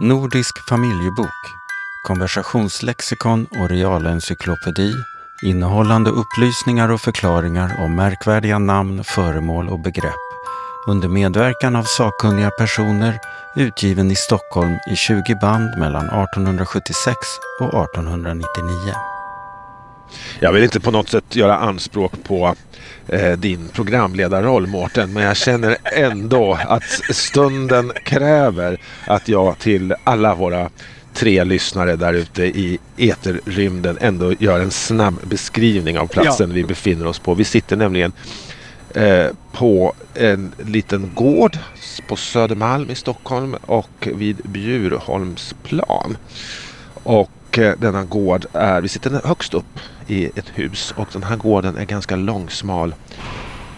Nordisk 0.00 0.58
familjebok, 0.68 1.56
konversationslexikon 2.02 3.46
och 3.50 3.70
realencyklopedi 3.70 4.92
innehållande 5.42 6.10
upplysningar 6.10 6.88
och 6.88 7.00
förklaringar 7.00 7.76
om 7.78 7.96
märkvärdiga 7.96 8.58
namn, 8.58 9.04
föremål 9.04 9.68
och 9.68 9.80
begrepp 9.80 10.24
under 10.86 11.08
medverkan 11.08 11.76
av 11.76 11.82
sakkunniga 11.82 12.50
personer 12.50 13.18
utgiven 13.56 14.10
i 14.10 14.16
Stockholm 14.16 14.78
i 14.92 14.96
20 14.96 15.34
band 15.40 15.78
mellan 15.78 16.04
1876 16.04 17.16
och 17.60 17.84
1899. 17.84 19.13
Jag 20.40 20.52
vill 20.52 20.62
inte 20.62 20.80
på 20.80 20.90
något 20.90 21.08
sätt 21.08 21.36
göra 21.36 21.58
anspråk 21.58 22.12
på 22.24 22.54
eh, 23.08 23.32
din 23.32 23.68
programledarroll 23.68 24.66
Mårten, 24.66 25.12
men 25.12 25.22
jag 25.22 25.36
känner 25.36 25.76
ändå 25.84 26.58
att 26.68 27.00
stunden 27.10 27.92
kräver 28.04 28.78
att 29.06 29.28
jag 29.28 29.58
till 29.58 29.94
alla 30.04 30.34
våra 30.34 30.70
tre 31.14 31.44
lyssnare 31.44 31.96
där 31.96 32.12
ute 32.12 32.44
i 32.44 32.78
eterrymden 32.96 33.98
ändå 34.00 34.32
gör 34.32 34.60
en 34.60 34.70
snabb 34.70 35.14
beskrivning 35.22 35.98
av 35.98 36.06
platsen 36.06 36.48
ja. 36.48 36.54
vi 36.54 36.64
befinner 36.64 37.06
oss 37.06 37.18
på. 37.18 37.34
Vi 37.34 37.44
sitter 37.44 37.76
nämligen 37.76 38.12
eh, 38.94 39.26
på 39.52 39.94
en 40.14 40.52
liten 40.66 41.10
gård 41.14 41.58
på 42.08 42.16
Södermalm 42.16 42.90
i 42.90 42.94
Stockholm 42.94 43.54
och 43.54 44.08
vid 44.14 44.36
Bjurholmsplan. 44.44 46.16
Och 46.94 47.58
eh, 47.58 47.74
denna 47.78 48.04
gård 48.04 48.46
är, 48.52 48.80
vi 48.80 48.88
sitter 48.88 49.20
högst 49.24 49.54
upp 49.54 49.80
i 50.06 50.24
ett 50.24 50.52
hus 50.54 50.94
och 50.96 51.08
den 51.12 51.22
här 51.22 51.36
gården 51.36 51.76
är 51.76 51.84
ganska 51.84 52.16
långsmal, 52.16 52.94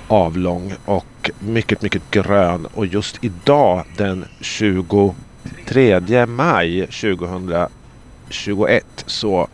avlång 0.09 0.75
och 0.85 1.31
mycket, 1.39 1.83
mycket 1.83 2.11
grön. 2.11 2.67
Och 2.67 2.87
just 2.87 3.25
idag 3.25 3.85
den 3.97 4.25
23 4.41 6.27
maj 6.27 6.87
2021 6.87 8.85
så 9.07 9.49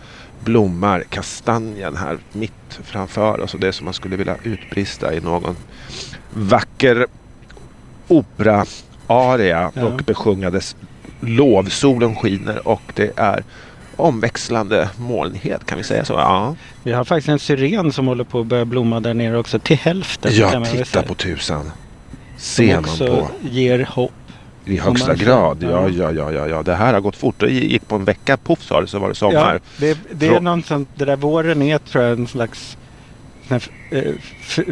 blommar 0.44 1.00
kastanjen 1.00 1.96
här 1.96 2.18
mitt 2.32 2.80
framför 2.82 3.40
oss. 3.40 3.54
Och 3.54 3.60
det 3.60 3.68
är 3.68 3.72
som 3.72 3.84
man 3.84 3.94
skulle 3.94 4.16
vilja 4.16 4.36
utbrista 4.42 5.14
i 5.14 5.20
någon 5.20 5.56
vacker 6.34 7.06
opera-aria 8.08 9.72
ja. 9.74 9.84
och 9.84 9.96
besjunga 9.96 10.50
dess 10.50 10.76
lov. 11.20 11.64
Solen 11.64 12.16
skiner 12.16 12.68
och 12.68 12.82
det 12.94 13.12
är 13.16 13.44
omväxlande 13.96 14.88
molnighet, 14.96 15.66
kan 15.66 15.78
vi 15.78 15.84
säga 15.84 16.04
så? 16.04 16.12
Ja. 16.12 16.54
Vi 16.82 16.92
har 16.92 17.04
faktiskt 17.04 17.28
en 17.28 17.38
syren 17.38 17.92
som 17.92 18.06
håller 18.06 18.24
på 18.24 18.40
att 18.40 18.46
börja 18.46 18.64
blomma 18.64 19.00
där 19.00 19.14
nere 19.14 19.38
också 19.38 19.58
till 19.58 19.76
hälften. 19.76 20.32
Ja, 20.34 20.64
titta 20.64 21.02
på 21.02 21.14
tusan. 21.14 21.70
Ser 22.36 22.80
man 22.80 22.98
på. 22.98 23.28
ger 23.50 23.88
hopp. 23.90 24.12
I 24.64 24.78
högsta 24.78 25.14
grad, 25.14 25.58
ja, 25.60 25.88
ja, 25.88 26.12
ja, 26.12 26.32
ja, 26.32 26.48
ja. 26.48 26.62
Det 26.62 26.74
här 26.74 26.92
har 26.92 27.00
gått 27.00 27.16
fort. 27.16 27.34
Det 27.38 27.50
gick 27.50 27.88
på 27.88 27.94
en 27.94 28.04
vecka, 28.04 28.36
poff 28.36 28.62
sa 28.62 28.80
det, 28.80 28.86
så 28.86 28.98
var 28.98 29.08
det 29.08 29.14
sommar. 29.14 29.54
Ja, 29.54 29.58
det, 29.76 29.98
det 30.10 30.26
är 30.26 30.40
någon 30.40 30.62
sån, 30.62 30.86
det 30.94 31.04
där 31.04 31.16
våren 31.16 31.62
är 31.62 31.78
tror 31.78 32.04
jag 32.04 32.18
en 32.18 32.26
slags 32.26 32.76
Eh, 33.90 34.12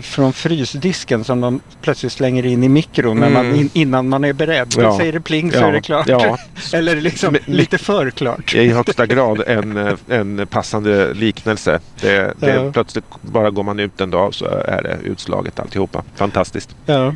från 0.03 0.33
frysdisken 0.33 1.25
som 1.25 1.41
de 1.41 1.61
plötsligt 1.83 2.13
slänger 2.13 2.47
in 2.47 2.65
i 2.65 2.69
mikron 2.69 3.19
mm. 3.19 3.33
man, 3.33 3.55
in, 3.55 3.71
innan 3.73 4.09
man 4.09 4.25
är 4.25 4.33
beredd. 4.33 4.75
Ja. 4.79 4.99
säger 4.99 5.13
det 5.13 5.21
pling 5.21 5.53
så 5.53 5.59
ja. 5.59 5.69
är 5.69 5.73
det 5.73 5.81
klart. 5.81 6.09
Ja. 6.09 6.39
Eller 6.73 7.01
liksom 7.01 7.33
Men, 7.33 7.57
lite 7.57 7.79
för 7.79 8.11
klart. 8.11 8.55
I 8.55 8.69
högsta 8.69 9.07
grad 9.07 9.43
en, 9.47 9.97
en 10.09 10.47
passande 10.47 11.15
liknelse. 11.15 11.81
Det, 12.01 12.35
det. 12.41 12.71
Plötsligt 12.73 13.05
bara 13.21 13.51
går 13.51 13.63
man 13.63 13.81
ut 13.81 14.01
en 14.01 14.11
dag 14.11 14.35
så 14.35 14.45
är 14.47 14.83
det 14.83 14.99
utslaget 15.05 15.61
alltihopa. 15.61 16.03
Fantastiskt. 16.17 16.77
Ja. 16.87 17.15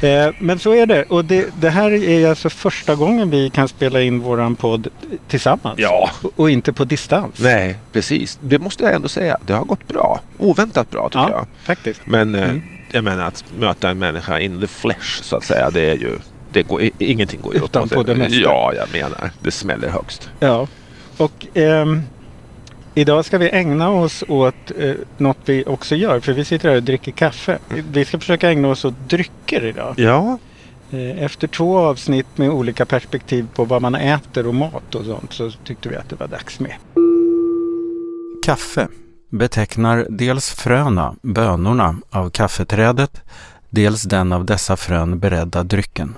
Eh, 0.00 0.34
men 0.38 0.58
så 0.58 0.74
är 0.74 0.86
det. 0.86 1.04
Och 1.04 1.24
det, 1.24 1.46
det, 1.60 1.70
här 1.70 1.90
är 1.90 2.28
alltså 2.28 2.50
första 2.50 2.94
gången 2.94 3.30
vi 3.30 3.50
kan 3.50 3.68
spela 3.68 4.02
in 4.02 4.20
våran 4.20 4.56
podd 4.56 4.88
tillsammans. 5.28 5.78
Ja. 5.78 6.10
Och 6.36 6.50
inte 6.50 6.72
på 6.72 6.84
distans. 6.84 7.38
Nej, 7.38 7.78
precis. 7.92 8.38
Det 8.42 8.58
måste 8.58 8.84
jag 8.84 8.94
ändå 8.94 9.08
säga. 9.08 9.38
Det 9.46 9.52
har 9.52 9.64
gått 9.64 9.88
bra. 9.88 10.20
Oväntat 10.38 10.90
bra 10.90 11.08
tycker 11.08 11.18
ja, 11.18 11.30
jag. 11.30 11.46
faktiskt. 11.62 12.00
Men 12.04 12.34
eh, 12.34 12.42
mm. 12.42 12.62
jag 12.90 13.04
menar 13.04 13.24
att 13.24 13.44
möta 13.58 13.90
en 13.90 13.98
människa 13.98 14.40
in 14.40 14.60
the 14.60 14.66
flesh 14.66 15.22
så 15.22 15.36
att 15.36 15.44
säga. 15.44 15.70
Det 15.70 15.90
är 15.90 15.96
ju 15.96 16.18
det 16.52 16.62
går, 16.62 16.82
ingenting 16.98 17.40
går 17.40 17.54
ju 17.54 17.64
Utan 17.64 17.88
på 17.88 18.02
det 18.02 18.14
mesta. 18.14 18.36
Ja, 18.36 18.72
jag 18.76 18.92
menar. 18.92 19.30
Det 19.40 19.50
smäller 19.50 19.88
högst. 19.88 20.30
Ja. 20.40 20.66
Och 21.16 21.46
ehm, 21.54 22.02
Idag 22.98 23.24
ska 23.24 23.38
vi 23.38 23.50
ägna 23.50 23.90
oss 23.90 24.24
åt 24.28 24.70
eh, 24.78 24.94
något 25.16 25.38
vi 25.44 25.64
också 25.66 25.94
gör, 25.94 26.20
för 26.20 26.32
vi 26.32 26.44
sitter 26.44 26.68
här 26.68 26.76
och 26.76 26.82
dricker 26.82 27.12
kaffe. 27.12 27.58
Vi 27.92 28.04
ska 28.04 28.18
försöka 28.18 28.50
ägna 28.50 28.68
oss 28.68 28.84
åt 28.84 28.94
drycker 29.08 29.64
idag. 29.64 29.94
Ja. 29.96 30.38
Eh, 30.90 31.22
efter 31.22 31.48
två 31.48 31.78
avsnitt 31.78 32.26
med 32.38 32.50
olika 32.50 32.86
perspektiv 32.86 33.46
på 33.54 33.64
vad 33.64 33.82
man 33.82 33.94
äter 33.94 34.46
och 34.46 34.54
mat 34.54 34.94
och 34.94 35.04
sånt 35.04 35.32
så 35.32 35.50
tyckte 35.50 35.88
vi 35.88 35.96
att 35.96 36.08
det 36.08 36.16
var 36.16 36.26
dags 36.26 36.60
med. 36.60 36.74
Kaffe 38.46 38.88
betecknar 39.30 40.06
dels 40.10 40.50
fröna, 40.50 41.14
bönorna, 41.22 41.96
av 42.10 42.30
kaffeträdet, 42.30 43.22
dels 43.70 44.02
den 44.02 44.32
av 44.32 44.44
dessa 44.44 44.76
frön 44.76 45.18
beredda 45.18 45.62
drycken. 45.62 46.14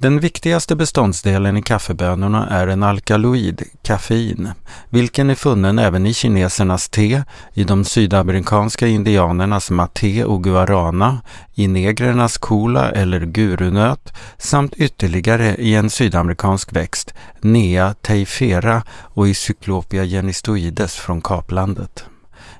Den 0.00 0.20
viktigaste 0.20 0.76
beståndsdelen 0.76 1.56
i 1.56 1.62
kaffebönorna 1.62 2.48
är 2.48 2.66
en 2.66 2.82
alkaloid, 2.82 3.62
kaffein, 3.82 4.48
vilken 4.90 5.30
är 5.30 5.34
funnen 5.34 5.78
även 5.78 6.06
i 6.06 6.14
kinesernas 6.14 6.88
te, 6.88 7.22
i 7.54 7.64
de 7.64 7.84
sydamerikanska 7.84 8.86
indianernas 8.86 9.70
mate 9.70 10.24
och 10.24 10.44
guarana, 10.44 11.20
i 11.54 11.68
negrernas 11.68 12.38
kola 12.38 12.90
eller 12.90 13.20
gurunöt 13.20 14.12
samt 14.38 14.74
ytterligare 14.74 15.56
i 15.56 15.74
en 15.74 15.90
sydamerikansk 15.90 16.72
växt, 16.72 17.14
Nea 17.40 17.94
teifera 17.94 18.82
och 18.90 19.28
i 19.28 19.34
Cyclopia 19.34 20.04
genistoides 20.04 20.94
från 20.94 21.20
Kaplandet 21.20 22.04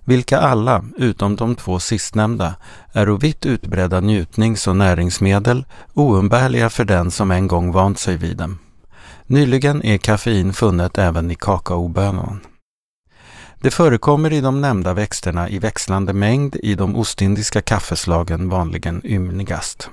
vilka 0.09 0.39
alla, 0.39 0.85
utom 0.97 1.37
de 1.37 1.55
två 1.55 1.79
sistnämnda, 1.79 2.55
är 2.93 3.07
vitt 3.07 3.47
utbredda 3.47 4.01
njutnings 4.01 4.67
och 4.67 4.77
näringsmedel, 4.77 5.65
oumbärliga 5.95 6.71
för 6.71 6.85
den 6.85 7.11
som 7.11 7.31
en 7.31 7.47
gång 7.47 7.73
vant 7.73 7.99
sig 7.99 8.17
vid 8.17 8.37
dem. 8.37 8.59
Nyligen 9.27 9.85
är 9.85 9.99
kaffein 9.99 10.53
funnet 10.53 10.99
även 10.99 11.31
i 11.31 11.35
kakaobönan. 11.35 12.41
Det 13.61 13.71
förekommer 13.71 14.33
i 14.33 14.41
de 14.41 14.61
nämnda 14.61 14.95
växterna 14.95 15.49
i 15.49 15.59
växlande 15.59 16.13
mängd 16.13 16.57
i 16.57 16.75
de 16.75 16.97
ostindiska 16.97 17.63
kaffeslagen 17.63 18.49
vanligen 18.49 19.01
ymnigast. 19.05 19.91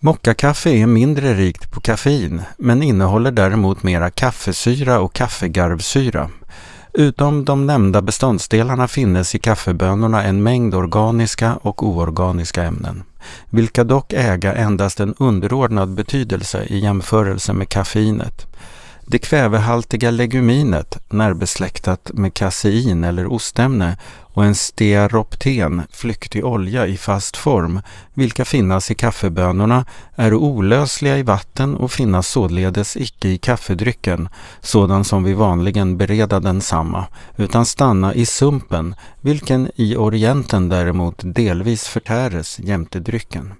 Mockakaffe 0.00 0.70
är 0.70 0.86
mindre 0.86 1.34
rikt 1.34 1.70
på 1.72 1.80
kaffein 1.80 2.42
men 2.58 2.82
innehåller 2.82 3.30
däremot 3.30 3.82
mera 3.82 4.10
kaffesyra 4.10 5.00
och 5.00 5.12
kaffegarvsyra 5.12 6.30
Utom 6.94 7.44
de 7.44 7.66
nämnda 7.66 8.02
beståndsdelarna 8.02 8.88
finnes 8.88 9.34
i 9.34 9.38
kaffebönorna 9.38 10.22
en 10.22 10.42
mängd 10.42 10.74
organiska 10.74 11.58
och 11.62 11.82
oorganiska 11.82 12.62
ämnen, 12.62 13.02
vilka 13.50 13.84
dock 13.84 14.12
äga 14.12 14.54
endast 14.54 15.00
en 15.00 15.14
underordnad 15.18 15.94
betydelse 15.94 16.64
i 16.64 16.78
jämförelse 16.78 17.52
med 17.52 17.68
kaffeinet. 17.68 18.46
Det 19.12 19.18
kvävehaltiga 19.18 20.10
leguminet, 20.10 20.98
närbesläktat 21.08 22.10
med 22.14 22.34
kasein 22.34 23.04
eller 23.04 23.26
ostämne, 23.26 23.96
och 24.20 24.44
en 24.44 24.54
stearopten, 24.54 25.82
flyktig 25.90 26.44
olja 26.44 26.86
i 26.86 26.96
fast 26.96 27.36
form, 27.36 27.80
vilka 28.14 28.44
finnas 28.44 28.90
i 28.90 28.94
kaffebönorna, 28.94 29.84
är 30.16 30.34
olösliga 30.34 31.18
i 31.18 31.22
vatten 31.22 31.76
och 31.76 31.92
finnas 31.92 32.28
således 32.28 32.96
icke 32.96 33.28
i 33.28 33.38
kaffedrycken, 33.38 34.28
sådan 34.60 35.04
som 35.04 35.24
vi 35.24 35.32
vanligen 35.32 35.96
bereda 35.96 36.40
densamma, 36.40 37.06
utan 37.36 37.66
stanna 37.66 38.14
i 38.14 38.26
sumpen, 38.26 38.94
vilken 39.20 39.70
i 39.74 39.96
Orienten 39.96 40.68
däremot 40.68 41.22
delvis 41.24 41.88
förtäres 41.88 42.58
jämte 42.58 43.00
drycken. 43.00 43.54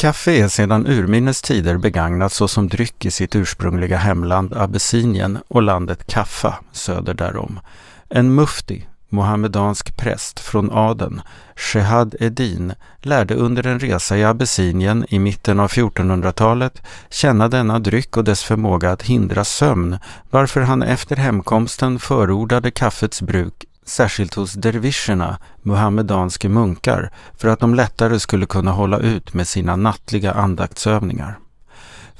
Kaffe 0.00 0.32
är 0.32 0.48
sedan 0.48 0.86
urminnes 0.86 1.42
tider 1.42 1.76
begagnat 1.76 2.32
såsom 2.32 2.68
dryck 2.68 3.04
i 3.04 3.10
sitt 3.10 3.36
ursprungliga 3.36 3.96
hemland 3.96 4.54
Abessinien 4.56 5.38
och 5.48 5.62
landet 5.62 6.06
Kaffa 6.06 6.58
söder 6.72 7.14
därom. 7.14 7.60
En 8.08 8.34
mufti, 8.34 8.86
mohammedansk 9.08 9.96
präst 9.96 10.40
från 10.40 10.70
adeln, 10.70 11.20
Shehad 11.56 12.14
Edin, 12.20 12.72
lärde 13.02 13.34
under 13.34 13.66
en 13.66 13.80
resa 13.80 14.18
i 14.18 14.24
Abessinien 14.24 15.06
i 15.08 15.18
mitten 15.18 15.60
av 15.60 15.70
1400-talet 15.70 16.82
känna 17.10 17.48
denna 17.48 17.78
dryck 17.78 18.16
och 18.16 18.24
dess 18.24 18.42
förmåga 18.42 18.92
att 18.92 19.02
hindra 19.02 19.44
sömn, 19.44 19.98
varför 20.30 20.60
han 20.60 20.82
efter 20.82 21.16
hemkomsten 21.16 21.98
förordade 21.98 22.70
kaffets 22.70 23.22
bruk 23.22 23.64
särskilt 23.88 24.34
hos 24.34 24.52
dervischerna, 24.52 25.38
muhammedanske 25.62 26.48
munkar, 26.48 27.10
för 27.36 27.48
att 27.48 27.60
de 27.60 27.74
lättare 27.74 28.20
skulle 28.20 28.46
kunna 28.46 28.70
hålla 28.70 28.98
ut 28.98 29.34
med 29.34 29.48
sina 29.48 29.76
nattliga 29.76 30.32
andaktsövningar. 30.32 31.38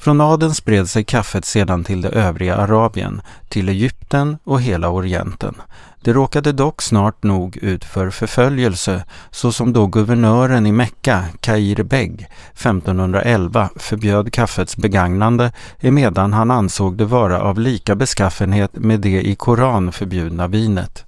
Från 0.00 0.20
adeln 0.20 0.54
spred 0.54 0.90
sig 0.90 1.04
kaffet 1.04 1.44
sedan 1.44 1.84
till 1.84 2.00
det 2.00 2.08
övriga 2.08 2.56
Arabien, 2.56 3.20
till 3.48 3.68
Egypten 3.68 4.38
och 4.44 4.62
hela 4.62 4.88
Orienten. 4.88 5.54
Det 6.00 6.12
råkade 6.12 6.52
dock 6.52 6.82
snart 6.82 7.22
nog 7.22 7.56
ut 7.56 7.84
för 7.84 8.10
förföljelse 8.10 9.04
såsom 9.30 9.72
då 9.72 9.86
guvernören 9.86 10.66
i 10.66 10.72
Mekka, 10.72 11.24
Kair 11.40 11.82
Beg, 11.82 12.26
1511 12.52 13.68
förbjöd 13.76 14.32
kaffets 14.32 14.76
begagnande 14.76 15.52
emedan 15.80 16.32
han 16.32 16.50
ansåg 16.50 16.96
det 16.96 17.04
vara 17.04 17.40
av 17.40 17.58
lika 17.58 17.94
beskaffenhet 17.94 18.70
med 18.74 19.00
det 19.00 19.22
i 19.28 19.34
Koran 19.34 19.92
förbjudna 19.92 20.46
vinet. 20.46 21.04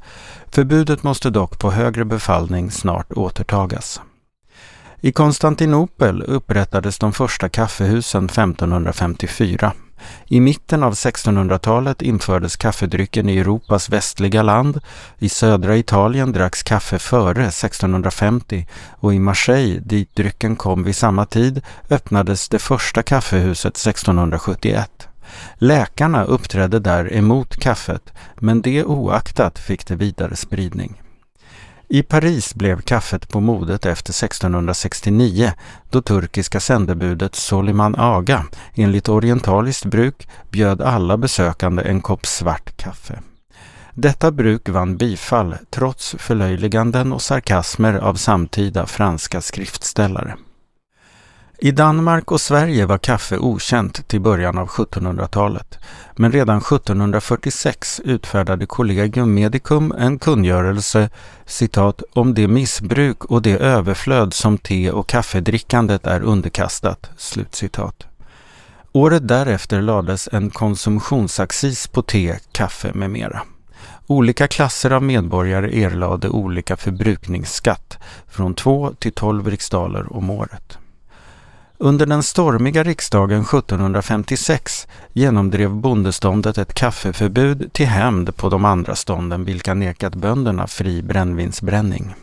Förbudet 0.52 1.02
måste 1.02 1.30
dock 1.30 1.58
på 1.58 1.70
högre 1.70 2.04
befallning 2.04 2.70
snart 2.70 3.12
återtagas. 3.12 4.00
I 5.00 5.12
Konstantinopel 5.12 6.22
upprättades 6.22 6.98
de 6.98 7.12
första 7.12 7.48
kaffehusen 7.48 8.24
1554. 8.24 9.72
I 10.26 10.40
mitten 10.40 10.82
av 10.82 10.92
1600-talet 10.92 12.02
infördes 12.02 12.56
kaffedrycken 12.56 13.28
i 13.28 13.38
Europas 13.38 13.88
västliga 13.88 14.42
land. 14.42 14.80
I 15.18 15.28
södra 15.28 15.76
Italien 15.76 16.32
dracks 16.32 16.62
kaffe 16.62 16.98
före 16.98 17.46
1650 17.46 18.66
och 18.90 19.14
i 19.14 19.18
Marseille, 19.18 19.80
dit 19.80 20.16
drycken 20.16 20.56
kom 20.56 20.84
vid 20.84 20.96
samma 20.96 21.26
tid, 21.26 21.62
öppnades 21.90 22.48
det 22.48 22.58
första 22.58 23.02
kaffehuset 23.02 23.76
1671. 23.76 25.09
Läkarna 25.54 26.24
uppträdde 26.24 26.78
där 26.78 27.12
emot 27.12 27.56
kaffet, 27.56 28.12
men 28.36 28.62
det 28.62 28.84
oaktat 28.84 29.58
fick 29.58 29.86
det 29.86 29.96
vidare 29.96 30.36
spridning. 30.36 31.02
I 31.92 32.02
Paris 32.02 32.54
blev 32.54 32.80
kaffet 32.80 33.28
på 33.28 33.40
modet 33.40 33.86
efter 33.86 34.10
1669 34.10 35.52
då 35.90 36.02
turkiska 36.02 36.60
sändebudet 36.60 37.34
Soliman 37.34 37.94
Aga 37.98 38.44
enligt 38.74 39.08
orientaliskt 39.08 39.84
bruk 39.84 40.28
bjöd 40.50 40.80
alla 40.80 41.16
besökande 41.16 41.82
en 41.82 42.00
kopp 42.00 42.26
svart 42.26 42.76
kaffe. 42.76 43.20
Detta 43.94 44.30
bruk 44.30 44.68
vann 44.68 44.96
bifall 44.96 45.56
trots 45.70 46.16
förlöjliganden 46.18 47.12
och 47.12 47.22
sarkasmer 47.22 47.94
av 47.94 48.14
samtida 48.14 48.86
franska 48.86 49.40
skriftställare. 49.40 50.36
I 51.62 51.70
Danmark 51.70 52.32
och 52.32 52.40
Sverige 52.40 52.86
var 52.86 52.98
kaffe 52.98 53.38
okänt 53.38 54.08
till 54.08 54.20
början 54.20 54.58
av 54.58 54.68
1700-talet, 54.68 55.78
men 56.16 56.32
redan 56.32 56.58
1746 56.58 58.00
utfärdade 58.04 58.66
Collegium 58.66 59.34
Medicum 59.34 59.92
en 59.98 60.18
kungörelse 60.18 61.10
citat, 61.46 62.02
om 62.12 62.34
det 62.34 62.48
missbruk 62.48 63.24
och 63.24 63.42
det 63.42 63.58
överflöd 63.58 64.34
som 64.34 64.58
te 64.58 64.90
och 64.90 65.08
kaffedrickandet 65.08 66.06
är 66.06 66.20
underkastat. 66.22 67.10
Slutcitat. 67.16 68.06
Året 68.92 69.28
därefter 69.28 69.82
lades 69.82 70.28
en 70.32 70.50
konsumtionsaccis 70.50 71.86
på 71.86 72.02
te, 72.02 72.38
kaffe 72.52 72.92
med 72.94 73.10
mera. 73.10 73.42
Olika 74.06 74.48
klasser 74.48 74.90
av 74.90 75.02
medborgare 75.02 75.82
erlade 75.82 76.28
olika 76.28 76.76
förbrukningsskatt, 76.76 77.98
från 78.28 78.54
2 78.54 78.92
till 78.98 79.12
12 79.12 79.50
riksdaler 79.50 80.16
om 80.16 80.30
året. 80.30 80.79
Under 81.82 82.06
den 82.06 82.22
stormiga 82.22 82.84
riksdagen 82.84 83.40
1756 83.40 84.86
genomdrev 85.12 85.70
bondeståndet 85.70 86.58
ett 86.58 86.74
kaffeförbud 86.74 87.72
till 87.72 87.86
hämnd 87.86 88.36
på 88.36 88.48
de 88.48 88.64
andra 88.64 88.94
stånden 88.94 89.44
vilka 89.44 89.74
nekat 89.74 90.14
bönderna 90.14 90.66
fri 90.66 91.02
brännvinsbränning. 91.02 92.14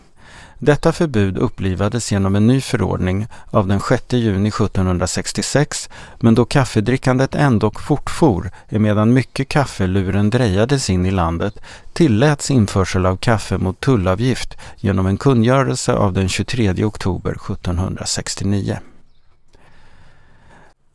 Detta 0.59 0.91
förbud 0.91 1.37
upplivades 1.37 2.11
genom 2.11 2.35
en 2.35 2.47
ny 2.47 2.61
förordning 2.61 3.27
av 3.51 3.67
den 3.67 3.79
6 3.79 4.03
juni 4.13 4.49
1766 4.49 5.89
men 6.19 6.35
då 6.35 6.45
kaffedrickandet 6.45 7.35
ändock 7.35 7.79
fortfor 7.79 8.51
emedan 8.69 9.13
mycket 9.13 9.47
kaffeluren 9.47 10.29
drejades 10.29 10.89
in 10.89 11.05
i 11.05 11.11
landet 11.11 11.59
tilläts 11.93 12.51
införsel 12.51 13.05
av 13.05 13.17
kaffe 13.17 13.57
mot 13.57 13.79
tullavgift 13.79 14.57
genom 14.77 15.07
en 15.07 15.17
kungörelse 15.17 15.93
av 15.93 16.13
den 16.13 16.29
23 16.29 16.83
oktober 16.83 17.31
1769. 17.31 18.79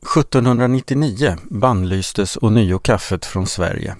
1799 0.02 1.36
bannlystes 1.50 2.38
ånyo 2.40 2.78
kaffet 2.78 3.24
från 3.26 3.46
Sverige. 3.46 3.96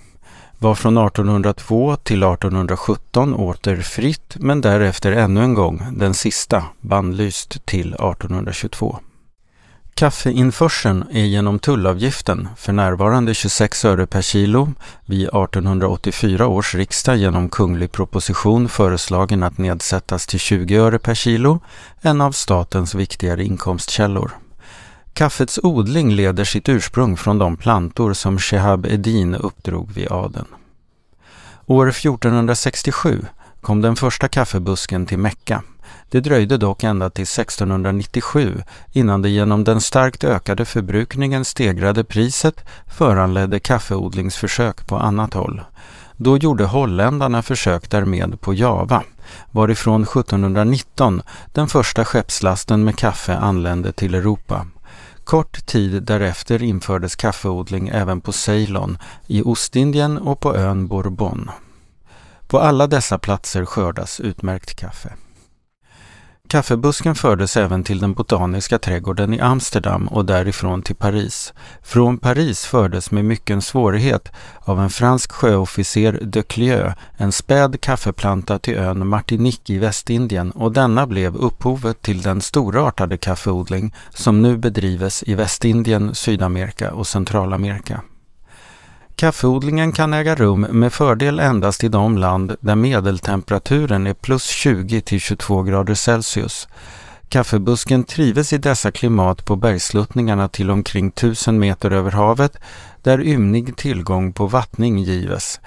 Var 0.58 0.74
från 0.74 0.98
1802 0.98 1.96
till 1.96 2.22
1817 2.22 3.34
åter 3.34 3.76
fritt 3.76 4.36
men 4.38 4.60
därefter 4.60 5.12
ännu 5.12 5.42
en 5.42 5.54
gång, 5.54 5.82
den 5.92 6.14
sista, 6.14 6.64
bannlyst 6.80 7.66
till 7.66 7.88
1822. 7.88 8.98
Kaffeinförseln 9.94 11.04
är 11.12 11.24
genom 11.24 11.58
tullavgiften, 11.58 12.48
för 12.56 12.72
närvarande 12.72 13.34
26 13.34 13.84
öre 13.84 14.06
per 14.06 14.22
kilo, 14.22 14.72
vid 15.06 15.22
1884 15.22 16.46
års 16.46 16.74
riksdag 16.74 17.16
genom 17.16 17.48
kunglig 17.48 17.92
proposition 17.92 18.68
föreslagen 18.68 19.42
att 19.42 19.58
nedsättas 19.58 20.26
till 20.26 20.40
20 20.40 20.76
öre 20.76 20.98
per 20.98 21.14
kilo, 21.14 21.60
en 22.00 22.20
av 22.20 22.32
statens 22.32 22.94
viktigare 22.94 23.44
inkomstkällor. 23.44 24.32
Kaffets 25.14 25.58
odling 25.62 26.12
leder 26.12 26.44
sitt 26.44 26.68
ursprung 26.68 27.16
från 27.16 27.38
de 27.38 27.56
plantor 27.56 28.12
som 28.12 28.38
Shehab 28.38 28.86
Edin 28.86 29.34
uppdrog 29.34 29.92
vid 29.92 30.12
adeln. 30.12 30.46
År 31.66 31.88
1467 31.88 33.26
kom 33.60 33.80
den 33.80 33.96
första 33.96 34.28
kaffebusken 34.28 35.06
till 35.06 35.18
Mekka. 35.18 35.62
Det 36.10 36.20
dröjde 36.20 36.56
dock 36.56 36.84
ända 36.84 37.10
till 37.10 37.22
1697 37.22 38.62
innan 38.92 39.22
det 39.22 39.28
genom 39.28 39.64
den 39.64 39.80
starkt 39.80 40.24
ökade 40.24 40.64
förbrukningen 40.64 41.44
stegrade 41.44 42.04
priset 42.04 42.64
föranledde 42.86 43.60
kaffeodlingsförsök 43.60 44.86
på 44.86 44.96
annat 44.96 45.34
håll. 45.34 45.60
Då 46.16 46.38
gjorde 46.38 46.64
holländarna 46.64 47.42
försök 47.42 47.90
därmed 47.90 48.40
på 48.40 48.54
Java, 48.54 49.02
varifrån 49.50 50.02
1719 50.02 51.22
den 51.52 51.68
första 51.68 52.04
skeppslasten 52.04 52.84
med 52.84 52.98
kaffe 52.98 53.36
anlände 53.36 53.92
till 53.92 54.14
Europa. 54.14 54.66
Kort 55.24 55.66
tid 55.66 56.02
därefter 56.02 56.62
infördes 56.62 57.16
kaffeodling 57.16 57.88
även 57.88 58.20
på 58.20 58.32
Ceylon, 58.32 58.98
i 59.26 59.42
Ostindien 59.42 60.18
och 60.18 60.40
på 60.40 60.56
ön 60.56 60.88
Bourbon. 60.88 61.50
På 62.46 62.58
alla 62.58 62.86
dessa 62.86 63.18
platser 63.18 63.64
skördas 63.64 64.20
utmärkt 64.20 64.74
kaffe. 64.74 65.12
Kaffebusken 66.52 67.14
fördes 67.14 67.56
även 67.56 67.84
till 67.84 67.98
den 68.00 68.12
botaniska 68.12 68.78
trädgården 68.78 69.34
i 69.34 69.40
Amsterdam 69.40 70.08
och 70.08 70.24
därifrån 70.24 70.82
till 70.82 70.96
Paris. 70.96 71.52
Från 71.82 72.18
Paris 72.18 72.64
fördes 72.64 73.10
med 73.10 73.24
mycken 73.24 73.62
svårighet 73.62 74.32
av 74.60 74.80
en 74.80 74.90
fransk 74.90 75.32
sjöofficer 75.32 76.20
de 76.22 76.42
Clieu 76.42 76.92
en 77.16 77.32
späd 77.32 77.80
kaffeplanta 77.80 78.58
till 78.58 78.78
ön 78.78 79.08
Martinique 79.08 79.74
i 79.74 79.78
Västindien 79.78 80.50
och 80.50 80.72
denna 80.72 81.06
blev 81.06 81.36
upphovet 81.36 82.02
till 82.02 82.22
den 82.22 82.40
storartade 82.40 83.16
kaffeodling 83.16 83.94
som 84.10 84.42
nu 84.42 84.56
bedrives 84.56 85.22
i 85.26 85.34
Västindien, 85.34 86.14
Sydamerika 86.14 86.92
och 86.92 87.06
Centralamerika. 87.06 88.02
Kaffeodlingen 89.16 89.92
kan 89.92 90.14
äga 90.14 90.34
rum 90.34 90.60
med 90.60 90.92
fördel 90.92 91.40
endast 91.40 91.84
i 91.84 91.88
de 91.88 92.18
land 92.18 92.56
där 92.60 92.74
medeltemperaturen 92.74 94.06
är 94.06 94.14
plus 94.14 94.46
20 94.46 95.00
till 95.00 95.20
22 95.20 95.62
grader 95.62 95.94
Celsius. 95.94 96.68
Kaffebusken 97.28 98.04
trivs 98.04 98.52
i 98.52 98.58
dessa 98.58 98.90
klimat 98.90 99.44
på 99.44 99.56
bergsluttningarna 99.56 100.48
till 100.48 100.70
omkring 100.70 101.08
1000 101.08 101.58
meter 101.58 101.90
över 101.90 102.10
havet 102.10 102.58
där 103.02 103.20
ymnig 103.20 103.76
tillgång 103.76 104.32
på 104.32 104.46
vattning 104.46 104.98
gives. 104.98 105.60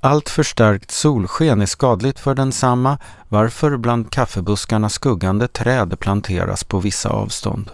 Allt 0.00 0.28
förstärkt 0.28 0.90
solsken 0.90 1.60
är 1.60 1.66
skadligt 1.66 2.20
för 2.20 2.34
densamma 2.34 2.98
varför 3.28 3.76
bland 3.76 4.10
kaffebuskarna 4.10 4.88
skuggande 4.88 5.48
träd 5.48 6.00
planteras 6.00 6.64
på 6.64 6.80
vissa 6.80 7.08
avstånd. 7.08 7.70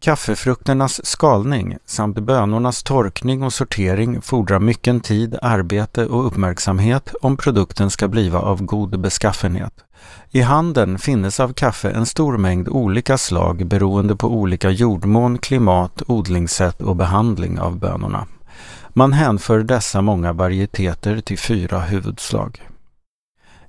Kaffefrukternas 0.00 1.06
skalning 1.06 1.76
samt 1.86 2.18
bönornas 2.18 2.82
torkning 2.82 3.42
och 3.42 3.52
sortering 3.52 4.22
fordrar 4.22 4.58
mycken 4.58 5.00
tid, 5.00 5.38
arbete 5.42 6.06
och 6.06 6.26
uppmärksamhet 6.26 7.14
om 7.22 7.36
produkten 7.36 7.90
ska 7.90 8.08
bliva 8.08 8.38
av 8.38 8.62
god 8.62 9.00
beskaffenhet. 9.00 9.72
I 10.30 10.40
handeln 10.40 10.98
finnes 10.98 11.40
av 11.40 11.52
kaffe 11.52 11.90
en 11.90 12.06
stor 12.06 12.36
mängd 12.38 12.68
olika 12.68 13.18
slag 13.18 13.66
beroende 13.66 14.16
på 14.16 14.28
olika 14.28 14.70
jordmån, 14.70 15.38
klimat, 15.38 16.02
odlingssätt 16.06 16.82
och 16.82 16.96
behandling 16.96 17.60
av 17.60 17.78
bönorna. 17.78 18.26
Man 18.88 19.12
hänför 19.12 19.62
dessa 19.62 20.02
många 20.02 20.32
varieteter 20.32 21.20
till 21.20 21.38
fyra 21.38 21.80
huvudslag. 21.80 22.62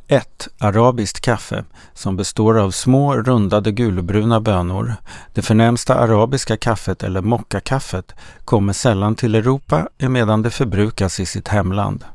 1. 0.09 0.47
Arabiskt 0.59 1.21
kaffe 1.21 1.63
som 1.93 2.15
består 2.15 2.59
av 2.59 2.71
små 2.71 3.15
rundade 3.15 3.71
gulbruna 3.71 4.41
bönor. 4.41 4.95
Det 5.33 5.41
förnämsta 5.41 5.95
arabiska 5.95 6.57
kaffet 6.57 7.03
eller 7.03 7.21
mockakaffet 7.21 8.15
kommer 8.45 8.73
sällan 8.73 9.15
till 9.15 9.35
Europa 9.35 9.87
emedan 9.97 10.41
det 10.41 10.49
förbrukas 10.49 11.19
i 11.19 11.25
sitt 11.25 11.47
hemland. 11.47 12.05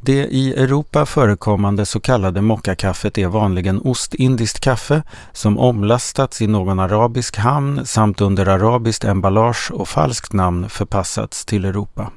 Det 0.00 0.26
i 0.26 0.54
Europa 0.54 1.06
förekommande 1.06 1.86
så 1.86 2.00
kallade 2.00 2.40
mockakaffet 2.40 3.18
är 3.18 3.26
vanligen 3.26 3.80
ostindiskt 3.80 4.60
kaffe 4.60 5.02
som 5.32 5.58
omlastats 5.58 6.42
i 6.42 6.46
någon 6.46 6.78
arabisk 6.78 7.36
hamn 7.36 7.86
samt 7.86 8.20
under 8.20 8.48
arabiskt 8.48 9.04
emballage 9.04 9.70
och 9.72 9.88
falskt 9.88 10.32
namn 10.32 10.68
förpassats 10.68 11.44
till 11.44 11.64
Europa. 11.64 12.10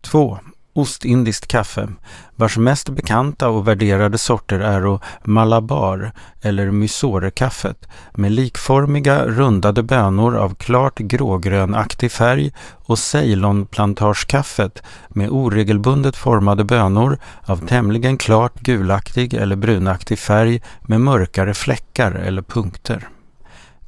2 0.00 0.38
ostindiskt 0.72 1.46
kaffe, 1.46 1.88
vars 2.36 2.56
mest 2.56 2.88
bekanta 2.88 3.48
och 3.48 3.68
värderade 3.68 4.18
sorter 4.18 4.60
är 4.60 4.98
Malabar 5.24 6.12
eller 6.42 6.70
Mysore-kaffet 6.70 7.88
med 8.14 8.32
likformiga 8.32 9.26
rundade 9.26 9.82
bönor 9.82 10.36
av 10.36 10.54
klart 10.54 10.98
grågrönaktig 10.98 12.12
färg 12.12 12.52
och 12.84 12.98
Ceylon-plantagekaffet 12.98 14.82
med 15.08 15.30
oregelbundet 15.30 16.16
formade 16.16 16.64
bönor 16.64 17.18
av 17.44 17.66
tämligen 17.66 18.16
klart 18.16 18.60
gulaktig 18.60 19.34
eller 19.34 19.56
brunaktig 19.56 20.18
färg 20.18 20.62
med 20.82 21.00
mörkare 21.00 21.54
fläckar 21.54 22.12
eller 22.12 22.42
punkter. 22.42 23.08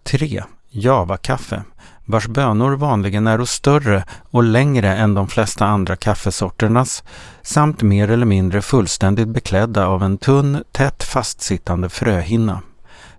3. 0.05 0.43
Java-kaffe 0.71 1.63
vars 2.13 2.27
bönor 2.27 2.77
vanligen 2.77 3.27
är 3.27 3.45
större 3.45 4.05
och 4.31 4.43
längre 4.43 4.97
än 4.97 5.15
de 5.15 5.29
flesta 5.29 5.67
andra 5.67 5.97
kaffesorternas 5.97 7.05
samt 7.43 7.83
mer 7.83 8.11
eller 8.11 8.27
mindre 8.27 8.63
fullständigt 8.63 9.29
beklädda 9.29 9.87
av 9.87 10.03
en 10.03 10.19
tunn, 10.19 10.65
tätt 10.73 11.03
fastsittande 11.03 11.89
fröhinna. 11.89 12.61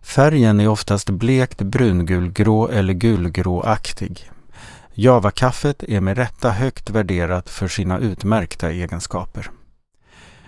Färgen 0.02 0.60
är 0.60 0.68
oftast 0.68 1.10
blekt 1.10 1.62
brungulgrå 1.62 2.68
eller 2.68 2.94
gulgråaktig. 2.94 4.32
Javakaffet 4.94 5.84
är 5.84 6.02
med 6.02 6.18
rätta 6.18 6.50
högt 6.50 6.90
värderat 6.90 7.50
för 7.50 7.68
sina 7.68 8.00
utmärkta 8.00 8.72
egenskaper. 8.72 9.50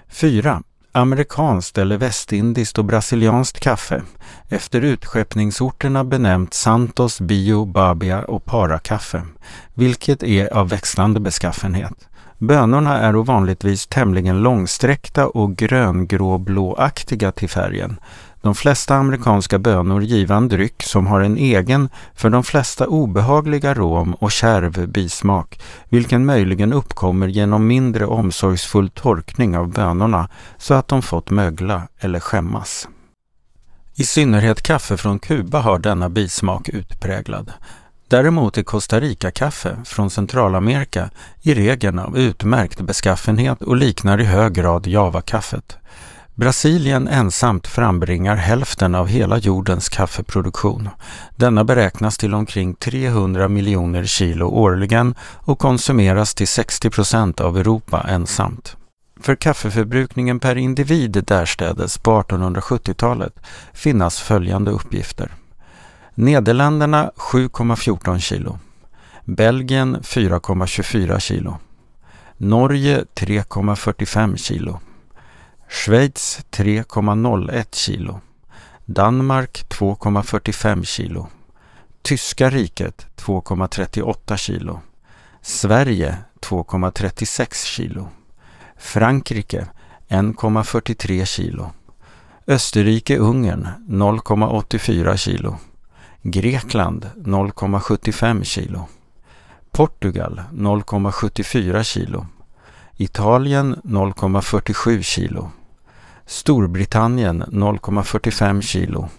4 0.09 0.63
amerikanskt 0.95 1.77
eller 1.77 1.97
västindiskt 1.97 2.77
och 2.77 2.85
brasilianskt 2.85 3.59
kaffe 3.59 4.01
efter 4.49 4.81
utskeppningsorterna 4.81 6.03
benämnt 6.03 6.53
Santos, 6.53 7.19
Bio, 7.19 7.65
Babia 7.65 8.21
och 8.21 8.45
Parakaffe, 8.45 9.21
vilket 9.73 10.23
är 10.23 10.53
av 10.53 10.69
växlande 10.69 11.19
beskaffenhet. 11.19 12.07
Bönorna 12.37 12.99
är 12.99 13.13
vanligtvis 13.13 13.87
tämligen 13.87 14.41
långsträckta 14.41 15.27
och 15.27 15.55
gröngråblåaktiga 15.55 17.31
till 17.31 17.49
färgen 17.49 17.99
de 18.45 18.55
flesta 18.55 18.95
amerikanska 18.95 19.59
bönor 19.59 20.03
giva 20.03 20.35
en 20.35 20.47
dryck 20.47 20.83
som 20.83 21.07
har 21.07 21.21
en 21.21 21.37
egen, 21.37 21.89
för 22.15 22.29
de 22.29 22.43
flesta 22.43 22.87
obehagliga 22.87 23.73
rom 23.73 24.13
och 24.13 24.31
kärv 24.31 24.87
bismak, 24.87 25.61
vilken 25.89 26.25
möjligen 26.25 26.73
uppkommer 26.73 27.27
genom 27.27 27.67
mindre 27.67 28.05
omsorgsfull 28.05 28.89
torkning 28.89 29.57
av 29.57 29.71
bönorna 29.71 30.29
så 30.57 30.73
att 30.73 30.87
de 30.87 31.01
fått 31.01 31.29
mögla 31.29 31.87
eller 31.99 32.19
skämmas. 32.19 32.87
I 33.95 34.03
synnerhet 34.03 34.61
kaffe 34.61 34.97
från 34.97 35.19
Kuba 35.19 35.59
har 35.59 35.79
denna 35.79 36.09
bismak 36.09 36.69
utpräglad. 36.69 37.51
Däremot 38.07 38.57
är 38.57 38.63
Costa 38.63 38.99
Rica-kaffe 38.99 39.77
från 39.85 40.09
Centralamerika 40.09 41.09
i 41.41 41.53
regeln 41.53 41.99
av 41.99 42.17
utmärkt 42.17 42.81
beskaffenhet 42.81 43.61
och 43.61 43.75
liknar 43.75 44.21
i 44.21 44.25
hög 44.25 44.53
grad 44.53 44.87
Java-kaffet. 44.87 45.77
Brasilien 46.35 47.07
ensamt 47.07 47.67
frambringar 47.67 48.35
hälften 48.35 48.95
av 48.95 49.07
hela 49.07 49.37
jordens 49.37 49.89
kaffeproduktion. 49.89 50.89
Denna 51.35 51.63
beräknas 51.63 52.17
till 52.17 52.33
omkring 52.33 52.75
300 52.75 53.47
miljoner 53.47 54.05
kilo 54.05 54.45
årligen 54.45 55.15
och 55.19 55.59
konsumeras 55.59 56.35
till 56.35 56.47
60 56.47 56.89
procent 56.89 57.41
av 57.41 57.57
Europa 57.57 58.05
ensamt. 58.09 58.77
För 59.19 59.35
kaffeförbrukningen 59.35 60.39
per 60.39 60.55
individ 60.55 61.23
därstädes 61.27 61.97
på 61.97 62.21
1870-talet 62.21 63.33
finnas 63.73 64.19
följande 64.19 64.71
uppgifter. 64.71 65.31
Nederländerna 66.15 67.11
7,14 67.15 68.19
kilo. 68.19 68.59
Belgien 69.25 69.97
4,24 70.01 71.19
kilo. 71.19 71.57
Norge 72.37 73.03
3,45 73.15 74.37
kilo. 74.37 74.79
Schweiz 75.67 76.45
3,01 76.51 77.65
kilo. 77.71 78.21
Danmark 78.85 79.65
2,45 79.69 80.85
kilo. 80.95 81.27
Tyska 82.01 82.49
riket 82.49 83.07
2,38 83.15 84.37
kilo. 84.37 84.81
Sverige 85.41 86.17
2,36 86.41 87.75
kilo. 87.75 88.09
Frankrike 88.77 89.67
1,43 90.09 91.25
kilo. 91.35 91.71
Österrike-Ungern 92.47 93.67
0,84 93.87 95.17
kilo. 95.17 95.57
Grekland 96.21 97.09
0,75 97.15 98.43
kilo. 98.43 98.87
Portugal 99.71 100.43
0,74 100.51 101.83
kilo. 101.83 102.25
Italien 102.97 103.75
0,47 103.83 105.15
kilo. 105.15 105.51
Storbritannien 106.25 107.43
0,45 107.43 108.61
kilo. 108.61 109.09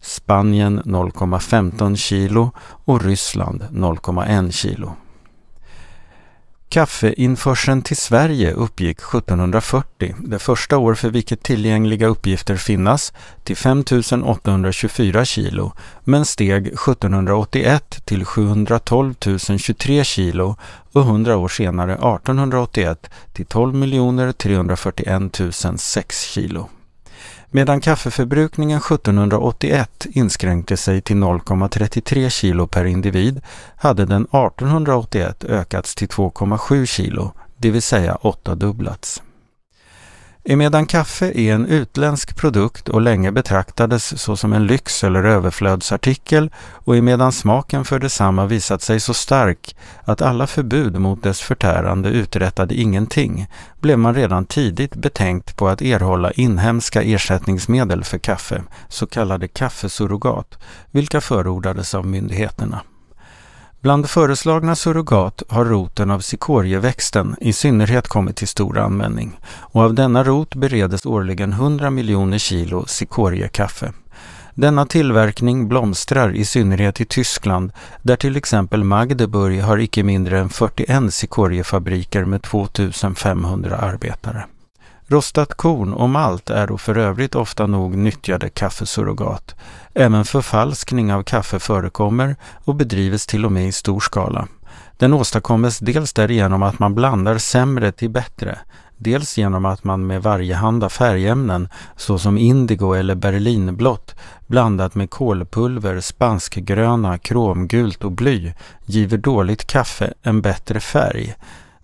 Spanien 0.00 0.80
0,15 0.80 1.96
kilo 1.96 2.50
och 2.84 3.02
Ryssland 3.02 3.62
0,1 3.70 4.50
kilo. 4.50 4.96
Kaffeinförseln 6.72 7.82
till 7.82 7.96
Sverige 7.96 8.52
uppgick 8.52 8.98
1740, 8.98 10.14
det 10.18 10.38
första 10.38 10.78
år 10.78 10.94
för 10.94 11.10
vilket 11.10 11.42
tillgängliga 11.42 12.06
uppgifter 12.06 12.56
finnas, 12.56 13.12
till 13.44 13.56
5 13.56 13.84
824 14.24 15.24
kilo 15.24 15.72
men 16.04 16.24
steg 16.24 16.66
1781 16.66 18.02
till 18.04 18.24
712 18.24 19.14
023 19.58 20.04
kilo 20.04 20.56
och 20.92 21.02
100 21.02 21.36
år 21.36 21.48
senare, 21.48 21.92
1881, 21.92 23.10
till 23.32 23.46
12 23.46 24.32
341 24.32 25.40
006 25.78 26.22
kilo 26.22 26.68
medan 27.54 27.80
kaffeförbrukningen 27.80 28.78
1781 28.78 30.06
inskränkte 30.10 30.76
sig 30.76 31.00
till 31.00 31.16
0,33 31.16 32.28
kilo 32.28 32.66
per 32.66 32.84
individ 32.84 33.40
hade 33.76 34.04
den 34.04 34.22
1881 34.22 35.44
ökats 35.44 35.94
till 35.94 36.08
2,7 36.08 36.86
kilo, 36.86 37.32
det 37.56 37.70
vill 37.70 37.82
säga 37.82 38.14
åttadubblats. 38.14 39.22
Emedan 40.44 40.86
kaffe 40.86 41.32
är 41.40 41.54
en 41.54 41.66
utländsk 41.66 42.36
produkt 42.36 42.88
och 42.88 43.00
länge 43.00 43.32
betraktades 43.32 44.22
såsom 44.22 44.52
en 44.52 44.66
lyx 44.66 45.04
eller 45.04 45.24
överflödsartikel 45.24 46.50
och 46.56 46.96
emedan 46.96 47.32
smaken 47.32 47.84
för 47.84 47.98
detsamma 47.98 48.46
visat 48.46 48.82
sig 48.82 49.00
så 49.00 49.14
stark 49.14 49.76
att 50.04 50.22
alla 50.22 50.46
förbud 50.46 51.00
mot 51.00 51.22
dess 51.22 51.40
förtärande 51.40 52.08
uträttade 52.08 52.74
ingenting, 52.74 53.46
blev 53.80 53.98
man 53.98 54.14
redan 54.14 54.44
tidigt 54.44 54.94
betänkt 54.94 55.56
på 55.56 55.68
att 55.68 55.82
erhålla 55.82 56.30
inhemska 56.30 57.02
ersättningsmedel 57.02 58.04
för 58.04 58.18
kaffe, 58.18 58.62
så 58.88 59.06
kallade 59.06 59.48
kaffesurrogat, 59.48 60.58
vilka 60.90 61.20
förordades 61.20 61.94
av 61.94 62.06
myndigheterna. 62.06 62.80
Bland 63.82 64.10
föreslagna 64.10 64.76
surrogat 64.76 65.42
har 65.48 65.64
roten 65.64 66.10
av 66.10 66.20
cikorieväxten 66.20 67.36
i 67.40 67.52
synnerhet 67.52 68.08
kommit 68.08 68.36
till 68.36 68.48
stor 68.48 68.78
användning 68.78 69.40
och 69.46 69.82
av 69.82 69.94
denna 69.94 70.24
rot 70.24 70.54
beredes 70.54 71.06
årligen 71.06 71.52
100 71.52 71.90
miljoner 71.90 72.38
kilo 72.38 72.86
cikoriekaffe. 72.86 73.92
Denna 74.54 74.86
tillverkning 74.86 75.68
blomstrar 75.68 76.36
i 76.36 76.44
synnerhet 76.44 77.00
i 77.00 77.04
Tyskland 77.04 77.72
där 78.02 78.16
till 78.16 78.36
exempel 78.36 78.84
Magdeburg 78.84 79.62
har 79.62 79.78
icke 79.78 80.02
mindre 80.02 80.38
än 80.38 80.48
41 80.48 81.14
cikoriefabriker 81.14 82.24
med 82.24 82.42
2500 82.42 83.76
arbetare. 83.76 84.44
Rostat 85.12 85.54
korn 85.54 85.92
och 85.92 86.08
malt 86.08 86.50
är 86.50 86.66
då 86.66 86.78
för 86.78 86.98
övrigt 86.98 87.34
ofta 87.34 87.66
nog 87.66 87.96
nyttjade 87.96 88.48
kaffesurrogat. 88.48 89.54
Även 89.94 90.24
förfalskning 90.24 91.12
av 91.12 91.22
kaffe 91.22 91.58
förekommer 91.58 92.36
och 92.64 92.74
bedrivs 92.74 93.26
till 93.26 93.44
och 93.44 93.52
med 93.52 93.68
i 93.68 93.72
stor 93.72 94.00
skala. 94.00 94.48
Den 94.96 95.12
åstadkommes 95.12 95.78
dels 95.78 96.12
därigenom 96.12 96.62
att 96.62 96.78
man 96.78 96.94
blandar 96.94 97.38
sämre 97.38 97.92
till 97.92 98.10
bättre, 98.10 98.58
dels 98.96 99.38
genom 99.38 99.64
att 99.64 99.84
man 99.84 100.06
med 100.06 100.22
varjehanda 100.22 100.88
färgämnen 100.88 101.68
såsom 101.96 102.38
indigo 102.38 102.92
eller 102.92 103.14
berlinblått 103.14 104.14
blandat 104.46 104.94
med 104.94 105.10
kolpulver, 105.10 106.00
spanskgröna, 106.00 107.18
kromgult 107.18 108.04
och 108.04 108.12
bly 108.12 108.52
giver 108.84 109.18
dåligt 109.18 109.66
kaffe 109.66 110.14
en 110.22 110.42
bättre 110.42 110.80
färg 110.80 111.34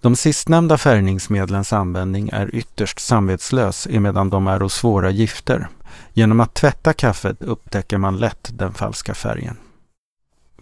de 0.00 0.16
sistnämnda 0.16 0.78
färgningsmedlens 0.78 1.72
användning 1.72 2.30
är 2.32 2.54
ytterst 2.54 2.98
samvetslös 3.00 3.86
emedan 3.90 4.30
de 4.30 4.46
är 4.46 4.68
svåra 4.68 5.10
gifter. 5.10 5.68
Genom 6.12 6.40
att 6.40 6.54
tvätta 6.54 6.92
kaffet 6.92 7.42
upptäcker 7.42 7.98
man 7.98 8.16
lätt 8.16 8.50
den 8.52 8.74
falska 8.74 9.14
färgen. 9.14 9.56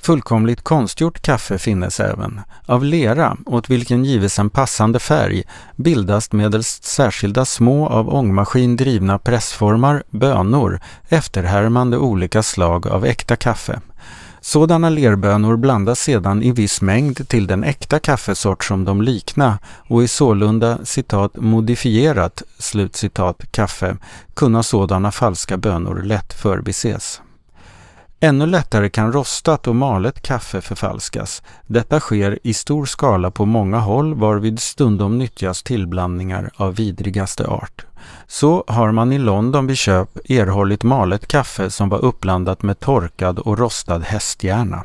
Fullkomligt 0.01 0.63
konstgjort 0.63 1.23
kaffe 1.23 1.59
finnes 1.59 2.01
även. 2.01 2.41
Av 2.67 2.85
lera, 2.85 3.37
åt 3.47 3.71
vilken 3.71 4.05
gives 4.05 4.39
en 4.39 4.51
passande 4.51 4.99
färg, 4.99 5.43
bildas 5.77 6.33
medelst 6.33 6.85
särskilda 6.85 7.45
små 7.45 7.89
av 7.89 8.15
ångmaskin 8.15 8.77
drivna 8.77 9.19
pressformar, 9.19 10.03
bönor, 10.11 10.81
efterhärmande 11.09 11.99
olika 11.99 12.43
slag 12.43 12.87
av 12.87 13.05
äkta 13.05 13.37
kaffe. 13.37 13.81
Sådana 14.47 14.91
lerbönor 14.91 15.57
blandas 15.57 16.01
sedan 16.01 16.43
i 16.43 16.53
viss 16.53 16.81
mängd 16.81 17.29
till 17.29 17.47
den 17.47 17.65
äkta 17.65 17.99
kaffesort 17.99 18.65
som 18.65 18.85
de 18.85 19.03
likna 19.03 19.59
och 19.89 20.03
i 20.03 20.09
sålunda 20.09 20.79
citat 20.85 21.37
modifierat 21.37 22.43
slutcitat 22.59 23.53
kaffe 23.53 23.97
kunna 24.35 24.63
sådana 24.63 25.13
falska 25.13 25.57
bönor 25.57 26.03
lätt 26.03 26.33
förbises. 26.33 27.21
Ännu 28.21 28.47
lättare 28.47 28.89
kan 28.89 29.13
rostat 29.13 29.67
och 29.67 29.77
malet 29.77 30.23
kaffe 30.23 30.61
förfalskas. 30.61 31.43
Detta 31.67 32.01
sker 32.01 32.39
i 32.43 32.55
stor 32.55 32.87
skala 32.87 33.31
på 33.31 33.47
många 33.47 33.79
håll 33.79 34.15
varvid 34.15 34.61
stundom 34.61 35.19
nyttjas 35.19 35.63
tillblandningar 35.63 36.51
av 36.57 36.75
vidrigaste 36.75 37.47
art. 37.47 37.87
Så 38.27 38.65
har 38.67 38.93
man 38.93 39.13
i 39.13 39.19
London 39.19 39.67
vid 39.67 39.77
köp 39.77 40.31
erhållit 40.31 40.83
malet 40.83 41.27
kaffe 41.27 41.71
som 41.71 41.89
var 41.89 41.99
uppblandat 41.99 42.63
med 42.63 42.81
torkad 42.81 43.39
och 43.39 43.59
rostad 43.59 43.99
hästhjärna. 43.99 44.85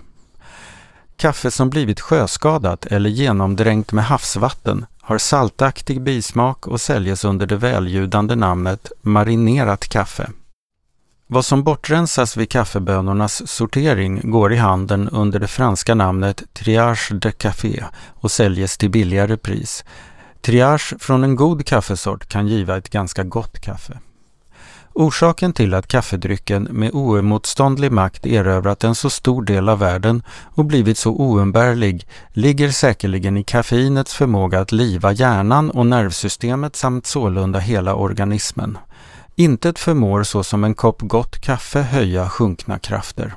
Kaffe 1.18 1.52
som 1.52 1.70
blivit 1.70 2.00
sjöskadat 2.00 2.86
eller 2.86 3.10
genomdränkt 3.10 3.92
med 3.92 4.06
havsvatten 4.06 4.86
har 5.02 5.18
saltaktig 5.18 6.02
bismak 6.02 6.68
och 6.68 6.82
säljes 6.82 7.26
under 7.26 7.46
det 7.46 7.58
väljudande 7.58 8.36
namnet 8.36 8.92
marinerat 9.02 9.90
kaffe. 9.90 10.30
Vad 11.34 11.46
som 11.46 11.64
bortrensas 11.64 12.38
vid 12.38 12.50
kaffebönornas 12.50 13.48
sortering 13.48 14.32
går 14.32 14.54
i 14.54 14.56
handeln 14.56 15.10
under 15.10 15.40
det 15.40 15.48
franska 15.48 15.96
namnet 15.96 16.44
triage 16.54 17.10
de 17.12 17.32
café 17.32 17.84
och 18.08 18.32
säljes 18.32 18.78
till 18.78 18.90
billigare 18.90 19.38
pris. 19.38 19.86
Triage 20.42 20.96
från 21.00 21.24
en 21.24 21.36
god 21.36 21.66
kaffesort 21.66 22.30
kan 22.30 22.48
giva 22.48 22.78
ett 22.78 22.90
ganska 22.90 23.24
gott 23.24 23.60
kaffe. 23.60 24.00
Orsaken 24.94 25.54
till 25.54 25.74
att 25.74 25.88
kaffedrycken 25.88 26.64
med 26.64 26.92
oemotståndlig 26.94 27.92
makt 27.92 28.26
erövrat 28.26 28.84
en 28.84 28.96
så 28.96 29.10
stor 29.10 29.44
del 29.44 29.70
av 29.70 29.80
världen 29.80 30.24
och 30.56 30.66
blivit 30.66 30.98
så 30.98 31.12
oumbärlig 31.12 32.08
ligger 32.34 32.70
säkerligen 32.70 33.38
i 33.38 33.44
kaffeinets 33.44 34.14
förmåga 34.14 34.60
att 34.60 34.72
liva 34.72 35.12
hjärnan 35.12 35.70
och 35.70 35.86
nervsystemet 35.86 36.76
samt 36.76 37.06
sålunda 37.06 37.60
hela 37.60 37.96
organismen. 37.96 38.78
Intet 39.36 39.80
förmår 39.80 40.24
så 40.24 40.44
som 40.44 40.64
en 40.64 40.74
kopp 40.74 41.02
gott 41.02 41.42
kaffe 41.42 41.82
höja 41.82 42.30
sjunkna 42.30 42.80
krafter. 42.80 43.34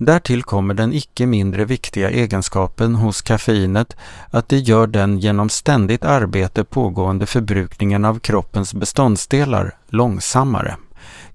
Därtill 0.00 0.42
kommer 0.42 0.74
den 0.74 0.92
icke 0.92 1.26
mindre 1.26 1.64
viktiga 1.64 2.10
egenskapen 2.10 2.94
hos 2.94 3.22
kaffeinet 3.22 3.96
att 4.30 4.48
det 4.48 4.58
gör 4.58 4.86
den 4.86 5.18
genom 5.18 5.48
ständigt 5.48 6.04
arbete 6.04 6.64
pågående 6.64 7.26
förbrukningen 7.26 8.04
av 8.04 8.18
kroppens 8.18 8.74
beståndsdelar 8.74 9.76
långsammare. 9.88 10.76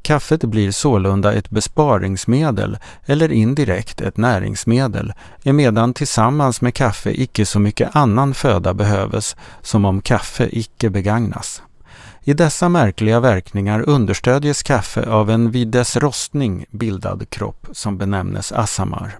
Kaffet 0.01 0.43
blir 0.43 0.71
sålunda 0.71 1.33
ett 1.33 1.50
besparingsmedel 1.50 2.77
eller 3.05 3.31
indirekt 3.31 4.01
ett 4.01 4.17
näringsmedel, 4.17 5.13
emedan 5.43 5.93
tillsammans 5.93 6.62
med 6.62 6.73
kaffe 6.73 7.21
icke 7.21 7.45
så 7.45 7.59
mycket 7.59 7.95
annan 7.95 8.33
föda 8.33 8.73
behöves 8.73 9.35
som 9.62 9.85
om 9.85 10.01
kaffe 10.01 10.50
icke 10.51 10.89
begagnas. 10.89 11.62
I 12.25 12.34
dessa 12.34 12.70
märkliga 12.70 13.20
verkningar 13.20 13.89
understödjes 13.89 14.63
kaffe 14.63 15.10
av 15.10 15.30
en 15.30 15.51
vid 15.51 15.68
dess 15.68 15.98
rostning 15.98 16.65
bildad 16.70 17.30
kropp 17.30 17.68
som 17.72 17.98
benämnes 17.98 18.51
asamar. 18.51 19.18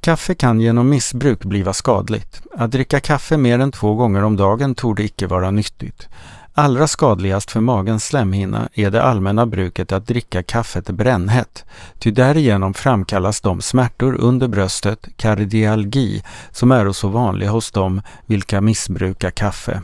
Kaffe 0.00 0.34
kan 0.34 0.60
genom 0.60 0.88
missbruk 0.88 1.44
bliva 1.44 1.72
skadligt. 1.72 2.42
Att 2.54 2.70
dricka 2.70 3.00
kaffe 3.00 3.36
mer 3.36 3.58
än 3.58 3.72
två 3.72 3.94
gånger 3.94 4.24
om 4.24 4.36
dagen 4.36 4.74
torde 4.74 5.04
icke 5.04 5.26
vara 5.26 5.50
nyttigt. 5.50 6.08
Allra 6.54 6.86
skadligast 6.86 7.50
för 7.50 7.60
magens 7.60 8.04
slemhinna 8.04 8.68
är 8.74 8.90
det 8.90 9.02
allmänna 9.02 9.46
bruket 9.46 9.92
att 9.92 10.06
dricka 10.06 10.42
kaffet 10.42 10.90
brännhett, 10.90 11.64
ty 11.98 12.10
därigenom 12.10 12.74
framkallas 12.74 13.40
de 13.40 13.60
smärtor 13.60 14.16
under 14.20 14.48
bröstet, 14.48 15.08
kardialgi, 15.16 16.22
som 16.50 16.72
är 16.72 16.92
så 16.92 17.08
vanliga 17.08 17.50
hos 17.50 17.70
dem 17.70 18.02
vilka 18.26 18.60
missbrukar 18.60 19.30
kaffe. 19.30 19.82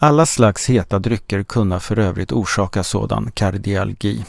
Alla 0.00 0.26
slags 0.26 0.68
heta 0.68 0.98
drycker 0.98 1.42
kunna 1.42 1.80
för 1.80 1.98
övrigt 1.98 2.32
orsaka 2.32 2.82
sådan 2.82 3.30
kardialgi. 3.34 4.24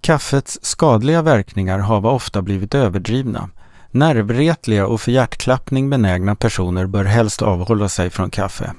Kaffets 0.00 0.58
skadliga 0.62 1.22
verkningar 1.22 1.78
har 1.78 2.06
ofta 2.06 2.42
blivit 2.42 2.74
överdrivna. 2.74 3.50
Nervretliga 3.90 4.86
och 4.86 5.00
för 5.00 5.12
hjärtklappning 5.12 5.90
benägna 5.90 6.34
personer 6.34 6.86
bör 6.86 7.04
helst 7.04 7.42
avhålla 7.42 7.88
sig 7.88 8.10
från 8.10 8.30
kaffe. 8.30 8.72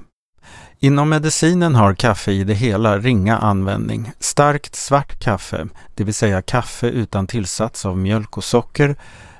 Inom 0.80 1.10
medicinen 1.10 1.76
har 1.76 1.94
kaffe 1.94 2.32
i 2.32 2.44
det 2.44 2.54
hela 2.54 2.98
ringa 2.98 3.38
användning. 3.38 4.12
Starkt 4.20 4.76
svart 4.76 5.20
kaffe, 5.20 5.68
det 5.96 6.04
vill 6.04 6.14
säga 6.14 6.42
kaffe 6.42 6.88
utan 6.88 7.28
tillsats 7.28 7.86
av 7.86 7.98
mjölk 7.98 8.38
och 8.38 8.44
socker, 8.44 8.96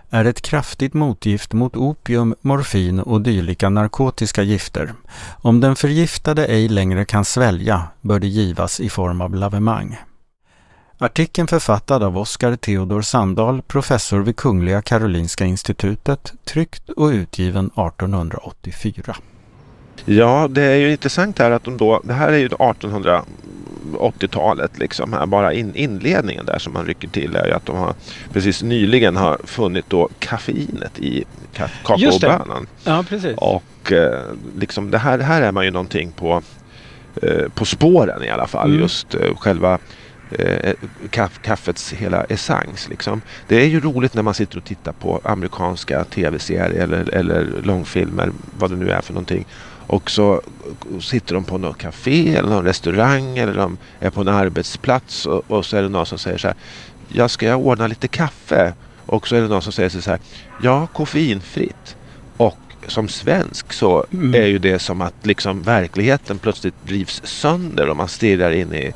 är 0.10 0.26
ett 0.26 0.42
kraftigt 0.42 0.94
motgift 0.94 1.54
mot 1.54 1.76
opium, 1.76 2.36
morfin 2.42 3.00
och 3.00 3.22
dylika 3.22 3.70
narkotiska 3.70 4.44
gifter. 4.44 4.94
Om 5.42 5.60
den 5.60 5.76
förgiftade 5.76 6.46
ej 6.46 6.70
längre 6.70 7.06
kan 7.06 7.26
svälja 7.26 7.84
bör 8.02 8.20
det 8.20 8.28
givas 8.28 8.80
i 8.80 8.90
form 8.90 9.22
av 9.22 9.36
lavemang. 9.36 9.98
Artikeln 10.98 11.48
författad 11.48 12.04
av 12.04 12.18
Oskar 12.18 12.56
Theodor 12.56 13.02
Sandahl, 13.02 13.62
professor 13.62 14.20
vid 14.20 14.36
Kungliga 14.36 14.82
Karolinska 14.82 15.46
institutet, 15.46 16.34
tryckt 16.46 16.90
och 16.90 17.08
utgiven 17.08 17.66
1884. 17.66 19.16
Ja, 20.06 20.48
det 20.50 20.62
är 20.62 20.76
ju 20.76 20.92
intressant 20.92 21.40
här 21.40 21.52
att 21.52 21.64
de 21.64 21.78
då, 21.78 22.02
det 22.04 22.14
här 22.14 22.28
är 22.28 22.38
ju 22.38 22.46
1800 22.46 23.24
80-talet 23.96 24.80
liksom 24.80 25.14
här, 25.14 25.26
bara 25.26 25.54
in, 25.54 25.76
inledningen 25.76 26.46
där 26.46 26.60
som 26.60 26.74
man 26.74 26.86
rycker 26.86 27.08
till 27.08 27.36
är 27.36 27.46
ju 27.46 27.54
att 27.54 27.66
de 27.66 27.78
har 27.78 27.94
precis 28.34 28.64
nyligen 28.64 29.16
har 29.16 29.38
funnit 29.44 29.86
då 29.88 30.10
kaffeinet 30.20 31.00
i 31.00 31.24
kakaobönan. 31.54 32.68
Ja, 32.84 33.06
precis. 33.10 33.38
Och 33.38 33.92
eh, 33.92 34.24
liksom 34.58 34.92
det 34.92 34.98
här, 34.98 35.20
här 35.20 35.42
är 35.42 35.52
man 35.52 35.66
ju 35.66 35.72
någonting 35.72 36.12
på, 36.12 36.42
eh, 37.22 37.48
på 37.56 37.66
spåren 37.66 38.24
i 38.24 38.30
alla 38.30 38.48
fall. 38.48 38.70
Mm. 38.70 38.82
Just 38.82 39.16
eh, 39.16 39.36
själva 39.36 39.80
kaff, 41.10 41.40
kaffets 41.42 41.94
hela 41.94 42.24
essens. 42.24 42.90
Liksom. 42.90 43.22
Det 43.48 43.62
är 43.62 43.66
ju 43.66 43.80
roligt 43.80 44.14
när 44.14 44.24
man 44.24 44.34
sitter 44.34 44.58
och 44.58 44.64
tittar 44.64 44.92
på 44.92 45.22
amerikanska 45.24 46.04
tv-serier 46.04 46.84
eller, 46.84 47.16
eller 47.16 47.62
långfilmer, 47.64 48.32
vad 48.58 48.70
det 48.70 48.76
nu 48.76 48.90
är 48.90 49.02
för 49.02 49.14
någonting. 49.14 49.46
Och 49.90 50.12
så 50.12 50.42
sitter 51.02 51.34
de 51.34 51.44
på 51.44 51.58
något 51.58 51.78
café 51.78 52.36
eller 52.36 52.50
någon 52.50 52.66
restaurang 52.66 53.38
eller 53.38 53.54
de 53.54 53.78
är 54.00 54.10
på 54.10 54.22
en 54.22 54.28
arbetsplats 54.28 55.26
och, 55.26 55.52
och 55.52 55.66
så 55.66 55.78
är 55.78 55.82
det 55.82 55.90
någon 55.90 56.06
som 56.06 56.18
säger 56.18 56.38
så 56.38 56.48
här. 56.48 56.58
Ja, 57.08 57.28
ska 57.30 57.46
jag 57.46 57.60
ordna 57.60 57.88
lite 57.88 58.08
kaffe? 58.08 58.74
Och 59.06 59.28
så 59.28 59.36
är 59.36 59.42
det 59.42 59.48
någon 59.48 59.62
som 59.62 59.72
säger 59.72 59.90
så 59.90 60.10
här. 60.10 60.20
Ja, 60.62 60.88
koffeinfritt. 60.88 61.96
Och 62.38 62.58
som 62.88 63.08
svensk 63.08 63.74
så 63.74 64.06
mm. 64.12 64.42
är 64.42 64.48
ju 64.48 64.60
det 64.60 64.80
som 64.80 65.02
att 65.02 65.26
liksom 65.26 65.62
verkligheten 65.62 66.38
plötsligt 66.38 66.86
drivs 66.86 67.22
sönder 67.24 67.90
och 67.90 67.98
man 67.98 68.08
stirrar 68.08 68.52
in 68.52 68.74
i 68.74 68.94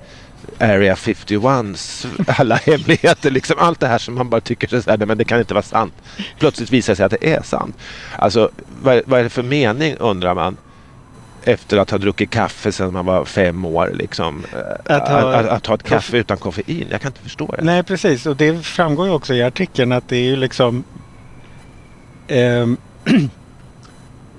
Area 0.59 0.95
51s 0.95 2.07
alla 2.27 2.55
hemligheter. 2.65 3.31
Liksom 3.31 3.55
allt 3.59 3.79
det 3.79 3.87
här 3.87 3.97
som 3.97 4.15
man 4.15 4.29
bara 4.29 4.41
tycker 4.41 4.81
så 4.81 4.89
här, 4.89 4.97
men 4.97 5.17
det 5.17 5.25
kan 5.25 5.39
inte 5.39 5.53
vara 5.53 5.63
sant. 5.63 5.93
Plötsligt 6.39 6.71
visar 6.71 6.93
det 6.93 6.97
sig 6.97 7.05
att 7.05 7.11
det 7.21 7.33
är 7.33 7.41
sant. 7.41 7.77
Alltså 8.17 8.51
vad, 8.81 9.01
vad 9.05 9.19
är 9.19 9.23
det 9.23 9.29
för 9.29 9.43
mening 9.43 9.95
undrar 9.95 10.35
man 10.35 10.57
efter 11.45 11.77
att 11.77 11.91
ha 11.91 11.97
druckit 11.97 12.29
kaffe 12.29 12.71
sedan 12.71 12.93
man 12.93 13.05
var 13.05 13.25
fem 13.25 13.65
år. 13.65 13.91
Liksom, 13.93 14.43
att, 14.85 15.07
ha, 15.07 15.33
att, 15.33 15.45
att, 15.45 15.65
ha 15.67 15.75
ett 15.75 15.83
kaffe 15.83 16.17
utan 16.17 16.37
koffein. 16.37 16.87
Jag 16.89 17.01
kan 17.01 17.09
inte 17.09 17.21
förstå 17.21 17.55
det. 17.57 17.63
Nej 17.63 17.83
precis 17.83 18.25
och 18.25 18.35
det 18.35 18.65
framgår 18.65 19.07
ju 19.07 19.13
också 19.13 19.33
i 19.33 19.43
artikeln 19.43 19.91
att 19.91 20.09
det 20.09 20.17
är 20.17 20.23
ju 20.23 20.35
liksom 20.35 20.83
eh, 22.27 22.67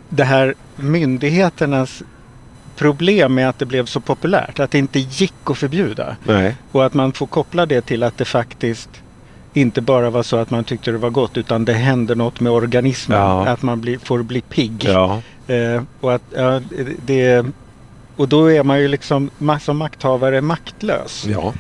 det 0.09 0.25
här 0.25 0.55
myndigheternas 0.77 2.03
problem 2.77 3.35
med 3.35 3.49
att 3.49 3.59
det 3.59 3.67
blev 3.67 3.87
så 3.87 4.01
populärt. 4.01 4.61
Att 4.61 4.71
det 4.71 4.79
inte 4.79 4.99
gick 4.99 5.35
att 5.45 5.59
förbjuda. 5.59 6.17
Nej. 6.25 6.57
Och 6.73 6.87
att 6.87 6.95
man 6.95 7.13
får 7.13 7.27
koppla 7.27 7.67
det 7.67 7.81
till 7.81 8.03
att 8.03 8.19
det 8.19 8.25
faktiskt 8.25 8.89
inte 9.53 9.81
bara 9.81 10.11
var 10.11 10.23
så 10.23 10.37
att 10.37 10.51
man 10.51 10.65
tyckte 10.65 10.91
det 10.91 10.99
var 10.99 11.11
gott 11.11 11.37
utan 11.37 11.65
det 11.65 11.73
hände 11.73 12.15
något 12.15 12.41
med 12.41 12.53
organismen. 12.53 13.19
Ja. 13.19 13.47
Att 13.47 13.63
man 13.63 13.81
bli, 13.81 13.99
får 13.99 14.23
bli 14.23 14.41
pigg. 14.41 14.85
Ja. 14.89 15.23
Eh, 15.47 15.83
och, 16.01 16.15
att, 16.15 16.23
ja, 16.35 16.61
det, 17.07 17.47
och 18.17 18.29
då 18.29 18.53
är 18.53 18.63
man 18.63 18.81
ju 18.81 18.89
liksom 18.89 19.31
som 19.61 19.77
makthavare 19.77 20.41
maktlös. 20.41 21.27
Ja, 21.29 21.55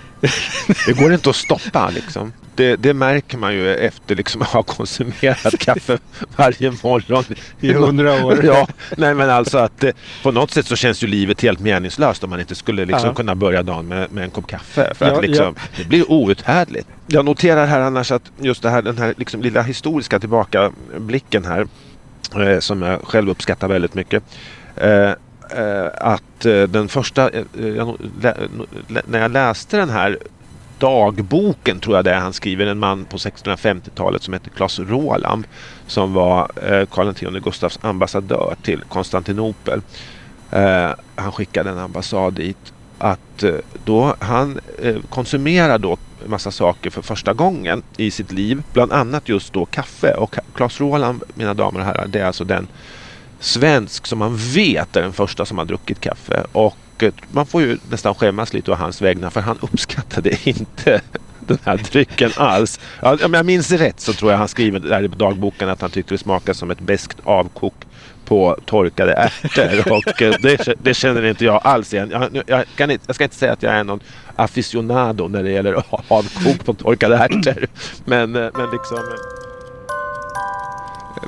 det 0.87 0.93
går 0.93 1.13
inte 1.13 1.31
att 1.31 1.37
stoppa 1.37 1.91
liksom. 1.91 2.33
Det, 2.57 2.77
det, 2.77 2.95
märker 2.95 3.39
man 3.39 3.55
ju 3.55 3.75
efter 3.75 4.17
liksom 4.17 4.43
att 4.43 4.49
ha 4.49 4.63
konsumerat 4.63 5.59
kaffe 5.59 5.99
varje 6.37 6.71
morgon. 6.83 7.25
I 7.61 7.73
hundra 7.73 8.25
år. 8.25 8.45
ja, 8.45 8.69
nej 8.97 9.15
men 9.15 9.31
alltså 9.31 9.59
att 9.59 9.85
på 10.23 10.31
något 10.31 10.51
sätt 10.51 10.67
så 10.67 10.77
känns 10.77 11.03
ju 11.03 11.07
livet 11.07 11.41
helt 11.41 11.61
meningslöst 11.61 12.25
om 12.25 12.31
man 12.31 12.41
inte 12.41 12.55
skulle 12.55 12.85
liksom 12.85 13.09
ja. 13.09 13.15
kunna 13.15 13.35
börja 13.35 13.63
dagen 13.63 13.89
med, 13.89 14.13
med 14.13 14.25
en 14.25 14.31
kopp 14.31 14.47
kaffe. 14.47 14.93
För 14.95 15.07
ja, 15.07 15.17
att 15.17 15.25
liksom, 15.25 15.55
ja. 15.57 15.63
det 15.77 15.85
blir 15.85 16.11
outhärdligt. 16.11 16.89
Jag 17.07 17.25
noterar 17.25 17.67
här 17.67 17.81
annars 17.81 18.13
att 18.13 18.33
just 18.41 18.63
det 18.63 18.71
här, 18.71 18.83
den 18.83 18.99
här 18.99 19.15
liksom 19.17 19.43
lilla 19.43 19.63
historiska 19.63 20.21
tillbakablicken 20.21 21.45
här 21.45 21.67
Eh, 22.33 22.59
som 22.59 22.83
jag 22.83 23.01
själv 23.03 23.31
uppskattar 23.31 23.69
väldigt 23.69 23.95
mycket. 23.95 24.23
Eh, 24.77 25.11
eh 25.51 25.87
att 26.01 26.47
eh, 26.47 26.63
den 26.63 26.89
första, 26.89 27.31
jag, 27.77 27.97
när 29.07 29.21
jag 29.21 29.31
läste 29.31 29.77
den 29.77 29.91
här 29.91 30.19
dagboken 30.79 31.81
tror 31.81 31.97
jag 31.97 32.05
det 32.05 32.11
är 32.11 32.21
han 32.21 32.33
skriver. 32.33 32.67
En 32.67 32.79
man 32.79 33.05
på 33.05 33.17
1650-talet 33.17 34.23
som 34.23 34.35
heter 34.35 34.51
Claes 34.51 34.79
Roland 34.79 35.47
som 35.87 36.13
var 36.13 36.51
Karl 36.91 37.09
X 37.09 37.45
Gustavs 37.45 37.79
ambassadör 37.83 38.57
till 38.63 38.83
Konstantinopel. 38.89 39.81
Han 41.15 41.33
skickade 41.33 41.71
en 41.71 41.79
ambassad 41.79 42.35
dit 42.35 42.74
att 43.05 43.43
eh, 43.43 43.55
då 43.85 44.17
han 44.19 44.61
eh, 44.83 44.97
konsumerar 45.09 45.79
då 45.79 45.97
massa 46.27 46.51
saker 46.51 46.91
för 46.91 47.03
första 47.03 47.33
gången 47.33 47.83
i 47.97 48.11
sitt 48.11 48.33
liv. 48.33 48.63
Bland 48.73 48.93
annat 48.93 49.29
just 49.29 49.53
då 49.53 49.65
kaffe. 49.65 50.15
Och 50.15 50.37
Claes 50.55 50.81
Roland, 50.81 51.23
mina 51.35 51.55
damer 51.55 51.81
och 51.81 51.87
herrar, 51.87 52.07
det 52.07 52.21
är 52.21 52.27
alltså 52.27 52.45
den 52.45 52.67
svensk 53.41 54.07
som 54.07 54.19
man 54.19 54.37
vet 54.37 54.97
är 54.97 55.03
den 55.03 55.13
första 55.13 55.47
som 55.47 55.59
har 55.59 55.65
druckit 55.65 56.01
kaffe. 56.01 56.47
Och 56.53 57.03
eh, 57.03 57.13
man 57.33 57.47
får 57.47 57.63
ju 57.63 57.79
nästan 57.91 58.15
skämmas 58.15 58.53
lite 58.53 58.71
å 58.71 58.75
hans 58.75 59.03
vägnar 59.03 59.31
för 59.31 59.41
han 59.41 59.59
uppskattade 59.61 60.37
inte 60.49 61.01
den 61.47 61.59
här 61.65 61.77
drycken 61.77 62.31
alls. 62.37 62.81
Ja, 63.03 63.19
om 63.25 63.35
jag 63.35 63.47
minns 63.47 63.71
rätt 63.71 64.01
så 64.01 64.13
tror 64.13 64.31
jag 64.31 64.39
han 64.39 64.49
skriver 64.49 64.81
där 64.81 65.03
i 65.03 65.09
dagboken 65.09 65.69
att 65.69 65.81
han 65.81 65.91
tyckte 65.91 66.15
det 66.15 66.19
smakade 66.19 66.59
som 66.59 66.71
ett 66.71 66.81
beskt 66.81 67.19
avkok 67.25 67.75
på 68.25 68.57
torkade 68.65 69.13
ärtor 69.13 69.93
och 69.97 70.23
eh, 70.23 70.35
det, 70.41 70.75
det, 70.83 70.95
känner 70.95 71.25
inte 71.25 71.45
jag 71.45 71.61
alls 71.65 71.95
igen. 71.95 72.11
Jag, 72.11 72.43
jag, 72.47 72.65
kan 72.77 72.91
inte, 72.91 73.05
jag 73.07 73.15
ska 73.15 73.25
inte 73.25 73.37
säga 73.37 73.53
att 73.53 73.63
jag 73.63 73.75
är 73.75 73.85
någon 73.85 74.01
aficionado 74.37 75.29
när 75.29 75.43
det 75.43 75.51
gäller 75.51 75.85
avkok 76.09 76.65
på 76.65 76.75
torkade 76.75 77.17
ärtor. 77.17 77.67
Men, 78.05 78.37
eh, 78.37 78.51
men 78.55 78.71
liksom... 78.71 78.99
Eh, 78.99 79.15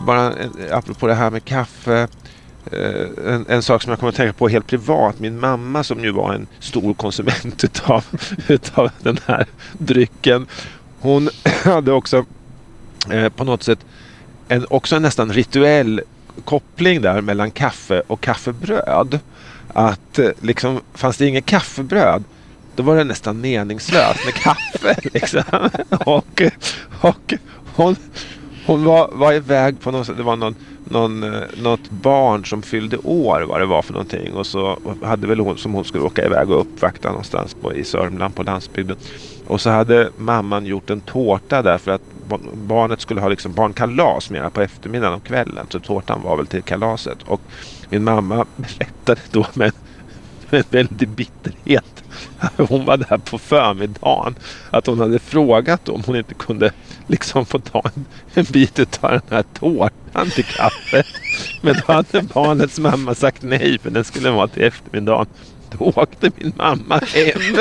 bara 0.06 0.34
apropå 0.70 1.06
det 1.06 1.14
här 1.14 1.30
med 1.30 1.44
kaffe. 1.44 2.08
En, 3.26 3.46
en, 3.48 3.62
sak 3.62 3.82
som 3.82 3.90
jag 3.90 3.98
kommer 3.98 4.10
att 4.10 4.16
tänka 4.16 4.32
på 4.32 4.48
helt 4.48 4.66
privat. 4.66 5.20
Min 5.20 5.40
mamma 5.40 5.84
som 5.84 6.04
ju 6.04 6.10
var 6.10 6.34
en 6.34 6.46
stor 6.58 6.94
konsument 6.94 7.64
utav, 7.64 8.04
utav 8.48 8.90
den 9.02 9.18
här 9.26 9.46
drycken. 9.72 10.46
Hon 11.00 11.30
hade 11.64 11.92
också 11.92 12.24
eh, 13.10 13.28
på 13.28 13.44
något 13.44 13.62
sätt 13.62 13.78
en, 14.48 14.66
också 14.70 14.96
en 14.96 15.02
nästan 15.02 15.32
rituell 15.32 16.00
koppling 16.44 17.02
där 17.02 17.20
mellan 17.20 17.50
kaffe 17.50 18.02
och 18.06 18.20
kaffebröd. 18.20 19.20
Att 19.68 20.18
eh, 20.18 20.28
liksom, 20.40 20.80
fanns 20.94 21.16
det 21.16 21.26
inget 21.26 21.46
kaffebröd 21.46 22.24
då 22.76 22.82
var 22.82 22.96
det 22.96 23.04
nästan 23.04 23.40
meningslöst 23.40 24.24
med 24.24 24.34
kaffe. 24.34 24.96
Liksom. 25.14 25.42
Och, 25.90 26.42
och 27.00 27.34
hon, 27.74 27.96
hon 28.66 28.84
var, 28.84 29.10
var 29.12 29.32
iväg 29.32 29.80
på 29.80 29.90
något 29.90 30.16
det 30.16 30.22
var 30.22 30.36
någon, 30.36 30.54
någon, 30.84 31.22
eh, 31.22 31.40
något 31.62 31.90
barn 31.90 32.44
som 32.44 32.62
fyllde 32.62 32.96
år 32.96 33.44
vad 33.48 33.60
det 33.60 33.66
var 33.66 33.82
för 33.82 33.92
någonting. 33.92 34.32
Och 34.32 34.46
så 34.46 34.78
hade 35.02 35.26
väl 35.26 35.40
hon 35.40 35.58
som 35.58 35.74
hon 35.74 35.84
skulle 35.84 36.04
åka 36.04 36.24
iväg 36.24 36.50
och 36.50 36.60
uppvakta 36.60 37.08
någonstans 37.08 37.54
på, 37.54 37.74
i 37.74 37.84
Sörmland 37.84 38.34
på 38.34 38.42
landsbygden. 38.42 38.96
Och 39.46 39.60
så 39.60 39.70
hade 39.70 40.10
mamman 40.16 40.66
gjort 40.66 40.90
en 40.90 41.00
tårta 41.00 41.62
där 41.62 41.78
för 41.78 41.90
att 41.90 42.02
barnet 42.54 43.00
skulle 43.00 43.20
ha 43.20 43.28
liksom 43.28 43.52
barnkalas 43.52 44.30
mera 44.30 44.50
på 44.50 44.62
eftermiddagen 44.62 45.14
och 45.14 45.24
kvällen. 45.24 45.66
Så 45.70 45.80
tårtan 45.80 46.22
var 46.22 46.36
väl 46.36 46.46
till 46.46 46.62
kalaset. 46.62 47.18
Och 47.26 47.40
min 47.90 48.04
mamma 48.04 48.46
berättade 48.56 49.20
då 49.30 49.46
med, 49.54 49.72
med 50.50 50.64
väldig 50.70 51.08
bitterhet. 51.08 52.04
Hon 52.56 52.84
var 52.84 52.96
där 52.96 53.18
på 53.18 53.38
förmiddagen. 53.38 54.34
Att 54.70 54.86
hon 54.86 55.00
hade 55.00 55.18
frågat 55.18 55.88
om 55.88 56.02
hon 56.06 56.16
inte 56.16 56.34
kunde 56.34 56.72
liksom 57.06 57.46
få 57.46 57.58
ta 57.58 57.82
en, 57.94 58.04
en 58.34 58.44
bit 58.44 58.98
av 59.00 59.10
den 59.10 59.20
här 59.30 59.44
tårtan 59.54 60.30
till 60.30 60.44
kaffe. 60.44 61.02
Men 61.62 61.74
då 61.86 61.92
hade 61.92 62.22
barnets 62.22 62.78
mamma 62.78 63.14
sagt 63.14 63.42
nej 63.42 63.78
för 63.78 63.90
den 63.90 64.04
skulle 64.04 64.30
vara 64.30 64.48
till 64.48 64.62
eftermiddagen. 64.62 65.26
Då 65.70 65.92
åkte 65.96 66.30
min 66.36 66.52
mamma 66.56 66.96
hem. 66.96 67.56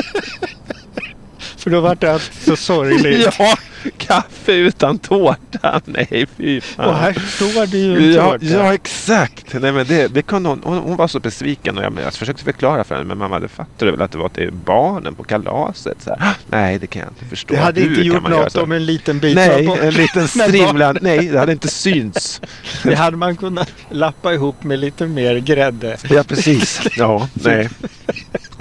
För 1.65 1.71
då 1.71 1.81
var 1.81 1.95
det 1.95 2.19
så 2.19 2.55
sorgligt. 2.55 3.29
ja, 3.39 3.57
kaffe 3.97 4.53
utan 4.53 4.99
tårta. 4.99 5.81
Nej, 5.85 6.25
fy 6.37 6.61
fan. 6.61 6.85
Och 6.85 6.95
här 6.95 7.13
står 7.13 7.65
det 7.67 7.77
ju 7.77 7.97
en 7.97 8.13
ja, 8.13 8.31
tårta. 8.31 8.45
Ja, 8.45 8.73
exakt. 8.73 9.53
Nej, 9.53 9.71
men 9.71 9.85
det, 9.87 10.07
det 10.07 10.21
kunde 10.21 10.49
hon, 10.49 10.61
hon, 10.63 10.77
hon 10.77 10.95
var 10.97 11.07
så 11.07 11.19
besviken 11.19 11.77
och 11.77 11.83
jag, 11.83 11.97
jag 12.03 12.13
försökte 12.13 12.43
förklara 12.43 12.83
för 12.83 12.95
henne. 12.95 13.07
Men 13.07 13.17
mamma, 13.17 13.39
det 13.39 13.47
fattade 13.47 13.91
väl 13.91 14.01
att 14.01 14.11
det 14.11 14.17
var 14.17 14.29
till 14.29 14.51
barnen 14.51 15.15
på 15.15 15.23
kalaset. 15.23 15.97
Så 16.01 16.15
här, 16.19 16.33
nej, 16.49 16.79
det 16.79 16.87
kan 16.87 17.01
jag 17.01 17.11
inte 17.11 17.25
förstå. 17.25 17.53
Det 17.53 17.59
hade 17.59 17.81
Hur 17.81 17.89
inte 17.89 18.01
gjort 18.01 18.29
något 18.29 18.55
om 18.55 18.71
en 18.71 18.85
liten 18.85 19.19
bit 19.19 19.35
Nej, 19.35 19.69
en 19.81 19.93
liten 19.93 20.27
strimla. 20.27 20.93
nej, 21.01 21.27
det 21.27 21.39
hade 21.39 21.51
inte 21.51 21.67
synts. 21.67 22.41
Det 22.83 22.95
hade 22.95 23.17
man 23.17 23.35
kunnat 23.35 23.71
lappa 23.89 24.33
ihop 24.33 24.63
med 24.63 24.79
lite 24.79 25.07
mer 25.07 25.37
grädde. 25.37 25.97
Ja, 26.09 26.23
precis. 26.23 26.81
Ja, 26.97 27.29
nej. 27.33 27.69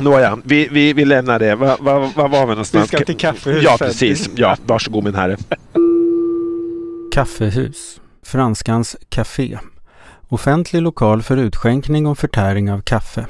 Nåja, 0.05 0.39
vi, 0.45 0.69
vi, 0.69 0.93
vi 0.93 1.05
lämnar 1.05 1.39
det. 1.39 1.55
Var, 1.55 1.77
var, 1.81 2.11
var 2.17 2.29
var 2.29 2.47
vi 2.47 2.51
någonstans? 2.51 2.93
Vi 2.93 2.97
ska 2.97 3.05
till 3.07 3.17
kaffehuset. 3.17 3.65
Ja, 3.65 3.77
precis. 3.79 4.31
Ja, 4.35 4.57
varsågod 4.67 5.05
min 5.05 5.15
herre. 5.15 5.37
Kaffehus, 7.15 8.01
franskans 8.23 8.97
café. 9.09 9.59
Offentlig 10.29 10.83
lokal 10.83 11.23
för 11.23 11.37
utskänkning 11.37 12.07
och 12.07 12.19
förtäring 12.19 12.73
av 12.73 12.81
kaffe. 12.81 13.27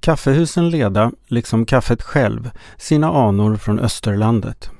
Kaffehusen 0.00 0.70
leda, 0.70 1.12
liksom 1.26 1.66
kaffet 1.66 2.02
själv, 2.02 2.50
sina 2.76 3.08
anor 3.08 3.56
från 3.56 3.78
Österlandet. 3.78 4.70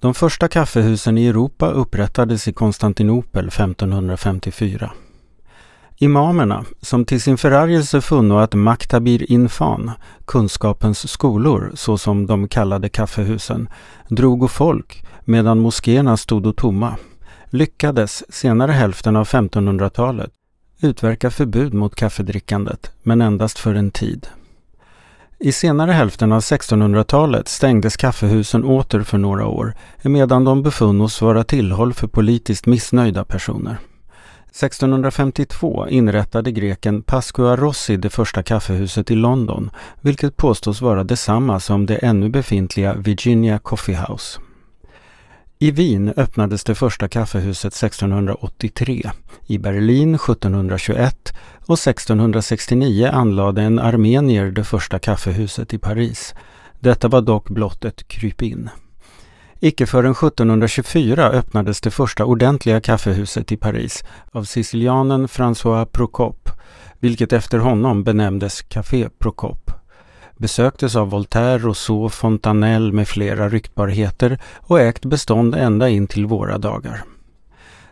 De 0.00 0.14
första 0.14 0.48
kaffehusen 0.48 1.18
i 1.18 1.26
Europa 1.26 1.70
upprättades 1.70 2.48
i 2.48 2.52
Konstantinopel 2.52 3.48
1554. 3.48 4.92
Imamerna, 6.00 6.64
som 6.80 7.04
till 7.04 7.20
sin 7.20 7.38
förargelse 7.38 8.00
funno 8.00 8.38
att 8.38 8.54
Maktabir 8.54 9.32
Infan, 9.32 9.90
kunskapens 10.24 11.10
skolor, 11.10 11.72
så 11.74 11.98
som 11.98 12.26
de 12.26 12.48
kallade 12.48 12.88
kaffehusen, 12.88 13.68
drogo 14.08 14.48
folk 14.48 15.04
medan 15.24 15.58
moskéerna 15.58 16.16
stod 16.16 16.56
tomma, 16.56 16.96
lyckades 17.50 18.32
senare 18.34 18.72
hälften 18.72 19.16
av 19.16 19.26
1500-talet 19.26 20.30
utverka 20.80 21.30
förbud 21.30 21.74
mot 21.74 21.94
kaffedrickandet, 21.94 22.92
men 23.02 23.20
endast 23.20 23.58
för 23.58 23.74
en 23.74 23.90
tid. 23.90 24.26
I 25.38 25.52
senare 25.52 25.92
hälften 25.92 26.32
av 26.32 26.40
1600-talet 26.40 27.48
stängdes 27.48 27.96
kaffehusen 27.96 28.64
åter 28.64 29.02
för 29.02 29.18
några 29.18 29.46
år, 29.46 29.74
medan 30.02 30.44
de 30.44 30.62
befunnos 30.62 31.22
vara 31.22 31.44
tillhåll 31.44 31.94
för 31.94 32.06
politiskt 32.06 32.66
missnöjda 32.66 33.24
personer. 33.24 33.78
1652 34.62 35.88
inrättade 35.88 36.52
greken 36.52 37.02
Pascua 37.02 37.56
Rossi 37.56 37.96
det 37.96 38.10
första 38.10 38.42
kaffehuset 38.42 39.10
i 39.10 39.14
London, 39.14 39.70
vilket 40.00 40.36
påstås 40.36 40.80
vara 40.80 41.04
detsamma 41.04 41.60
som 41.60 41.86
det 41.86 41.96
ännu 41.96 42.28
befintliga 42.28 42.94
Virginia 42.94 43.58
Coffee 43.58 43.96
House. 44.08 44.40
I 45.58 45.70
Wien 45.70 46.12
öppnades 46.16 46.64
det 46.64 46.74
första 46.74 47.08
kaffehuset 47.08 47.74
1683, 47.74 49.10
i 49.46 49.58
Berlin 49.58 50.14
1721 50.14 51.32
och 51.66 51.78
1669 51.78 53.10
anlade 53.12 53.62
en 53.62 53.78
armenier 53.78 54.50
det 54.50 54.64
första 54.64 54.98
kaffehuset 54.98 55.74
i 55.74 55.78
Paris. 55.78 56.34
Detta 56.80 57.08
var 57.08 57.20
dock 57.20 57.48
blott 57.48 57.84
ett 57.84 58.08
krypin. 58.08 58.70
Icke 59.60 59.86
förrän 59.86 60.12
1724 60.12 61.30
öppnades 61.30 61.80
det 61.80 61.90
första 61.90 62.24
ordentliga 62.24 62.80
kaffehuset 62.80 63.52
i 63.52 63.56
Paris 63.56 64.04
av 64.32 64.44
sicilianen 64.44 65.26
François 65.28 65.84
Procope, 65.84 66.50
vilket 67.00 67.32
efter 67.32 67.58
honom 67.58 68.04
benämndes 68.04 68.62
Café 68.62 69.08
Procope. 69.18 69.72
Besöktes 70.36 70.96
av 70.96 71.10
Voltaire, 71.10 71.58
Rousseau, 71.58 72.08
Fontanelle 72.08 72.92
med 72.92 73.08
flera 73.08 73.48
ryktbarheter 73.48 74.38
och 74.56 74.80
ägt 74.80 75.04
bestånd 75.04 75.54
ända 75.54 75.88
in 75.88 76.06
till 76.06 76.26
våra 76.26 76.58
dagar. 76.58 77.04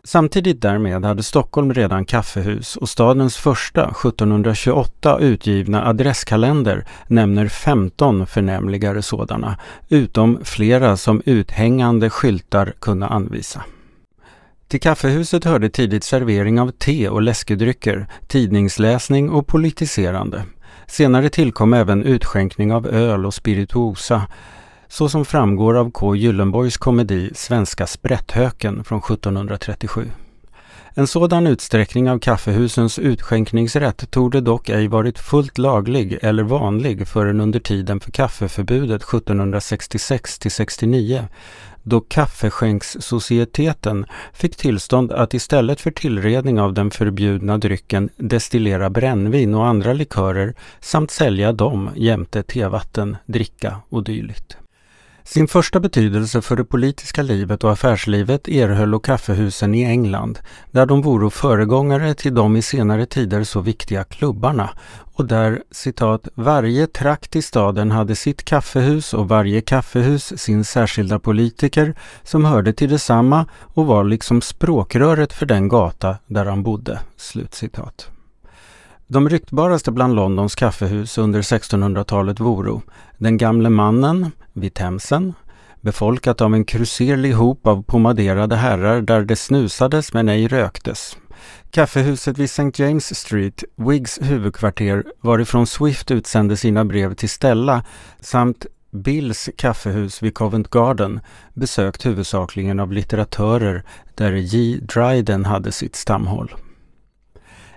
Samtidigt 0.06 0.60
därmed 0.60 1.04
hade 1.04 1.22
Stockholm 1.22 1.74
redan 1.74 2.04
kaffehus 2.04 2.76
och 2.76 2.88
stadens 2.88 3.36
första 3.36 3.82
1728 3.82 5.18
utgivna 5.18 5.86
adresskalender 5.86 6.84
nämner 7.06 7.48
15 7.48 8.26
förnämligare 8.26 9.02
sådana, 9.02 9.58
utom 9.88 10.38
flera 10.44 10.96
som 10.96 11.22
uthängande 11.24 12.10
skyltar 12.10 12.72
kunde 12.80 13.06
anvisa. 13.06 13.64
Till 14.68 14.80
kaffehuset 14.80 15.44
hörde 15.44 15.70
tidigt 15.70 16.04
servering 16.04 16.60
av 16.60 16.70
te 16.70 17.08
och 17.08 17.22
läskedrycker, 17.22 18.06
tidningsläsning 18.26 19.30
och 19.30 19.46
politiserande. 19.46 20.42
Senare 20.86 21.28
tillkom 21.28 21.72
även 21.72 22.02
utskänkning 22.02 22.72
av 22.72 22.86
öl 22.86 23.26
och 23.26 23.34
spirituosa, 23.34 24.22
så 24.88 25.08
som 25.08 25.24
framgår 25.24 25.74
av 25.74 25.90
K. 25.90 26.14
Gyllenborgs 26.14 26.76
komedi 26.76 27.30
Svenska 27.34 27.86
sprätthöken 27.86 28.84
från 28.84 28.98
1737. 28.98 30.10
En 30.98 31.06
sådan 31.06 31.46
utsträckning 31.46 32.10
av 32.10 32.18
kaffehusens 32.18 32.98
utskänkningsrätt 32.98 34.10
torde 34.10 34.40
dock 34.40 34.68
ej 34.68 34.88
varit 34.88 35.18
fullt 35.18 35.58
laglig 35.58 36.18
eller 36.22 36.42
vanlig 36.42 37.08
förrän 37.08 37.40
under 37.40 37.60
tiden 37.60 38.00
för 38.00 38.10
kaffeförbudet 38.10 39.02
1766 39.02 40.38
69 40.50 41.28
då 41.82 42.00
kaffeskänkssocieteten 42.00 44.06
fick 44.32 44.56
tillstånd 44.56 45.12
att 45.12 45.34
istället 45.34 45.80
för 45.80 45.90
tillredning 45.90 46.60
av 46.60 46.74
den 46.74 46.90
förbjudna 46.90 47.58
drycken 47.58 48.08
destillera 48.16 48.90
brännvin 48.90 49.54
och 49.54 49.66
andra 49.66 49.92
likörer 49.92 50.54
samt 50.80 51.10
sälja 51.10 51.52
dem 51.52 51.90
jämte 51.96 52.42
tevatten, 52.42 53.16
dricka 53.26 53.76
och 53.88 54.04
dylikt. 54.04 54.58
Sin 55.26 55.48
första 55.48 55.80
betydelse 55.80 56.42
för 56.42 56.56
det 56.56 56.64
politiska 56.64 57.22
livet 57.22 57.64
och 57.64 57.72
affärslivet 57.72 58.48
erhöll 58.48 59.00
kaffehusen 59.00 59.74
i 59.74 59.84
England, 59.84 60.38
där 60.70 60.86
de 60.86 61.02
voro 61.02 61.30
föregångare 61.30 62.14
till 62.14 62.34
de 62.34 62.56
i 62.56 62.62
senare 62.62 63.06
tider 63.06 63.44
så 63.44 63.60
viktiga 63.60 64.04
klubbarna 64.04 64.70
och 65.14 65.24
där 65.24 65.62
citat 65.70 66.28
”varje 66.34 66.86
trakt 66.86 67.36
i 67.36 67.42
staden 67.42 67.90
hade 67.90 68.16
sitt 68.16 68.44
kaffehus 68.44 69.14
och 69.14 69.28
varje 69.28 69.60
kaffehus 69.60 70.38
sin 70.40 70.64
särskilda 70.64 71.18
politiker 71.18 71.94
som 72.22 72.44
hörde 72.44 72.72
till 72.72 72.90
detsamma 72.90 73.46
och 73.60 73.86
var 73.86 74.04
liksom 74.04 74.40
språkröret 74.40 75.32
för 75.32 75.46
den 75.46 75.68
gata 75.68 76.16
där 76.26 76.44
han 76.44 76.62
bodde”. 76.62 77.00
Slutcitat. 77.16 78.15
De 79.08 79.28
ryktbaraste 79.28 79.92
bland 79.92 80.14
Londons 80.14 80.54
kaffehus 80.54 81.18
under 81.18 81.42
1600-talet 81.42 82.40
voro 82.40 82.82
Den 83.18 83.36
gamle 83.36 83.70
mannen 83.70 84.30
vid 84.52 84.74
Themsen, 84.74 85.34
befolkat 85.80 86.40
av 86.40 86.54
en 86.54 86.64
kruserlig 86.64 87.32
hop 87.32 87.66
av 87.66 87.82
pomaderade 87.82 88.56
herrar 88.56 89.00
där 89.00 89.22
det 89.22 89.36
snusades 89.36 90.12
men 90.12 90.28
ej 90.28 90.48
röktes. 90.48 91.16
Kaffehuset 91.70 92.38
vid 92.38 92.44
St. 92.44 92.82
James 92.82 93.18
Street, 93.18 93.64
Wiggs 93.76 94.18
huvudkvarter, 94.22 95.04
varifrån 95.20 95.66
Swift 95.66 96.10
utsände 96.10 96.56
sina 96.56 96.84
brev 96.84 97.14
till 97.14 97.30
Stella, 97.30 97.84
samt 98.20 98.66
Bills 98.90 99.48
kaffehus 99.56 100.22
vid 100.22 100.34
Covent 100.34 100.70
Garden, 100.70 101.20
besökt 101.54 102.06
huvudsakligen 102.06 102.80
av 102.80 102.92
litteratörer 102.92 103.82
där 104.14 104.32
J. 104.32 104.78
Dryden 104.82 105.44
hade 105.44 105.72
sitt 105.72 105.96
stamhåll. 105.96 106.54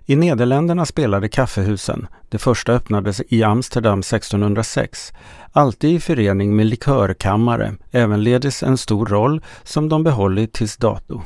I 0.10 0.16
Nederländerna 0.16 0.86
spelade 0.86 1.30
kaffehusen, 1.30 2.08
det 2.30 2.38
första 2.38 2.74
öppnades 2.74 3.22
i 3.28 3.44
Amsterdam 3.44 4.00
1606, 4.00 5.14
alltid 5.52 5.92
i 5.92 6.00
förening 6.00 6.56
med 6.56 6.66
likörkammare, 6.66 7.76
ävenledes 7.92 8.64
en 8.64 8.78
stor 8.78 9.06
roll 9.06 9.42
som 9.64 9.90
de 9.90 10.04
behållit 10.04 10.54
tills 10.54 10.78
dato. 10.78 11.22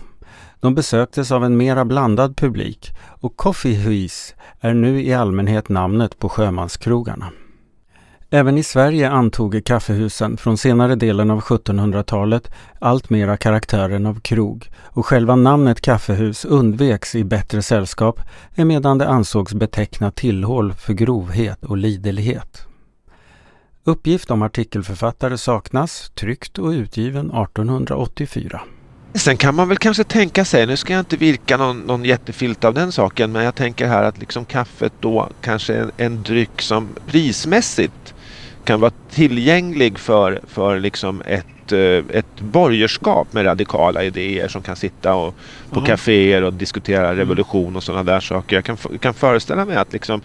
De 0.59 0.75
besöktes 0.75 1.31
av 1.31 1.45
en 1.45 1.57
mera 1.57 1.85
blandad 1.85 2.37
publik 2.37 2.91
och 3.05 3.37
Coffee 3.37 3.75
Huis 3.75 4.35
är 4.59 4.73
nu 4.73 5.03
i 5.03 5.13
allmänhet 5.13 5.69
namnet 5.69 6.19
på 6.19 6.29
sjömanskrogarna. 6.29 7.29
Även 8.35 8.57
i 8.57 8.63
Sverige 8.63 9.09
antog 9.09 9.61
kaffehusen 9.65 10.37
från 10.37 10.57
senare 10.57 10.95
delen 10.95 11.31
av 11.31 11.41
1700-talet 11.41 12.51
alltmera 12.79 13.37
karaktären 13.37 14.05
av 14.05 14.19
krog 14.19 14.69
och 14.81 15.05
själva 15.05 15.35
namnet 15.35 15.81
kaffehus 15.81 16.45
undveks 16.45 17.15
i 17.15 17.23
bättre 17.23 17.61
sällskap 17.61 18.19
emedan 18.55 18.97
det 18.97 19.07
ansågs 19.07 19.53
beteckna 19.53 20.11
tillhåll 20.11 20.73
för 20.73 20.93
grovhet 20.93 21.65
och 21.65 21.77
liderlighet. 21.77 22.67
Uppgift 23.83 24.31
om 24.31 24.41
artikelförfattare 24.41 25.37
saknas, 25.37 26.11
tryckt 26.15 26.59
och 26.59 26.69
utgiven 26.69 27.25
1884. 27.25 28.61
Sen 29.13 29.37
kan 29.37 29.55
man 29.55 29.67
väl 29.67 29.77
kanske 29.77 30.03
tänka 30.03 30.45
sig, 30.45 30.67
nu 30.67 30.77
ska 30.77 30.93
jag 30.93 31.01
inte 31.01 31.17
virka 31.17 31.57
någon, 31.57 31.79
någon 31.79 32.05
jättefilt 32.05 32.63
av 32.63 32.73
den 32.73 32.91
saken, 32.91 33.31
men 33.31 33.43
jag 33.43 33.55
tänker 33.55 33.87
här 33.87 34.03
att 34.03 34.19
liksom 34.19 34.45
kaffet 34.45 34.93
då 34.99 35.29
kanske 35.41 35.73
är 35.73 35.81
en, 35.81 35.91
en 35.97 36.23
dryck 36.23 36.61
som 36.61 36.89
prismässigt 37.07 38.12
kan 38.63 38.79
vara 38.79 38.91
tillgänglig 39.11 39.99
för, 39.99 40.39
för 40.47 40.79
liksom 40.79 41.21
ett, 41.25 41.71
eh, 41.71 42.17
ett 42.17 42.39
borgerskap 42.39 43.33
med 43.33 43.45
radikala 43.45 44.03
idéer 44.03 44.47
som 44.47 44.61
kan 44.61 44.75
sitta 44.75 45.15
och, 45.15 45.35
på 45.69 45.79
Aha. 45.79 45.85
kaféer 45.85 46.43
och 46.43 46.53
diskutera 46.53 47.05
mm. 47.05 47.17
revolution 47.17 47.75
och 47.75 47.83
sådana 47.83 48.03
där 48.03 48.19
saker. 48.19 48.55
Jag 48.55 48.65
kan, 48.65 48.77
kan 48.99 49.13
föreställa 49.13 49.65
mig 49.65 49.75
att 49.75 49.93
liksom 49.93 50.21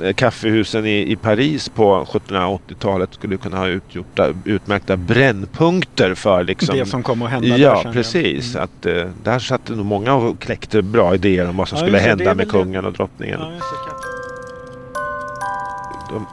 Eh, 0.00 0.12
kaffehusen 0.12 0.86
i, 0.86 1.12
i 1.12 1.16
Paris 1.16 1.68
på 1.68 2.04
1780-talet 2.04 3.14
skulle 3.14 3.36
kunna 3.36 3.56
ha 3.58 3.66
utgjort 3.66 4.20
utmärkta 4.44 4.96
brännpunkter 4.96 6.14
för 6.14 6.44
liksom... 6.44 6.78
Det 6.78 6.86
som 6.86 7.02
kommer 7.02 7.26
att 7.26 7.32
hända 7.32 7.56
Ja, 7.56 7.82
där 7.84 7.92
precis. 7.92 8.54
Mm. 8.54 8.64
Att, 8.64 8.82
där 9.24 9.38
satt 9.38 9.68
nog 9.68 9.86
många 9.86 10.14
och 10.14 10.40
kläckte 10.40 10.82
bra 10.82 11.14
idéer 11.14 11.48
om 11.48 11.56
vad 11.56 11.68
som 11.68 11.78
ja, 11.78 11.84
skulle 11.84 11.98
hända 11.98 12.34
med 12.34 12.50
kungen 12.50 12.84
och 12.84 12.92
drottningen. 12.92 13.40
Ja, 13.40 13.52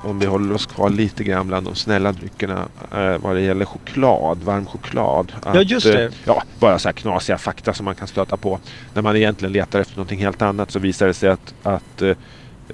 om 0.04 0.20
vi 0.20 0.26
håller 0.26 0.56
oss 0.56 0.66
kvar 0.66 0.90
lite 0.90 1.24
grann 1.24 1.48
bland 1.48 1.68
de 1.68 1.76
snälla 1.76 2.12
dryckerna 2.12 2.68
eh, 2.92 3.18
vad 3.18 3.36
det 3.36 3.42
gäller 3.42 3.66
choklad, 3.66 4.38
varm 4.44 4.66
choklad. 4.66 5.34
Att, 5.42 5.56
ja, 5.56 5.62
just 5.62 5.86
det. 5.86 6.06
Eh, 6.06 6.12
ja, 6.26 6.44
bara 6.60 6.80
så 6.80 6.88
här 6.88 6.94
knasiga 6.94 7.38
fakta 7.38 7.74
som 7.74 7.86
man 7.86 7.96
kan 7.96 8.08
stöta 8.08 8.38
på. 8.38 8.60
När 8.94 9.02
man 9.02 9.16
egentligen 9.16 9.54
letar 9.54 9.80
efter 9.80 9.96
någonting 9.96 10.20
helt 10.20 10.42
annat 10.42 10.72
så 10.72 10.80
visar 10.80 11.08
det 11.08 11.14
sig 11.14 11.30
att, 11.30 11.54
att 11.64 12.02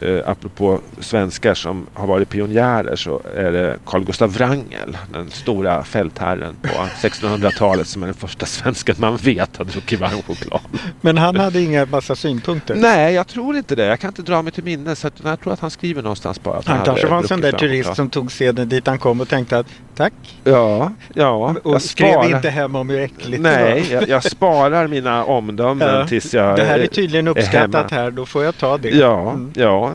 eh, 0.02 0.30
apropå 0.30 0.80
svenskar 1.00 1.54
som 1.54 1.88
har 1.94 2.08
varit 2.08 2.30
pionjärer 2.30 2.96
så 2.96 3.22
är 3.36 3.52
det 3.52 3.78
Carl 3.86 4.04
Gustav 4.04 4.34
Wrangel, 4.34 4.98
den 5.14 5.32
stora 5.32 5.84
fältherren 5.84 6.56
på 6.62 6.68
1600-talet 7.08 7.88
som 7.88 8.04
är 8.04 8.08
den 8.08 8.16
första 8.16 8.46
svensken 8.46 8.96
man 8.98 9.18
vet 9.18 9.58
har 9.58 9.66
druckit 9.66 10.00
varm 10.00 10.22
choklad. 10.22 10.62
Men 11.02 11.18
han 11.18 11.36
hade 11.36 11.62
inga 11.62 11.86
massa 11.86 12.16
synpunkter? 12.16 12.76
Nej, 12.76 13.14
jag 13.14 13.28
tror 13.28 13.58
inte 13.58 13.76
det. 13.76 13.86
Jag 13.86 14.00
kan 14.00 14.08
inte 14.08 14.22
dra 14.22 14.42
mig 14.42 14.52
till 14.52 14.64
minnes. 14.64 15.06
jag 15.24 15.40
tror 15.42 15.54
att 15.54 15.60
han 15.60 15.72
skriver 15.72 16.02
någonstans 16.02 16.44
bara 16.44 16.58
att 16.58 16.68
han, 16.68 16.78
han 16.78 16.86
kanske 16.86 17.08
var 17.08 17.18
en 17.18 17.28
sån 17.28 17.42
där 17.42 17.52
turist 17.52 17.96
som 17.96 18.10
tog 18.10 18.32
seden 18.32 18.70
dit 18.70 18.88
han 18.88 19.00
kom 19.00 19.22
och 19.22 19.30
tänkte 19.30 19.58
att 19.58 19.68
tack. 19.96 20.14
Ja, 20.44 20.92
ja. 21.14 21.56
Och 21.64 21.82
skrev 21.82 22.14
sparar... 22.14 22.36
inte 22.36 22.50
hem 22.50 22.76
om 22.76 22.90
hur 22.90 23.00
äckligt 23.00 23.42
Nej, 23.42 23.92
jag, 23.92 24.10
jag, 24.10 24.24
sparar 24.24 24.88
mina 24.88 25.24
omdömen 25.24 25.88
ja, 25.88 26.08
tills 26.08 26.34
jag 26.34 26.58
Det 26.58 26.64
här 26.64 26.80
är 26.80 26.88
tydligen 26.88 27.28
uppskattat 27.28 27.92
här, 27.92 28.12
då 28.12 28.26
får 28.26 28.44
jag 28.44 28.58
ta 28.58 28.78
det. 28.78 28.90
Ja, 28.90 29.32
mm. 29.32 29.52
ja. 29.56 29.94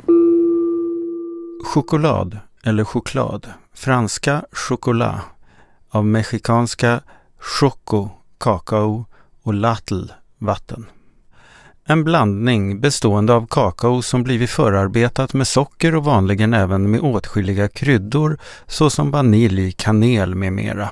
Choklad 1.64 2.38
eller 2.64 2.84
choklad, 2.84 3.46
franska 3.74 4.42
chocolat, 4.52 5.20
av 5.90 6.06
mexikanska 6.06 7.00
choco, 7.38 8.08
kakao 8.38 9.04
och 9.42 9.54
latl, 9.54 10.04
vatten. 10.38 10.86
En 11.90 12.04
blandning 12.04 12.80
bestående 12.80 13.34
av 13.34 13.46
kakao 13.46 14.02
som 14.02 14.22
blivit 14.22 14.50
förarbetat 14.50 15.34
med 15.34 15.48
socker 15.48 15.96
och 15.96 16.04
vanligen 16.04 16.54
även 16.54 16.90
med 16.90 17.00
åtskilliga 17.00 17.68
kryddor 17.68 18.38
såsom 18.66 19.10
vanilj, 19.10 19.72
kanel 19.72 20.34
med 20.34 20.52
mera. 20.52 20.90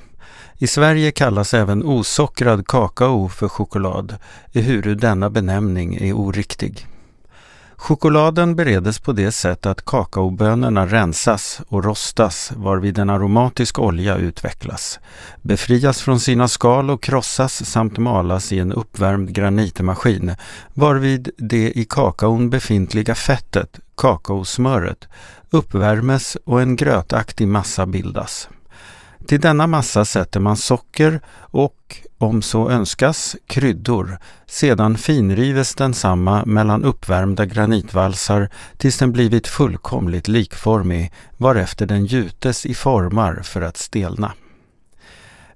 I 0.56 0.66
Sverige 0.66 1.10
kallas 1.10 1.54
även 1.54 1.84
osockrad 1.84 2.66
kakao 2.66 3.28
för 3.28 3.48
choklad, 3.48 4.16
ehuru 4.52 4.94
denna 4.94 5.30
benämning 5.30 5.96
är 5.96 6.12
oriktig. 6.12 6.86
Chokladen 7.80 8.56
beredes 8.56 8.98
på 8.98 9.12
det 9.12 9.32
sätt 9.32 9.66
att 9.66 9.84
kakaobönorna 9.84 10.86
rensas 10.86 11.60
och 11.68 11.84
rostas 11.84 12.52
varvid 12.56 12.98
en 12.98 13.10
aromatisk 13.10 13.78
olja 13.78 14.16
utvecklas, 14.16 15.00
befrias 15.42 16.00
från 16.00 16.20
sina 16.20 16.48
skal 16.48 16.90
och 16.90 17.02
krossas 17.02 17.70
samt 17.70 17.98
malas 17.98 18.52
i 18.52 18.58
en 18.58 18.72
uppvärmd 18.72 19.32
granitmaskin 19.32 20.34
varvid 20.74 21.30
det 21.36 21.78
i 21.78 21.84
kakaon 21.84 22.50
befintliga 22.50 23.14
fettet, 23.14 23.80
kakaosmöret, 23.96 25.08
uppvärmes 25.50 26.36
och 26.44 26.62
en 26.62 26.76
grötaktig 26.76 27.48
massa 27.48 27.86
bildas. 27.86 28.48
Till 29.26 29.40
denna 29.40 29.66
massa 29.66 30.04
sätter 30.04 30.40
man 30.40 30.56
socker 30.56 31.20
och, 31.38 31.96
om 32.18 32.42
så 32.42 32.70
önskas, 32.70 33.36
kryddor. 33.46 34.18
Sedan 34.46 34.98
finrives 34.98 35.74
densamma 35.74 36.44
mellan 36.44 36.84
uppvärmda 36.84 37.46
granitvalsar 37.46 38.50
tills 38.76 38.98
den 38.98 39.12
blivit 39.12 39.46
fullkomligt 39.46 40.28
likformig, 40.28 41.12
varefter 41.36 41.86
den 41.86 42.06
gjutes 42.06 42.66
i 42.66 42.74
formar 42.74 43.40
för 43.42 43.62
att 43.62 43.76
stelna. 43.76 44.32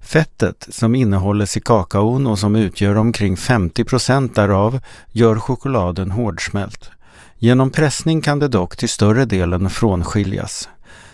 Fettet 0.01 0.67
som 0.69 0.95
innehålles 0.95 1.57
i 1.57 1.59
kakaon 1.59 2.27
och 2.27 2.39
som 2.39 2.55
utgör 2.55 2.95
omkring 2.95 3.37
50 3.37 3.83
procent 3.83 4.35
därav 4.35 4.79
gör 5.11 5.39
chokladen 5.39 6.11
hårdsmält. 6.11 6.89
Genom 7.37 7.69
pressning 7.69 8.21
kan 8.21 8.39
det 8.39 8.47
dock 8.47 8.77
till 8.77 8.89
större 8.89 9.25
delen 9.25 9.69
frånskiljas. 9.69 10.69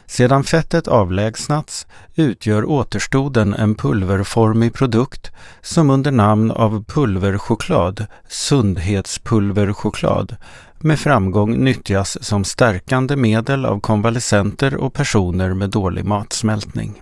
Sedan 0.10 0.44
fettet 0.44 0.88
avlägsnats 0.88 1.88
utgör 2.16 2.66
återstoden 2.66 3.54
en 3.54 3.76
pulverformig 3.76 4.74
produkt 4.74 5.32
som 5.62 5.90
under 5.90 6.12
namn 6.12 6.52
av 6.52 6.84
pulverchoklad, 6.84 8.06
sundhetspulverchoklad, 8.30 10.36
med 10.80 11.00
framgång 11.00 11.64
nyttjas 11.64 12.18
som 12.22 12.44
stärkande 12.44 13.16
medel 13.16 13.66
av 13.66 13.80
konvalescenter 13.80 14.76
och 14.76 14.94
personer 14.94 15.54
med 15.54 15.70
dålig 15.70 16.06
matsmältning. 16.06 17.02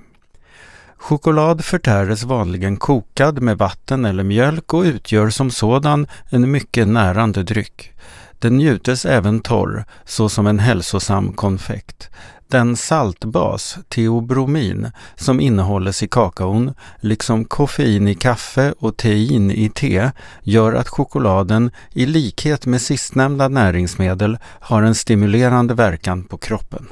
Choklad 0.98 1.66
förtäres 1.66 2.24
vanligen 2.24 2.78
kokad 2.78 3.42
med 3.42 3.58
vatten 3.58 4.06
eller 4.06 4.24
mjölk 4.24 4.74
och 4.74 4.84
utgör 4.84 5.30
som 5.30 5.52
sådan 5.52 6.08
en 6.30 6.52
mycket 6.52 6.88
närande 6.88 7.44
dryck. 7.44 7.92
Den 8.40 8.58
njutes 8.58 9.06
även 9.06 9.40
torr, 9.40 9.86
såsom 10.06 10.48
en 10.48 10.60
hälsosam 10.60 11.34
konfekt. 11.34 12.10
Den 12.50 12.76
saltbas, 12.76 13.78
teobromin, 13.90 14.92
som 15.16 15.40
innehålles 15.40 16.04
i 16.04 16.08
kakaon, 16.08 16.74
liksom 17.00 17.46
koffein 17.46 18.08
i 18.08 18.16
kaffe 18.16 18.74
och 18.80 18.98
tein 18.98 19.52
i 19.52 19.70
te, 19.70 20.12
gör 20.44 20.74
att 20.74 20.88
chokladen, 20.90 21.72
i 21.94 22.06
likhet 22.06 22.66
med 22.66 22.82
sistnämnda 22.82 23.48
näringsmedel, 23.48 24.38
har 24.44 24.84
en 24.84 24.96
stimulerande 24.96 25.74
verkan 25.74 26.24
på 26.24 26.38
kroppen. 26.38 26.88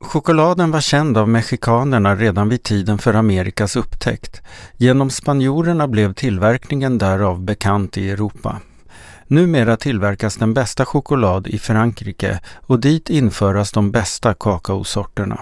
Chokladen 0.00 0.70
var 0.70 0.80
känd 0.80 1.18
av 1.18 1.28
mexikanerna 1.28 2.16
redan 2.16 2.48
vid 2.48 2.62
tiden 2.62 2.98
för 2.98 3.14
Amerikas 3.14 3.76
upptäckt. 3.76 4.42
Genom 4.76 5.10
spanjorerna 5.10 5.88
blev 5.88 6.14
tillverkningen 6.14 6.98
därav 6.98 7.40
bekant 7.40 7.98
i 7.98 8.10
Europa. 8.10 8.60
Numera 9.30 9.76
tillverkas 9.76 10.36
den 10.36 10.54
bästa 10.54 10.84
choklad 10.84 11.46
i 11.46 11.58
Frankrike 11.58 12.40
och 12.66 12.80
dit 12.80 13.10
införas 13.10 13.72
de 13.72 13.90
bästa 13.90 14.34
kakaosorterna. 14.34 15.40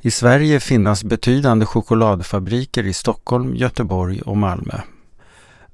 I 0.00 0.10
Sverige 0.10 0.60
finnas 0.60 1.04
betydande 1.04 1.66
chokladfabriker 1.66 2.86
i 2.86 2.92
Stockholm, 2.92 3.56
Göteborg 3.56 4.20
och 4.20 4.36
Malmö. 4.36 4.80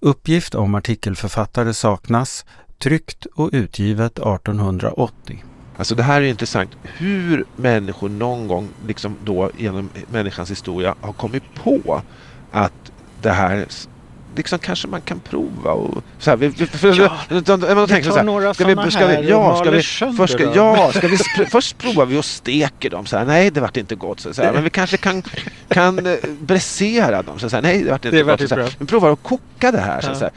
Uppgift 0.01 0.55
om 0.55 0.75
artikelförfattare 0.75 1.75
saknas, 1.75 2.45
tryckt 2.79 3.27
och 3.35 3.51
utgivet 3.53 4.19
1880. 4.19 5.45
Alltså 5.77 5.95
det 5.95 6.03
här 6.03 6.23
är 6.23 6.27
intressant. 6.27 6.71
Hur 6.83 7.45
människor 7.57 8.09
någon 8.09 8.49
gång 8.49 8.69
liksom 8.87 9.17
då 9.25 9.51
genom 9.59 9.91
människans 10.13 10.51
historia 10.51 10.95
har 11.01 11.13
kommit 11.13 11.43
på 11.55 12.03
att 12.53 12.93
det 13.23 13.31
här 13.31 13.67
liksom 14.37 14.59
kanske 14.59 14.89
man 14.89 15.01
kan 15.01 15.21
prova 15.21 15.73
och 15.73 16.05
så 16.19 16.31
här, 16.31 16.37
vi, 16.37 16.49
vi, 16.49 16.67
för, 16.67 17.01
ja, 17.01 17.75
man 17.75 17.89
tänker 17.89 18.11
så 18.11 18.17
här, 18.17 18.25
några 18.25 18.55
ska 18.55 18.67
vi, 18.67 18.91
ska 18.91 19.07
vi, 19.07 19.29
ja, 19.29 19.57
ska 19.57 19.71
vi, 19.71 19.83
först, 20.17 20.35
ska, 20.35 20.55
ja, 20.55 20.93
ska 20.93 21.09
vi, 21.09 21.17
först 21.51 21.79
provar 21.79 22.07
vi 22.07 22.19
och 22.19 22.25
steker 22.25 22.91
dem 22.91 23.07
så 23.07 23.17
här, 23.17 23.25
nej 23.25 23.51
det 23.51 23.61
vart 23.61 23.77
inte 23.77 23.95
gott 23.95 24.21
så 24.21 24.43
här, 24.43 24.53
men 24.53 24.65
vi 24.65 24.71
kanske 24.71 24.97
kan, 24.97 25.23
kan 25.69 26.07
eh, 26.07 26.17
bräsera 26.41 27.23
dem 27.23 27.39
så 27.39 27.49
här, 27.49 27.63
nej 27.63 27.83
det 27.83 27.91
vart 27.91 28.05
inte 28.05 28.17
det 28.17 28.23
gott 28.23 28.49
så 28.49 28.55
här, 28.55 28.75
vi 28.79 28.87
provar 28.87 29.13
att 29.13 29.23
koka 29.23 29.73
det 29.73 29.81
här, 29.81 30.01
så 30.01 30.09
här, 30.09 30.31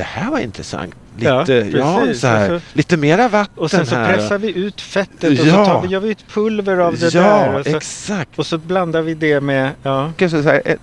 det 0.00 0.06
här 0.06 0.30
var 0.30 0.38
intressant 0.38 0.94
lite, 1.16 1.70
ja, 1.76 2.06
ja 2.06 2.14
så 2.14 2.26
här, 2.26 2.50
alltså, 2.50 2.68
lite 2.72 2.96
mera 2.96 3.28
vatten 3.28 3.58
Och 3.58 3.70
sen 3.70 3.86
så 3.86 3.94
här. 3.94 4.14
pressar 4.14 4.38
vi 4.38 4.58
ut 4.58 4.80
fettet 4.80 5.40
och 5.40 5.46
ja. 5.46 5.64
så 5.64 5.72
tar 5.72 5.82
vi, 5.82 5.88
gör 5.88 6.00
vi 6.00 6.10
ett 6.10 6.28
pulver 6.28 6.76
av 6.76 6.98
det 6.98 7.14
ja, 7.14 7.22
där. 7.22 7.58
Och 7.58 7.66
så, 7.66 7.76
exakt. 7.76 8.38
Och 8.38 8.46
så 8.46 8.58
blandar 8.58 9.02
vi 9.02 9.14
det 9.14 9.40
med, 9.40 9.72
ja. 9.82 10.12
Så 10.18 10.26
här, 10.26 10.76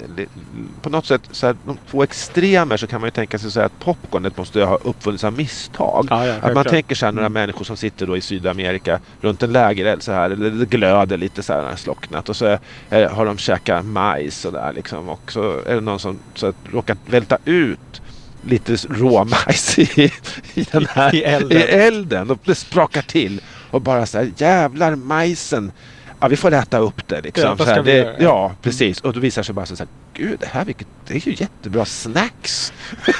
på 0.82 0.90
något 0.90 1.06
sätt, 1.06 1.22
så 1.32 1.46
här, 1.46 1.56
de 1.66 1.78
två 1.92 2.04
extremer 2.04 2.78
så 2.78 2.88
kan 2.88 3.02
man 3.02 3.08
ju 3.08 3.12
tänka 3.12 3.40
sig 3.40 3.52
så 3.52 3.62
att 3.62 3.80
popcornet 3.80 4.38
måste 4.38 4.64
ha 4.64 4.76
uppfunnits 4.76 5.24
av 5.24 5.34
misstag. 5.34 6.08
Ja, 6.10 6.34
att 6.42 6.54
man 6.54 6.66
tänker 6.66 6.96
sig 6.96 7.12
några 7.12 7.26
mm. 7.26 7.34
människor 7.34 7.66
som 7.66 7.78
sitter 7.78 8.08
då 8.08 8.18
i 8.18 8.22
Sydamerika 8.22 9.00
runt 9.22 9.44
en 9.44 9.52
lägereld 9.52 10.04
så 10.04 10.12
här, 10.12 10.30
eller 10.30 10.50
det 10.50 10.70
glöder 10.70 11.18
lite 11.18 11.44
så 11.44 11.54
här 11.54 11.76
slocknat 11.76 12.30
och 12.30 12.36
så 12.36 12.58
är, 12.90 13.08
har 13.10 13.26
de 13.26 13.38
käkat 13.38 13.86
majs 13.86 14.46
och 14.46 14.54
där 14.54 14.74
liksom 14.74 15.10
och 15.10 15.32
så 15.32 15.62
är 15.66 15.76
det 15.76 15.82
någon 15.82 16.00
som 16.00 16.20
så 16.36 16.48
att, 16.48 16.56
råkar 16.72 16.98
välta 17.06 17.38
ut 17.46 18.02
lite 18.48 18.76
råmajs 18.90 19.80
i, 19.80 20.12
i, 20.54 20.66
den 20.72 20.88
här, 20.90 21.16
I, 21.16 21.24
elden. 21.24 21.58
i 21.58 21.62
elden 21.62 22.32
och 22.32 22.40
det 22.44 22.56
sprakar 22.56 23.02
till. 23.02 23.42
Och 23.72 23.82
bara 23.82 24.06
så 24.06 24.18
här, 24.18 24.32
jävlar 24.38 24.96
majsen. 24.96 25.72
Ja, 26.20 26.28
vi 26.28 26.38
får 26.38 26.54
äta 26.54 26.78
upp 26.78 27.08
det 27.08 27.22
liksom. 27.22 27.56
Ja, 27.60 27.66
här, 27.66 27.84
det, 27.84 28.16
ja 28.20 28.52
precis. 28.62 29.02
Och 29.02 29.14
då 29.14 29.20
visar 29.20 29.44
sig 29.44 29.56
bara 29.56 29.66
så 29.66 29.76
här, 29.76 29.88
gud 30.14 30.40
det 30.40 30.48
här 30.48 30.66
vilket, 30.66 30.88
det 31.08 31.14
är 31.14 31.28
ju 31.28 31.36
jättebra 31.38 31.86
snacks. 31.86 32.74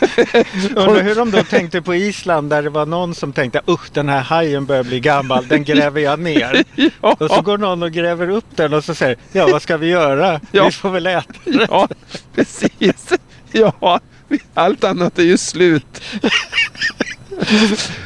Undrar 0.76 1.04
hur 1.04 1.16
de 1.16 1.32
då 1.32 1.44
tänkte 1.44 1.82
på 1.82 1.96
Island 1.96 2.50
där 2.50 2.64
det 2.64 2.70
var 2.70 2.86
någon 2.86 3.16
som 3.16 3.34
tänkte 3.34 3.62
usch 3.68 3.90
den 3.94 4.10
här 4.10 4.22
hajen 4.22 4.66
börjar 4.66 4.84
bli 4.84 5.00
gammal, 5.00 5.48
den 5.48 5.64
gräver 5.64 6.02
jag 6.02 6.20
ner. 6.20 6.64
ja. 7.02 7.16
Och 7.20 7.32
så 7.32 7.42
går 7.42 7.58
någon 7.58 7.84
och 7.84 7.92
gräver 7.92 8.30
upp 8.30 8.46
den 8.56 8.74
och 8.74 8.84
så 8.84 8.96
säger 8.96 9.18
ja 9.32 9.48
vad 9.52 9.62
ska 9.62 9.78
vi 9.78 9.88
göra? 9.88 10.42
Ja. 10.52 10.66
Vi 10.66 10.72
får 10.72 10.90
väl 10.90 11.08
äta 11.08 11.34
det. 11.44 11.68
Ja, 11.70 11.88
precis. 12.36 13.14
Ja, 13.52 14.00
allt 14.54 14.84
annat 14.84 15.20
är 15.20 15.24
ju 15.24 15.38
slut. 15.38 16.02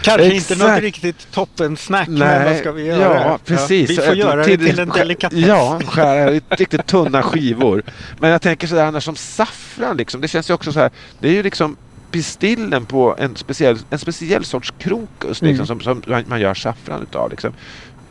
Kanske 0.01 0.27
Exakt. 0.27 0.51
inte 0.51 0.67
något 0.67 0.81
riktigt 0.81 1.31
toppensnack, 1.31 2.07
men 2.07 2.45
vad 2.45 2.57
ska 2.57 2.71
vi 2.71 2.86
göra? 2.86 3.15
Ja, 3.15 3.39
precis. 3.45 3.89
Ja, 3.89 3.95
vi 4.01 4.07
får 4.07 4.15
göra 4.15 4.43
till, 4.43 4.60
det 4.60 4.69
till 4.69 4.79
en 4.79 4.89
delikatess. 4.89 5.39
Ja, 5.39 5.81
skära 5.88 6.31
riktigt 6.31 6.86
tunna 6.86 7.23
skivor. 7.23 7.84
Men 8.19 8.29
jag 8.29 8.41
tänker 8.41 8.67
sådär 8.67 8.86
annars 8.86 9.03
som 9.03 9.15
saffran 9.15 9.97
liksom. 9.97 10.21
Det 10.21 10.27
känns 10.27 10.49
ju 10.49 10.53
också 10.53 10.71
så 10.71 10.79
här. 10.79 10.91
Det 11.19 11.27
är 11.27 11.34
ju 11.34 11.43
liksom 11.43 11.77
pistillen 12.12 12.86
på 12.86 13.15
en 13.19 13.36
speciell, 13.36 13.77
en 13.89 13.99
speciell 13.99 14.45
sorts 14.45 14.73
krokus 14.77 15.41
liksom, 15.41 15.65
mm. 15.65 15.81
som, 15.81 16.01
som 16.03 16.23
man 16.27 16.41
gör 16.41 16.53
saffran 16.53 17.01
utav. 17.01 17.29
Liksom. 17.31 17.53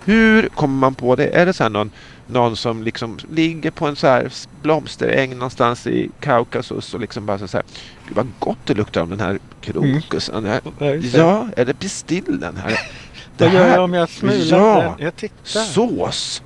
Hur 0.04 0.48
kommer 0.48 0.78
man 0.78 0.94
på 0.94 1.16
det? 1.16 1.26
Är 1.26 1.46
det 1.46 1.52
så 1.52 1.68
någon 1.68 1.90
någon 2.32 2.56
som 2.56 2.82
liksom 2.82 3.18
ligger 3.30 3.70
på 3.70 3.86
en 3.86 3.96
så 3.96 4.06
här 4.06 4.32
blomsteräng 4.62 5.34
någonstans 5.34 5.86
i 5.86 6.10
Kaukasus 6.20 6.94
och 6.94 7.00
liksom 7.00 7.26
bara 7.26 7.38
så 7.38 7.56
här. 7.56 7.64
Gud 8.06 8.16
vad 8.16 8.28
gott 8.38 8.58
det 8.64 8.74
luktar 8.74 9.02
om 9.02 9.10
den 9.10 9.20
här 9.20 9.38
krokusen. 9.60 10.46
Mm. 10.46 11.02
Ja, 11.14 11.48
är 11.56 11.64
det 11.64 11.74
pistillen 11.74 12.56
här? 12.56 12.80
Vad 13.38 13.52
gör 13.52 13.68
jag 13.68 13.84
om 13.84 13.94
jag 13.94 14.08
smular 14.08 14.58
ja? 14.58 14.96
Jag 14.98 15.16
tittar. 15.16 15.60
Sås! 15.60 16.42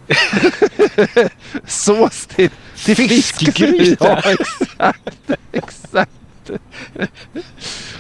sås 1.67 2.27
till, 2.27 2.51
till 2.85 2.97
fiskgryta! 2.97 4.23
Ja, 4.25 4.33
exakt. 4.33 5.31
exakt. 5.53 6.11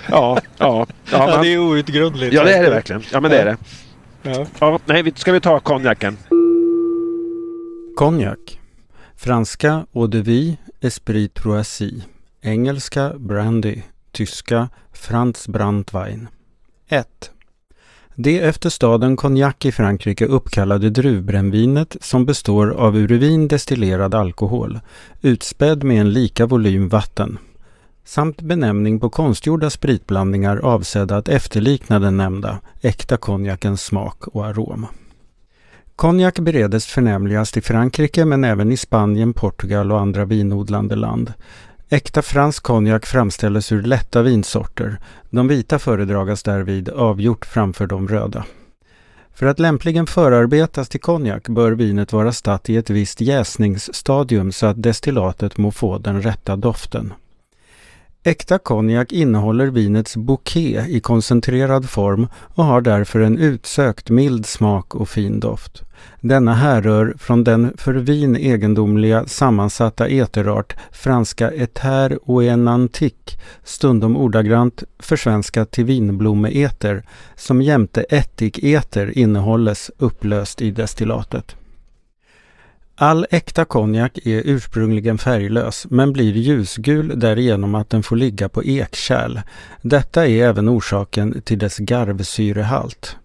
ja, 0.08 0.40
ja, 0.58 0.86
ja, 1.10 1.26
man, 1.26 1.42
det 1.42 1.48
är 1.48 1.58
outgrundligt. 1.58 2.34
Ja, 2.34 2.44
det 2.44 2.56
är 2.56 2.62
det 2.62 2.70
verkligen. 2.70 3.02
Ja, 3.12 3.20
men 3.20 3.30
det 3.30 3.38
är 3.38 3.44
det. 3.44 3.56
Ja. 4.26 4.46
Ja, 4.60 4.78
nej, 4.86 5.12
ska 5.16 5.32
vi 5.32 5.40
ta 5.40 5.60
konjaken? 5.60 6.16
Konjak. 7.96 8.60
Franska 9.16 9.86
Eau 9.94 10.06
de 10.06 10.20
Vie 10.20 10.56
Esprit 10.80 11.34
Troisi. 11.34 12.02
Engelska 12.42 13.12
Brandy. 13.18 13.82
Tyska 14.12 14.68
Franz 14.92 15.48
Brandwein. 15.48 16.28
1. 16.88 17.30
Det 18.14 18.40
efter 18.40 18.70
staden 18.70 19.16
Cognac 19.16 19.56
i 19.64 19.72
Frankrike 19.72 20.26
uppkallade 20.26 20.90
druvbrännvinet 20.90 21.96
som 22.00 22.26
består 22.26 22.70
av 22.70 22.96
ur 22.96 23.48
destillerad 23.48 24.14
alkohol, 24.14 24.80
utspädd 25.22 25.84
med 25.84 26.00
en 26.00 26.12
lika 26.12 26.46
volym 26.46 26.88
vatten, 26.88 27.38
samt 28.04 28.42
benämning 28.42 29.00
på 29.00 29.10
konstgjorda 29.10 29.70
spritblandningar 29.70 30.56
avsedda 30.56 31.16
att 31.16 31.28
efterlikna 31.28 31.98
den 31.98 32.16
nämnda, 32.16 32.58
äkta 32.80 33.16
konjakens 33.16 33.82
smak 33.84 34.26
och 34.26 34.46
arom. 34.46 34.86
Konjak 35.96 36.38
beredes 36.38 36.86
förnämligast 36.86 37.56
i 37.56 37.60
Frankrike 37.60 38.24
men 38.24 38.44
även 38.44 38.72
i 38.72 38.76
Spanien, 38.76 39.32
Portugal 39.32 39.92
och 39.92 40.00
andra 40.00 40.24
vinodlande 40.24 40.96
land. 40.96 41.32
Äkta 41.88 42.22
fransk 42.22 42.62
konjak 42.62 43.06
framställs 43.06 43.72
ur 43.72 43.82
lätta 43.82 44.22
vinsorter. 44.22 44.98
De 45.30 45.48
vita 45.48 45.78
föredragas 45.78 46.42
därvid 46.42 46.88
avgjort 46.88 47.46
framför 47.46 47.86
de 47.86 48.08
röda. 48.08 48.44
För 49.34 49.46
att 49.46 49.58
lämpligen 49.58 50.06
förarbetas 50.06 50.88
till 50.88 51.00
konjak 51.00 51.48
bör 51.48 51.72
vinet 51.72 52.12
vara 52.12 52.32
statt 52.32 52.70
i 52.70 52.76
ett 52.76 52.90
visst 52.90 53.20
jäsningsstadium 53.20 54.52
så 54.52 54.66
att 54.66 54.82
destillatet 54.82 55.56
må 55.56 55.70
få 55.70 55.98
den 55.98 56.22
rätta 56.22 56.56
doften. 56.56 57.12
Äkta 58.26 58.58
konjak 58.58 59.12
innehåller 59.12 59.66
vinets 59.66 60.16
bouquet 60.16 60.88
i 60.88 61.00
koncentrerad 61.00 61.90
form 61.90 62.26
och 62.54 62.64
har 62.64 62.80
därför 62.80 63.20
en 63.20 63.38
utsökt 63.38 64.10
mild 64.10 64.46
smak 64.46 64.94
och 64.94 65.08
fin 65.08 65.40
doft. 65.40 65.82
Denna 66.20 66.54
härrör 66.54 67.14
från 67.18 67.44
den 67.44 67.72
för 67.76 67.94
vin 67.94 68.36
egendomliga 68.36 69.26
sammansatta 69.26 70.08
eterart 70.08 70.76
franska 70.92 71.50
Ether 71.50 72.18
oenantique, 72.22 73.38
stundom 73.64 74.16
ordagrant 74.16 74.82
försvenskat 74.98 75.70
till 75.70 75.84
vinblommeeter, 75.84 77.02
som 77.36 77.62
jämte 77.62 78.02
ättiketer 78.02 79.18
innehålles 79.18 79.90
upplöst 79.98 80.62
i 80.62 80.70
destillatet. 80.70 81.56
All 82.96 83.26
äkta 83.30 83.64
konjak 83.64 84.18
är 84.24 84.42
ursprungligen 84.44 85.18
färglös 85.18 85.86
men 85.90 86.12
blir 86.12 86.32
ljusgul 86.32 87.20
därigenom 87.20 87.74
att 87.74 87.90
den 87.90 88.02
får 88.02 88.16
ligga 88.16 88.48
på 88.48 88.62
ekkärl. 88.64 89.40
Detta 89.82 90.26
är 90.26 90.44
även 90.44 90.68
orsaken 90.68 91.42
till 91.42 91.58
dess 91.58 91.78
garvsyrehalt. 91.78 93.16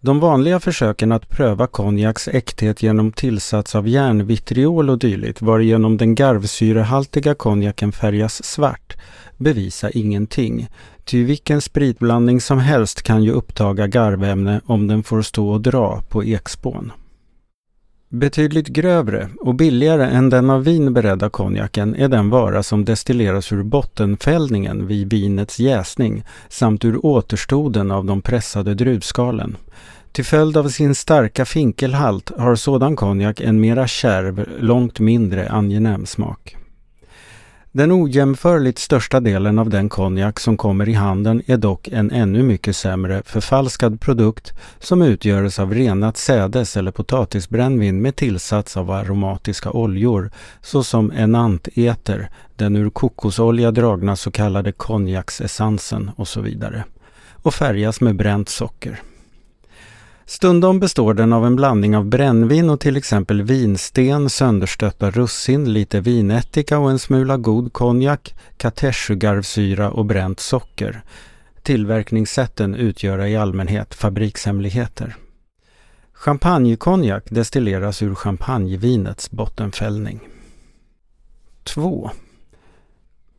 De 0.00 0.20
vanliga 0.20 0.60
försöken 0.60 1.12
att 1.12 1.28
pröva 1.28 1.66
konjaks 1.66 2.28
äkthet 2.28 2.82
genom 2.82 3.12
tillsats 3.12 3.74
av 3.74 3.88
järnvitriol 3.88 4.90
och 4.90 4.98
dylikt 4.98 5.42
varigenom 5.42 5.96
den 5.96 6.14
garvsyrehaltiga 6.14 7.34
konjaken 7.34 7.92
färgas 7.92 8.44
svart 8.44 8.96
bevisar 9.36 9.90
ingenting. 9.94 10.68
Ty 11.04 11.24
vilken 11.24 11.60
spritblandning 11.60 12.40
som 12.40 12.58
helst 12.58 13.02
kan 13.02 13.24
ju 13.24 13.30
upptaga 13.32 13.86
garvämne 13.86 14.60
om 14.66 14.88
den 14.88 15.02
får 15.02 15.22
stå 15.22 15.50
och 15.50 15.60
dra 15.60 16.02
på 16.08 16.24
ekspån. 16.24 16.92
Betydligt 18.14 18.68
grövre 18.68 19.28
och 19.40 19.54
billigare 19.54 20.04
än 20.04 20.30
den 20.30 20.50
av 20.50 20.64
vin 20.64 20.92
beredda 20.94 21.30
konjaken 21.30 21.94
är 21.94 22.08
den 22.08 22.30
vara 22.30 22.62
som 22.62 22.84
destilleras 22.84 23.52
ur 23.52 23.62
bottenfällningen 23.62 24.86
vid 24.86 25.10
vinets 25.10 25.58
jäsning 25.58 26.24
samt 26.48 26.84
ur 26.84 27.06
återstoden 27.06 27.90
av 27.90 28.04
de 28.04 28.22
pressade 28.22 28.74
druvskalen. 28.74 29.56
Till 30.12 30.24
följd 30.24 30.56
av 30.56 30.68
sin 30.68 30.94
starka 30.94 31.44
finkelhalt 31.44 32.32
har 32.38 32.54
sådan 32.54 32.96
konjak 32.96 33.40
en 33.40 33.60
mera 33.60 33.86
kärv, 33.86 34.48
långt 34.60 35.00
mindre 35.00 35.48
angenäm 35.48 36.06
smak. 36.06 36.56
Den 37.74 37.92
ojämförligt 37.92 38.78
största 38.78 39.20
delen 39.20 39.58
av 39.58 39.70
den 39.70 39.88
konjak 39.88 40.40
som 40.40 40.56
kommer 40.56 40.88
i 40.88 40.92
handeln 40.92 41.42
är 41.46 41.56
dock 41.56 41.88
en 41.88 42.10
ännu 42.10 42.42
mycket 42.42 42.76
sämre 42.76 43.22
förfalskad 43.24 44.00
produkt 44.00 44.52
som 44.78 45.02
utgörs 45.02 45.58
av 45.58 45.74
renat 45.74 46.16
sädes 46.16 46.76
eller 46.76 46.90
potatisbrännvin 46.90 48.02
med 48.02 48.16
tillsats 48.16 48.76
av 48.76 48.90
aromatiska 48.90 49.70
oljor 49.70 50.30
såsom 50.60 51.12
enanteter, 51.12 52.30
den 52.56 52.76
ur 52.76 52.90
kokosolja 52.90 53.70
dragna 53.70 54.16
så 54.16 54.30
kallade 54.30 54.72
konjaksessensen 54.72 56.10
och 56.16 56.28
så 56.28 56.40
vidare 56.40 56.84
och 57.32 57.54
färgas 57.54 58.00
med 58.00 58.16
bränt 58.16 58.48
socker. 58.48 59.00
Stundom 60.26 60.80
består 60.80 61.14
den 61.14 61.32
av 61.32 61.46
en 61.46 61.56
blandning 61.56 61.96
av 61.96 62.04
brännvin 62.04 62.70
och 62.70 62.80
till 62.80 62.96
exempel 62.96 63.42
vinsten, 63.42 64.30
sönderstötta 64.30 65.10
russin, 65.10 65.72
lite 65.72 66.00
vinättika 66.00 66.78
och 66.78 66.90
en 66.90 66.98
smula 66.98 67.36
god 67.36 67.72
konjak, 67.72 68.34
katechugarvsyra 68.56 69.90
och 69.90 70.04
bränt 70.04 70.40
socker. 70.40 71.02
Tillverkningssätten 71.62 72.74
utgör 72.74 73.26
i 73.26 73.36
allmänhet 73.36 73.94
fabrikshemligheter. 73.94 75.16
Champagnekonjak 76.12 77.24
destilleras 77.30 78.02
ur 78.02 78.14
champagnevinets 78.14 79.30
bottenfällning. 79.30 80.20
2. 81.64 82.10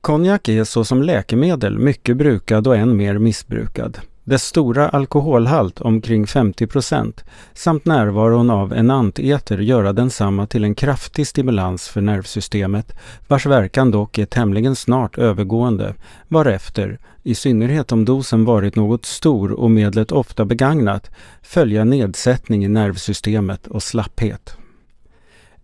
Konjak 0.01 0.47
är 0.47 0.63
såsom 0.63 1.03
läkemedel 1.03 1.79
mycket 1.79 2.17
brukad 2.17 2.67
och 2.67 2.77
än 2.77 2.97
mer 2.97 3.17
missbrukad. 3.17 3.99
Dess 4.25 4.43
stora 4.43 4.89
alkoholhalt, 4.89 5.81
omkring 5.81 6.27
50 6.27 6.67
procent, 6.67 7.23
samt 7.53 7.85
närvaron 7.85 8.49
av 8.49 8.73
enanteter 8.73 9.57
göra 9.57 9.93
densamma 9.93 10.47
till 10.47 10.63
en 10.63 10.75
kraftig 10.75 11.27
stimulans 11.27 11.87
för 11.87 12.01
nervsystemet, 12.01 12.95
vars 13.27 13.45
verkan 13.45 13.91
dock 13.91 14.17
är 14.17 14.25
tämligen 14.25 14.75
snart 14.75 15.17
övergående, 15.17 15.93
varefter, 16.27 16.99
i 17.23 17.35
synnerhet 17.35 17.91
om 17.91 18.05
dosen 18.05 18.45
varit 18.45 18.75
något 18.75 19.05
stor 19.05 19.51
och 19.51 19.71
medlet 19.71 20.11
ofta 20.11 20.45
begagnat, 20.45 21.11
följa 21.41 21.83
nedsättning 21.83 22.65
i 22.65 22.67
nervsystemet 22.67 23.67
och 23.67 23.83
slapphet. 23.83 24.57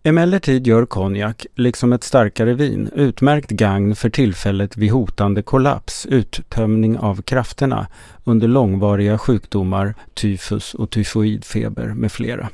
Emellertid 0.02 0.66
gör 0.66 0.86
konjak, 0.86 1.46
liksom 1.54 1.92
ett 1.92 2.04
starkare 2.04 2.54
vin, 2.54 2.90
utmärkt 2.94 3.50
gagn 3.50 3.94
för 3.94 4.10
tillfället 4.10 4.76
vid 4.76 4.90
hotande 4.90 5.42
kollaps, 5.42 6.06
uttömning 6.06 6.98
av 6.98 7.22
krafterna, 7.22 7.86
under 8.24 8.48
långvariga 8.48 9.18
sjukdomar, 9.18 9.94
tyfus 10.14 10.74
och 10.74 10.90
tyfoidfeber 10.90 11.86
med 11.86 12.12
flera. 12.12 12.48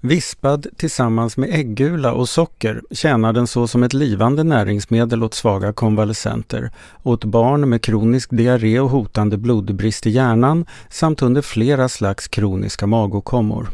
Vispad 0.00 0.66
tillsammans 0.76 1.36
med 1.36 1.50
äggula 1.52 2.12
och 2.12 2.28
socker 2.28 2.82
tjänar 2.90 3.32
den 3.32 3.46
så 3.46 3.66
som 3.66 3.82
ett 3.82 3.92
livande 3.92 4.44
näringsmedel 4.44 5.24
åt 5.24 5.34
svaga 5.34 5.72
konvalescenter, 5.72 6.70
åt 7.02 7.24
barn 7.24 7.68
med 7.68 7.82
kronisk 7.82 8.30
diarré 8.30 8.80
och 8.80 8.90
hotande 8.90 9.38
blodbrist 9.38 10.06
i 10.06 10.10
hjärnan 10.10 10.66
samt 10.88 11.22
under 11.22 11.42
flera 11.42 11.88
slags 11.88 12.28
kroniska 12.28 12.86
magåkommor. 12.86 13.68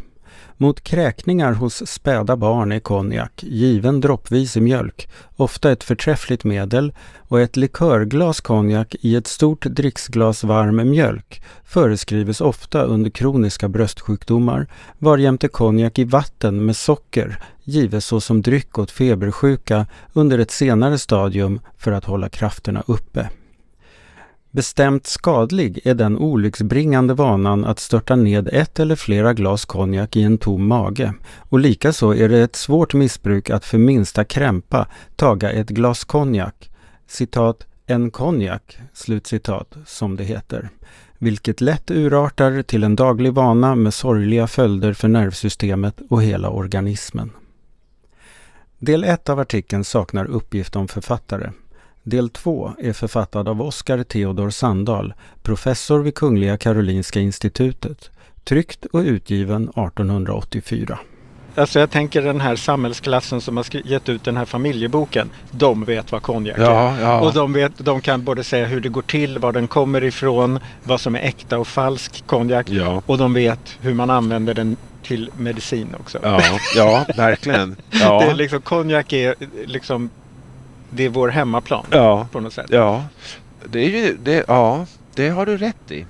Mot 0.63 0.81
kräkningar 0.81 1.53
hos 1.53 1.87
späda 1.87 2.37
barn 2.37 2.73
är 2.73 2.81
konjak, 2.81 3.43
given 3.43 4.01
droppvis 4.01 4.57
i 4.57 4.61
mjölk, 4.61 5.09
ofta 5.37 5.73
ett 5.73 5.85
förträffligt 5.85 6.45
medel 6.45 6.93
och 7.19 7.41
ett 7.41 7.57
likörglas 7.57 8.41
konjak 8.41 8.97
i 9.01 9.17
ett 9.17 9.27
stort 9.27 9.67
dricksglas 9.67 10.45
varm 10.45 10.91
mjölk 10.91 11.43
föreskrives 11.65 12.41
ofta 12.41 12.83
under 12.83 13.11
kroniska 13.11 13.69
bröstsjukdomar, 13.69 14.67
varjämte 14.99 15.49
konjak 15.49 15.99
i 15.99 16.05
vatten 16.05 16.67
med 16.67 16.77
socker 16.77 17.39
gives 17.65 18.07
såsom 18.07 18.43
dryck 18.43 18.79
åt 18.79 18.91
febersjuka 18.91 19.87
under 20.13 20.39
ett 20.39 20.51
senare 20.51 20.99
stadium 20.99 21.61
för 21.79 21.93
att 21.93 22.05
hålla 22.05 22.29
krafterna 22.29 22.83
uppe. 22.87 23.29
Bestämt 24.53 25.07
skadlig 25.07 25.81
är 25.85 25.95
den 25.95 26.19
olycksbringande 26.19 27.15
vanan 27.15 27.65
att 27.65 27.79
störta 27.79 28.17
ned 28.17 28.49
ett 28.53 28.81
eller 28.81 28.97
flera 28.97 29.35
glas 29.35 29.65
konjak 29.65 30.17
i 30.17 30.23
en 30.23 30.39
tom 30.39 30.67
mage 30.67 31.15
och 31.39 31.59
likaså 31.59 32.15
är 32.15 32.29
det 32.29 32.41
ett 32.41 32.57
svårt 32.57 32.95
missbruk 32.95 33.51
att 33.51 33.65
för 33.65 33.79
minsta 33.79 34.25
krämpa 34.25 34.87
taga 35.17 35.53
ett 35.53 35.69
glas 35.69 36.05
konjak, 36.05 36.71
citat, 37.07 37.67
en 37.87 38.11
konjak, 38.11 38.79
slutcitat, 38.93 39.77
som 39.87 40.17
det 40.17 40.25
heter, 40.25 40.69
vilket 41.19 41.61
lätt 41.61 41.91
urartar 41.91 42.63
till 42.63 42.85
en 42.85 42.97
daglig 42.97 43.33
vana 43.33 43.75
med 43.75 43.95
sorgliga 43.95 44.47
följder 44.47 44.93
för 44.93 45.09
nervsystemet 45.09 46.01
och 46.09 46.23
hela 46.23 46.51
organismen. 46.51 47.31
Del 48.79 49.05
1 49.05 49.29
av 49.29 49.41
artikeln 49.41 49.85
saknar 49.85 50.25
uppgift 50.25 50.77
om 50.77 50.89
författare. 50.89 51.51
Del 52.03 52.29
2 52.29 52.73
är 52.79 52.93
författad 52.93 53.49
av 53.49 53.63
Oskar 53.63 54.03
Theodor 54.03 54.51
Sandahl, 54.51 55.15
professor 55.43 56.01
vid 56.01 56.15
Kungliga 56.15 56.57
Karolinska 56.57 57.21
institutet, 57.21 58.11
tryckt 58.45 58.85
och 58.85 59.01
utgiven 59.01 59.63
1884. 59.63 60.99
Alltså 61.55 61.81
jag 61.81 61.91
tänker 61.91 62.23
den 62.23 62.41
här 62.41 62.57
samhällsklassen 62.57 63.41
som 63.41 63.57
har 63.57 63.67
gett 63.87 64.09
ut 64.09 64.25
den 64.25 64.37
här 64.37 64.45
familjeboken. 64.45 65.31
De 65.51 65.85
vet 65.85 66.13
vad 66.13 66.23
konjak 66.23 66.59
är. 66.59 66.63
Ja, 66.63 67.01
ja. 67.01 67.21
Och 67.21 67.33
de, 67.33 67.53
vet, 67.53 67.73
de 67.79 68.01
kan 68.01 68.25
både 68.25 68.45
säga 68.45 68.67
hur 68.67 68.81
det 68.81 68.89
går 68.89 69.03
till, 69.03 69.39
var 69.39 69.53
den 69.53 69.69
kommer 69.69 70.05
ifrån, 70.05 70.59
vad 70.85 71.01
som 71.01 71.15
är 71.15 71.21
äkta 71.21 71.59
och 71.59 71.69
falsk 71.69 72.27
konjak. 72.27 72.69
Ja. 72.69 73.03
Och 73.07 73.19
de 73.19 73.35
vet 73.35 73.77
hur 73.81 73.95
man 73.95 74.11
använder 74.11 74.55
den 74.55 74.77
till 75.03 75.31
medicin 75.37 75.95
också. 76.01 76.19
Ja, 76.23 76.43
ja 76.77 77.05
verkligen. 77.17 77.77
Ja. 77.91 78.21
Det 78.25 78.31
är 78.31 78.35
liksom, 78.35 78.63
konjak 78.63 79.13
är 79.13 79.35
liksom 79.67 80.11
det 80.91 81.05
är 81.05 81.09
vår 81.09 81.29
hemmaplan 81.29 81.87
ja. 81.91 82.27
på 82.33 82.41
något 82.41 82.53
sätt. 82.53 82.67
Ja, 82.69 83.05
det, 83.65 83.81
är 83.81 83.89
ju, 83.89 84.17
det, 84.23 84.45
ja, 84.49 84.87
det 85.15 85.29
har 85.29 85.47
du 85.47 85.57
rätt 85.57 85.91
i. 85.91 86.07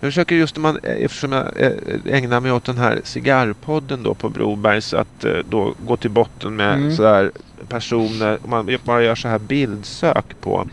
Jag 0.00 0.08
försöker 0.08 0.36
just 0.36 0.56
man, 0.56 0.78
eftersom 0.82 1.32
jag 1.32 1.46
eh, 1.56 1.72
ägnar 2.06 2.40
mig 2.40 2.52
åt 2.52 2.64
den 2.64 2.78
här 2.78 3.00
cigarrpodden 3.04 4.02
då 4.02 4.14
på 4.14 4.28
Brobergs 4.28 4.94
att 4.94 5.24
eh, 5.24 5.32
då 5.50 5.74
gå 5.86 5.96
till 5.96 6.10
botten 6.10 6.56
med 6.56 6.74
mm. 6.74 6.96
sådär 6.96 7.30
personer. 7.68 8.38
Man 8.44 8.78
bara 8.84 9.02
gör 9.02 9.14
så 9.14 9.28
här 9.28 9.38
bildsök 9.38 10.40
på, 10.40 10.66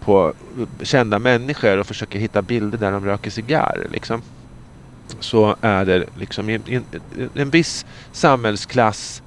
på 0.00 0.32
kända 0.82 1.18
människor 1.18 1.78
och 1.78 1.86
försöker 1.86 2.18
hitta 2.18 2.42
bilder 2.42 2.78
där 2.78 2.92
de 2.92 3.04
röker 3.04 3.30
cigarr. 3.30 3.86
Liksom. 3.92 4.22
Så 5.20 5.56
är 5.60 5.84
det 5.84 6.04
liksom 6.18 6.48
en, 6.48 6.62
en, 6.66 6.84
en 7.34 7.50
viss 7.50 7.86
samhällsklass 8.12 9.22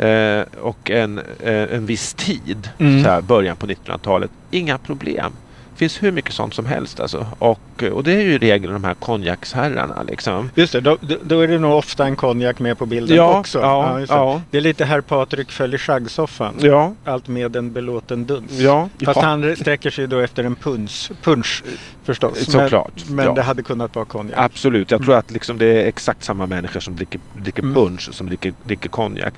eh, 0.00 0.42
och 0.60 0.90
en, 0.90 1.18
eh, 1.18 1.74
en 1.74 1.86
viss 1.86 2.14
tid, 2.14 2.70
mm. 2.78 3.04
så 3.04 3.10
här, 3.10 3.20
början 3.20 3.56
på 3.56 3.66
1900-talet. 3.66 4.30
Inga 4.50 4.78
problem. 4.78 5.32
Det 5.72 5.78
finns 5.78 6.02
hur 6.02 6.12
mycket 6.12 6.32
sånt 6.32 6.54
som 6.54 6.66
helst 6.66 7.00
alltså. 7.00 7.26
Och, 7.38 7.82
och 7.92 8.04
det 8.04 8.12
är 8.12 8.20
ju 8.20 8.32
i 8.32 8.38
regel 8.38 8.72
de 8.72 8.84
här 8.84 8.94
konjaksherrarna 8.94 10.02
liksom. 10.02 10.50
Just 10.54 10.72
det, 10.72 10.80
då, 10.80 10.96
då 11.22 11.40
är 11.40 11.48
det 11.48 11.58
nog 11.58 11.72
ofta 11.72 12.04
en 12.04 12.16
konjak 12.16 12.58
med 12.58 12.78
på 12.78 12.86
bilden 12.86 13.16
ja, 13.16 13.38
också. 13.38 13.58
Ja, 13.58 14.00
ja, 14.00 14.06
ja. 14.08 14.42
Det 14.50 14.56
är 14.56 14.60
lite 14.60 14.84
herr 14.84 15.00
Patrik 15.00 15.50
följer 15.50 15.78
schaggsoffan. 15.78 16.54
Ja. 16.60 16.92
Allt 17.04 17.28
med 17.28 17.56
en 17.56 17.72
belåten 17.72 18.24
duns. 18.26 18.58
Ja, 18.58 18.88
Fast 19.04 19.20
han 19.20 19.56
sträcker 19.56 19.90
sig 19.90 20.06
då 20.06 20.18
efter 20.18 20.44
en 20.44 20.54
punsch, 20.54 21.10
punch 21.22 21.62
förstås. 22.04 22.52
Såklart. 22.52 23.04
Men, 23.06 23.16
men 23.26 23.34
det 23.34 23.42
hade 23.42 23.62
kunnat 23.62 23.94
vara 23.94 24.04
konjak. 24.04 24.38
Absolut, 24.38 24.90
jag 24.90 25.02
tror 25.02 25.14
att 25.14 25.30
liksom 25.30 25.58
det 25.58 25.66
är 25.66 25.86
exakt 25.86 26.24
samma 26.24 26.46
människor 26.46 26.80
som 26.80 26.96
dricker, 26.96 27.20
dricker 27.36 27.62
mm. 27.62 27.74
punch 27.74 28.08
som 28.12 28.26
dricker, 28.26 28.52
dricker 28.64 28.88
konjak. 28.88 29.34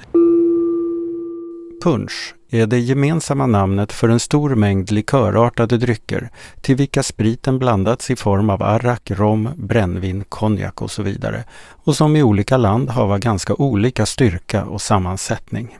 Punsch 1.82 2.34
är 2.50 2.66
det 2.66 2.78
gemensamma 2.78 3.46
namnet 3.46 3.92
för 3.92 4.08
en 4.08 4.20
stor 4.20 4.54
mängd 4.54 4.90
likörartade 4.90 5.78
drycker 5.78 6.30
till 6.60 6.76
vilka 6.76 7.02
spriten 7.02 7.58
blandats 7.58 8.10
i 8.10 8.16
form 8.16 8.50
av 8.50 8.62
arrak, 8.62 9.10
rom, 9.10 9.48
brännvin, 9.56 10.24
konjak 10.28 10.82
och 10.82 10.90
så 10.90 11.02
vidare 11.02 11.44
och 11.84 11.96
som 11.96 12.16
i 12.16 12.22
olika 12.22 12.56
land 12.56 12.90
har 12.90 13.18
ganska 13.18 13.54
olika 13.54 14.06
styrka 14.06 14.64
och 14.64 14.80
sammansättning. 14.80 15.78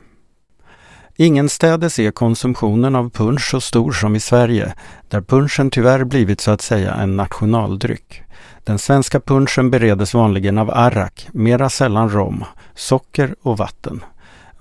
Ingenstädes 1.15 1.99
är 1.99 2.11
konsumtionen 2.11 2.95
av 2.95 3.09
punsch 3.09 3.49
så 3.51 3.61
stor 3.61 3.91
som 3.91 4.15
i 4.15 4.19
Sverige, 4.19 4.73
där 5.09 5.21
punschen 5.21 5.69
tyvärr 5.69 6.03
blivit 6.03 6.41
så 6.41 6.51
att 6.51 6.61
säga 6.61 6.93
en 6.93 7.15
nationaldryck. 7.15 8.23
Den 8.63 8.79
svenska 8.79 9.19
punschen 9.19 9.71
beredes 9.71 10.13
vanligen 10.13 10.57
av 10.57 10.69
arrak, 10.69 11.27
mera 11.33 11.69
sällan 11.69 12.09
rom, 12.09 12.43
socker 12.75 13.35
och 13.41 13.57
vatten. 13.57 14.03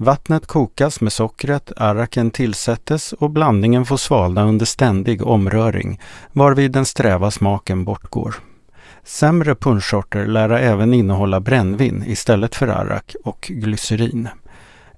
Vattnet 0.02 0.46
kokas 0.46 1.00
med 1.00 1.12
sockret, 1.12 1.72
arraken 1.76 2.30
tillsättes 2.30 3.12
och 3.12 3.30
blandningen 3.30 3.84
får 3.84 3.96
svalna 3.96 4.44
under 4.44 4.66
ständig 4.66 5.26
omröring, 5.26 6.00
varvid 6.32 6.72
den 6.72 6.84
sträva 6.84 7.30
smaken 7.30 7.84
bortgår. 7.84 8.34
Sämre 9.04 9.54
punschsorter 9.54 10.26
lära 10.26 10.60
även 10.60 10.94
innehålla 10.94 11.40
brännvin 11.40 12.04
istället 12.06 12.54
för 12.54 12.68
arrak 12.68 13.14
och 13.24 13.40
glycerin. 13.40 14.28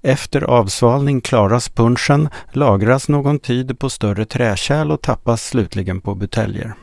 Efter 0.01 0.41
avsvalning 0.41 1.21
klaras 1.21 1.69
punschen, 1.69 2.29
lagras 2.51 3.09
någon 3.09 3.39
tid 3.39 3.79
på 3.79 3.89
större 3.89 4.25
träkärl 4.25 4.91
och 4.91 5.01
tappas 5.01 5.47
slutligen 5.47 6.01
på 6.01 6.15
buteljer. 6.15 6.73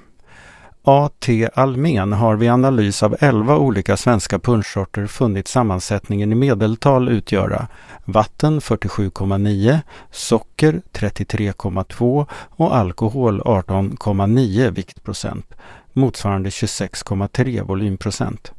A.T. 0.84 1.48
Almen 1.54 2.12
har 2.12 2.36
vid 2.36 2.50
analys 2.50 3.02
av 3.02 3.16
11 3.20 3.58
olika 3.58 3.96
svenska 3.96 4.38
punschsorter 4.38 5.06
funnit 5.06 5.48
sammansättningen 5.48 6.32
i 6.32 6.34
medeltal 6.34 7.08
utgöra 7.08 7.68
vatten 8.04 8.60
47,9, 8.60 9.78
socker 10.10 10.82
33,2 10.92 12.26
och 12.32 12.76
alkohol 12.76 13.40
18,9 13.40 14.70
viktprocent, 14.70 15.54
motsvarande 15.92 16.50
26,3 16.50 17.62
volymprocent. 17.62 18.52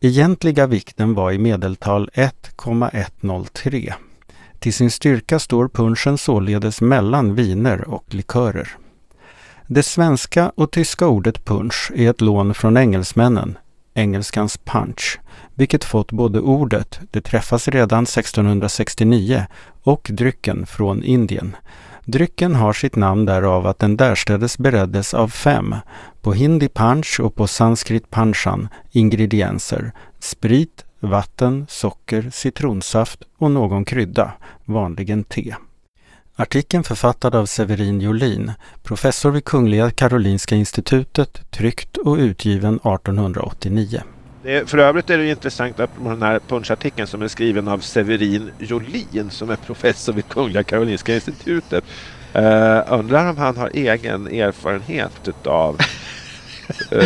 Egentliga 0.00 0.66
vikten 0.66 1.14
var 1.14 1.32
i 1.32 1.38
medeltal 1.38 2.10
1,103. 2.14 3.94
Till 4.58 4.74
sin 4.74 4.90
styrka 4.90 5.38
står 5.38 5.68
punschen 5.68 6.18
således 6.18 6.80
mellan 6.80 7.34
viner 7.34 7.88
och 7.88 8.04
likörer. 8.14 8.76
Det 9.66 9.82
svenska 9.82 10.52
och 10.54 10.70
tyska 10.70 11.06
ordet 11.06 11.44
punch 11.44 11.92
är 11.94 12.10
ett 12.10 12.20
lån 12.20 12.54
från 12.54 12.76
engelsmännen, 12.76 13.58
engelskans 13.94 14.58
punch, 14.58 15.20
vilket 15.54 15.84
fått 15.84 16.12
både 16.12 16.40
ordet, 16.40 17.00
det 17.10 17.20
träffas 17.20 17.68
redan 17.68 18.02
1669, 18.02 19.46
och 19.82 20.08
drycken 20.12 20.66
från 20.66 21.02
Indien. 21.02 21.56
Drycken 22.04 22.54
har 22.54 22.72
sitt 22.72 22.96
namn 22.96 23.24
därav 23.24 23.66
att 23.66 23.78
den 23.78 23.96
därstädes 23.96 24.58
bereddes 24.58 25.14
av 25.14 25.28
fem, 25.28 25.74
på 26.20 26.32
hindi 26.32 26.68
punch 26.68 27.20
och 27.20 27.34
på 27.34 27.46
sanskrit 27.46 28.10
panchan, 28.10 28.68
ingredienser, 28.90 29.92
sprit, 30.18 30.84
vatten, 31.00 31.66
socker, 31.68 32.30
citronsaft 32.32 33.22
och 33.38 33.50
någon 33.50 33.84
krydda, 33.84 34.32
vanligen 34.64 35.24
te. 35.24 35.54
Artikeln 36.36 36.84
författad 36.84 37.34
av 37.34 37.46
Severin 37.46 38.00
Jolin, 38.00 38.52
professor 38.82 39.30
vid 39.30 39.44
Kungliga 39.44 39.90
Karolinska 39.90 40.54
institutet, 40.54 41.50
tryckt 41.50 41.96
och 41.96 42.16
utgiven 42.16 42.74
1889. 42.74 44.02
Det, 44.42 44.70
för 44.70 44.78
övrigt 44.78 45.10
är 45.10 45.18
det 45.18 45.30
intressant 45.30 45.80
att 45.80 45.90
den 46.04 46.22
här 46.22 46.40
punchartikeln 46.48 47.06
som 47.06 47.22
är 47.22 47.28
skriven 47.28 47.68
av 47.68 47.78
Severin 47.78 48.50
Jolin 48.58 49.30
som 49.30 49.50
är 49.50 49.56
professor 49.56 50.12
vid 50.12 50.28
Kungliga 50.28 50.62
Karolinska 50.62 51.14
institutet. 51.14 51.84
Uh, 52.36 52.80
undrar 52.88 53.30
om 53.30 53.36
han 53.36 53.56
har 53.56 53.70
egen 53.74 54.26
erfarenhet 54.26 55.28
utav 55.28 55.78
eh, 56.90 56.98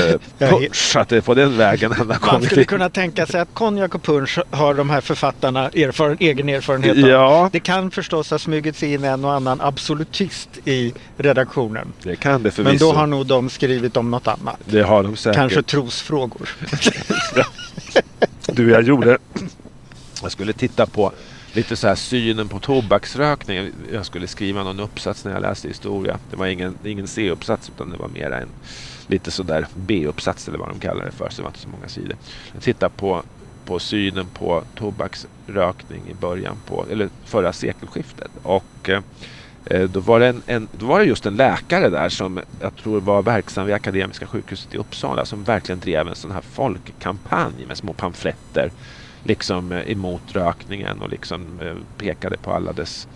är 1.09 1.21
på 1.21 1.35
den 1.35 1.57
vägen 1.57 1.93
han 1.93 2.11
har. 2.11 2.33
Man 2.33 2.43
skulle 2.43 2.65
kunna 2.65 2.89
tänka 2.89 3.27
sig 3.27 3.41
att 3.41 3.55
konjak 3.55 3.95
och 3.95 4.03
punsch 4.03 4.39
har 4.51 4.75
de 4.75 4.91
här 4.91 5.01
författarna 5.01 5.69
erfaren, 5.69 6.17
egen 6.21 6.49
erfarenhet 6.49 7.05
av. 7.05 7.11
Ja. 7.11 7.51
Det 7.53 7.61
kan 7.61 7.91
förstås 7.91 8.31
ha 8.31 8.39
smugit 8.39 8.77
sig 8.77 8.93
in 8.93 9.05
en 9.05 9.25
och 9.25 9.33
annan 9.33 9.61
absolutist 9.61 10.49
i 10.65 10.93
redaktionen. 11.17 11.93
Det 12.03 12.17
kan 12.17 12.43
det 12.43 12.51
förvisso. 12.51 12.71
Men 12.71 12.79
då 12.79 12.93
har 12.93 13.07
nog 13.07 13.27
de 13.27 13.51
skrivit 13.51 13.97
om 13.97 14.11
något 14.11 14.27
annat. 14.27 14.59
Det 14.65 14.83
har 14.83 15.03
de 15.03 15.17
säkert. 15.17 15.37
Kanske 15.37 15.63
trosfrågor. 15.63 16.49
du, 18.47 18.71
jag 18.71 18.83
gjorde... 18.83 19.19
Jag 20.23 20.33
skulle 20.33 20.53
titta 20.53 20.87
på 20.87 21.13
lite 21.53 21.77
så 21.77 21.89
här 21.89 21.95
synen 21.95 22.49
på 22.49 22.59
tobaksrökning. 22.59 23.71
Jag 23.93 24.07
skulle 24.07 24.27
skriva 24.27 24.65
någon 24.65 24.81
uppsats 24.81 25.25
när 25.25 25.33
jag 25.33 25.43
läste 25.43 25.69
historia. 25.69 26.19
Det 26.31 26.37
var 26.37 26.47
ingen, 26.47 26.79
ingen 26.85 27.07
C-uppsats 27.07 27.71
utan 27.75 27.91
det 27.91 27.97
var 27.97 28.09
mer 28.09 28.31
en 28.31 28.49
lite 29.09 29.31
sådär 29.31 29.67
B-uppsats 29.75 30.49
eller 30.49 30.59
vad 30.59 30.69
de 30.69 30.79
kallar 30.79 31.05
det 31.05 31.13
för. 31.13 31.29
Så 31.31 31.37
det 31.37 31.43
var 31.43 31.51
inte 31.51 31.61
så 31.61 31.69
många 31.69 31.89
sidor. 31.89 32.17
Jag 32.53 32.63
tittar 32.63 32.89
på, 32.89 33.23
på 33.65 33.79
synen 33.79 34.27
på 34.27 34.63
tobaksrökning 34.75 36.03
i 36.11 36.15
början 36.15 36.57
på, 36.67 36.87
eller 36.91 37.09
förra 37.25 37.53
sekelskiftet. 37.53 38.31
Och 38.43 38.91
eh, 39.65 39.83
då, 39.89 40.01
var 40.01 40.21
det 40.21 40.27
en, 40.27 40.43
en, 40.47 40.69
då 40.73 40.87
var 40.87 40.99
det 40.99 41.05
just 41.05 41.27
en 41.27 41.37
läkare 41.37 41.89
där 41.89 42.09
som 42.09 42.41
jag 42.61 42.77
tror 42.77 43.01
var 43.01 43.23
verksam 43.23 43.67
vid 43.67 43.75
Akademiska 43.75 44.27
sjukhuset 44.27 44.75
i 44.75 44.79
Uppsala 44.79 45.25
som 45.25 45.45
verkligen 45.45 45.81
drev 45.81 46.09
en 46.09 46.15
sån 46.15 46.31
här 46.31 46.41
folkkampanj 46.41 47.67
med 47.67 47.77
små 47.77 47.93
pamfletter 47.93 48.73
liksom 49.23 49.73
eh, 49.73 49.91
emot 49.91 50.23
rökningen 50.33 51.01
och 51.01 51.09
liksom 51.09 51.61
eh, 51.61 51.77
pekade 51.99 52.37
på 52.37 52.53
alla 52.53 52.73
dess 52.73 53.09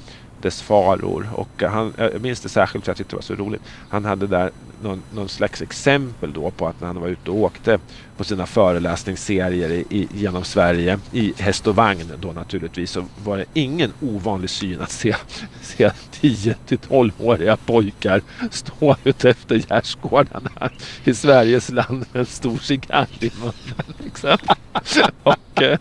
dess 0.43 0.63
faror. 0.63 1.29
Och 1.35 1.63
eh, 1.63 1.71
han, 1.71 1.93
jag 1.97 2.21
minns 2.21 2.41
det 2.41 2.49
särskilt 2.49 2.85
för 2.85 2.91
jag 2.91 2.97
tyckte 2.97 3.13
det 3.13 3.17
var 3.17 3.23
så 3.23 3.35
roligt. 3.35 3.63
Han 3.89 4.05
hade 4.05 4.27
där 4.27 4.51
någon, 4.83 5.03
någon 5.15 5.29
slags 5.29 5.63
exempel 5.63 6.33
då 6.33 6.51
på 6.51 6.67
att 6.67 6.81
när 6.81 6.87
han 6.87 7.01
var 7.01 7.09
ute 7.09 7.31
och 7.31 7.37
åkte 7.37 7.79
på 8.17 8.25
sina 8.25 8.47
föreläsningsserier 8.47 9.71
i, 9.71 9.85
i, 9.91 10.09
genom 10.15 10.45
Sverige 10.45 10.99
i 11.13 11.35
häst 11.39 11.67
och 11.67 11.77
vagn 11.77 12.13
då 12.21 12.33
naturligtvis 12.33 12.91
så 12.91 13.05
var 13.25 13.37
det 13.37 13.45
ingen 13.55 13.93
ovanlig 14.01 14.51
syn 14.51 14.81
att 14.81 14.91
se, 14.91 15.17
se 15.63 15.91
10 16.11 16.55
till 16.67 16.79
12-åriga 16.79 17.57
pojkar 17.57 18.23
stå 18.51 18.97
ute 19.05 19.31
efter 19.31 19.57
gärdsgårdarna 19.57 20.71
i 21.05 21.15
Sveriges 21.15 21.71
land 21.71 22.05
med 22.13 22.21
en 22.21 22.27
stor 22.27 22.59
cigarr 22.59 23.09
i 23.21 23.33
munnen. 23.41 23.95
Liksom. 23.99 24.37
och, 25.23 25.63
eh, 25.63 25.79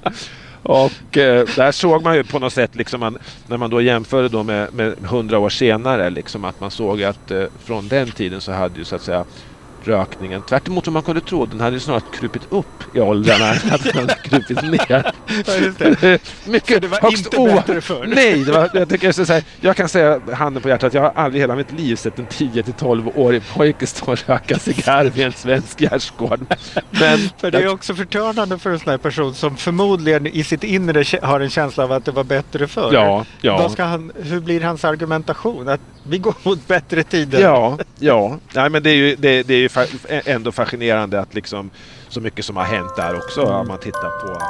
och 0.63 1.17
eh, 1.17 1.45
där 1.55 1.71
såg 1.71 2.03
man 2.03 2.15
ju 2.15 2.23
på 2.23 2.39
något 2.39 2.53
sätt, 2.53 2.75
liksom 2.75 2.99
man, 2.99 3.17
när 3.47 3.57
man 3.57 3.69
då 3.69 3.81
jämförde 3.81 4.29
då 4.29 4.43
med, 4.43 4.73
med 4.73 4.95
100 5.03 5.39
år 5.39 5.49
senare, 5.49 6.09
liksom 6.09 6.45
att 6.45 6.59
man 6.59 6.71
såg 6.71 7.03
att 7.03 7.31
eh, 7.31 7.43
från 7.63 7.87
den 7.87 8.11
tiden 8.11 8.41
så 8.41 8.51
hade 8.51 8.79
ju 8.79 8.85
så 8.85 8.95
att 8.95 9.01
säga 9.01 9.25
rökningen. 9.87 10.41
Tvärt 10.41 10.67
emot 10.67 10.87
vad 10.87 10.93
man 10.93 11.03
kunde 11.03 11.21
tro. 11.21 11.45
Den 11.45 11.59
hade 11.59 11.79
snarare 11.79 12.01
krupit 12.13 12.41
upp 12.49 12.95
i 12.95 12.99
åldrarna. 12.99 13.49
att 13.49 13.83
den 13.93 14.07
krupit 14.23 14.61
ner. 14.61 15.11
Ja, 15.47 16.17
Mycket 16.45 16.81
det 16.81 16.87
var 16.87 17.01
högst 17.01 17.25
inte 17.25 17.37
o... 17.37 17.45
bättre 17.45 17.81
förr. 17.81 18.05
Nej, 18.15 18.43
var, 18.43 18.69
jag, 18.73 18.89
tycker 18.89 19.11
ska 19.11 19.25
säga, 19.25 19.41
jag 19.61 19.75
kan 19.75 19.89
säga 19.89 20.21
handen 20.33 20.63
på 20.63 20.69
hjärtat. 20.69 20.93
Jag 20.93 21.01
har 21.01 21.11
aldrig 21.15 21.39
i 21.39 21.43
hela 21.43 21.55
mitt 21.55 21.71
liv 21.71 21.95
sett 21.95 22.19
en 22.19 22.27
10-12-årig 22.27 23.41
pojke 23.53 23.87
stå 23.87 24.11
och 24.11 24.29
röka 24.29 24.59
cigarr 24.59 25.05
vid 25.05 25.25
en 25.25 25.31
svensk 25.31 25.79
gärdsgård. 25.81 26.39
Men, 26.89 27.19
för 27.37 27.51
det 27.51 27.57
är 27.57 27.67
också 27.67 27.95
förtörnande 27.95 28.57
för 28.59 28.69
en 28.69 28.79
sån 28.79 28.89
här 28.89 28.97
person 28.97 29.33
som 29.33 29.57
förmodligen 29.57 30.27
i 30.27 30.43
sitt 30.43 30.63
inre 30.63 31.19
har 31.21 31.39
en 31.39 31.49
känsla 31.49 31.83
av 31.83 31.91
att 31.91 32.05
det 32.05 32.11
var 32.11 32.23
bättre 32.23 32.67
förr. 32.67 32.93
Ja, 32.93 33.25
ja. 33.41 33.69
Ska 33.69 33.83
han, 33.83 34.11
hur 34.15 34.39
blir 34.39 34.61
hans 34.61 34.85
argumentation? 34.85 35.67
Att 35.67 35.81
vi 36.03 36.17
går 36.17 36.35
mot 36.43 36.67
bättre 36.67 37.03
tider? 37.03 37.39
Ja, 37.41 37.77
ja. 37.99 38.37
Nej, 38.53 38.69
men 38.69 38.83
det 38.83 38.89
är 38.89 38.95
ju, 38.95 39.15
det, 39.15 39.43
det 39.43 39.53
är 39.53 39.59
ju 39.59 39.69
ändå 40.07 40.51
fascinerande 40.51 41.19
att 41.19 41.33
liksom 41.33 41.69
så 42.09 42.21
mycket 42.21 42.45
som 42.45 42.57
har 42.57 42.63
hänt 42.63 42.95
där 42.95 43.15
också 43.15 43.41
om 43.41 43.67
man 43.67 43.79
tittar 43.79 44.09
på 44.09 44.41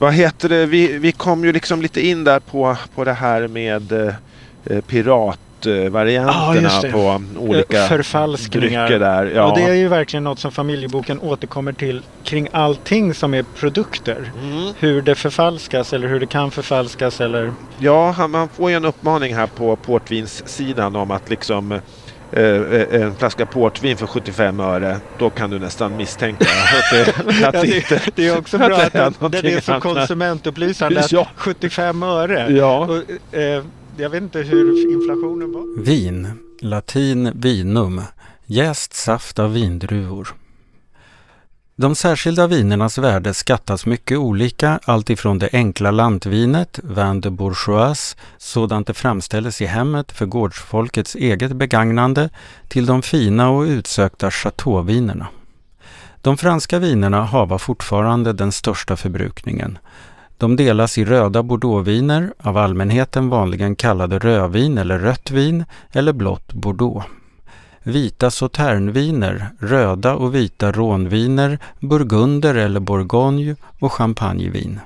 vad 0.00 0.14
heter 0.14 0.48
det? 0.48 0.66
Vi, 0.66 0.98
vi 0.98 1.12
kom 1.12 1.44
ju 1.44 1.52
liksom 1.52 1.82
lite 1.82 2.06
in 2.06 2.24
där 2.24 2.40
på, 2.40 2.76
på 2.94 3.04
det 3.04 3.12
här 3.12 3.48
med 3.48 3.92
eh, 3.92 4.80
piratvarianterna 4.80 6.70
ja, 6.82 6.90
på 6.92 7.22
olika 7.38 7.86
förfalskningar. 7.86 8.86
drycker 8.86 8.98
där. 8.98 9.32
Ja. 9.34 9.44
Och 9.44 9.58
det 9.58 9.64
är 9.64 9.74
ju 9.74 9.88
verkligen 9.88 10.24
något 10.24 10.38
som 10.38 10.52
familjeboken 10.52 11.20
återkommer 11.20 11.72
till 11.72 12.02
kring 12.24 12.48
allting 12.52 13.14
som 13.14 13.34
är 13.34 13.42
produkter. 13.42 14.32
Mm. 14.42 14.72
Hur 14.78 15.02
det 15.02 15.14
förfalskas 15.14 15.92
eller 15.92 16.08
hur 16.08 16.20
det 16.20 16.26
kan 16.26 16.50
förfalskas 16.50 17.20
eller... 17.20 17.52
Ja, 17.78 18.26
man 18.28 18.48
får 18.48 18.70
ju 18.70 18.76
en 18.76 18.84
uppmaning 18.84 19.34
här 19.34 19.46
på 19.46 19.76
portvinssidan 19.76 20.96
om 20.96 21.10
att 21.10 21.30
liksom 21.30 21.72
Eh, 21.72 21.80
en 22.32 23.14
flaska 23.14 23.46
portvin 23.46 23.96
för 23.96 24.06
75 24.06 24.60
öre, 24.60 25.00
då 25.18 25.30
kan 25.30 25.50
du 25.50 25.58
nästan 25.58 25.96
misstänka 25.96 26.44
att 26.44 26.90
det, 26.92 27.18
att 27.28 27.54
ja, 27.54 27.62
det, 27.62 27.76
inte, 27.76 28.00
det 28.14 28.26
är 28.26 28.38
också 28.38 28.58
bra 28.68 28.76
att, 28.76 28.94
att 28.94 29.20
den, 29.20 29.30
den 29.30 29.46
är 29.46 29.60
så 29.60 29.80
konsumentupplysande 29.80 31.06
ja. 31.10 31.20
att 31.20 31.28
75 31.36 32.02
öre. 32.02 32.52
Ja. 32.52 32.86
Och, 32.86 33.36
eh, 33.38 33.64
jag 33.96 34.10
vet 34.10 34.22
inte 34.22 34.38
hur 34.38 34.92
inflationen 34.92 35.52
var. 35.52 35.82
Vin, 35.82 36.28
latin 36.60 37.32
vinum, 37.34 38.02
jäst 38.46 38.94
saft 38.94 39.38
av 39.38 39.52
vindruvor. 39.52 40.28
De 41.80 41.94
särskilda 41.94 42.46
vinernas 42.46 42.98
värde 42.98 43.34
skattas 43.34 43.86
mycket 43.86 44.18
olika, 44.18 44.80
alltifrån 44.84 45.38
det 45.38 45.48
enkla 45.52 45.90
lantvinet, 45.90 46.80
vin 46.82 47.20
de 47.20 47.30
bourgeois, 47.30 48.16
sådant 48.38 48.86
det 48.86 48.94
framställs 48.94 49.60
i 49.60 49.66
hemmet 49.66 50.12
för 50.12 50.26
gårdsfolkets 50.26 51.14
eget 51.14 51.52
begagnande, 51.52 52.30
till 52.68 52.86
de 52.86 53.02
fina 53.02 53.50
och 53.50 53.62
utsökta 53.62 54.30
chateauvinerna. 54.30 55.26
De 56.20 56.36
franska 56.36 56.78
vinerna 56.78 57.24
hava 57.24 57.58
fortfarande 57.58 58.32
den 58.32 58.52
största 58.52 58.96
förbrukningen. 58.96 59.78
De 60.38 60.56
delas 60.56 60.98
i 60.98 61.04
röda 61.04 61.42
bordeauxviner, 61.42 62.32
av 62.38 62.56
allmänheten 62.56 63.28
vanligen 63.28 63.76
kallade 63.76 64.18
rödvin 64.18 64.78
eller 64.78 64.98
rött 64.98 65.30
vin, 65.30 65.64
eller 65.92 66.12
blått 66.12 66.52
bordeaux 66.52 67.06
vita 67.82 68.30
sauternviner, 68.30 69.50
röda 69.58 70.14
och 70.14 70.34
vita 70.34 70.72
rånviner, 70.72 71.58
burgunder 71.80 72.54
eller 72.54 72.80
bourgogne 72.80 73.56
och 73.80 73.92
champagnevin. 73.92 74.80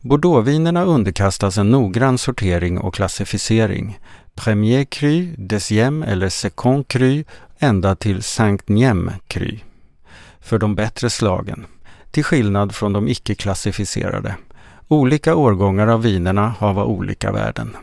Bordeauxvinerna 0.00 0.84
underkastas 0.84 1.58
en 1.58 1.70
noggrann 1.70 2.18
sortering 2.18 2.78
och 2.78 2.94
klassificering. 2.94 3.98
Premier 4.34 4.84
cru, 4.84 5.34
deuxième 5.36 6.06
eller 6.06 6.28
second 6.28 6.88
cru 6.88 7.24
ända 7.58 7.94
till 7.96 8.22
Saint 8.22 8.68
Nième 8.68 9.12
cru. 9.26 9.58
För 10.40 10.58
de 10.58 10.74
bättre 10.74 11.10
slagen, 11.10 11.66
till 12.10 12.24
skillnad 12.24 12.74
från 12.74 12.92
de 12.92 13.08
icke 13.08 13.34
klassificerade. 13.34 14.36
Olika 14.88 15.34
årgångar 15.34 15.86
av 15.86 16.02
vinerna 16.02 16.54
har 16.58 16.84
olika 16.84 17.32
värden. 17.32 17.76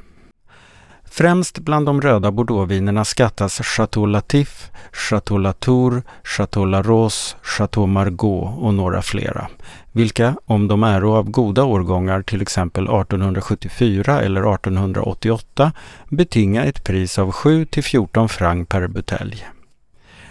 Främst 1.18 1.60
bland 1.60 1.86
de 1.86 2.02
röda 2.02 2.32
bordeauxvinerna 2.32 3.06
skattas 3.06 3.62
Chateau 3.62 4.06
Latif, 4.06 4.72
Chateau 4.92 5.38
Latour, 5.38 6.04
Chateau 6.24 6.66
Larose, 6.66 7.36
Chateau 7.42 7.86
Margaux 7.86 8.58
och 8.58 8.74
några 8.74 9.02
flera, 9.02 9.48
vilka, 9.92 10.36
om 10.46 10.68
de 10.68 10.84
är 10.84 11.02
av 11.02 11.30
goda 11.30 11.64
årgångar, 11.64 12.22
till 12.22 12.42
exempel 12.42 12.84
1874 12.84 14.22
eller 14.22 14.54
1888, 14.54 15.72
betinga 16.10 16.64
ett 16.64 16.84
pris 16.84 17.20
av 17.20 17.32
7 17.32 17.66
till 17.66 17.84
14 17.84 18.30
franc 18.30 18.66
per 18.66 18.88
butelj. 18.88 19.48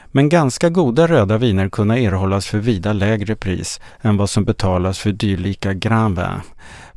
Men 0.06 0.28
ganska 0.28 0.68
goda 0.68 1.06
röda 1.06 1.38
viner 1.38 1.68
kunna 1.68 1.98
erhållas 1.98 2.46
för 2.46 2.58
vida 2.58 2.92
lägre 2.92 3.36
pris 3.36 3.80
än 4.00 4.16
vad 4.16 4.30
som 4.30 4.44
betalas 4.44 4.98
för 4.98 5.12
dylika 5.12 5.72
Grand 5.72 6.18
Vin, 6.18 6.40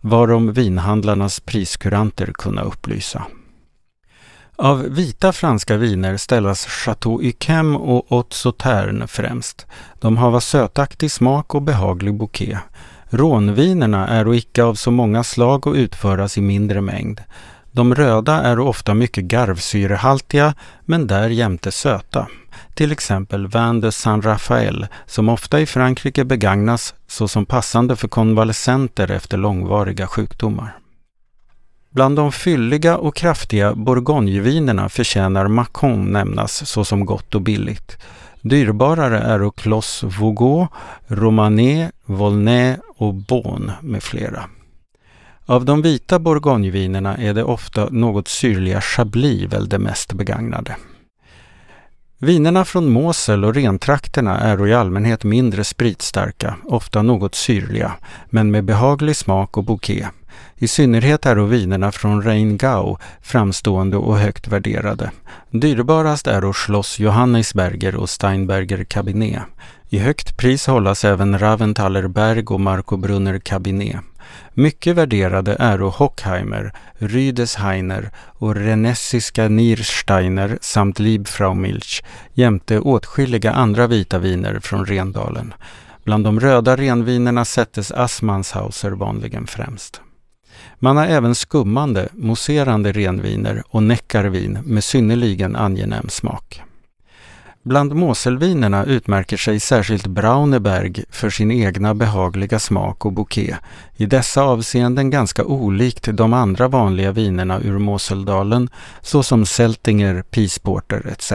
varom 0.01 0.53
vinhandlarnas 0.53 1.39
priskuranter 1.39 2.31
kunna 2.33 2.61
upplysa. 2.61 3.25
Av 4.61 4.83
vita 4.83 5.33
franska 5.33 5.77
viner 5.77 6.17
ställas 6.17 6.65
Chateau 6.65 7.23
Yquem 7.23 7.75
och 7.75 8.05
Haute 8.09 8.35
Sauterne 8.35 9.07
främst. 9.07 9.67
De 9.99 10.17
hava 10.17 10.39
sötaktig 10.41 11.11
smak 11.11 11.55
och 11.55 11.61
behaglig 11.61 12.13
bouquet. 12.13 12.59
Rånvinerna 13.09 14.07
är 14.07 14.33
icke 14.33 14.63
av 14.63 14.75
så 14.75 14.91
många 14.91 15.23
slag 15.23 15.67
och 15.67 15.73
utföras 15.73 16.37
i 16.37 16.41
mindre 16.41 16.81
mängd. 16.81 17.21
De 17.71 17.95
röda 17.95 18.41
är 18.41 18.59
ofta 18.59 18.93
mycket 18.93 19.23
garvsyrehaltiga 19.23 20.53
men 20.85 21.07
därjämte 21.07 21.71
söta. 21.71 22.27
Till 22.73 22.91
exempel 22.91 23.47
Vin 23.47 23.81
de 23.81 23.91
Saint-Rafael, 23.91 24.87
som 25.05 25.29
ofta 25.29 25.59
i 25.59 25.65
Frankrike 25.65 26.25
begagnas 26.25 26.93
såsom 27.07 27.45
passande 27.45 27.95
för 27.95 28.07
konvalescenter 28.07 29.11
efter 29.11 29.37
långvariga 29.37 30.07
sjukdomar. 30.07 30.79
Bland 31.91 32.15
de 32.15 32.31
fylliga 32.31 32.97
och 32.97 33.15
kraftiga 33.15 33.75
bourgognevinerna 33.75 34.89
förtjänar 34.89 35.47
Macon 35.47 36.11
nämnas 36.11 36.69
såsom 36.69 37.05
gott 37.05 37.35
och 37.35 37.41
billigt. 37.41 37.97
Dyrbarare 38.41 39.19
är 39.19 39.51
Clos 39.51 40.03
Vougeot, 40.03 40.69
Romanée, 41.07 41.91
Volnay 42.05 42.75
och 42.97 43.13
Beaune 43.13 43.73
med 43.81 44.03
flera. 44.03 44.43
Av 45.45 45.65
de 45.65 45.81
vita 45.81 46.19
bourgognevinerna 46.19 47.17
är 47.17 47.33
det 47.33 47.43
ofta 47.43 47.89
något 47.89 48.27
syrliga 48.27 48.81
Chablis 48.81 49.53
väl 49.53 49.69
det 49.69 49.79
mest 49.79 50.13
begagnade. 50.13 50.75
Vinerna 52.17 52.65
från 52.65 52.91
Mosel 52.91 53.45
och 53.45 53.55
rentrakterna 53.55 54.39
är 54.39 54.67
i 54.67 54.73
allmänhet 54.73 55.23
mindre 55.23 55.63
spritstarka, 55.63 56.55
ofta 56.65 57.01
något 57.01 57.35
syrliga, 57.35 57.91
men 58.29 58.51
med 58.51 58.63
behaglig 58.63 59.15
smak 59.15 59.57
och 59.57 59.63
bouquet. 59.63 60.09
I 60.57 60.67
synnerhet 60.67 61.25
är 61.25 61.35
vinerna 61.35 61.91
från 61.91 62.21
Rheingau 62.21 62.97
framstående 63.21 63.97
och 63.97 64.17
högt 64.17 64.47
värderade. 64.47 65.11
Dyrbarast 65.51 66.27
är 66.27 66.53
Schloss 66.53 66.99
Johannisberger 66.99 67.95
och 67.95 68.09
Steinberger 68.09 68.83
Cabinet. 68.83 69.43
I 69.89 69.99
högt 69.99 70.37
pris 70.37 70.67
hållas 70.67 71.05
även 71.05 71.39
Raventhaler 71.39 72.07
Berg 72.07 72.45
och 72.45 72.59
Marco 72.59 72.97
Brunner 72.97 73.39
Cabinet. 73.39 74.01
Mycket 74.53 74.95
värderade 74.95 75.55
är 75.59 75.79
Hockheimer, 75.79 76.73
Rydesheiner 76.93 78.11
och 78.15 78.55
Renessiska 78.55 79.47
Niersteiner 79.47 80.57
samt 80.61 80.99
Liebfraumilch 80.99 82.03
jämte 82.33 82.79
åtskilliga 82.79 83.51
andra 83.51 83.87
vita 83.87 84.19
viner 84.19 84.59
från 84.59 84.85
Rendalen. 84.85 85.53
Bland 86.03 86.23
de 86.23 86.39
röda 86.39 86.77
renvinerna 86.77 87.45
sättes 87.45 87.91
Assmannshauser 87.91 88.91
vanligen 88.91 89.47
främst. 89.47 90.01
Man 90.79 90.97
har 90.97 91.05
även 91.05 91.35
skummande, 91.35 92.09
mousserande 92.13 92.91
renviner 92.91 93.63
och 93.69 93.83
neckarvin 93.83 94.59
med 94.63 94.83
synnerligen 94.83 95.55
angenäm 95.55 96.09
smak. 96.09 96.61
Bland 97.63 97.95
Moselvinerna 97.95 98.85
utmärker 98.85 99.37
sig 99.37 99.59
särskilt 99.59 100.07
Brauneberg 100.07 101.03
för 101.09 101.29
sin 101.29 101.51
egna 101.51 101.93
behagliga 101.93 102.59
smak 102.59 103.05
och 103.05 103.13
bouquet, 103.13 103.57
i 103.95 104.05
dessa 104.05 104.43
avseenden 104.43 105.09
ganska 105.09 105.45
olikt 105.45 106.07
de 106.11 106.33
andra 106.33 106.67
vanliga 106.67 107.11
vinerna 107.11 107.59
ur 107.61 107.77
Moseldalen 107.77 108.69
såsom 109.01 109.45
Seltinger, 109.45 110.21
Pisporter 110.21 111.07
etc. 111.07 111.33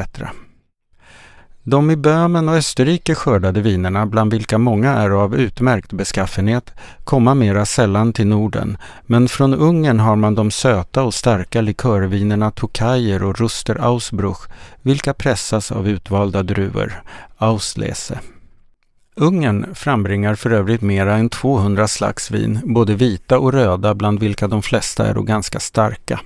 De 1.66 1.90
i 1.90 1.96
Böhmen 1.96 2.48
och 2.48 2.54
Österrike 2.54 3.14
skördade 3.14 3.60
vinerna, 3.60 4.06
bland 4.06 4.32
vilka 4.32 4.58
många 4.58 4.90
är 4.90 5.10
av 5.10 5.34
utmärkt 5.34 5.92
beskaffenhet, 5.92 6.70
komma 7.04 7.34
mera 7.34 7.66
sällan 7.66 8.12
till 8.12 8.26
Norden, 8.26 8.76
men 9.06 9.28
från 9.28 9.54
Ungern 9.54 10.00
har 10.00 10.16
man 10.16 10.34
de 10.34 10.50
söta 10.50 11.02
och 11.02 11.14
starka 11.14 11.60
likörvinerna 11.60 12.50
Tokajer 12.50 13.22
och 13.22 13.38
Ruster 13.38 13.76
Ausbruch, 13.80 14.48
vilka 14.82 15.14
pressas 15.14 15.72
av 15.72 15.88
utvalda 15.88 16.42
druvor, 16.42 17.02
Auslese. 17.38 18.18
Ungern 19.16 19.74
frambringar 19.74 20.34
för 20.34 20.50
övrigt 20.50 20.82
mera 20.82 21.16
än 21.16 21.28
200 21.28 21.88
slags 21.88 22.30
vin, 22.30 22.60
både 22.64 22.94
vita 22.94 23.38
och 23.38 23.52
röda, 23.52 23.94
bland 23.94 24.20
vilka 24.20 24.48
de 24.48 24.62
flesta 24.62 25.06
är 25.06 25.14
ganska 25.14 25.60
starka. 25.60 26.20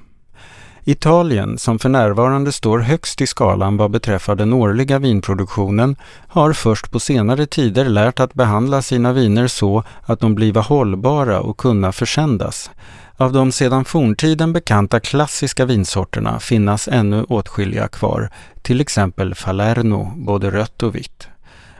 Italien, 0.91 1.59
som 1.59 1.78
för 1.78 1.89
närvarande 1.89 2.53
står 2.53 2.78
högst 2.78 3.20
i 3.20 3.26
skalan 3.26 3.76
vad 3.76 3.91
beträffar 3.91 4.34
den 4.34 4.53
årliga 4.53 4.99
vinproduktionen, 4.99 5.97
har 6.28 6.53
först 6.53 6.91
på 6.91 7.01
senare 7.01 7.47
tider 7.47 7.84
lärt 7.84 8.20
att 8.20 8.34
behandla 8.34 8.82
sina 8.82 9.12
viner 9.12 9.49
så 9.49 9.84
att 10.03 10.20
de 10.20 10.34
bliva 10.34 10.61
hållbara 10.61 11.41
och 11.41 11.57
kunna 11.57 11.93
försändas. 11.93 12.70
Av 13.16 13.32
de 13.32 13.53
sedan 13.53 13.84
forntiden 13.84 14.53
bekanta 14.53 15.01
klassiska 15.01 15.64
vinsorterna 15.64 16.41
finnas 16.41 16.89
ännu 16.89 17.22
åtskilliga 17.22 17.89
kvar, 17.89 18.30
till 18.62 18.80
exempel 18.80 19.34
Falerno, 19.34 20.12
både 20.16 20.51
rött 20.51 20.82
och 20.82 20.95
vitt. 20.95 21.28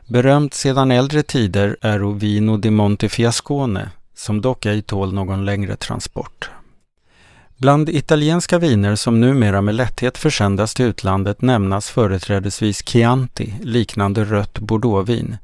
Berömt 0.07 0.55
sedan 0.55 0.91
äldre 0.91 1.23
tider 1.23 1.77
är 1.81 2.19
Vino 2.19 2.57
di 2.57 2.71
Montefiascone, 2.71 3.91
som 4.15 4.41
dock 4.41 4.67
ej 4.67 4.83
tål 4.83 5.15
någon 5.15 5.45
längre 5.45 5.77
transport. 5.77 6.51
Bland 7.61 7.89
italienska 7.89 8.59
viner 8.59 8.97
som 8.97 9.21
numera 9.21 9.63
med 9.63 9.75
lätthet 9.75 10.19
försändas 10.19 10.75
till 10.75 10.87
utlandet 10.87 11.43
nämnas 11.43 11.91
företrädesvis 11.91 12.89
Chianti, 12.89 13.55
liknande 13.63 14.25
rött 14.25 14.59
bordeauxvin, 14.59 15.37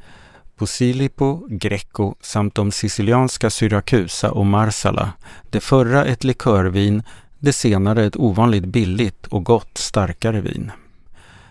Posilipo, 0.56 1.46
Greco 1.48 2.14
samt 2.20 2.54
de 2.54 2.72
sicilianska 2.72 3.50
Syracusa 3.50 4.30
och 4.30 4.46
Marsala, 4.46 5.12
det 5.50 5.60
förra 5.60 6.04
ett 6.04 6.24
likörvin, 6.24 7.02
det 7.38 7.52
senare 7.52 8.04
ett 8.04 8.16
ovanligt 8.16 8.64
billigt 8.64 9.26
och 9.26 9.44
gott 9.44 9.78
starkare 9.78 10.40
vin. 10.40 10.72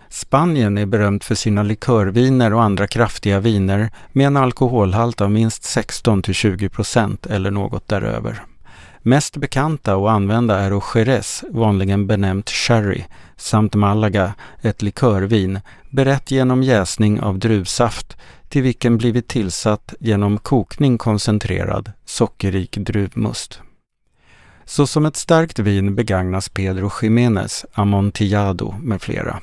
Spanien 0.08 0.78
är 0.78 0.86
berömt 0.86 1.24
för 1.24 1.34
sina 1.34 1.62
likörviner 1.62 2.54
och 2.54 2.62
andra 2.62 2.86
kraftiga 2.86 3.40
viner 3.40 3.90
med 4.12 4.26
en 4.26 4.36
alkoholhalt 4.36 5.20
av 5.20 5.30
minst 5.30 5.64
16 5.64 6.22
till 6.22 6.34
20 6.34 6.68
procent 6.68 7.26
eller 7.26 7.50
något 7.50 7.88
däröver. 7.88 8.42
Mest 9.06 9.36
bekanta 9.36 9.96
och 9.96 10.10
använda 10.10 10.58
är 10.58 10.82
Jerez, 10.94 11.44
vanligen 11.50 12.06
benämnt 12.06 12.50
sherry, 12.50 13.04
samt 13.36 13.74
Malaga, 13.74 14.34
ett 14.62 14.82
likörvin, 14.82 15.60
berett 15.90 16.30
genom 16.30 16.62
jäsning 16.62 17.20
av 17.20 17.38
druvsaft, 17.38 18.16
till 18.48 18.62
vilken 18.62 18.98
blivit 18.98 19.28
tillsatt 19.28 19.94
genom 20.00 20.38
kokning 20.38 20.98
koncentrerad, 20.98 21.92
sockerrik 22.04 22.76
druvmust. 22.76 23.60
Så 24.64 24.86
som 24.86 25.06
ett 25.06 25.16
starkt 25.16 25.58
vin 25.58 25.94
begagnas 25.94 26.48
Pedro 26.48 26.90
Jiménez, 27.02 27.66
Amontillado 27.72 28.74
med 28.82 29.02
flera. 29.02 29.40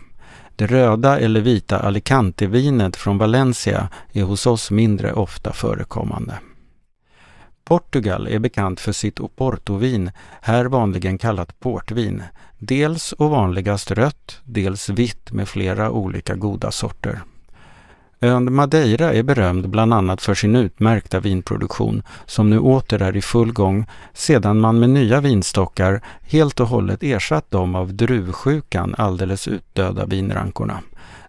Det 0.56 0.68
röda 0.68 1.20
eller 1.20 1.42
vita 1.42 1.80
Alicante-vinet 1.80 2.96
från 2.96 3.18
Valencia 3.18 3.90
är 4.12 4.24
hos 4.24 4.48
oss 4.48 4.72
mindre 4.72 5.14
ofta 5.14 5.54
förekommande. 5.54 6.40
Portugal 7.72 8.28
är 8.28 8.40
bekant 8.40 8.80
för 8.80 8.92
sitt 8.92 9.20
Oportovin, 9.20 10.12
här 10.42 10.66
vanligen 10.66 11.18
kallat 11.18 11.60
portvin. 11.60 12.24
Dels 12.58 13.12
och 13.12 13.30
vanligast 13.30 13.92
rött, 13.92 14.42
dels 14.44 14.90
vitt 14.90 15.32
med 15.32 15.50
flera 15.50 15.92
olika 15.92 16.36
goda 16.36 16.72
sorter. 16.72 17.22
Ön 18.22 18.54
Madeira 18.54 19.14
är 19.14 19.24
berömd 19.24 19.70
bland 19.70 19.94
annat 19.94 20.22
för 20.22 20.34
sin 20.34 20.56
utmärkta 20.56 21.20
vinproduktion 21.20 22.04
som 22.26 22.50
nu 22.50 22.60
åter 22.60 23.02
är 23.02 23.18
i 23.18 23.22
full 23.22 23.54
gång 23.54 23.86
sedan 24.14 24.60
man 24.60 24.80
med 24.80 24.90
nya 24.90 25.22
vinstockar 25.22 26.02
helt 26.22 26.60
och 26.60 26.68
hållet 26.68 27.04
ersatt 27.04 27.46
de 27.50 27.76
av 27.76 27.94
druvsjukan 27.94 28.96
alldeles 28.98 29.48
utdöda 29.48 30.06
vinrankorna. 30.06 30.80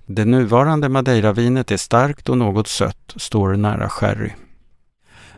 Det 0.07 0.25
nuvarande 0.25 0.89
Madeiravinet 0.89 1.71
är 1.71 1.77
starkt 1.77 2.29
och 2.29 2.39
något 2.39 2.69
sött, 2.69 3.15
står 3.17 3.57
nära 3.57 3.89
sherry. 3.89 4.31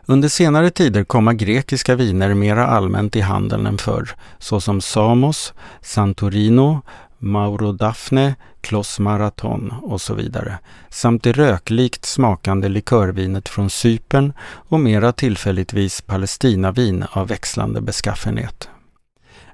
Under 0.07 0.29
senare 0.29 0.71
tider 0.71 1.05
komma 1.05 1.35
grekiska 1.35 1.95
viner 1.95 2.35
mera 2.35 2.67
allmänt 2.67 3.17
i 3.17 3.21
handeln 3.21 3.67
än 3.67 3.79
förr, 3.79 4.11
såsom 4.39 4.81
Samos, 4.81 5.53
Santorino, 5.83 6.81
Mauro 7.19 7.73
Daphne, 7.73 8.35
Klos 8.61 8.99
Marathon 8.99 9.75
och 9.83 10.01
så 10.01 10.15
vidare, 10.15 10.59
samt 10.89 11.23
det 11.23 11.33
röklikt 11.33 12.05
smakande 12.05 12.69
likörvinet 12.69 13.49
från 13.49 13.71
Cypern 13.71 14.33
och 14.69 14.81
mera 14.81 15.13
tillfälligtvis 15.13 16.01
palestinavin 16.01 17.05
av 17.13 17.29
växlande 17.29 17.81
beskaffenhet. 17.81 18.69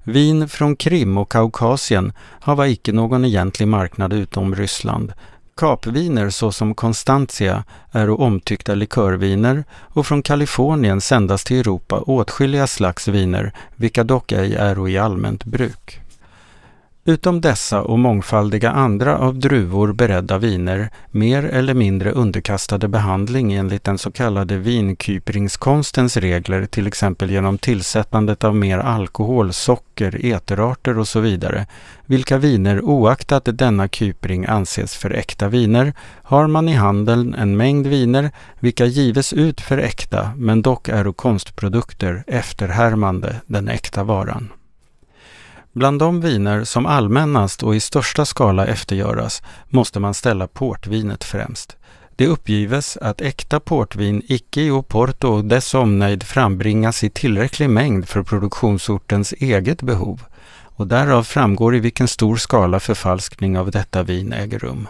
Vin 0.02 0.48
från 0.48 0.76
Krim 0.76 1.18
och 1.18 1.32
Kaukasien 1.32 2.12
har 2.40 2.66
icke 2.66 2.92
någon 2.92 3.24
egentlig 3.24 3.68
marknad 3.68 4.12
utom 4.12 4.54
Ryssland. 4.54 5.12
Kapviner 5.56 6.30
såsom 6.30 6.74
Constantia 6.74 7.64
är 7.92 8.20
omtyckta 8.20 8.74
likörviner 8.74 9.64
och 9.72 10.06
från 10.06 10.22
Kalifornien 10.22 11.00
sändas 11.00 11.44
till 11.44 11.60
Europa 11.60 12.00
åtskilliga 12.00 12.66
slags 12.66 13.08
viner, 13.08 13.52
vilka 13.76 14.04
dock 14.04 14.32
ej 14.32 14.54
är 14.54 14.88
i 14.88 14.98
allmänt 14.98 15.44
bruk. 15.44 16.00
Utom 17.04 17.40
dessa 17.40 17.82
och 17.82 17.98
mångfaldiga 17.98 18.70
andra 18.70 19.18
av 19.18 19.38
druvor 19.38 19.92
beredda 19.92 20.38
viner, 20.38 20.90
mer 21.10 21.44
eller 21.44 21.74
mindre 21.74 22.10
underkastade 22.10 22.88
behandling 22.88 23.52
enligt 23.52 23.84
den 23.84 23.98
så 23.98 24.10
kallade 24.10 24.56
vinkypringskonstens 24.56 26.16
regler, 26.16 26.66
till 26.66 26.86
exempel 26.86 27.30
genom 27.30 27.58
tillsättandet 27.58 28.44
av 28.44 28.56
mer 28.56 28.78
alkohol, 28.78 29.52
socker, 29.52 30.26
eterarter 30.26 30.98
och 30.98 31.08
så 31.08 31.20
vidare, 31.20 31.66
vilka 32.06 32.38
viner 32.38 32.80
oaktat 32.80 33.48
denna 33.58 33.88
kypring 33.88 34.46
anses 34.46 34.96
för 34.96 35.10
äkta 35.10 35.48
viner, 35.48 35.92
har 36.22 36.46
man 36.46 36.68
i 36.68 36.74
handeln 36.74 37.34
en 37.34 37.56
mängd 37.56 37.86
viner, 37.86 38.30
vilka 38.58 38.84
gives 38.84 39.32
ut 39.32 39.60
för 39.60 39.78
äkta, 39.78 40.30
men 40.36 40.62
dock 40.62 40.88
är 40.88 41.12
konstprodukter 41.12 42.24
efterhärmande 42.26 43.36
den 43.46 43.68
äkta 43.68 44.04
varan. 44.04 44.48
Bland 45.72 45.98
de 45.98 46.20
viner 46.20 46.64
som 46.64 46.86
allmännast 46.86 47.62
och 47.62 47.76
i 47.76 47.80
största 47.80 48.24
skala 48.24 48.66
eftergöras 48.66 49.42
måste 49.68 50.00
man 50.00 50.14
ställa 50.14 50.46
portvinet 50.46 51.24
främst. 51.24 51.76
Det 52.16 52.26
uppgives 52.26 52.96
att 52.96 53.20
äkta 53.20 53.60
portvin 53.60 54.22
icke 54.26 54.60
i 54.60 54.70
Oporto 54.70 55.28
och 55.28 55.44
dess 55.44 55.74
omnejd 55.74 56.22
frambringas 56.22 57.04
i 57.04 57.10
tillräcklig 57.10 57.70
mängd 57.70 58.08
för 58.08 58.22
produktionsortens 58.22 59.32
eget 59.32 59.82
behov 59.82 60.22
och 60.62 60.86
därav 60.86 61.22
framgår 61.22 61.76
i 61.76 61.80
vilken 61.80 62.08
stor 62.08 62.36
skala 62.36 62.80
förfalskning 62.80 63.58
av 63.58 63.70
detta 63.70 64.02
vin 64.02 64.32
äger 64.32 64.58
rum. 64.58 64.88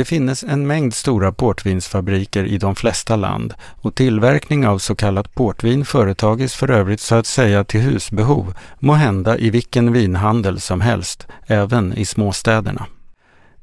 Det 0.00 0.04
finns 0.04 0.44
en 0.44 0.66
mängd 0.66 0.94
stora 0.94 1.32
portvinsfabriker 1.32 2.44
i 2.44 2.58
de 2.58 2.74
flesta 2.74 3.16
land 3.16 3.54
och 3.80 3.94
tillverkning 3.94 4.66
av 4.66 4.78
så 4.78 4.94
kallat 4.94 5.34
portvin 5.34 5.84
företages 5.84 6.54
för 6.54 6.70
övrigt 6.70 7.00
så 7.00 7.14
att 7.14 7.26
säga 7.26 7.64
till 7.64 7.80
husbehov, 7.80 8.54
må 8.78 8.92
hända 8.92 9.38
i 9.38 9.50
vilken 9.50 9.92
vinhandel 9.92 10.60
som 10.60 10.80
helst, 10.80 11.26
även 11.46 11.98
i 11.98 12.04
småstäderna. 12.04 12.86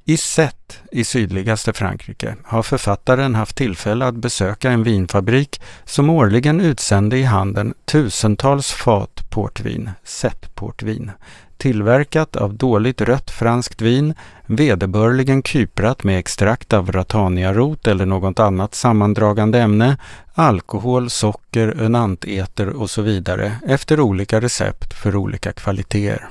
I 0.09 0.17
Sett 0.17 0.79
i 0.91 1.03
sydligaste 1.03 1.73
Frankrike 1.73 2.35
har 2.43 2.63
författaren 2.63 3.35
haft 3.35 3.55
tillfälle 3.55 4.05
att 4.05 4.15
besöka 4.15 4.71
en 4.71 4.83
vinfabrik 4.83 5.61
som 5.85 6.09
årligen 6.09 6.61
utsände 6.61 7.17
i 7.17 7.23
handeln 7.23 7.73
tusentals 7.85 8.71
fat 8.71 9.29
portvin, 9.29 9.89
Sett-portvin, 10.03 11.11
tillverkat 11.57 12.35
av 12.35 12.53
dåligt 12.53 13.01
rött 13.01 13.31
franskt 13.31 13.81
vin, 13.81 14.13
vederbörligen 14.45 15.43
kyprat 15.43 16.03
med 16.03 16.19
extrakt 16.19 16.73
av 16.73 16.91
rataniarot 16.91 17.87
eller 17.87 18.05
något 18.05 18.39
annat 18.39 18.75
sammandragande 18.75 19.59
ämne, 19.59 19.97
alkohol, 20.33 21.09
socker, 21.09 21.81
önanteter 21.81 22.69
och 22.69 22.89
så 22.89 23.01
vidare 23.01 23.51
efter 23.67 23.99
olika 23.99 24.41
recept 24.41 24.93
för 24.93 25.15
olika 25.15 25.51
kvaliteter. 25.51 26.29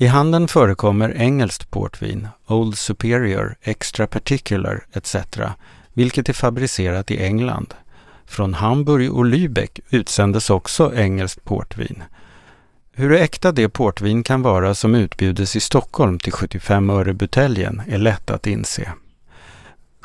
I 0.00 0.06
handeln 0.06 0.48
förekommer 0.48 1.16
engelskt 1.16 1.70
portvin, 1.70 2.28
Old 2.46 2.78
Superior, 2.78 3.56
Extra 3.62 4.06
Particular 4.06 4.86
etc. 4.92 5.16
vilket 5.92 6.28
är 6.28 6.32
fabricerat 6.32 7.10
i 7.10 7.24
England. 7.24 7.74
Från 8.26 8.54
Hamburg 8.54 9.12
och 9.12 9.24
Lübeck 9.24 9.80
utsändes 9.90 10.50
också 10.50 10.94
engelskt 10.94 11.44
portvin. 11.44 12.02
Hur 12.92 13.12
äkta 13.12 13.52
det 13.52 13.68
portvin 13.68 14.22
kan 14.22 14.42
vara 14.42 14.74
som 14.74 14.94
utbjudes 14.94 15.56
i 15.56 15.60
Stockholm 15.60 16.18
till 16.18 16.32
75 16.32 16.90
öre 16.90 17.12
buteljen 17.12 17.82
är 17.88 17.98
lätt 17.98 18.30
att 18.30 18.46
inse. 18.46 18.92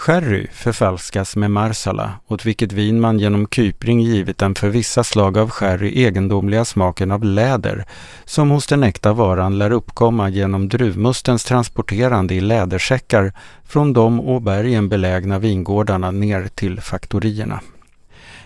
Sherry 0.06 0.48
förfalskas 0.52 1.36
med 1.36 1.52
marsala, 1.52 2.14
åt 2.28 2.46
vilket 2.46 2.72
vin 2.72 3.02
man 3.02 3.20
genom 3.20 3.48
kypring 3.52 4.02
givit 4.02 4.38
den 4.38 4.56
för 4.56 4.70
vissa 4.70 5.04
slag 5.04 5.38
av 5.38 5.50
sherry 5.50 6.04
egendomliga 6.04 6.66
smaken 6.66 7.12
av 7.12 7.24
läder, 7.24 7.86
som 8.26 8.50
hos 8.50 8.68
den 8.68 8.84
äkta 8.84 9.14
varan 9.14 9.58
lär 9.58 9.72
uppkomma 9.72 10.30
genom 10.30 10.70
druvmustens 10.70 11.44
transporterande 11.44 12.34
i 12.34 12.42
lädersäckar 12.42 13.34
från 13.66 13.94
de 13.94 14.20
å 14.20 14.40
bergen 14.40 14.90
belägna 14.90 15.40
vingårdarna 15.40 16.12
ner 16.12 16.48
till 16.48 16.82
faktorierna. 16.82 17.60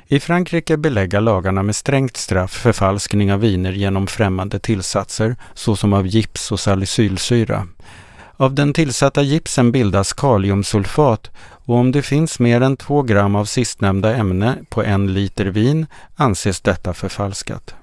I 0.07 0.19
Frankrike 0.19 0.77
belägga 0.77 1.19
lagarna 1.19 1.63
med 1.63 1.75
strängt 1.75 2.17
straff 2.17 2.51
förfalskning 2.51 3.33
av 3.33 3.39
viner 3.39 3.71
genom 3.71 4.07
främmande 4.07 4.59
tillsatser, 4.59 5.35
såsom 5.53 5.93
av 5.93 6.07
gips 6.07 6.51
och 6.51 6.59
salicylsyra. 6.59 7.67
Av 8.39 8.53
den 8.53 8.73
tillsatta 8.73 9.21
gipsen 9.21 9.71
bildas 9.71 10.13
kaliumsulfat 10.13 11.31
och 11.39 11.75
om 11.75 11.91
det 11.91 12.01
finns 12.01 12.39
mer 12.39 12.61
än 12.61 12.77
2 12.77 13.01
gram 13.01 13.35
av 13.35 13.45
sistnämnda 13.45 14.15
ämne 14.15 14.57
på 14.69 14.83
en 14.83 15.13
liter 15.13 15.45
vin 15.45 15.85
anses 16.15 16.61
detta 16.61 16.93
förfalskat. 16.93 17.75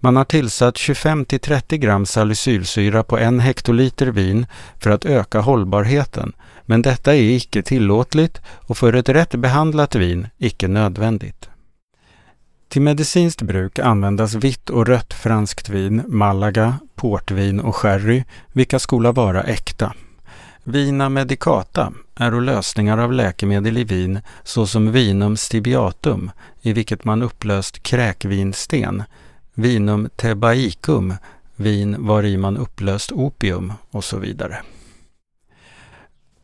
Man 0.00 0.16
har 0.16 0.24
tillsatt 0.24 0.76
25 0.76 1.24
30 1.24 1.78
gram 1.78 2.06
salicylsyra 2.06 3.02
på 3.02 3.18
en 3.18 3.40
hektoliter 3.40 4.06
vin 4.06 4.46
för 4.80 4.90
att 4.90 5.04
öka 5.04 5.40
hållbarheten, 5.40 6.32
men 6.66 6.82
detta 6.82 7.14
är 7.14 7.22
icke 7.22 7.62
tillåtligt 7.62 8.40
och 8.46 8.78
för 8.78 8.92
ett 8.92 9.08
rätt 9.08 9.34
behandlat 9.34 9.94
vin 9.94 10.28
icke 10.38 10.68
nödvändigt. 10.68 11.48
Till 12.74 12.82
medicinskt 12.82 13.42
bruk 13.42 13.78
användas 13.78 14.34
vitt 14.34 14.70
och 14.70 14.86
rött 14.86 15.14
franskt 15.14 15.68
vin, 15.68 16.02
Malaga, 16.08 16.78
portvin 16.94 17.60
och 17.60 17.76
sherry, 17.76 18.24
vilka 18.52 18.78
skola 18.78 19.12
vara 19.12 19.42
äkta. 19.42 19.92
Vina 20.64 21.08
medicata 21.08 21.92
är 22.14 22.40
lösningar 22.40 22.98
av 22.98 23.12
läkemedel 23.12 23.78
i 23.78 23.84
vin 23.84 24.20
såsom 24.42 24.92
vinum 24.92 25.36
stibiatum, 25.36 26.30
i 26.62 26.72
vilket 26.72 27.04
man 27.04 27.22
upplöst 27.22 27.82
kräkvinsten, 27.82 29.02
vinum 29.54 30.08
tebaicum, 30.16 31.14
vin 31.56 31.96
vari 31.98 32.36
man 32.36 32.56
upplöst 32.56 33.12
opium 33.12 33.72
och 33.90 34.04
så 34.04 34.18
vidare. 34.18 34.62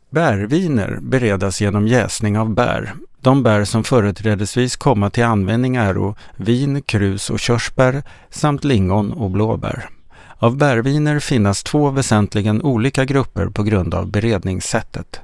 Bärviner 0.09 0.99
beredas 1.01 1.61
genom 1.61 1.87
jäsning 1.87 2.37
av 2.37 2.49
bär, 2.49 2.93
de 3.21 3.43
bär 3.43 3.63
som 3.63 3.83
företrädesvis 3.83 4.75
komma 4.75 5.09
till 5.09 5.23
användning 5.23 5.75
är 5.75 5.97
vin, 6.35 6.81
krus 6.81 7.29
och 7.29 7.39
körsbär 7.39 8.03
samt 8.29 8.63
lingon 8.63 9.11
och 9.11 9.31
blåbär. 9.31 9.89
Av 10.37 10.57
bärviner 10.57 11.19
finnas 11.19 11.63
två 11.63 11.89
väsentligen 11.89 12.61
olika 12.61 13.05
grupper 13.05 13.45
på 13.47 13.63
grund 13.63 13.93
av 13.93 14.07
beredningssättet. 14.07 15.19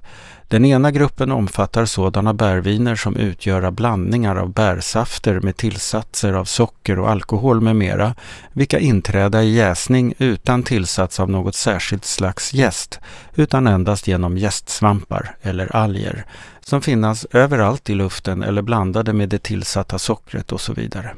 Den 0.50 0.66
ena 0.66 0.92
gruppen 0.92 1.32
omfattar 1.32 1.86
sådana 1.86 2.34
bärviner 2.34 2.96
som 2.96 3.16
utgöra 3.16 3.72
blandningar 3.72 4.36
av 4.36 4.54
bärsafter 4.54 5.40
med 5.40 5.58
tillsatser 5.58 6.34
av 6.34 6.46
socker 6.46 7.00
och 7.00 7.10
alkohol 7.10 7.62
med 7.62 7.76
mera, 7.76 8.16
vilka 8.54 8.80
inträda 8.80 9.44
i 9.44 9.54
jäsning 9.54 10.14
utan 10.18 10.64
tillsats 10.64 11.20
av 11.20 11.30
något 11.30 11.56
särskilt 11.56 12.06
slags 12.06 12.54
jäst, 12.54 13.00
utan 13.36 13.68
endast 13.68 14.08
genom 14.08 14.38
jästsvampar 14.38 15.36
eller 15.42 15.76
alger, 15.76 16.26
som 16.62 16.82
finnas 16.82 17.26
överallt 17.32 17.90
i 17.90 17.96
luften 17.96 18.44
eller 18.44 18.62
blandade 18.62 19.14
med 19.14 19.30
det 19.30 19.44
tillsatta 19.44 20.00
sockret 20.00 20.52
och 20.52 20.62
så 20.62 20.74
vidare. 20.74 21.16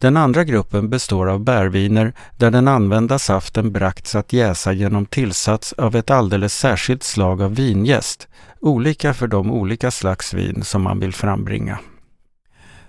Den 0.00 0.16
andra 0.16 0.44
gruppen 0.44 0.90
består 0.90 1.28
av 1.28 1.40
bärviner 1.40 2.12
där 2.36 2.50
den 2.50 2.68
använda 2.68 3.18
saften 3.18 3.72
bragts 3.72 4.14
att 4.14 4.32
jäsa 4.32 4.72
genom 4.72 5.06
tillsats 5.06 5.72
av 5.72 5.96
ett 5.96 6.10
alldeles 6.10 6.54
särskilt 6.54 7.02
slag 7.02 7.42
av 7.42 7.54
vinjäst, 7.54 8.28
olika 8.60 9.14
för 9.14 9.26
de 9.26 9.50
olika 9.52 9.90
slags 9.90 10.34
vin 10.34 10.62
som 10.64 10.82
man 10.82 11.00
vill 11.00 11.12
frambringa. 11.12 11.78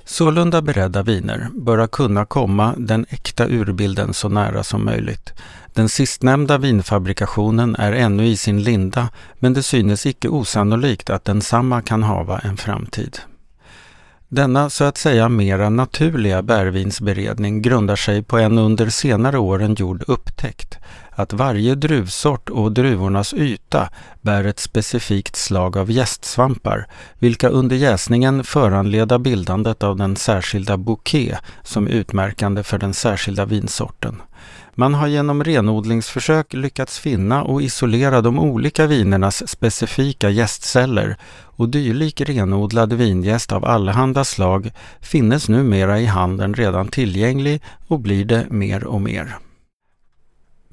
Sålunda 0.05 0.61
beredda 0.61 1.03
viner 1.03 1.47
bör 1.53 1.87
kunna 1.87 2.25
komma 2.25 2.73
den 2.77 3.05
äkta 3.09 3.47
urbilden 3.47 4.13
så 4.13 4.29
nära 4.29 4.63
som 4.63 4.85
möjligt. 4.85 5.33
Den 5.73 5.89
sistnämnda 5.89 6.57
vinfabrikationen 6.57 7.75
är 7.75 7.91
ännu 7.91 8.27
i 8.27 8.37
sin 8.37 8.63
linda, 8.63 9.09
men 9.39 9.53
det 9.53 9.63
synes 9.63 10.05
icke 10.05 10.27
osannolikt 10.27 11.09
att 11.09 11.25
densamma 11.25 11.81
kan 11.81 12.03
hava 12.03 12.39
en 12.39 12.57
framtid. 12.57 13.19
Denna 14.33 14.69
så 14.69 14.83
att 14.83 14.97
säga 14.97 15.29
mera 15.29 15.69
naturliga 15.69 16.41
bärvinsberedning 16.41 17.61
grundar 17.61 17.95
sig 17.95 18.23
på 18.23 18.37
en 18.37 18.57
under 18.57 18.89
senare 18.89 19.37
åren 19.37 19.75
gjord 19.75 20.03
upptäckt, 20.07 20.77
att 21.11 21.33
varje 21.33 21.75
druvsort 21.75 22.49
och 22.49 22.71
druvornas 22.71 23.33
yta 23.33 23.89
bär 24.21 24.43
ett 24.43 24.59
specifikt 24.59 25.35
slag 25.35 25.77
av 25.77 25.91
jästsvampar, 25.91 26.87
vilka 27.19 27.49
under 27.49 27.75
jäsningen 27.75 28.43
föranleda 28.43 29.19
bildandet 29.19 29.83
av 29.83 29.97
den 29.97 30.15
särskilda 30.15 30.77
bouquet 30.77 31.39
som 31.63 31.87
är 31.87 31.91
utmärkande 31.91 32.63
för 32.63 32.77
den 32.77 32.93
särskilda 32.93 33.45
vinsorten. 33.45 34.21
Man 34.75 34.93
har 34.93 35.07
genom 35.07 35.43
renodlingsförsök 35.43 36.53
lyckats 36.53 36.99
finna 36.99 37.43
och 37.43 37.61
isolera 37.61 38.21
de 38.21 38.39
olika 38.39 38.87
vinernas 38.87 39.49
specifika 39.49 40.29
jästceller 40.29 41.17
och 41.61 41.69
dylik 41.69 42.21
renodlad 42.21 42.93
vingäst 42.93 43.51
av 43.51 43.65
allehanda 43.65 44.23
slag 44.23 44.71
finnes 45.01 45.49
numera 45.49 45.99
i 45.99 46.05
handeln 46.05 46.53
redan 46.53 46.87
tillgänglig 46.87 47.61
och 47.87 47.99
blir 47.99 48.25
det 48.25 48.45
mer 48.49 48.83
och 48.83 49.01
mer. 49.01 49.37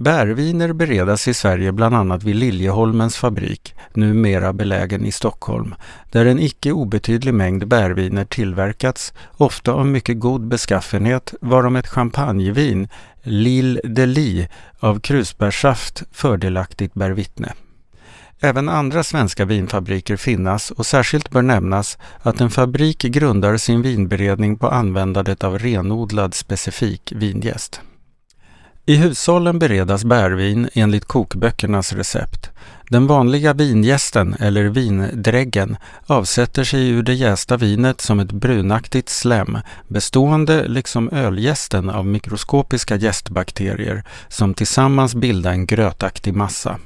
Bärviner 0.01 0.72
beredas 0.72 1.28
i 1.28 1.34
Sverige 1.34 1.72
bland 1.72 1.94
annat 1.94 2.22
vid 2.22 2.36
Liljeholmens 2.36 3.16
fabrik, 3.16 3.74
numera 3.92 4.53
belägen 4.53 5.05
i 5.05 5.12
Stockholm, 5.12 5.74
där 6.11 6.26
en 6.26 6.38
icke 6.38 6.72
obetydlig 6.72 7.34
mängd 7.34 7.68
bärviner 7.68 8.24
tillverkats, 8.24 9.12
ofta 9.36 9.72
av 9.72 9.86
mycket 9.86 10.18
god 10.18 10.49
beskaffenhet, 10.49 11.34
varom 11.40 11.76
ett 11.76 11.88
champagnevin, 11.88 12.88
Lille 13.23 13.81
Deli 13.85 14.49
av 14.79 15.01
krusbärssaft 15.01 16.03
fördelaktigt 16.12 16.95
bär 16.95 17.11
vittne. 17.11 17.53
Även 18.41 18.69
andra 18.69 19.05
svenska 19.05 19.45
vinfabriker 19.45 20.16
finnas 20.16 20.71
och 20.71 20.87
särskilt 20.87 21.31
bör 21.31 21.43
nämnas 21.43 21.99
att 22.23 22.41
en 22.41 22.51
fabrik 22.51 22.99
grundar 22.99 23.57
sin 23.57 23.83
vinberedning 23.83 24.57
på 24.57 24.69
användandet 24.69 25.45
av 25.45 25.59
renodlad 25.59 26.35
specifik 26.35 27.12
vingäst. 27.16 27.81
I 28.87 28.97
hushållen 28.97 29.59
beredas 29.59 30.05
bärvin 30.05 30.69
enligt 30.75 31.05
kokböckernas 31.05 31.93
recept. 31.93 32.51
Den 32.89 33.07
vanliga 33.07 33.53
vingästen 33.53 34.34
eller 34.41 34.64
vindräggen 34.64 35.76
avsätter 36.07 36.64
sig 36.64 36.89
ur 36.89 37.03
det 37.03 37.14
jästa 37.14 37.57
vinet 37.57 38.01
som 38.01 38.20
ett 38.20 38.32
brunaktigt 38.32 39.09
slem 39.09 39.59
bestående 39.89 40.68
liksom 40.68 41.11
ölgästen 41.12 41.91
av 41.91 42.07
mikroskopiska 42.07 42.97
jästbakterier 42.97 44.05
som 44.28 44.55
tillsammans 44.55 45.14
bildar 45.14 45.53
en 45.53 45.66
grötaktig 45.66 46.34
massa. 46.34 46.78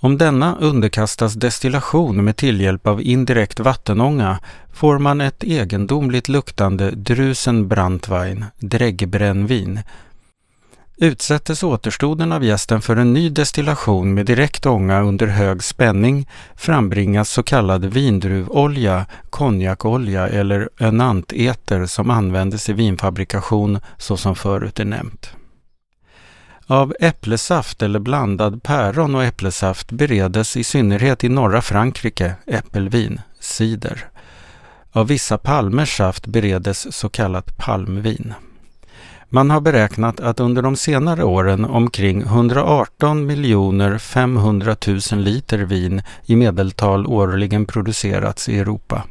Om 0.00 0.18
denna 0.18 0.56
underkastas 0.60 1.34
destillation 1.34 2.24
med 2.24 2.36
tillhjälp 2.36 2.86
av 2.86 3.02
indirekt 3.02 3.60
vattenånga 3.60 4.38
får 4.72 4.98
man 4.98 5.20
ett 5.20 5.44
egendomligt 5.44 6.28
luktande 6.28 6.90
Drusenbrandwein, 6.90 8.44
dräggbrännvin, 8.58 9.80
Utsättes 11.00 11.62
återstoden 11.62 12.32
av 12.32 12.44
jästen 12.44 12.82
för 12.82 12.96
en 12.96 13.12
ny 13.12 13.30
destillation 13.30 14.14
med 14.14 14.26
direkt 14.26 14.66
ånga 14.66 15.02
under 15.02 15.26
hög 15.26 15.62
spänning 15.62 16.28
frambringas 16.56 17.30
så 17.30 17.42
kallad 17.42 17.84
vindruvolja, 17.84 19.06
konjakolja 19.30 20.28
eller 20.28 20.68
enanteter 20.78 21.86
som 21.86 22.10
användes 22.10 22.68
i 22.68 22.72
vinfabrikation 22.72 23.80
så 23.98 24.16
som 24.16 24.36
förut 24.36 24.80
är 24.80 24.84
nämnt. 24.84 25.30
Av 26.66 26.94
äpplesaft 27.00 27.82
eller 27.82 27.98
blandad 27.98 28.62
päron 28.62 29.14
och 29.14 29.24
äpplesaft 29.24 29.90
beredes 29.90 30.56
i 30.56 30.64
synnerhet 30.64 31.24
i 31.24 31.28
norra 31.28 31.62
Frankrike 31.62 32.34
äppelvin, 32.46 33.20
cider. 33.40 34.08
Av 34.92 35.06
vissa 35.06 35.38
palmers 35.38 35.96
saft 35.96 36.26
beredes 36.26 36.96
så 36.96 37.08
kallat 37.08 37.56
palmvin. 37.56 38.34
Man 39.30 39.50
har 39.50 39.60
beräknat 39.60 40.20
att 40.20 40.40
under 40.40 40.62
de 40.62 40.76
senare 40.76 41.24
åren 41.24 41.64
omkring 41.64 42.22
118 42.22 43.26
miljoner 43.26 43.98
500 43.98 44.76
000 44.86 45.20
liter 45.20 45.58
vin 45.58 46.02
i 46.26 46.36
medeltal 46.36 47.06
årligen 47.06 47.66
producerats 47.66 48.48
i 48.48 48.58
Europa. 48.58 49.04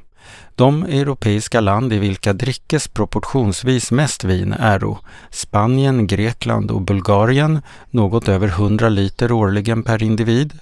De 0.56 0.84
europeiska 0.84 1.60
land 1.60 1.94
i 1.94 1.98
vilka 1.98 2.34
drickes 2.34 2.88
proportionsvis 2.88 3.92
mest 3.92 4.24
vin 4.24 4.54
är 4.54 4.98
Spanien, 5.30 6.08
Grekland 6.08 6.72
och 6.72 6.82
Bulgarien, 6.82 7.62
något 7.92 8.28
över 8.28 8.48
100 8.48 8.90
liter 8.90 9.32
årligen 9.32 9.84
per 9.84 10.04
individ. 10.04 10.54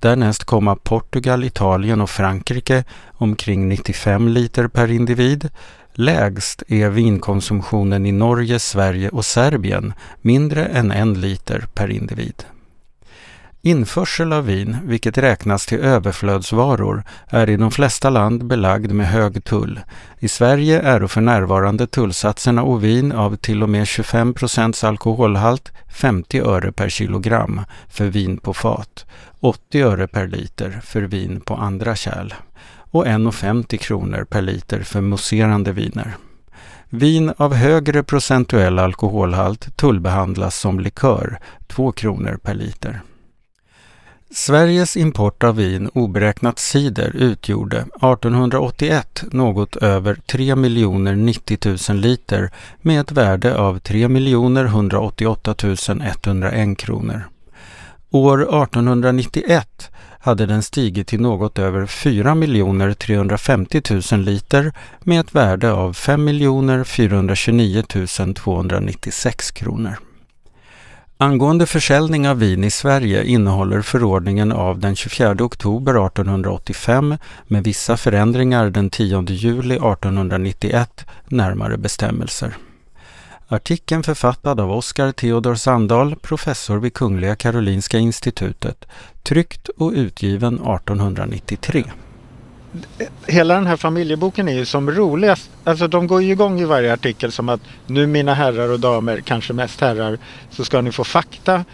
Därnäst 0.00 0.44
komma 0.44 0.76
Portugal, 0.76 1.44
Italien 1.44 2.00
och 2.00 2.10
Frankrike, 2.10 2.84
omkring 3.12 3.68
95 3.68 4.28
liter 4.28 4.68
per 4.68 4.90
individ. 4.90 5.50
Lägst 5.96 6.62
är 6.68 6.88
vinkonsumtionen 6.88 8.06
i 8.06 8.12
Norge, 8.12 8.58
Sverige 8.58 9.08
och 9.08 9.24
Serbien, 9.24 9.92
mindre 10.20 10.64
än 10.64 10.90
en 10.90 11.20
liter 11.20 11.66
per 11.74 11.90
individ. 11.90 12.44
Införsel 13.62 14.32
av 14.32 14.46
vin, 14.46 14.76
vilket 14.84 15.18
räknas 15.18 15.66
till 15.66 15.78
överflödsvaror, 15.78 17.02
är 17.26 17.50
i 17.50 17.56
de 17.56 17.70
flesta 17.70 18.10
land 18.10 18.46
belagd 18.46 18.92
med 18.92 19.08
hög 19.08 19.44
tull. 19.44 19.80
I 20.18 20.28
Sverige 20.28 20.80
är 20.80 21.06
för 21.06 21.20
närvarande 21.20 21.86
tullsatserna 21.86 22.62
och 22.62 22.84
vin 22.84 23.12
av 23.12 23.36
till 23.36 23.62
och 23.62 23.68
med 23.68 23.86
25 23.86 24.34
procents 24.34 24.84
alkoholhalt 24.84 25.72
50 25.88 26.40
öre 26.40 26.72
per 26.72 26.88
kilogram 26.88 27.60
för 27.88 28.06
vin 28.06 28.36
på 28.36 28.54
fat, 28.54 29.06
80 29.40 29.82
öre 29.82 30.08
per 30.08 30.26
liter 30.26 30.80
för 30.84 31.02
vin 31.02 31.40
på 31.40 31.54
andra 31.54 31.96
kärl 31.96 32.34
och 32.94 33.06
1,50 33.06 33.76
kronor 33.76 34.24
per 34.24 34.42
liter 34.42 34.80
för 34.80 35.00
mousserande 35.00 35.72
viner. 35.72 36.16
Vin 36.88 37.32
av 37.36 37.54
högre 37.54 38.02
procentuell 38.02 38.78
alkoholhalt 38.78 39.76
tullbehandlas 39.76 40.58
som 40.58 40.80
likör, 40.80 41.38
2 41.66 41.92
kronor 41.92 42.38
per 42.42 42.54
liter. 42.54 43.00
Sveriges 44.30 44.96
import 44.96 45.44
av 45.44 45.56
vin 45.56 45.90
oberäknat 45.94 46.58
cider 46.58 47.16
utgjorde 47.16 47.76
1881 47.78 49.24
något 49.32 49.76
över 49.76 50.14
3 50.14 50.54
90 51.14 51.58
000 51.90 52.00
liter 52.00 52.50
med 52.82 53.00
ett 53.00 53.12
värde 53.12 53.56
av 53.56 53.78
3 53.78 54.04
188 54.04 55.54
101 56.14 56.78
kronor. 56.78 57.28
År 58.14 58.42
1891 58.42 59.90
hade 60.18 60.46
den 60.46 60.62
stigit 60.62 61.06
till 61.06 61.20
något 61.20 61.58
över 61.58 61.86
4 61.86 62.94
350 62.94 63.82
000 64.12 64.20
liter 64.20 64.72
med 65.00 65.20
ett 65.20 65.34
värde 65.34 65.72
av 65.72 65.92
5 65.92 66.84
429 66.84 67.82
296 68.34 69.50
kronor. 69.50 69.98
Angående 71.18 71.66
försäljning 71.66 72.28
av 72.28 72.38
vin 72.38 72.64
i 72.64 72.70
Sverige 72.70 73.24
innehåller 73.24 73.82
förordningen 73.82 74.52
av 74.52 74.78
den 74.78 74.96
24 74.96 75.36
oktober 75.40 76.06
1885 76.06 77.16
med 77.46 77.64
vissa 77.64 77.96
förändringar 77.96 78.70
den 78.70 78.90
10 78.90 79.24
juli 79.28 79.74
1891 79.74 81.06
närmare 81.28 81.76
bestämmelser. 81.76 82.56
Artikeln 83.48 84.02
författad 84.02 84.60
av 84.60 84.72
Oskar 84.72 85.12
Theodor 85.12 85.54
Sandahl, 85.54 86.16
professor 86.16 86.78
vid 86.78 86.94
Kungliga 86.94 87.36
Karolinska 87.36 87.98
institutet, 87.98 88.84
tryckt 89.22 89.68
och 89.68 89.92
utgiven 89.92 90.54
1893. 90.54 91.84
Hela 93.26 93.54
den 93.54 93.66
här 93.66 93.76
familjeboken 93.76 94.48
är 94.48 94.52
ju 94.52 94.64
som 94.66 94.90
roligast. 94.90 95.50
Alltså 95.64 95.88
de 95.88 96.06
går 96.06 96.22
ju 96.22 96.32
igång 96.32 96.60
i 96.60 96.64
varje 96.64 96.92
artikel 96.92 97.32
som 97.32 97.48
att 97.48 97.60
nu 97.86 98.06
mina 98.06 98.34
herrar 98.34 98.68
och 98.68 98.80
damer, 98.80 99.20
kanske 99.20 99.52
mest 99.52 99.80
herrar, 99.80 100.18
så 100.50 100.64
ska 100.64 100.80
ni 100.80 100.92
få 100.92 101.04
fakta 101.04 101.64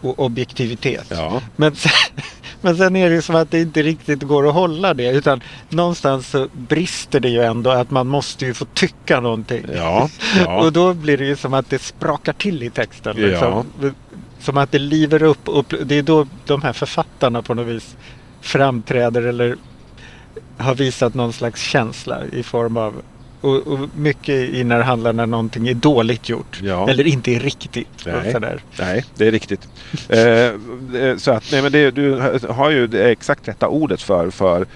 och 0.00 0.18
objektivitet. 0.18 1.06
Ja. 1.08 1.42
Men, 1.56 1.74
sen, 1.74 1.92
men 2.60 2.76
sen 2.76 2.96
är 2.96 3.08
det 3.10 3.14
ju 3.14 3.22
som 3.22 3.34
att 3.34 3.50
det 3.50 3.60
inte 3.60 3.82
riktigt 3.82 4.22
går 4.22 4.48
att 4.48 4.54
hålla 4.54 4.94
det 4.94 5.10
utan 5.10 5.40
någonstans 5.68 6.28
så 6.28 6.48
brister 6.52 7.20
det 7.20 7.28
ju 7.28 7.42
ändå 7.42 7.70
att 7.70 7.90
man 7.90 8.06
måste 8.06 8.46
ju 8.46 8.54
få 8.54 8.64
tycka 8.64 9.20
någonting. 9.20 9.64
Ja, 9.74 10.08
ja. 10.44 10.60
och 10.60 10.72
då 10.72 10.94
blir 10.94 11.18
det 11.18 11.24
ju 11.24 11.36
som 11.36 11.54
att 11.54 11.70
det 11.70 11.78
sprakar 11.78 12.32
till 12.32 12.62
i 12.62 12.70
texten. 12.70 13.16
Liksom. 13.16 13.66
Ja. 13.80 13.90
Som 14.40 14.56
att 14.56 14.72
det 14.72 14.78
liver 14.78 15.22
upp 15.22 15.48
och 15.48 15.74
det 15.84 15.94
är 15.94 16.02
då 16.02 16.26
de 16.46 16.62
här 16.62 16.72
författarna 16.72 17.42
på 17.42 17.54
något 17.54 17.66
vis 17.66 17.96
framträder 18.40 19.22
eller 19.22 19.56
har 20.58 20.74
visat 20.74 21.14
någon 21.14 21.32
slags 21.32 21.62
känsla 21.62 22.24
i 22.32 22.42
form 22.42 22.76
av 22.76 23.02
och, 23.40 23.66
och, 23.66 23.78
mycket 23.96 24.34
i 24.34 24.64
när 24.64 24.78
det 24.78 24.84
handlar 24.84 25.12
när 25.12 25.26
någonting 25.26 25.68
är 25.68 25.74
dåligt 25.74 26.28
gjort. 26.28 26.60
Ja. 26.62 26.90
Eller 26.90 27.06
inte 27.06 27.30
är 27.30 27.40
riktigt. 27.40 28.06
Nej, 28.06 28.34
nej 28.78 29.04
det 29.16 29.26
är 29.26 29.30
riktigt. 29.32 29.68
eh, 30.08 30.20
eh 30.20 31.16
så 31.16 31.30
att, 31.30 31.52
nej, 31.52 31.62
men 31.62 31.72
det, 31.72 31.90
du 31.90 32.14
har 32.48 32.70
ju 32.70 32.86
det 32.86 33.10
exakt 33.10 33.48
rätta 33.48 33.68
ordet 33.68 34.02
för, 34.02 34.30
för 34.30 34.66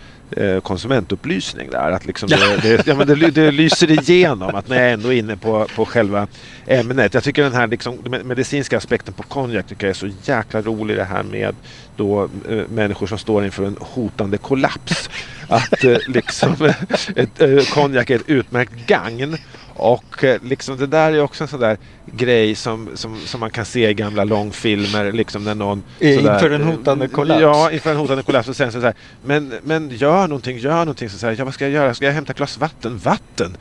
konsumentupplysning 0.62 1.70
där. 1.70 1.90
Att 1.90 2.06
liksom 2.06 2.28
det, 2.28 2.36
det, 2.62 2.86
ja, 2.86 2.94
men 2.94 3.06
det, 3.06 3.30
det 3.30 3.50
lyser 3.50 3.90
igenom 3.90 4.54
att 4.54 4.68
när 4.68 4.82
jag 4.82 4.92
ändå 4.92 5.12
är 5.12 5.18
inne 5.18 5.36
på, 5.36 5.66
på 5.76 5.84
själva 5.84 6.26
ämnet. 6.66 7.14
Jag 7.14 7.24
tycker 7.24 7.42
den 7.42 7.52
här 7.52 7.66
liksom, 7.66 7.98
medicinska 8.24 8.76
aspekten 8.76 9.14
på 9.14 9.22
konjak 9.22 9.66
tycker 9.66 9.86
jag 9.86 9.90
är 9.90 9.94
så 9.94 10.10
jäkla 10.22 10.62
rolig. 10.62 10.96
Det 10.96 11.04
här 11.04 11.22
med 11.22 11.54
då, 11.96 12.28
äh, 12.48 12.62
människor 12.68 13.06
som 13.06 13.18
står 13.18 13.44
inför 13.44 13.64
en 13.64 13.76
hotande 13.80 14.38
kollaps. 14.38 15.10
Att 15.48 15.84
äh, 15.84 15.96
liksom, 16.08 16.72
ett, 17.16 17.40
äh, 17.40 17.58
konjak 17.72 18.10
är 18.10 18.16
ett 18.16 18.28
utmärkt 18.28 18.86
gagn 18.86 19.36
och 19.74 20.24
eh, 20.24 20.42
liksom 20.42 20.76
det 20.76 20.86
där 20.86 21.12
är 21.12 21.20
också 21.20 21.44
en 21.44 21.48
sån 21.48 21.60
där 21.60 21.78
grej 22.06 22.54
som, 22.54 22.88
som, 22.94 23.20
som 23.26 23.40
man 23.40 23.50
kan 23.50 23.64
se 23.64 23.88
i 23.88 23.94
gamla 23.94 24.24
långfilmer. 24.24 25.12
Liksom 25.12 25.44
när 25.44 25.54
någon, 25.54 25.82
inför 25.98 26.38
sådär, 26.38 26.50
en 26.50 26.62
hotande 26.62 27.08
kollaps? 27.08 27.40
Ja, 27.40 27.70
inför 27.70 27.90
en 27.90 27.96
hotande 27.96 28.22
kollaps. 28.22 28.48
Och 28.48 28.56
sen 28.56 28.72
så, 28.72 28.80
här, 28.80 28.94
men, 29.24 29.54
men 29.62 29.90
gör 29.90 30.28
någonting, 30.28 30.58
gör 30.58 30.78
någonting. 30.78 31.10
Så, 31.10 31.18
så 31.18 31.26
här, 31.26 31.36
ja, 31.38 31.44
vad 31.44 31.54
ska 31.54 31.64
jag 31.64 31.72
göra? 31.72 31.94
Ska 31.94 32.04
jag 32.04 32.12
hämta 32.12 32.32
ett 32.32 32.36
glas 32.36 32.58
vatten? 32.58 32.98
Vatten? 32.98 33.56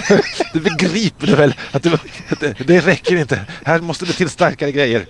du 0.52 0.60
begriper 0.60 1.26
du 1.26 1.34
väl 1.34 1.54
att 1.72 1.82
det, 1.82 1.98
det, 2.40 2.66
det, 2.66 2.80
räcker 2.80 3.16
inte. 3.16 3.40
Här 3.64 3.80
måste 3.80 4.04
det 4.04 4.12
till 4.12 4.28
starkare 4.28 4.72
grejer. 4.72 5.06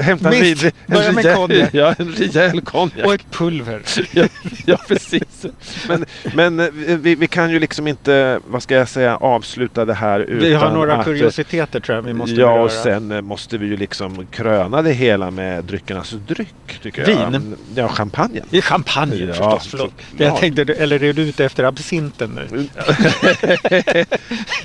Hämta 0.00 0.32
en, 0.32 0.40
Mist, 0.40 0.64
en, 0.86 1.14
med 1.14 1.34
konjak. 1.34 1.70
Ja, 1.72 1.94
en 1.98 2.12
rejäl 2.12 2.60
konjak. 2.60 3.06
Och 3.06 3.14
ett 3.14 3.30
pulver. 3.30 3.82
ja, 4.12 4.26
ja, 4.66 4.76
precis. 4.88 5.46
Men, 5.88 6.04
men 6.34 6.60
eh, 6.60 6.68
vi, 6.96 7.14
vi 7.14 7.26
kan 7.26 7.50
ju 7.50 7.58
liksom 7.58 7.86
inte, 7.86 8.40
vad 8.46 8.62
ska 8.62 8.74
jag 8.74 8.88
säga, 8.88 9.16
avsluta 9.16 9.84
det 9.84 9.94
här 9.94 10.20
utan 10.20 10.38
Vi 10.38 10.54
har 10.54 10.72
några 10.72 10.96
att, 10.96 11.04
kuriositeter 11.04 11.77
tror 11.80 11.96
jag 11.96 12.02
vi 12.02 12.12
måste 12.12 12.34
Ja, 12.34 12.60
och 12.60 12.70
sen 12.70 13.12
eh, 13.12 13.20
måste 13.20 13.58
vi 13.58 13.66
ju 13.66 13.76
liksom 13.76 14.26
kröna 14.26 14.82
det 14.82 14.92
hela 14.92 15.30
med 15.30 15.64
dryckernas 15.64 16.10
dryck, 16.10 16.80
tycker 16.82 17.10
jag. 17.10 17.30
Vin? 17.30 17.56
Ja, 17.74 17.88
champagnen. 17.88 18.44
I 18.50 18.60
champagne 18.62 19.16
Ja, 19.16 19.32
förstås, 19.32 19.66
förlåt. 19.70 19.92
Det 20.16 20.24
jag 20.24 20.36
tänkte, 20.36 20.62
eller 20.62 21.02
är 21.02 21.12
du 21.12 21.22
ute 21.22 21.44
efter 21.44 21.64
absinten 21.64 22.30
nu? 22.50 22.68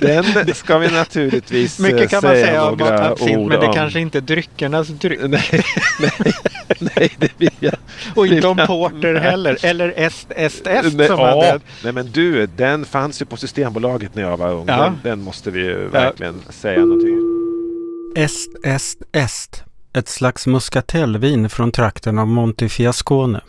Den 0.00 0.54
ska 0.54 0.78
vi 0.78 0.90
naturligtvis 0.90 1.80
eh, 1.80 1.82
Mycket 1.82 2.10
kan 2.10 2.20
man 2.22 2.32
säga 2.32 2.64
om 2.64 2.82
absint, 2.82 3.36
ord 3.38 3.48
men 3.48 3.60
det 3.60 3.66
om. 3.66 3.74
kanske 3.74 4.00
inte 4.00 4.18
är 4.18 4.22
dryckernas 4.22 4.88
dryck. 4.88 5.20
Nej, 5.28 5.64
nej, 6.00 6.32
nej, 6.78 7.10
det 7.18 7.30
vill 7.38 7.50
jag. 7.58 7.74
Och 8.14 8.26
inte 8.26 8.46
om 8.46 8.56
porter 8.56 9.14
heller. 9.14 9.58
Eller 9.62 9.92
est, 9.96 10.26
est, 10.30 10.66
est 10.66 10.94
Nej, 10.94 11.06
som 11.06 11.18
ja, 11.18 11.26
hade... 11.26 11.60
nej 11.84 11.92
men 11.92 12.10
du, 12.12 12.46
den 12.46 12.84
fanns 12.84 13.22
ju 13.22 13.26
på 13.26 13.36
Systembolaget 13.36 14.14
när 14.14 14.22
jag 14.22 14.36
var 14.36 14.52
ung. 14.52 14.64
Ja. 14.68 14.76
Den, 14.76 14.98
den 15.02 15.22
måste 15.22 15.50
vi 15.50 15.60
ju 15.60 15.88
verkligen 15.88 16.42
säga 16.50 16.80
någonting. 17.10 18.14
Est, 18.16 18.64
est, 18.64 19.02
est. 19.12 19.64
Ett 19.92 20.08
slags 20.08 20.46
muskatellvin 20.46 21.48
från 21.48 21.72
trakten 21.72 22.18
av 22.18 22.28
Montefiascone. 22.28 23.40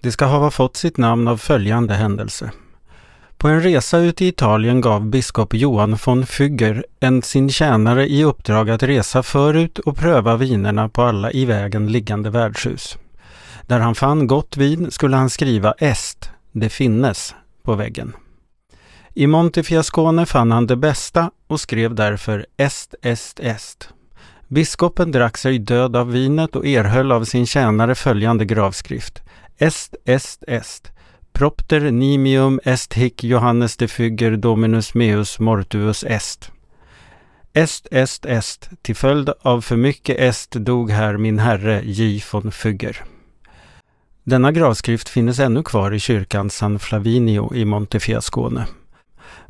Det 0.00 0.12
ska 0.12 0.24
ha 0.24 0.50
fått 0.50 0.76
sitt 0.76 0.96
namn 0.96 1.28
av 1.28 1.36
följande 1.36 1.94
händelse. 1.94 2.50
På 3.36 3.48
en 3.48 3.62
resa 3.62 3.98
ut 3.98 4.22
i 4.22 4.26
Italien 4.26 4.80
gav 4.80 5.06
biskop 5.06 5.54
Johan 5.54 5.98
von 6.04 6.26
Fugger 6.26 6.84
en 7.00 7.22
sin 7.22 7.50
tjänare 7.50 8.08
i 8.08 8.24
uppdrag 8.24 8.70
att 8.70 8.82
resa 8.82 9.22
förut 9.22 9.78
och 9.78 9.96
pröva 9.96 10.36
vinerna 10.36 10.88
på 10.88 11.02
alla 11.02 11.32
i 11.32 11.44
vägen 11.44 11.92
liggande 11.92 12.30
värdshus. 12.30 12.98
Där 13.66 13.80
han 13.80 13.94
fann 13.94 14.26
gott 14.26 14.56
vin 14.56 14.90
skulle 14.90 15.16
han 15.16 15.30
skriva 15.30 15.72
est, 15.72 16.30
det 16.52 16.68
finnes, 16.68 17.34
på 17.62 17.74
väggen. 17.74 18.12
I 19.16 19.26
Montefiascone 19.26 20.26
fann 20.26 20.52
han 20.52 20.66
det 20.66 20.76
bästa 20.76 21.30
och 21.46 21.60
skrev 21.60 21.94
därför 21.94 22.46
est, 22.56 22.94
est, 23.02 23.40
est. 23.40 23.88
Biskopen 24.48 25.12
drack 25.12 25.36
sig 25.38 25.58
död 25.58 25.96
av 25.96 26.12
vinet 26.12 26.56
och 26.56 26.66
erhöll 26.66 27.12
av 27.12 27.24
sin 27.24 27.46
tjänare 27.46 27.94
följande 27.94 28.44
gravskrift. 28.44 29.22
Est, 29.58 29.94
est, 30.04 30.44
est. 30.46 30.92
Propter 31.32 31.80
nimium 31.90 32.60
est 32.64 32.94
hic 32.94 33.24
Johannes 33.24 33.76
de 33.76 33.88
Fugger 33.88 34.36
dominus 34.36 34.94
meus 34.94 35.38
mortuus 35.38 36.04
est. 36.04 36.50
Est, 37.52 37.88
est, 37.90 38.26
est. 38.26 38.70
Till 38.82 38.96
följd 38.96 39.30
av 39.40 39.60
för 39.60 39.76
mycket 39.76 40.18
est 40.18 40.50
dog 40.50 40.90
här 40.90 41.16
min 41.16 41.38
herre 41.38 41.82
J 41.84 42.22
von 42.32 42.52
Fugger. 42.52 43.04
Denna 44.24 44.52
gravskrift 44.52 45.08
finns 45.08 45.38
ännu 45.38 45.62
kvar 45.62 45.94
i 45.94 45.98
kyrkan 45.98 46.50
San 46.50 46.78
Flavinio 46.78 47.54
i 47.54 47.64
Montefiascone. 47.64 48.66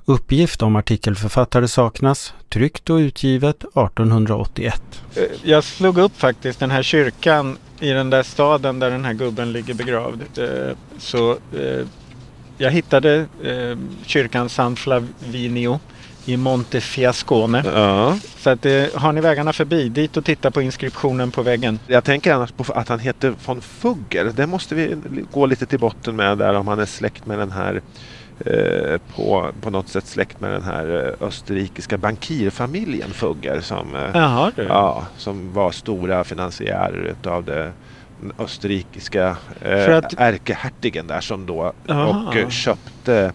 Uppgift 0.07 0.63
om 0.63 0.77
artikelförfattare 0.77 1.69
saknas, 1.69 2.35
tryckt 2.49 2.91
och 2.91 2.97
utgivet 2.97 3.57
1881. 3.65 4.83
Eh, 5.17 5.23
Jag 5.43 5.65
slog 5.65 5.99
upp 5.99 6.17
faktiskt 6.17 6.61
den 6.61 6.71
här 6.71 6.83
kyrkan 6.83 7.57
i 7.81 7.89
den 7.91 8.11
där 8.11 8.23
staden 8.23 8.79
där 8.79 8.91
den 8.91 9.05
här 9.05 9.13
gubben 9.13 9.53
ligger 9.53 9.75
begravd. 9.75 10.23
Eh, 10.39 10.77
Så 10.99 11.31
eh, 11.33 11.87
jag 12.59 12.71
hittade 12.71 13.27
kyrkan 14.07 14.49
San 14.49 14.77
Flavinio 14.77 15.81
i 16.25 16.37
Montefiascone. 16.37 17.63
Ja. 17.75 18.19
Så 18.39 18.51
att, 18.51 18.65
har 18.95 19.13
ni 19.13 19.21
vägarna 19.21 19.53
förbi, 19.53 19.89
dit 19.89 20.17
och 20.17 20.25
titta 20.25 20.51
på 20.51 20.63
inskriptionen 20.63 21.31
på 21.31 21.43
väggen. 21.43 21.79
Jag 21.87 22.05
tänker 22.05 22.35
annars 22.35 22.53
på 22.53 22.73
att 22.73 22.89
han 22.89 22.99
heter 22.99 23.35
von 23.47 23.61
Fugger. 23.61 24.33
Det 24.37 24.47
måste 24.47 24.75
vi 24.75 24.97
gå 25.33 25.47
lite 25.47 25.67
till 25.67 25.79
botten 25.79 26.17
med 26.17 26.39
där 26.39 26.55
om 26.55 26.69
han 26.69 26.79
är 26.79 26.87
släkt 26.87 27.27
med 27.27 27.39
den 27.39 27.51
här 27.51 27.83
på, 29.16 29.51
på 29.61 29.70
något 29.70 29.89
sätt 29.89 30.07
släkt 30.07 30.41
med 30.41 30.51
den 30.51 30.62
här 30.62 31.14
eh, 31.20 31.26
österrikiska 31.26 31.99
bankirfamiljen 31.99 33.11
Fugger 33.11 33.61
som, 33.61 33.95
eh, 33.95 34.11
Jaha 34.14 34.53
ja, 34.57 35.07
som 35.16 35.53
var 35.53 35.70
stora 35.70 36.24
finansiärer 36.24 37.05
utav 37.20 37.45
det 37.45 37.72
österrikiska 38.39 39.37
eh, 39.61 39.97
att- 39.97 40.14
ärkehertigen 40.18 41.07
där 41.07 41.20
som 41.20 41.47
då 41.47 41.72
Aha. 41.89 42.28
och 42.28 42.37
eh, 42.37 42.49
köpte 42.49 43.32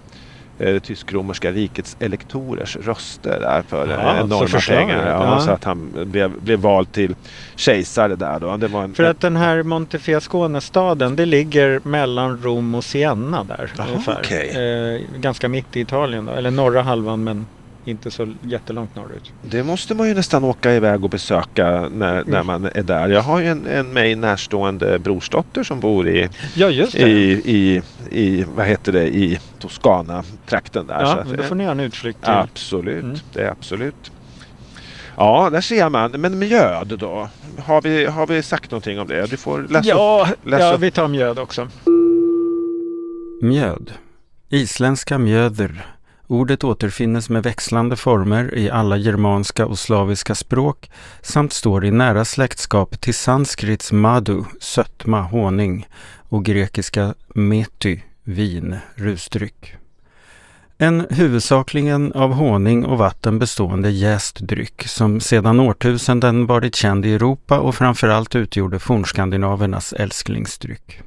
eh, 0.59 0.73
det 0.73 0.79
tysk-romerska 0.79 1.51
rikets 1.51 1.97
elektorers 1.99 2.77
röster 2.77 3.39
där 3.39 3.61
för 3.67 3.87
Ja, 3.87 4.13
eh, 4.13 4.19
enorma 4.19 4.59
pengar. 4.67 5.07
Ja, 5.07 5.23
Ja. 5.23 5.39
Så 5.39 5.51
att 5.51 5.63
han 5.63 5.91
blev, 6.05 6.41
blev 6.41 6.59
vald 6.59 6.91
till 6.91 7.15
kejsare 7.55 8.15
där 8.15 8.39
då. 8.39 8.57
Det 8.57 8.67
var 8.67 8.83
en, 8.83 8.93
För 8.93 9.03
att 9.03 9.19
den 9.21 9.35
här 9.35 9.63
Montefiascone-staden, 9.63 11.15
det 11.15 11.25
ligger 11.25 11.79
mellan 11.83 12.41
Rom 12.43 12.75
och 12.75 12.83
Siena 12.83 13.43
där. 13.43 13.71
Jaha, 13.77 13.87
ungefär. 13.87 14.17
okej. 14.23 14.49
Eh, 14.49 15.19
ganska 15.19 15.49
mitt 15.49 15.77
i 15.77 15.79
Italien 15.79 16.25
då, 16.25 16.31
eller 16.31 16.51
norra 16.51 16.81
halvan 16.81 17.23
men 17.23 17.45
inte 17.89 18.11
så 18.11 18.33
jättelångt 18.41 18.95
norrut. 18.95 19.31
Det 19.41 19.63
måste 19.63 19.95
man 19.95 20.07
ju 20.07 20.13
nästan 20.13 20.43
åka 20.43 20.73
iväg 20.73 21.03
och 21.03 21.09
besöka 21.09 21.89
när, 21.91 22.23
när 22.25 22.43
man 22.43 22.65
är 22.75 22.83
där. 22.83 23.09
Jag 23.09 23.21
har 23.21 23.39
ju 23.39 23.47
en, 23.47 23.67
en 23.67 23.93
mig 23.93 24.15
närstående 24.15 24.99
brorsdotter 24.99 25.63
som 25.63 25.79
bor 25.79 26.07
i, 26.07 26.29
Ja 26.55 26.69
just 26.69 26.91
det. 26.93 27.09
i, 27.09 27.31
i, 27.45 27.81
i 28.11 28.45
vad 28.55 28.65
heter 28.65 28.91
det, 28.91 29.07
i 29.07 29.39
Toscana-trakten 29.59 30.87
där. 30.87 31.01
ja, 31.01 31.23
Så 31.29 31.35
då 31.35 31.43
får 31.43 31.55
ni 31.55 31.63
göra 31.63 31.71
en 31.71 31.79
utflykt 31.79 32.19
till. 32.23 32.29
Absolut, 32.33 33.03
Mm. 33.03 33.17
det 33.33 33.41
är 33.41 33.51
absolut. 33.51 34.11
Ja, 35.17 35.49
där 35.51 35.61
ser 35.61 35.89
man. 35.89 36.11
Men 36.11 36.39
mjöd 36.39 36.87
då? 36.99 37.29
Har 37.65 37.81
vi, 37.81 38.05
har 38.05 38.27
vi 38.27 38.43
sagt 38.43 38.71
någonting 38.71 38.99
om 38.99 39.07
det? 39.07 39.25
Du 39.29 39.37
får 39.37 39.59
läsa 39.61 39.77
upp. 39.79 39.85
Ja, 39.85 40.27
läs 40.45 40.59
ja, 40.61 40.73
upp. 40.73 40.79
vi 40.81 40.91
tar 40.91 41.07
mjöd 41.07 41.39
också. 41.39 41.67
Mjöd. 43.41 43.91
Isländska 44.49 45.17
mjöder. 45.17 45.85
Ordet 46.31 46.63
återfinnes 46.63 47.29
med 47.29 47.43
växlande 47.43 47.95
former 47.95 48.55
i 48.57 48.69
alla 48.69 48.97
germanska 48.97 49.65
och 49.65 49.79
slaviska 49.79 50.35
språk 50.35 50.91
samt 51.21 51.53
står 51.53 51.85
i 51.85 51.91
nära 51.91 52.25
släktskap 52.25 53.01
till 53.01 53.13
sanskrits 53.13 53.91
madu, 53.91 54.43
sötma, 54.59 55.21
honung 55.21 55.87
och 56.29 56.45
grekiska 56.45 57.13
mety, 57.35 57.99
vin, 58.23 58.77
rusdryck. 58.95 59.75
En 60.77 61.07
huvudsakligen 61.09 62.13
av 62.13 62.33
honung 62.33 62.85
och 62.85 62.97
vatten 62.97 63.39
bestående 63.39 63.89
jäst 63.89 64.39
dryck 64.39 64.87
som 64.87 65.19
sedan 65.19 65.59
årtusenden 65.59 66.45
varit 66.45 66.75
känd 66.75 67.05
i 67.05 67.13
Europa 67.13 67.59
och 67.59 67.75
framförallt 67.75 68.35
utgjorde 68.35 68.79
fornskandinavernas 68.79 69.93
älsklingsdryck. 69.93 71.01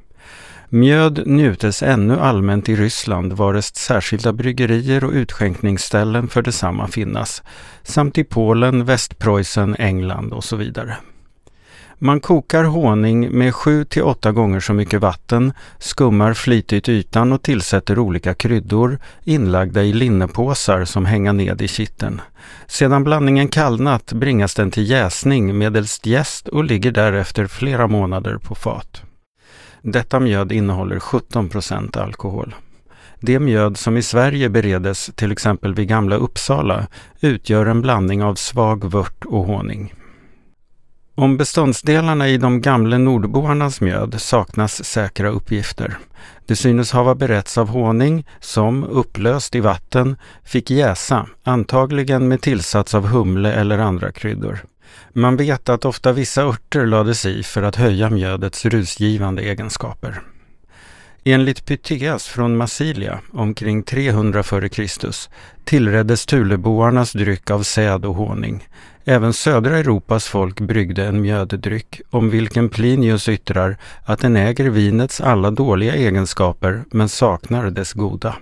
Mjöd 0.75 1.27
njutes 1.27 1.83
ännu 1.83 2.19
allmänt 2.19 2.69
i 2.69 2.75
Ryssland 2.75 3.33
varest 3.33 3.75
särskilda 3.75 4.33
bryggerier 4.33 5.03
och 5.03 5.11
utskänkningsställen 5.11 6.27
för 6.27 6.41
detsamma 6.41 6.87
finnas, 6.87 7.43
samt 7.83 8.17
i 8.17 8.23
Polen, 8.23 8.85
Västpreussen, 8.85 9.75
England 9.75 10.33
och 10.33 10.43
så 10.43 10.55
vidare. 10.55 10.97
Man 11.97 12.19
kokar 12.19 12.63
honung 12.63 13.29
med 13.37 13.55
7 13.55 13.85
till 13.85 14.03
8 14.03 14.31
gånger 14.31 14.59
så 14.59 14.73
mycket 14.73 15.01
vatten, 15.01 15.53
skummar 15.79 16.33
flitigt 16.33 16.89
ytan 16.89 17.33
och 17.33 17.43
tillsätter 17.43 17.99
olika 17.99 18.33
kryddor 18.33 18.99
inlagda 19.23 19.83
i 19.83 19.93
linnepåsar 19.93 20.85
som 20.85 21.05
hänga 21.05 21.33
ned 21.33 21.61
i 21.61 21.67
kitteln. 21.67 22.21
Sedan 22.67 23.03
blandningen 23.03 23.47
kallnat 23.47 24.13
bringas 24.13 24.55
den 24.55 24.71
till 24.71 24.89
jäsning 24.89 25.57
medelst 25.57 26.05
jäst 26.05 26.47
och 26.47 26.63
ligger 26.63 26.91
därefter 26.91 27.47
flera 27.47 27.87
månader 27.87 28.37
på 28.37 28.55
fat. 28.55 29.03
Detta 29.85 30.19
mjöd 30.19 30.51
innehåller 30.51 30.99
17 30.99 31.49
procent 31.49 31.97
alkohol. 31.97 32.55
Det 33.19 33.39
mjöd 33.39 33.77
som 33.77 33.97
i 33.97 34.01
Sverige 34.01 34.49
beredes 34.49 35.11
till 35.15 35.31
exempel 35.31 35.73
vid 35.73 35.87
Gamla 35.87 36.15
Uppsala 36.15 36.87
utgör 37.21 37.65
en 37.65 37.81
blandning 37.81 38.23
av 38.23 38.35
svag 38.35 38.91
vört 38.91 39.25
och 39.25 39.45
honung. 39.45 39.93
Om 41.15 41.37
beståndsdelarna 41.37 42.29
i 42.29 42.37
de 42.37 42.61
gamla 42.61 42.97
nordboarnas 42.97 43.81
mjöd 43.81 44.21
saknas 44.21 44.85
säkra 44.85 45.29
uppgifter. 45.29 45.97
Det 46.45 46.55
synes 46.55 46.91
hava 46.91 47.15
berätts 47.15 47.57
av 47.57 47.67
honung 47.69 48.25
som, 48.39 48.83
upplöst 48.83 49.55
i 49.55 49.59
vatten, 49.59 50.15
fick 50.43 50.71
jäsa, 50.71 51.27
antagligen 51.43 52.27
med 52.27 52.41
tillsats 52.41 52.95
av 52.95 53.07
humle 53.07 53.53
eller 53.53 53.79
andra 53.79 54.11
kryddor. 54.11 54.59
Man 55.15 55.37
vet 55.37 55.69
att 55.69 55.85
ofta 55.85 56.11
vissa 56.11 56.41
örter 56.41 56.85
lades 56.85 57.25
i 57.25 57.43
för 57.43 57.63
att 57.63 57.75
höja 57.75 58.09
mjödets 58.09 58.65
rusgivande 58.65 59.41
egenskaper. 59.41 60.21
Enligt 61.23 61.65
Pytheas 61.65 62.27
från 62.27 62.57
Massilia, 62.57 63.19
omkring 63.31 63.83
300 63.83 64.39
f.Kr. 64.39 65.11
tillreddes 65.63 66.25
Tuleboarnas 66.25 67.11
dryck 67.11 67.51
av 67.51 67.63
säd 67.63 68.05
och 68.05 68.15
honung. 68.15 68.67
Även 69.05 69.33
södra 69.33 69.77
Europas 69.77 70.25
folk 70.25 70.59
bryggde 70.59 71.05
en 71.05 71.21
mjöddryck, 71.21 72.01
om 72.09 72.29
vilken 72.29 72.69
Plinius 72.69 73.29
yttrar 73.29 73.77
att 74.03 74.19
den 74.19 74.35
äger 74.35 74.69
vinets 74.69 75.21
alla 75.21 75.51
dåliga 75.51 75.95
egenskaper 75.95 76.83
men 76.91 77.09
saknar 77.09 77.69
dess 77.69 77.93
goda. 77.93 78.35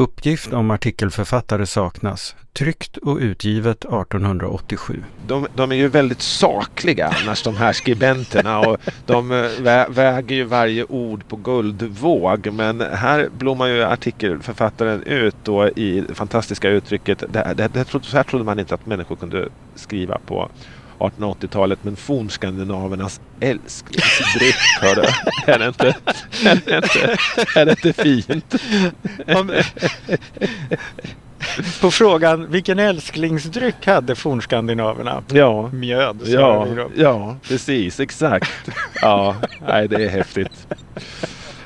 Uppgift 0.00 0.52
om 0.52 0.70
artikelförfattare 0.70 1.66
saknas. 1.66 2.36
Tryckt 2.52 2.96
och 2.96 3.16
utgivet 3.16 3.84
1887. 3.84 5.02
De, 5.26 5.46
de 5.54 5.72
är 5.72 5.76
ju 5.76 5.88
väldigt 5.88 6.22
sakliga 6.22 7.14
annars 7.22 7.42
de 7.42 7.56
här 7.56 7.72
skribenterna 7.72 8.60
och 8.60 8.78
de 9.06 9.30
eh, 9.30 9.50
vä 9.60 9.86
väger 9.88 10.36
ju 10.36 10.44
varje 10.44 10.84
ord 10.84 11.28
på 11.28 11.36
guldvåg. 11.36 12.52
Men 12.52 12.80
här 12.80 13.28
blommar 13.38 13.66
ju 13.66 13.84
artikelförfattaren 13.84 15.02
ut 15.02 15.36
då 15.42 15.68
i 15.68 16.04
det 16.08 16.14
fantastiska 16.14 16.68
uttrycket. 16.68 17.24
Det, 17.32 17.54
det, 17.56 17.68
det, 17.68 17.84
så 18.02 18.16
här 18.16 18.22
trodde 18.22 18.44
man 18.44 18.58
inte 18.58 18.74
att 18.74 18.86
människor 18.86 19.16
kunde 19.16 19.48
skriva 19.74 20.18
på 20.26 20.50
1880-talet 21.00 21.78
men 21.82 21.96
fornskandinavernas 21.96 23.20
älsklingsdryck. 23.40 24.54
Hörde. 24.80 25.08
Är 25.46 25.58
det 25.58 25.66
inte, 25.66 25.96
är 26.44 26.62
det 26.66 26.76
inte, 26.76 27.16
är 27.56 27.66
det 27.66 27.70
inte 27.70 27.92
fint? 27.92 28.54
På 31.80 31.90
frågan 31.90 32.50
vilken 32.50 32.78
älsklingsdryck 32.78 33.86
hade 33.86 34.14
fornskandinaverna? 34.14 35.22
Ja, 35.32 35.70
Mjöd. 35.72 36.20
Ja, 36.24 36.66
ja, 36.96 37.36
precis, 37.48 38.00
exakt. 38.00 38.50
Ja, 39.02 39.36
nej, 39.68 39.88
det 39.88 40.04
är 40.04 40.08
häftigt. 40.08 40.66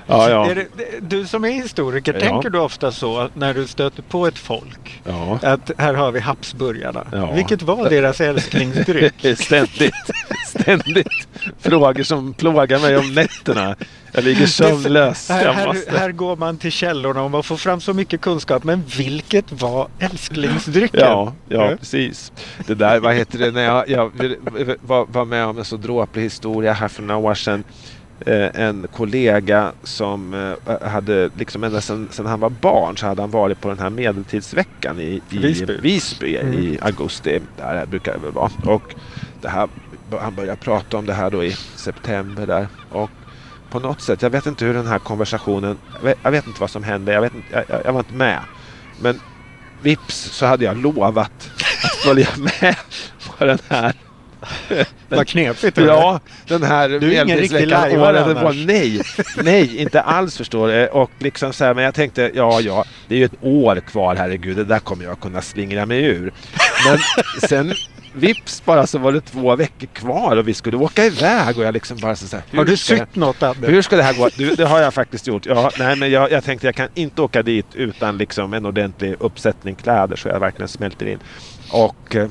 Ja, 0.07 0.31
ja. 0.31 0.55
Det, 0.55 0.67
du 1.01 1.27
som 1.27 1.45
är 1.45 1.51
historiker, 1.51 2.15
ja. 2.15 2.21
tänker 2.21 2.51
du 2.51 2.59
ofta 2.59 2.93
så 2.93 3.29
när 3.35 3.55
du 3.55 3.67
stöter 3.67 4.03
på 4.03 4.27
ett 4.27 4.39
folk? 4.39 5.03
Att 5.43 5.71
här 5.79 5.95
har 5.95 6.13
vi 6.13 6.21
Habsburgarna. 6.21 7.33
Vilket 7.35 7.63
var 7.63 7.91
deras 7.91 8.21
älsklingsdryck? 8.21 9.15
ständigt, 9.39 9.95
ständigt. 10.47 11.29
Frågor 11.59 12.03
som 12.03 12.35
plågar 12.35 12.79
mig 12.79 12.97
om 12.97 13.15
nätterna. 13.15 13.77
Jag 14.17 14.25
ligger 14.25 14.47
sömnlös. 14.47 15.29
Här, 15.29 15.53
här, 15.53 15.99
här, 15.99 16.13
går 16.13 16.37
man 16.37 16.59
till 16.59 16.73
källorna 16.73 17.23
och 17.23 17.31
man 17.31 17.43
får 17.43 17.57
fram 17.57 17.81
så 17.81 17.93
mycket 17.93 18.21
kunskap. 18.21 18.65
Men 18.65 18.83
vilket 18.97 19.63
var 19.63 19.89
älsklingsdrycken? 19.99 21.01
Ja, 21.01 21.33
ja 21.49 21.65
mm. 21.67 21.79
precis. 21.79 22.33
Det 22.67 22.75
där, 22.75 23.01
vad 23.01 23.15
heter 23.15 23.39
det, 23.39 23.51
när 23.51 23.63
jag, 23.63 23.89
jag 23.89 24.13
var, 24.81 25.07
var 25.07 25.25
med 25.25 25.47
om 25.47 25.59
en 25.59 25.65
så 25.65 25.77
dråplig 25.77 26.23
historia 26.23 26.73
här 26.73 26.89
för 26.89 27.03
några 27.03 27.21
år 27.21 27.35
sedan. 27.35 27.65
Eh, 28.21 28.61
en 28.61 28.87
kollega 28.93 29.73
som 29.83 30.35
eh, 30.67 30.89
hade 30.89 31.31
liksom 31.37 31.65
ända 31.65 31.81
sedan, 31.81 32.09
sedan, 32.11 32.27
han 32.27 32.41
var 32.41 32.51
barn 32.51 32.97
så 32.97 33.07
hade 33.07 33.23
han 33.23 33.31
varit 33.31 33.61
på 33.61 33.69
den 33.69 33.79
här 33.79 33.91
medeltidsveckan 33.91 35.01
i, 35.01 35.23
i 35.31 35.39
Visby, 35.39 35.77
Visby 35.81 36.37
mm. 36.37 36.55
i 36.55 36.79
augusti. 36.83 37.41
Där 37.57 37.87
brukar 37.87 38.13
det 38.13 38.19
väl 38.19 38.33
vara. 38.33 38.51
Och 38.65 38.95
det 39.41 39.49
här, 39.49 39.69
han 40.21 40.35
började 40.35 40.57
prata 40.57 40.97
om 40.97 41.07
det 41.07 41.15
här 41.15 41.31
då 41.31 41.45
i 41.45 41.53
september 41.77 42.47
där. 42.47 42.69
Och 42.91 43.11
på 43.71 43.81
något 43.81 44.01
sätt, 44.01 44.23
jag 44.23 44.31
vet 44.31 44.47
inte 44.47 44.65
hur 44.65 44.75
den 44.75 44.87
här 44.87 44.99
konversationen, 44.99 45.79
jag 45.95 46.05
vet, 46.05 46.19
jag 46.23 46.31
vet 46.31 46.47
inte 46.47 46.61
vad 46.61 46.71
som 46.71 46.83
hände, 46.83 47.13
jag, 47.13 47.21
vet 47.21 47.35
inte, 47.35 47.65
jag, 47.69 47.81
jag, 47.85 47.93
var 47.93 48.01
inte 48.01 48.15
med. 48.15 48.41
Men 49.01 49.21
vips 49.83 50.15
så 50.15 50.47
hade 50.47 50.65
jag 50.65 50.77
lovat 50.77 51.51
att 51.85 51.97
följa 52.05 52.29
med 52.37 52.77
på 53.39 53.45
den 53.45 53.59
här 53.69 53.95
vad 55.09 55.29
knepigt. 55.29 55.79
Ja, 55.79 56.21
den 56.49 56.63
här 56.63 56.89
Du 56.89 57.15
är 57.15 57.25
ingen 57.25 57.39
riktig 57.39 57.69
lajvare 57.69 58.53
Nej, 58.55 59.01
nej, 59.43 59.77
inte 59.77 60.01
alls 60.01 60.37
förstår 60.37 60.69
du. 60.69 60.87
Och 60.87 61.11
liksom 61.19 61.53
så 61.53 61.65
här, 61.65 61.75
men 61.75 61.85
jag 61.85 61.95
tänkte, 61.95 62.31
ja, 62.35 62.61
ja, 62.61 62.85
det 63.09 63.15
är 63.15 63.19
ju 63.19 63.25
ett 63.25 63.39
år 63.41 63.81
kvar, 63.81 64.15
herregud, 64.15 64.57
det 64.57 64.65
där 64.65 64.79
kommer 64.79 65.05
jag 65.05 65.21
kunna 65.21 65.43
slingra 65.43 65.87
mig 65.87 66.05
ur. 66.05 66.33
Men 66.87 66.99
sen 67.49 67.75
vips 68.15 68.65
bara 68.65 68.87
så 68.87 68.99
var 68.99 69.13
det 69.13 69.21
två 69.21 69.57
veckor 69.57 69.87
kvar 69.87 70.37
och 70.37 70.49
vi 70.49 70.55
skulle 70.55 70.77
åka 70.77 71.05
iväg 71.05 71.59
och 71.59 71.65
jag 71.65 71.75
liksom 71.75 71.97
bara 71.97 72.17
så 72.17 72.37
här, 72.37 72.57
Har 72.57 72.65
du 72.65 72.77
sytt 72.77 73.17
något 73.17 73.43
Abbe? 73.43 73.67
Hur 73.67 73.83
ska 73.83 73.97
det 73.97 74.03
här 74.03 74.15
gå? 74.15 74.29
Du, 74.37 74.55
det 74.55 74.65
har 74.65 74.81
jag 74.81 74.95
faktiskt 74.95 75.27
gjort. 75.27 75.47
Ja, 75.47 75.71
nej 75.79 75.97
men 75.97 76.11
jag, 76.11 76.31
jag 76.31 76.45
tänkte 76.45 76.67
jag 76.67 76.75
kan 76.75 76.89
inte 76.95 77.23
åka 77.23 77.43
dit 77.43 77.67
utan 77.75 78.19
liksom 78.19 78.55
en 78.55 78.67
ordentlig 78.67 79.15
uppsättning 79.19 79.75
kläder 79.75 80.17
så 80.17 80.29
jag 80.29 80.41
verkligen 80.41 80.69
smälter 80.69 81.07
in. 81.07 81.19
Och 81.71 82.17
eh, 82.17 82.29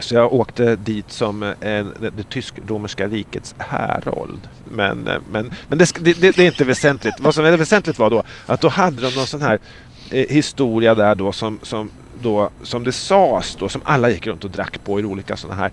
så 0.00 0.14
jag 0.14 0.32
åkte 0.32 0.76
dit 0.76 1.12
som 1.12 1.42
eh, 1.42 1.54
en, 1.60 1.94
det, 2.00 2.10
det 2.10 2.28
tysk-romerska 2.28 3.08
rikets 3.08 3.54
härold. 3.58 4.48
Men, 4.64 5.08
eh, 5.08 5.20
men, 5.30 5.52
men 5.68 5.78
det, 5.78 5.94
det, 6.00 6.20
det, 6.20 6.38
är 6.38 6.46
inte 6.46 6.64
väsentligt. 6.64 7.14
Vad 7.18 7.34
som 7.34 7.44
är 7.44 7.56
väsentligt 7.56 7.98
var 7.98 8.10
då 8.10 8.22
att 8.46 8.60
då 8.60 8.68
hade 8.68 9.02
de 9.02 9.14
någon 9.14 9.26
sån 9.26 9.42
här 9.42 9.58
eh, 10.10 10.26
historia 10.28 10.94
där 10.94 11.14
då 11.14 11.32
som, 11.32 11.58
som, 11.62 11.90
då 12.22 12.50
som 12.62 12.84
det 12.84 12.92
sades 12.92 13.56
då 13.56 13.68
som 13.68 13.80
alla 13.84 14.10
gick 14.10 14.26
runt 14.26 14.44
och 14.44 14.50
drack 14.50 14.84
på 14.84 15.00
i 15.00 15.04
olika 15.04 15.36
sådana 15.36 15.60
här 15.60 15.70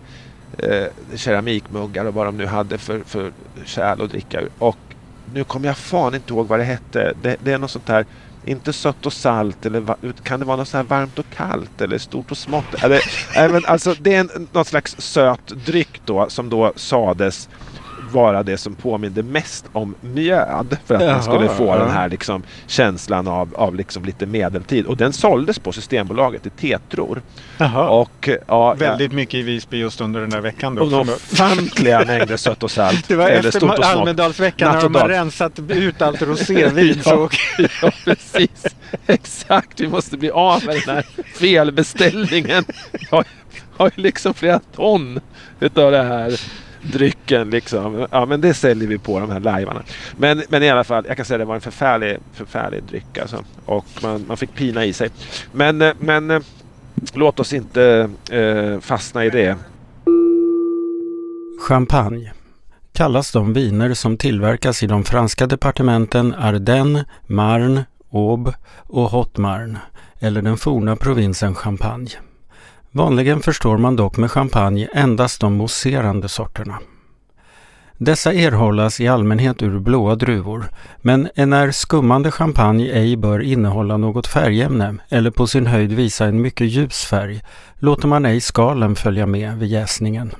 eh, 0.57 0.87
keramikmuggar 1.15 2.05
och 2.05 2.13
vad 2.13 2.25
de 2.25 2.37
nu 2.37 2.45
hade 2.45 2.77
för, 2.77 2.99
för 3.05 3.31
kärl 3.65 4.01
att 4.01 4.09
dricka 4.09 4.41
ur. 4.41 4.49
Och 4.59 4.77
nu 5.33 5.43
kommer 5.43 5.67
jag 5.67 5.77
fan 5.77 6.15
inte 6.15 6.33
ihåg 6.33 6.47
vad 6.47 6.59
det 6.59 6.65
hette. 6.65 7.13
Det, 7.21 7.37
det 7.43 7.53
är 7.53 7.57
något 7.57 7.71
sånt 7.71 7.89
här 7.89 8.05
inte 8.47 8.73
sött 8.73 9.05
och 9.05 9.13
salt 9.13 9.65
eller 9.65 9.95
kan 10.23 10.39
det 10.39 10.45
vara 10.45 10.57
något 10.57 10.67
så 10.67 10.77
här 10.77 10.83
varmt 10.83 11.19
och 11.19 11.25
kallt 11.35 11.81
eller 11.81 11.97
stort 11.97 12.31
och 12.31 12.37
smått? 12.37 12.83
Eller, 12.83 13.01
även, 13.35 13.65
alltså, 13.65 13.95
det 13.99 14.15
är 14.15 14.19
en, 14.19 14.47
något 14.51 14.67
slags 14.67 14.95
söt 14.99 15.47
dryck 15.47 16.01
då 16.05 16.29
som 16.29 16.49
då 16.49 16.73
sades 16.75 17.49
vara 18.11 18.43
det 18.43 18.57
som 18.57 18.75
påminde 18.75 19.23
mest 19.23 19.65
om 19.73 19.95
mjöd 20.01 20.77
för 20.85 20.95
att 20.95 21.01
Jaha, 21.01 21.11
man 21.11 21.23
skulle 21.23 21.49
få 21.49 21.67
ja. 21.67 21.77
den 21.77 21.89
här 21.89 22.09
liksom, 22.09 22.43
känslan 22.67 23.27
av, 23.27 23.55
av 23.55 23.75
liksom 23.75 24.05
lite 24.05 24.25
medeltid. 24.25 24.85
Och 24.85 24.97
den 24.97 25.13
såldes 25.13 25.59
på 25.59 25.71
Systembolaget 25.71 26.45
i 26.45 26.49
tetror. 26.49 27.21
Och, 27.89 28.29
ja, 28.47 28.73
Väldigt 28.73 29.11
mycket 29.11 29.33
i 29.33 29.41
Visby 29.41 29.77
just 29.77 30.01
under 30.01 30.21
den 30.21 30.29
där 30.29 30.41
veckan. 30.41 30.75
Då, 30.75 30.81
och 30.81 31.01
ofantliga 31.01 32.05
mängder 32.05 32.37
sött 32.37 32.63
och 32.63 32.71
salt. 32.71 33.07
Det 33.07 33.15
var 33.15 33.27
eller 33.27 33.37
efter 33.37 33.59
stort 33.59 33.77
och 33.77 33.85
Almedalsveckan 33.85 34.75
när 34.75 34.81
de 34.81 34.95
har 34.95 35.09
rensat 35.09 35.59
ut 35.69 36.01
allt 36.01 36.21
rosévin. 36.21 37.01
ja, 37.05 37.29
ja, 37.81 37.91
precis. 38.05 38.65
Exakt, 39.07 39.79
vi 39.79 39.87
måste 39.87 40.17
bli 40.17 40.29
av 40.29 40.65
med 40.65 40.81
den 40.85 40.95
här 40.95 41.05
felbeställningen. 41.35 42.65
Jag 43.11 43.25
har 43.77 43.91
ju 43.95 44.03
liksom 44.03 44.33
flera 44.33 44.59
ton 44.59 45.19
utav 45.59 45.91
det 45.91 46.03
här 46.03 46.39
drycken 46.93 47.49
liksom. 47.49 48.07
Ja 48.11 48.25
men 48.25 48.41
det 48.41 48.53
säljer 48.53 48.87
vi 48.87 48.97
på 48.97 49.19
de 49.19 49.31
här 49.31 49.39
lajvarna. 49.39 49.81
Men, 50.17 50.43
men 50.49 50.63
i 50.63 50.69
alla 50.69 50.83
fall, 50.83 51.05
jag 51.07 51.17
kan 51.17 51.25
säga 51.25 51.35
att 51.35 51.41
det 51.41 51.45
var 51.45 51.55
en 51.55 51.61
förfärlig, 51.61 52.17
förfärlig 52.33 52.83
dryck 52.83 53.17
alltså. 53.17 53.43
Och 53.65 53.85
man, 54.01 54.25
man 54.27 54.37
fick 54.37 54.55
pina 54.55 54.85
i 54.85 54.93
sig. 54.93 55.09
Men, 55.51 55.81
eh, 55.81 55.93
men 55.99 56.31
eh, 56.31 56.41
låt 57.13 57.39
oss 57.39 57.53
inte 57.53 58.09
eh, 58.31 58.79
fastna 58.79 59.25
i 59.25 59.29
det. 59.29 59.55
Champagne 61.67 62.31
kallas 62.93 63.31
de 63.31 63.53
viner 63.53 63.93
som 63.93 64.17
tillverkas 64.17 64.83
i 64.83 64.87
de 64.87 65.03
franska 65.03 65.47
departementen 65.47 66.33
Ardennes, 66.33 67.05
Marne, 67.27 67.85
Aube 68.11 68.53
och 68.87 69.09
Haute-Marne 69.09 69.79
eller 70.19 70.41
den 70.41 70.57
forna 70.57 70.95
provinsen 70.95 71.55
Champagne. 71.55 72.09
Vanligen 72.97 73.39
förstår 73.39 73.77
man 73.77 73.95
dock 73.95 74.17
med 74.17 74.31
champagne 74.31 74.89
endast 74.93 75.41
de 75.41 75.53
mousserande 75.53 76.29
sorterna. 76.29 76.79
Dessa 77.97 78.33
erhållas 78.33 78.99
i 78.99 79.07
allmänhet 79.07 79.61
ur 79.61 79.79
blåa 79.79 80.15
druvor, 80.15 80.65
men 81.01 81.29
enär 81.35 81.71
skummande 81.71 82.31
champagne 82.31 82.91
ej 82.91 83.17
bör 83.17 83.39
innehålla 83.39 83.97
något 83.97 84.27
färgämne 84.27 84.95
eller 85.09 85.31
på 85.31 85.47
sin 85.47 85.67
höjd 85.67 85.91
visa 85.91 86.25
en 86.25 86.41
mycket 86.41 86.67
ljus 86.67 87.05
färg 87.05 87.41
låter 87.79 88.07
man 88.07 88.25
ej 88.25 88.41
skalen 88.41 88.95
följa 88.95 89.25
med 89.25 89.57
vid 89.57 89.69
jäsningen. 89.69 90.31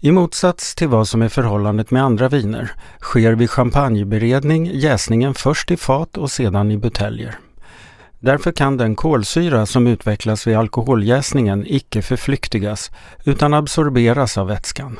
I 0.00 0.12
motsats 0.12 0.74
till 0.74 0.88
vad 0.88 1.08
som 1.08 1.22
är 1.22 1.28
förhållandet 1.28 1.90
med 1.90 2.02
andra 2.02 2.28
viner 2.28 2.70
sker 3.00 3.32
vid 3.32 3.50
champagneberedning 3.50 4.70
jäsningen 4.74 5.34
först 5.34 5.70
i 5.70 5.76
fat 5.76 6.16
och 6.16 6.30
sedan 6.30 6.70
i 6.70 6.76
buteljer. 6.76 7.38
Därför 8.20 8.52
kan 8.52 8.76
den 8.76 8.96
kolsyra 8.96 9.66
som 9.66 9.86
utvecklas 9.86 10.46
vid 10.46 10.56
alkoholjäsningen 10.56 11.64
icke 11.66 12.02
förflyktigas 12.02 12.90
utan 13.24 13.54
absorberas 13.54 14.38
av 14.38 14.46
vätskan. 14.46 14.98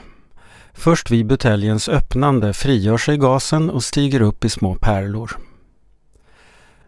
Först 0.73 1.11
vid 1.11 1.27
buteljens 1.27 1.89
öppnande 1.89 2.53
frigör 2.53 2.99
sig 2.99 3.17
gasen 3.17 3.71
och 3.71 3.83
stiger 3.83 4.21
upp 4.23 4.45
i 4.45 4.49
små 4.49 4.75
pärlor. 4.75 5.37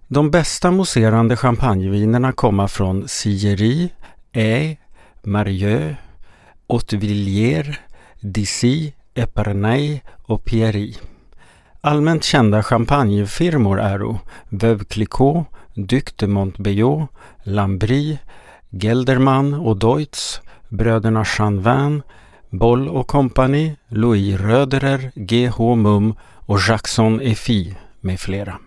De 0.09 0.31
bästa 0.31 0.71
mousserande 0.71 1.37
champagnevinerna 1.37 2.33
kommer 2.33 2.67
från 2.67 3.09
Sillery, 3.09 3.89
Aix, 4.35 4.81
Marieux, 5.23 5.97
Hautevilliers, 6.69 7.81
Dissy, 8.21 8.93
Epernay 9.15 10.01
och 10.23 10.45
Pierry. 10.45 10.95
Allmänt 11.81 12.25
kända 12.25 12.63
champagnefirmor 12.63 13.81
är 13.81 14.19
Veuve 14.49 14.85
Clicquot, 14.85 15.47
Duc 15.87 16.05
de 16.17 16.27
Montbéliot, 16.27 17.09
Lambry, 17.43 18.19
Gelderman 18.71 19.55
och 19.55 19.77
Deutz, 19.77 20.41
bröderna 20.69 21.25
Chanvin, 21.25 22.03
Boll 22.51 22.89
och 22.89 23.07
Company, 23.07 23.77
Louis 23.89 24.41
Röderer, 24.41 25.13
G.H. 25.15 25.75
Mum 25.75 26.15
och 26.23 26.59
Jackson 26.69 27.21
Effi 27.21 27.77
med 28.01 28.21
flera. 28.21 28.59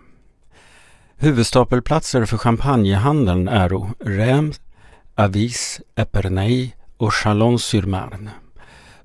Huvudstapelplatser 1.16 2.24
för 2.24 2.38
champagnehandeln 2.38 3.48
är 3.48 3.68
Reims, 4.04 4.60
Avis, 5.14 5.80
Epernay 5.96 6.70
och 6.96 7.14
Chalon-sur-Marne. 7.14 8.30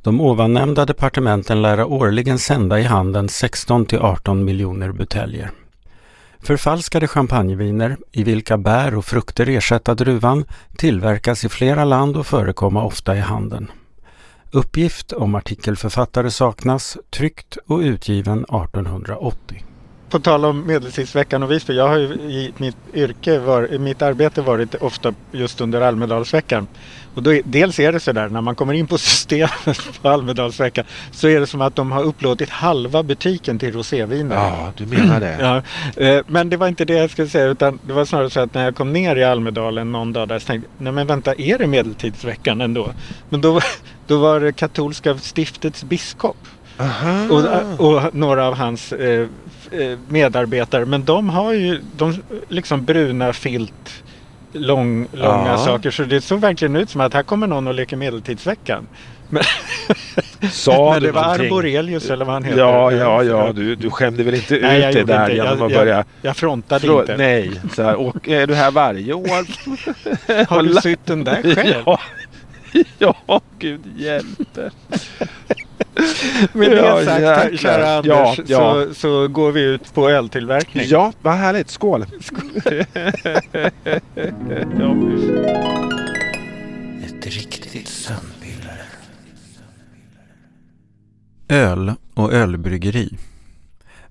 De 0.04 0.22
ovannämnda 0.22 0.86
departementen 0.86 1.62
lär 1.62 1.84
årligen 1.84 2.40
sända 2.40 2.80
i 2.80 2.84
handeln 2.84 3.30
16 3.30 3.86
till 3.86 4.00
18 4.00 4.46
miljoner 4.46 4.92
buteljer. 4.92 5.52
Förfalskade 6.42 7.08
champagneviner, 7.08 7.98
i 8.12 8.24
vilka 8.24 8.58
bär 8.58 8.96
och 8.96 9.06
frukter 9.06 9.50
ersätta 9.50 9.96
druvan, 9.96 10.46
tillverkas 10.78 11.46
i 11.46 11.50
flera 11.50 11.86
land 11.86 12.18
och 12.18 12.28
förekommer 12.28 12.84
ofta 12.84 13.16
i 13.18 13.20
handeln. 13.20 13.72
Uppgift 14.52 15.12
om 15.12 15.36
artikelförfattare 15.36 16.32
saknas, 16.32 16.98
tryckt 17.10 17.58
och 17.68 17.78
utgiven 17.78 18.40
1880. 18.40 19.64
På 20.10 20.20
tal 20.20 20.46
om 20.46 20.68
Medeltidsveckan 20.68 21.44
och 21.44 21.52
Visby. 21.52 21.74
Jag 21.74 21.88
har 21.88 21.98
ju 21.98 22.08
i 22.14 22.54
mitt 22.58 22.78
yrke, 22.94 23.40
var, 23.40 23.74
i 23.74 23.80
mitt 23.80 24.02
arbete 24.02 24.42
varit 24.42 24.76
ofta 24.76 25.14
just 25.32 25.62
under 25.62 25.82
Almedalsveckan. 25.82 26.68
Och 27.14 27.24
då, 27.24 27.42
dels 27.44 27.80
är 27.80 27.92
det 27.92 28.00
sådär 28.00 28.30
när 28.30 28.42
man 28.42 28.56
kommer 28.56 28.74
in 28.74 28.88
på 28.88 28.98
systemet 28.98 30.02
på 30.02 30.10
Almedalsveckan 30.10 30.86
så 31.12 31.28
är 31.28 31.40
det 31.40 31.48
som 31.48 31.62
att 31.62 31.76
de 31.76 31.92
har 31.92 32.04
upplåtit 32.04 32.50
halva 32.50 33.04
butiken 33.04 33.60
till 33.60 33.74
roséviner. 33.74 34.36
Ja, 34.36 34.74
du 34.78 34.86
menar 34.86 35.20
det. 35.20 35.38
ja, 35.40 35.62
eh, 36.04 36.22
men 36.28 36.50
det 36.50 36.58
var 36.58 36.68
inte 36.68 36.86
det 36.86 36.94
jag 36.94 37.12
skulle 37.12 37.28
säga 37.28 37.46
utan 37.46 37.80
det 37.88 37.94
var 37.94 38.06
snarare 38.06 38.30
så 38.30 38.40
att 38.40 38.54
när 38.54 38.64
jag 38.64 38.76
kom 38.76 38.94
ner 38.94 39.16
i 39.16 39.24
Almedalen 39.24 39.92
någon 39.92 40.14
dag 40.14 40.28
där 40.28 40.40
så 40.40 40.48
tänkte 40.48 40.70
jag, 40.78 40.84
nej 40.84 40.94
men 40.94 41.08
vänta, 41.08 41.34
är 41.38 41.58
det 41.58 41.68
Medeltidsveckan 41.68 42.62
ändå? 42.62 42.92
Men 43.30 43.42
då, 43.42 43.62
då 44.08 44.18
var 44.18 44.40
det 44.40 44.52
katolska 44.52 45.18
stiftets 45.18 45.84
biskop. 45.84 46.38
Och, 47.30 47.86
och, 47.86 48.16
några 48.16 48.48
av 48.48 48.54
hans 48.54 48.94
eh, 48.94 49.28
eh, 49.72 49.98
medarbetare. 50.08 50.86
Men 50.86 51.06
de 51.06 51.30
har 51.30 51.54
ju 51.54 51.82
de, 51.98 52.14
liksom 52.50 52.86
bruna 52.86 53.34
filt, 53.34 54.04
lång, 54.54 55.08
långa 55.14 55.48
ja. 55.48 55.58
saker. 55.58 55.92
Så 55.92 56.04
det 56.04 56.22
såg 56.22 56.40
verkligen 56.40 56.76
ut 56.76 56.90
som 56.90 57.02
att 57.02 57.14
här 57.14 57.24
kommer 57.24 57.48
någon 57.48 57.68
och 57.68 57.74
leker 57.74 57.98
Medeltidsveckan. 57.98 58.88
Men, 59.30 59.44
Sa 60.52 60.92
men 60.94 61.04
det 61.04 61.12
var 61.12 61.24
Arborelius 61.24 62.10
eller 62.10 62.26
vad 62.26 62.34
han 62.34 62.44
heter. 62.44 62.60
Ja, 62.60 62.92
ja, 62.92 63.24
ja. 63.24 63.54
Du, 63.54 63.76
du 63.76 63.90
skämde 63.90 64.24
väl 64.24 64.34
inte 64.34 64.60
nej, 64.62 64.90
ut 64.90 64.94
det 64.94 65.04
där 65.04 65.30
inte. 65.30 65.36
genom 65.36 65.62
att 65.62 65.74
börja... 65.74 65.96
Jag, 65.96 66.06
jag 66.22 66.38
frontade 66.38 66.82
frå, 66.88 67.02
inte. 67.02 67.18
Nej, 67.18 67.52
så 67.76 67.84
här, 67.84 67.96
och 67.96 68.30
är 68.30 68.48
du 68.48 68.56
här 68.56 68.72
varje 68.72 69.14
år? 69.14 69.46
Har 70.50 70.64
du 70.64 70.74
sytt 70.74 71.06
den 71.06 71.24
där 71.24 71.56
själv? 71.56 71.84
Ja, 73.00 73.16
ja 73.28 73.42
gud 73.60 73.82
hjälpe. 73.98 74.72
Med 76.54 76.72
det 76.72 77.06
sagt, 77.06 77.22
jäklar. 77.22 77.58
kära 77.58 77.98
Anders, 77.98 78.38
ja, 78.38 78.44
ja. 78.46 78.86
Så, 78.88 78.94
så 78.94 79.28
går 79.28 79.52
vi 79.52 79.62
ut 79.62 79.94
på 79.94 80.10
öltillverkning. 80.10 80.86
Ja, 80.88 81.14
vad 81.22 81.34
härligt. 81.34 81.70
Skål! 81.70 82.06
Skål. 82.22 82.62
Ett 87.06 87.26
riktigt 87.26 87.88
sömnpiller. 87.88 88.82
Öl 91.50 91.94
och 92.14 92.34
ölbryggeri. 92.34 93.18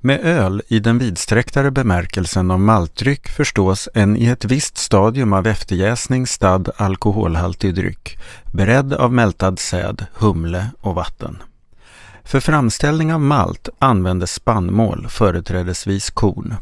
Med 0.00 0.20
öl 0.20 0.62
i 0.68 0.78
den 0.78 0.98
vidsträcktare 0.98 1.70
bemärkelsen 1.70 2.50
av 2.50 2.60
maltdryck 2.60 3.28
förstås 3.28 3.88
en 3.94 4.16
i 4.16 4.26
ett 4.26 4.44
visst 4.44 4.76
stadium 4.78 5.32
av 5.32 5.46
efterjäsning 5.46 6.26
stadd 6.26 6.70
alkoholhaltig 6.76 7.74
dryck, 7.74 8.18
beredd 8.52 8.92
av 8.92 9.12
mältad 9.12 9.58
säd, 9.58 10.06
humle 10.14 10.70
och 10.80 10.94
vatten. 10.94 11.42
För 12.28 12.40
framställning 12.40 13.14
av 13.14 13.20
malt 13.20 13.68
användes 13.78 14.32
spannmål, 14.32 15.06
företrädesvis 15.08 16.10
korn. 16.10 16.54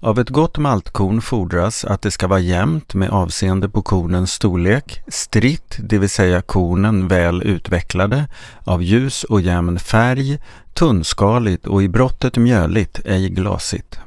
Av 0.00 0.18
ett 0.18 0.28
gott 0.28 0.58
maltkorn 0.58 1.20
fordras 1.20 1.84
att 1.84 2.02
det 2.02 2.10
ska 2.10 2.28
vara 2.28 2.40
jämnt 2.40 2.94
med 2.94 3.10
avseende 3.10 3.68
på 3.68 3.82
kornens 3.82 4.32
storlek, 4.32 5.00
stritt, 5.08 5.76
det 5.78 5.98
vill 5.98 6.10
säga 6.10 6.42
kornen 6.42 7.08
väl 7.08 7.42
utvecklade, 7.42 8.26
av 8.64 8.82
ljus 8.82 9.24
och 9.24 9.40
jämn 9.40 9.78
färg, 9.78 10.38
tunnskaligt 10.74 11.66
och 11.66 11.82
i 11.82 11.88
brottet 11.88 12.36
mjöligt, 12.36 13.00
ej 13.04 13.28
glasigt. 13.28 14.00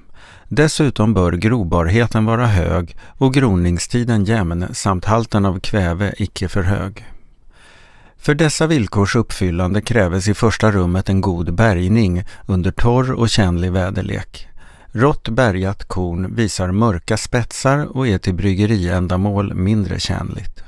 Dessutom 0.48 1.14
bör 1.14 1.32
grobarheten 1.32 2.26
vara 2.26 2.48
hög 2.48 2.98
och 3.08 3.34
groningstiden 3.34 4.26
jämn 4.26 4.66
samt 4.72 5.06
halten 5.06 5.46
av 5.46 5.60
kväve 5.60 6.14
icke 6.18 6.50
för 6.50 6.64
hög. 6.64 7.13
För 8.24 8.36
dessa 8.36 8.68
villkors 8.68 9.16
uppfyllande 9.16 9.82
kräves 9.82 10.28
i 10.28 10.34
första 10.34 10.72
rummet 10.72 11.10
en 11.10 11.22
god 11.22 11.54
bärgning 11.54 12.24
under 12.46 12.72
torr 12.72 13.12
och 13.12 13.30
känlig 13.30 13.72
väderlek. 13.72 14.48
Rått 14.92 15.30
bärgat 15.30 15.88
korn 15.88 16.36
visar 16.36 16.72
mörka 16.72 17.18
spetsar 17.18 17.98
och 17.98 18.08
är 18.08 18.18
till 18.18 18.34
bryggeriändamål 18.34 19.54
mindre 19.54 20.00
tjänligt. 20.00 20.64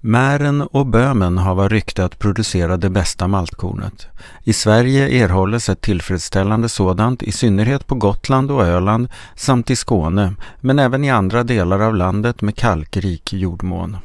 Mären 0.00 0.62
och 0.62 0.86
Böhmen 0.86 1.38
har 1.38 1.68
rykte 1.68 2.04
att 2.04 2.18
producera 2.18 2.76
det 2.76 2.90
bästa 2.90 3.28
maltkornet. 3.28 4.06
I 4.44 4.52
Sverige 4.52 5.24
erhålles 5.24 5.68
ett 5.68 5.80
tillfredsställande 5.80 6.68
sådant 6.68 7.22
i 7.22 7.32
synnerhet 7.32 7.86
på 7.86 7.94
Gotland 7.94 8.50
och 8.50 8.66
Öland 8.66 9.08
samt 9.34 9.70
i 9.70 9.76
Skåne, 9.76 10.34
men 10.60 10.78
även 10.78 11.04
i 11.04 11.10
andra 11.10 11.44
delar 11.44 11.80
av 11.80 11.94
landet 11.94 12.42
med 12.42 12.56
kalkrik 12.56 13.32
jordmån. 13.32 13.96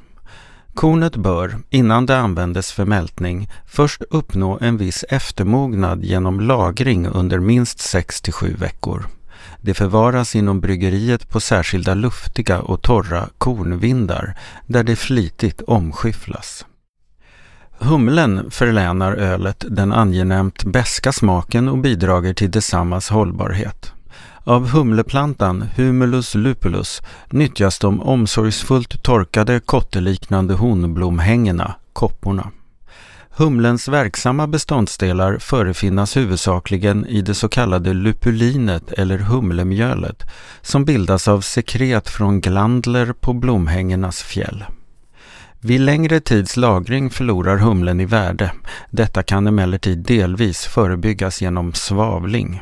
Kornet 0.76 1.16
bör, 1.16 1.58
innan 1.70 2.06
det 2.06 2.18
användes 2.18 2.72
för 2.72 2.86
mältning, 2.86 3.50
först 3.66 4.02
uppnå 4.10 4.58
en 4.62 4.78
viss 4.78 5.06
eftermognad 5.10 6.04
genom 6.04 6.40
lagring 6.40 7.08
under 7.08 7.40
minst 7.40 7.80
6 7.80 8.22
7 8.32 8.56
veckor. 8.60 9.08
Det 9.62 9.74
förvaras 9.74 10.36
inom 10.36 10.60
bryggeriet 10.60 11.30
på 11.30 11.40
särskilda 11.40 11.94
luftiga 11.94 12.60
och 12.60 12.82
torra 12.82 13.30
kornvindar 13.38 14.38
där 14.68 14.84
det 14.84 14.96
flitigt 14.96 15.62
omskyfflas. 15.62 16.66
Humlen 17.80 18.52
förlänar 18.52 19.14
ölet 19.14 19.66
den 19.70 19.94
angenämt 19.94 20.64
beska 20.64 21.12
smaken 21.12 21.70
och 21.70 21.78
bidrager 21.78 22.34
till 22.34 22.52
detsammas 22.52 23.10
hållbarhet. 23.10 23.95
Av 24.48 24.70
humleplantan 24.70 25.66
Humulus 25.76 26.36
lupulus 26.36 27.02
nyttjas 27.30 27.80
de 27.80 28.02
omsorgsfullt 28.02 29.04
torkade 29.04 29.60
kotteliknande 29.60 30.54
honblomhängena, 30.54 31.76
kopporna. 31.94 32.52
Humlens 33.30 33.88
verksamma 33.88 34.48
beståndsdelar 34.48 35.38
förefinnas 35.38 36.18
huvudsakligen 36.18 37.06
i 37.06 37.22
det 37.22 37.34
så 37.34 37.50
kallade 37.50 37.94
lupulinet 37.94 38.92
eller 38.92 39.18
humlemjölet 39.18 40.24
som 40.62 40.86
bildas 40.86 41.28
av 41.28 41.42
sekret 41.42 42.10
från 42.10 42.42
glandler 42.42 43.14
på 43.14 43.34
blomhängenas 43.34 44.24
fjäll. 44.24 44.64
Vid 45.60 45.82
längre 45.82 46.20
tids 46.20 46.58
lagring 46.58 47.10
förlorar 47.10 47.58
humlen 47.58 48.00
i 48.00 48.06
värde. 48.06 48.52
Detta 48.90 49.24
kan 49.24 49.48
emellertid 49.48 49.98
delvis 49.98 50.66
förebyggas 50.66 51.42
genom 51.42 51.74
svavling. 51.74 52.62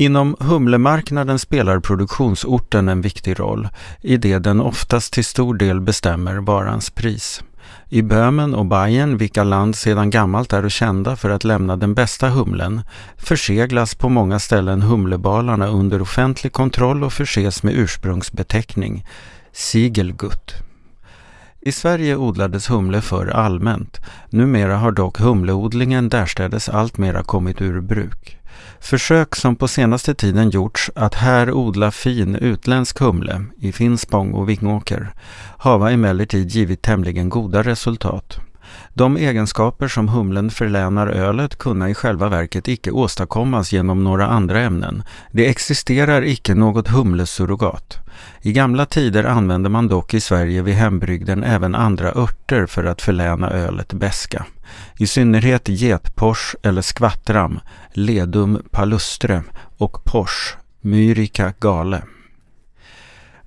Inom 0.00 0.36
humlemarknaden 0.40 1.38
spelar 1.38 1.80
produktionsorten 1.80 2.88
en 2.88 3.00
viktig 3.00 3.40
roll 3.40 3.68
i 4.00 4.16
det 4.16 4.38
den 4.38 4.60
oftast 4.60 5.12
till 5.12 5.24
stor 5.24 5.54
del 5.54 5.80
bestämmer 5.80 6.36
varans 6.36 6.90
pris. 6.90 7.42
I 7.88 8.02
Böhmen 8.02 8.54
och 8.54 8.66
Bayern, 8.66 9.16
vilka 9.16 9.44
land 9.44 9.76
sedan 9.76 10.10
gammalt 10.10 10.52
är 10.52 10.68
kända 10.68 11.16
för 11.16 11.30
att 11.30 11.44
lämna 11.44 11.76
den 11.76 11.94
bästa 11.94 12.28
humlen, 12.28 12.82
förseglas 13.16 13.94
på 13.94 14.08
många 14.08 14.38
ställen 14.38 14.82
humlebalarna 14.82 15.66
under 15.66 16.02
offentlig 16.02 16.52
kontroll 16.52 17.04
och 17.04 17.12
förses 17.12 17.62
med 17.62 17.74
ursprungsbeteckning, 17.74 19.06
Siegelgut. 19.52 20.54
I 21.60 21.72
Sverige 21.72 22.16
odlades 22.16 22.70
humle 22.70 23.00
för 23.00 23.26
allmänt. 23.26 24.00
Numera 24.30 24.76
har 24.76 24.92
dock 24.92 25.18
humleodlingen 25.18 26.08
därstädes 26.08 26.68
alltmera 26.68 27.22
kommit 27.22 27.62
ur 27.62 27.80
bruk. 27.80 28.37
Försök 28.80 29.36
som 29.36 29.56
på 29.56 29.68
senaste 29.68 30.14
tiden 30.14 30.50
gjorts 30.50 30.90
att 30.94 31.14
här 31.14 31.52
odla 31.52 31.90
fin 31.90 32.34
utländsk 32.34 32.98
humle 32.98 33.44
i 33.58 33.72
Finspång 33.72 34.32
och 34.32 34.48
Vingåker 34.48 35.12
hava 35.58 35.90
emellertid 35.90 36.48
givit 36.48 36.82
tämligen 36.82 37.28
goda 37.28 37.62
resultat. 37.62 38.47
De 38.98 39.16
egenskaper 39.16 39.88
som 39.88 40.08
humlen 40.08 40.50
förlänar 40.50 41.06
ölet 41.06 41.58
kunna 41.58 41.90
i 41.90 41.94
själva 41.94 42.28
verket 42.28 42.68
icke 42.68 42.90
åstadkommas 42.90 43.72
genom 43.72 44.04
några 44.04 44.26
andra 44.26 44.60
ämnen. 44.60 45.02
Det 45.32 45.48
existerar 45.48 46.24
icke 46.24 46.54
något 46.54 46.88
humlesurrogat. 46.88 47.98
I 48.42 48.52
gamla 48.52 48.86
tider 48.86 49.24
använde 49.24 49.68
man 49.68 49.88
dock 49.88 50.14
i 50.14 50.20
Sverige 50.20 50.62
vid 50.62 50.74
hembrygden 50.74 51.44
även 51.44 51.74
andra 51.74 52.12
örter 52.12 52.66
för 52.66 52.84
att 52.84 53.02
förläna 53.02 53.50
ölet 53.50 53.92
beska. 53.92 54.46
I 54.98 55.06
synnerhet 55.06 55.68
getpors 55.68 56.56
eller 56.62 56.82
skvattram, 56.82 57.60
ledum 57.92 58.62
palustre 58.70 59.42
och 59.76 60.04
pors, 60.04 60.56
myrica 60.80 61.52
gale. 61.60 62.02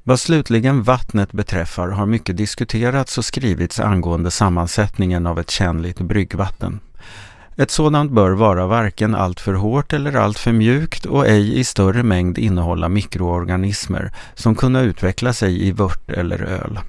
Vad 0.04 0.20
slutligen 0.20 0.84
vattnet 0.84 1.32
beträffar 1.32 1.88
har 1.88 2.06
mycket 2.06 2.38
diskuterats 2.38 3.18
och 3.18 3.26
skrivits 3.26 3.80
angående 3.80 4.32
sammansättningen 4.32 5.28
av 5.28 5.40
ett 5.40 5.50
tjänligt 5.50 6.00
bryggvatten. 6.00 6.80
Ett 7.56 7.72
sådant 7.72 8.12
bör 8.12 8.32
vara 8.32 8.68
varken 8.68 9.16
alltför 9.16 9.54
hårt 9.54 9.94
eller 9.94 10.16
alltför 10.16 10.52
mjukt 10.52 11.06
och 11.06 11.28
ej 11.28 11.60
i 11.60 11.64
större 11.64 12.04
mängd 12.04 12.38
innehålla 12.38 12.90
mikroorganismer 12.90 14.12
som 14.36 14.56
kunna 14.56 14.82
utveckla 14.82 15.34
sig 15.34 15.68
i 15.68 15.72
vört 15.72 16.12
eller 16.12 16.42
öl. 16.44 16.80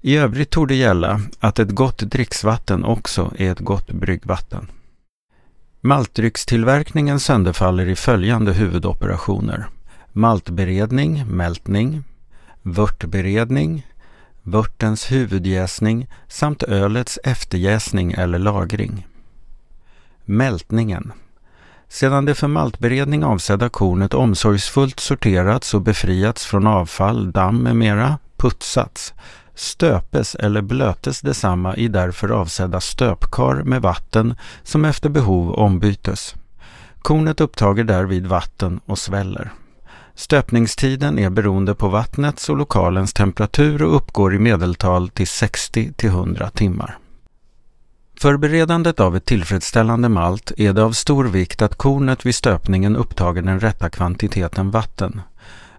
I 0.00 0.16
övrigt 0.16 0.50
torde 0.50 0.74
gälla 0.74 1.20
att 1.40 1.58
ett 1.58 1.70
gott 1.70 1.98
dricksvatten 1.98 2.84
också 2.84 3.32
är 3.38 3.52
ett 3.52 3.60
gott 3.60 3.92
bryggvatten. 3.92 4.70
Maltdryckstillverkningen 5.80 7.20
sönderfaller 7.20 7.88
i 7.88 7.96
följande 7.96 8.52
huvudoperationer. 8.52 9.66
maltberedning, 10.12 11.26
mältning, 11.26 12.02
vörtberedning, 12.62 13.86
vörtens 14.42 15.12
huvudjäsning 15.12 16.08
samt 16.28 16.62
ölets 16.62 17.18
efterjäsning 17.24 18.12
eller 18.12 18.38
lagring. 18.38 19.06
Mältningen 20.24 21.12
sedan 21.90 22.24
det 22.24 22.34
för 22.34 22.48
maltberedning 22.48 23.24
avsedda 23.24 23.68
kornet 23.68 24.14
omsorgsfullt 24.14 25.00
sorterats 25.00 25.74
och 25.74 25.82
befriats 25.82 26.46
från 26.46 26.66
avfall, 26.66 27.32
damm 27.32 27.62
med 27.62 27.76
mera, 27.76 28.18
putsats, 28.36 29.14
stöpes 29.54 30.34
eller 30.34 30.62
blötes 30.62 31.20
detsamma 31.20 31.76
i 31.76 31.88
därför 31.88 32.28
avsedda 32.28 32.80
stöpkar 32.80 33.62
med 33.62 33.82
vatten 33.82 34.34
som 34.62 34.84
efter 34.84 35.08
behov 35.08 35.52
ombytes. 35.52 36.34
Kornet 36.98 37.40
upptager 37.40 37.84
därvid 37.84 38.26
vatten 38.26 38.80
och 38.86 38.98
sväller. 38.98 39.50
Stöpningstiden 40.14 41.18
är 41.18 41.30
beroende 41.30 41.74
på 41.74 41.88
vattnets 41.88 42.48
och 42.48 42.56
lokalens 42.56 43.12
temperatur 43.12 43.82
och 43.82 43.96
uppgår 43.96 44.34
i 44.34 44.38
medeltal 44.38 45.08
till 45.08 45.28
60 45.28 45.92
till 45.92 46.08
100 46.08 46.50
timmar. 46.50 46.98
För 48.20 48.36
beredandet 48.36 49.00
av 49.00 49.16
ett 49.16 49.24
tillfredsställande 49.24 50.08
malt 50.08 50.52
är 50.56 50.72
det 50.72 50.82
av 50.82 50.92
stor 50.92 51.24
vikt 51.24 51.62
att 51.62 51.74
kornet 51.74 52.26
vid 52.26 52.34
stöpningen 52.34 52.96
upptager 52.96 53.42
den 53.42 53.60
rätta 53.60 53.90
kvantiteten 53.90 54.70
vatten. 54.70 55.20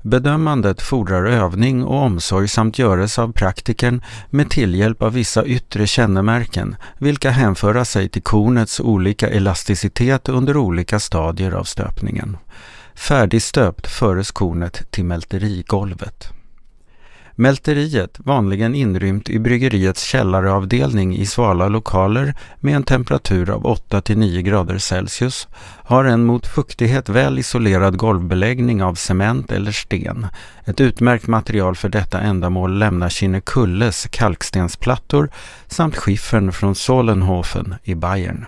Bedömandet 0.02 0.82
fordrar 0.82 1.26
övning 1.26 1.84
och 1.84 2.04
omsorg 2.04 2.48
samt 2.48 2.80
göres 2.80 3.20
av 3.20 3.32
praktikern 3.32 4.04
med 4.30 4.50
tillhjälp 4.50 5.02
av 5.02 5.14
vissa 5.14 5.46
yttre 5.46 5.88
kännemärken, 5.88 6.76
vilka 6.98 7.30
hänföra 7.30 7.86
sig 7.86 8.10
till 8.10 8.24
kornets 8.24 8.80
olika 8.80 9.30
elasticitet 9.30 10.30
under 10.30 10.58
olika 10.58 11.00
stadier 11.00 11.52
av 11.52 11.64
stöpningen. 11.64 12.38
Färdigstöpt 13.02 13.88
föres 13.88 14.32
kornet 14.32 14.92
till 14.92 15.06
mälterigolvet. 15.06 16.30
Mälteriet, 17.36 18.20
vanligen 18.20 18.76
inrymt 18.76 19.30
i 19.30 19.40
bryggeriets 19.40 20.04
källaravdelning 20.04 21.18
i 21.18 21.26
svala 21.26 21.68
lokaler 21.68 22.36
med 22.60 22.76
en 22.76 22.84
temperatur 22.84 23.50
av 23.50 23.64
8-9 23.64 24.42
grader 24.42 24.78
Celsius, 24.78 25.48
har 25.84 26.06
en 26.06 26.24
mot 26.24 26.48
fuktighet 26.48 27.10
väl 27.10 27.40
isolerad 27.40 27.98
golvbeläggning 27.98 28.84
av 28.84 28.96
cement 28.96 29.52
eller 29.52 29.72
sten. 29.72 30.28
Ett 30.66 30.82
utmärkt 30.82 31.28
material 31.28 31.76
för 31.76 31.90
detta 31.90 32.20
ändamål 32.20 32.80
lämnar 32.80 33.10
Kinnekulles 33.10 34.08
kalkstensplattor 34.12 35.30
samt 35.68 35.98
skiffern 35.98 36.52
från 36.52 36.76
Solenhofen 36.76 37.76
i 37.84 37.96
Bayern. 37.96 38.46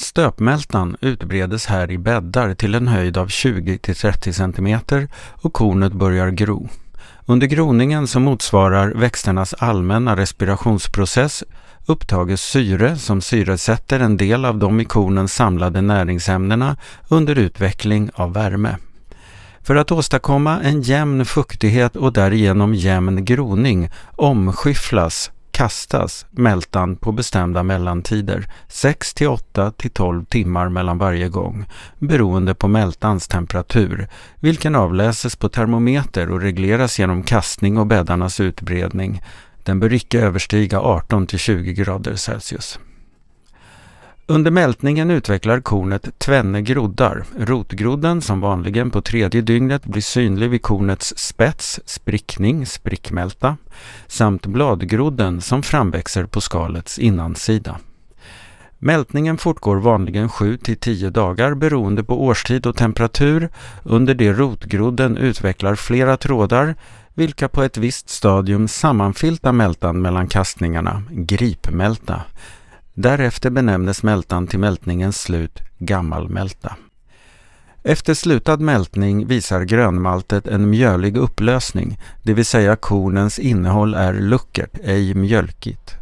Stöpmältan 0.00 0.96
utbredes 1.00 1.66
här 1.66 1.90
i 1.90 1.98
bäddar 1.98 2.54
till 2.54 2.74
en 2.74 2.88
höjd 2.88 3.16
av 3.16 3.28
20-30 3.28 4.32
cm 4.32 5.08
och 5.42 5.52
kornet 5.52 5.92
börjar 5.92 6.30
gro. 6.30 6.68
Under 7.26 7.46
groningen 7.46 8.06
som 8.06 8.22
motsvarar 8.22 8.92
växternas 8.94 9.54
allmänna 9.54 10.16
respirationsprocess 10.16 11.44
upptages 11.86 12.42
syre 12.42 12.96
som 12.96 13.20
syresätter 13.20 14.00
en 14.00 14.16
del 14.16 14.44
av 14.44 14.58
de 14.58 14.80
i 14.80 14.84
kornen 14.84 15.28
samlade 15.28 15.80
näringsämnena 15.80 16.76
under 17.08 17.38
utveckling 17.38 18.10
av 18.14 18.32
värme. 18.32 18.76
För 19.62 19.76
att 19.76 19.92
åstadkomma 19.92 20.60
en 20.60 20.82
jämn 20.82 21.24
fuktighet 21.24 21.96
och 21.96 22.12
därigenom 22.12 22.74
jämn 22.74 23.24
groning 23.24 23.90
omskyfflas 24.16 25.30
kastas 25.60 26.26
mältan 26.30 26.96
på 26.96 27.12
bestämda 27.12 27.62
mellantider, 27.62 28.46
6 28.68 29.14
till 29.14 29.28
8 29.28 29.70
till 29.70 29.90
12 29.90 30.24
timmar 30.24 30.68
mellan 30.68 30.98
varje 30.98 31.28
gång, 31.28 31.66
beroende 31.98 32.54
på 32.54 32.68
mältans 32.68 33.28
temperatur, 33.28 34.08
vilken 34.38 34.74
avläses 34.74 35.36
på 35.36 35.48
termometer 35.48 36.30
och 36.30 36.40
regleras 36.40 36.98
genom 36.98 37.22
kastning 37.22 37.78
och 37.78 37.86
bäddarnas 37.86 38.40
utbredning. 38.40 39.22
Den 39.64 39.80
bör 39.80 39.92
icke 39.92 40.20
överstiga 40.20 40.80
18 40.80 41.26
till 41.26 41.38
20 41.38 41.72
grader 41.72 42.14
Celsius. 42.14 42.78
Under 44.30 44.50
mältningen 44.50 45.10
utvecklar 45.10 45.60
kornet 45.60 46.18
tvenne 46.18 46.62
groddar. 46.62 47.24
Rotgrodden 47.38 48.20
som 48.20 48.40
vanligen 48.40 48.90
på 48.90 49.02
tredje 49.02 49.40
dygnet 49.40 49.84
blir 49.84 50.02
synlig 50.02 50.50
vid 50.50 50.62
kornets 50.62 51.14
spets, 51.16 51.80
sprickning, 51.84 52.66
sprickmälta, 52.66 53.56
samt 54.06 54.46
bladgrodden 54.46 55.40
som 55.40 55.62
framväxer 55.62 56.24
på 56.26 56.40
skalets 56.40 56.98
innansida. 56.98 57.78
Mältningen 58.78 59.38
fortgår 59.38 59.76
vanligen 59.76 60.28
7 60.28 60.56
till 60.56 60.76
10 60.76 61.10
dagar 61.10 61.54
beroende 61.54 62.04
på 62.04 62.24
årstid 62.24 62.66
och 62.66 62.76
temperatur 62.76 63.48
under 63.82 64.14
det 64.14 64.32
rotgrodden 64.32 65.16
utvecklar 65.16 65.74
flera 65.74 66.16
trådar 66.16 66.74
vilka 67.14 67.48
på 67.48 67.62
ett 67.62 67.76
visst 67.76 68.08
stadium 68.08 68.68
sammanfiltar 68.68 69.52
mältan 69.52 70.02
mellan 70.02 70.28
kastningarna, 70.28 71.02
gripmälta, 71.10 72.22
Därefter 73.02 73.50
benämnes 73.50 74.02
mältan 74.02 74.46
till 74.46 74.58
mältningens 74.58 75.20
slut 75.20 75.60
gammalmälta. 75.78 76.76
Efter 77.82 78.14
slutad 78.14 78.56
mältning 78.56 79.26
visar 79.26 79.62
grönmaltet 79.62 80.46
en 80.46 80.70
mjölig 80.70 81.16
upplösning, 81.16 81.98
det 82.22 82.34
vill 82.34 82.44
säga 82.44 82.76
kornens 82.76 83.38
innehåll 83.38 83.94
är 83.94 84.12
luckert, 84.12 84.78
ej 84.84 85.14
mjölkigt. 85.14 85.94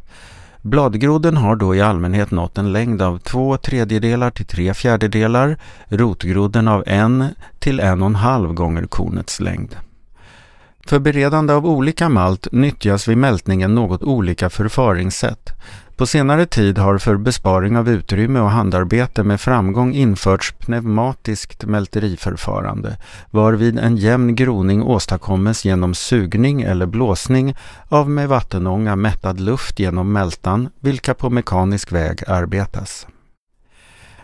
Bladgrodden 0.63 1.37
har 1.37 1.57
då 1.57 1.75
i 1.75 1.81
allmänhet 1.81 2.31
nått 2.31 2.59
en 2.59 2.73
längd 2.73 3.03
av 3.03 3.19
två 3.19 3.57
tredjedelar 3.57 4.31
till 4.31 4.47
tre 4.47 4.75
fjärdedelar, 4.75 5.59
rotgrodden 5.89 6.69
av 6.69 6.85
en 6.87 7.27
till 7.59 7.81
en 7.81 8.03
och 8.03 8.07
en 8.07 8.15
halv 8.15 8.53
gånger 8.53 8.87
kornets 8.87 9.41
längd. 9.41 9.77
För 10.89 10.99
beredande 10.99 11.53
av 11.53 11.67
olika 11.67 12.09
malt 12.09 12.53
nyttjas 12.53 13.09
vid 13.09 13.19
mältningen 13.19 13.75
något 13.75 14.03
olika 14.03 14.51
förfaringssätt. 14.51 15.53
På 15.97 16.07
senare 16.07 16.47
tid 16.47 16.79
har 16.79 16.99
för 16.99 17.17
besparing 17.17 17.77
av 17.77 17.89
utrymme 17.89 18.41
och 18.41 18.51
handarbete 18.51 19.23
med 19.23 19.41
framgång 19.41 19.95
införts 19.95 20.53
pneumatiskt 20.53 21.65
mälteriförfarande, 21.65 22.97
varvid 23.31 23.79
en 23.79 23.97
jämn 23.97 24.35
groning 24.35 24.83
åstadkommes 24.83 25.65
genom 25.65 25.95
sugning 25.95 26.63
eller 26.63 26.87
blåsning 26.87 27.57
av 27.89 28.11
med 28.11 28.29
vattenånga 28.29 28.97
mättad 28.97 29.41
luft 29.41 29.79
genom 29.79 30.13
mältan, 30.13 30.69
vilka 30.81 31.15
på 31.15 31.31
mekanisk 31.31 31.93
väg 31.93 32.23
arbetas. 32.29 33.07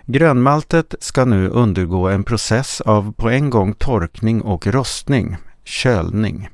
Grönmaltet 0.07 0.95
ska 1.01 1.24
nu 1.24 1.49
undergå 1.49 2.09
en 2.09 2.24
process 2.24 2.81
av 2.81 3.12
på 3.12 3.31
en 3.31 3.51
gång 3.51 3.74
torkning 3.74 4.43
och 4.43 4.66
rostning, 4.66 5.36
kölning. 5.65 6.49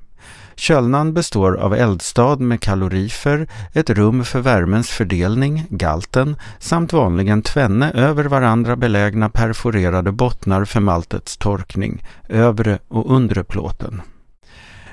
Kölnan 0.60 1.14
består 1.14 1.56
av 1.56 1.74
eldstad 1.74 2.36
med 2.36 2.60
kalorifer, 2.60 3.48
ett 3.72 3.90
rum 3.90 4.24
för 4.24 4.40
värmens 4.40 4.88
fördelning, 4.88 5.66
galten, 5.70 6.36
samt 6.58 6.92
vanligen 6.92 7.42
tvenne 7.42 7.92
över 7.92 8.24
varandra 8.24 8.76
belägna 8.76 9.28
perforerade 9.28 10.12
bottnar 10.12 10.64
för 10.64 10.80
maltets 10.80 11.36
torkning, 11.36 12.04
övre 12.28 12.78
och 12.88 13.14
undre 13.14 13.44
plåten. 13.44 14.02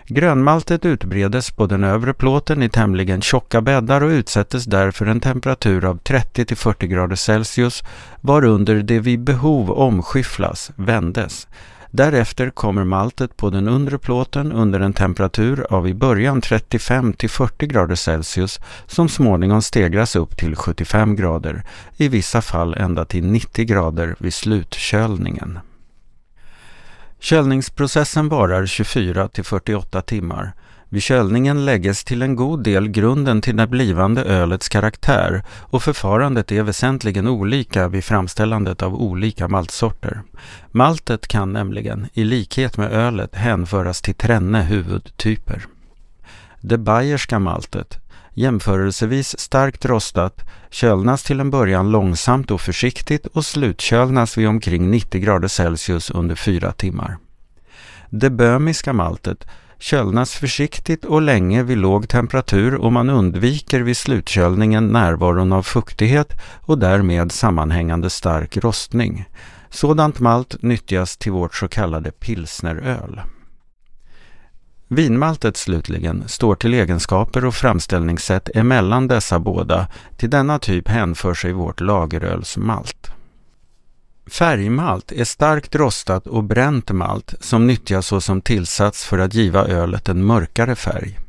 Grönmaltet 0.10 0.86
utbredes 0.86 1.52
på 1.52 1.66
den 1.66 1.84
övre 1.84 2.14
plåten 2.14 2.64
i 2.64 2.70
tämligen 2.70 3.22
tjocka 3.22 3.62
bäddar 3.62 4.04
och 4.04 4.10
utsättes 4.10 4.66
därför 4.66 5.06
en 5.06 5.20
temperatur 5.20 5.86
av 5.86 5.98
30 5.98 6.56
40 6.56 6.88
grader 6.88 7.16
Celsius 7.16 7.84
varunder 8.22 8.76
det 8.76 9.00
vid 9.00 9.20
behov 9.20 9.72
omskyfflas, 9.72 10.72
vändes. 10.76 11.48
Därefter 11.92 12.50
kommer 12.50 12.84
maltet 12.84 13.38
på 13.38 13.50
den 13.50 13.68
undre 13.68 13.98
plåten 13.98 14.52
under 14.52 14.80
en 14.80 14.94
temperatur 14.94 15.66
av 15.70 15.88
i 15.88 15.94
början 15.94 16.42
35 16.42 17.14
till 17.14 17.30
40 17.30 17.68
grader 17.68 17.96
Celsius 17.96 18.60
som 18.86 19.10
småningom 19.10 19.62
stegras 19.62 20.16
upp 20.16 20.38
till 20.38 20.56
75 20.56 21.16
grader, 21.16 21.64
i 21.98 22.08
vissa 22.08 22.42
fall 22.42 22.74
ända 22.74 23.06
till 23.06 23.26
90 23.26 23.66
grader 23.66 24.16
vid 24.20 24.34
slutkölningen. 24.34 25.60
Kölningsprocessen 27.20 28.30
varar 28.30 28.66
24 28.66 29.28
till 29.28 29.44
48 29.44 30.02
timmar 30.02 30.54
vid 30.90 31.04
kölningen 31.04 31.66
lägges 31.66 32.04
till 32.04 32.22
en 32.22 32.36
god 32.36 32.64
del 32.64 32.88
grunden 32.88 33.42
till 33.42 33.58
det 33.58 33.68
blivande 33.68 34.24
ölets 34.24 34.70
karaktär 34.70 35.44
och 35.50 35.84
förfarandet 35.84 36.52
är 36.52 36.64
väsentligen 36.64 37.28
olika 37.28 37.88
vid 37.88 38.04
framställandet 38.04 38.82
av 38.82 38.96
olika 38.96 39.48
maltsorter. 39.48 40.22
Maltet 40.72 41.28
kan 41.28 41.54
nämligen, 41.54 42.08
i 42.14 42.24
likhet 42.24 42.78
med 42.78 42.92
ölet, 42.92 43.36
hänföras 43.36 44.02
till 44.02 44.16
trenne 44.16 44.62
huvudtyper. 44.62 45.66
Det 46.62 46.78
bayerska 46.78 47.40
maltet, 47.40 48.00
jämförelsevis 48.38 49.40
starkt 49.40 49.86
rostat, 49.86 50.42
kölnas 50.70 51.24
till 51.24 51.40
en 51.40 51.50
början 51.50 51.92
långsamt 51.92 52.52
och 52.52 52.62
försiktigt 52.62 53.26
och 53.26 53.46
slutkölnas 53.46 54.38
vid 54.38 54.48
omkring 54.48 54.92
90 54.92 55.22
grader 55.22 55.48
Celsius 55.48 56.10
under 56.10 56.36
fyra 56.36 56.72
timmar. 56.72 57.18
Det 58.10 58.30
böhmiska 58.30 58.94
maltet 58.94 59.48
kölnas 59.80 60.36
försiktigt 60.36 61.06
och 61.06 61.22
länge 61.22 61.64
vid 61.64 61.78
låg 61.78 62.10
temperatur 62.10 62.76
och 62.76 62.94
man 62.94 63.10
undviker 63.10 63.82
vid 63.82 63.98
slutkölningen 63.98 64.88
närvaron 64.88 65.54
av 65.54 65.64
fuktighet 65.64 66.34
och 66.62 66.78
därmed 66.78 67.32
sammanhängande 67.32 68.10
stark 68.10 68.58
rostning. 68.58 69.26
Sådant 69.70 70.20
malt 70.20 70.62
nyttjas 70.62 71.18
till 71.18 71.32
vårt 71.32 71.56
så 71.56 71.68
kallade 71.68 72.12
pilsneröl. 72.12 73.22
Vinmaltet 74.88 75.58
slutligen 75.58 76.24
står 76.28 76.56
till 76.56 76.74
egenskaper 76.74 77.46
och 77.46 77.56
framställningssätt 77.56 78.50
emellan 78.56 79.08
dessa 79.08 79.40
båda. 79.40 79.88
Till 80.18 80.30
denna 80.30 80.60
typ 80.60 80.88
hänför 80.88 81.34
sig 81.34 81.54
vårt 81.54 81.82
lagerölsmalt. 81.82 83.12
Färgmalt 84.32 85.12
är 85.12 85.24
starkt 85.24 85.76
rostat 85.76 86.28
och 86.28 86.44
bränt 86.44 86.92
malt 86.92 87.34
som 87.40 87.68
nyttjas 87.68 88.08
såsom 88.08 88.42
tillsats 88.42 89.06
för 89.06 89.20
att 89.20 89.34
giva 89.34 89.66
ölet 89.66 90.10
en 90.10 90.26
mörkare 90.26 90.76
färg. 90.76 91.20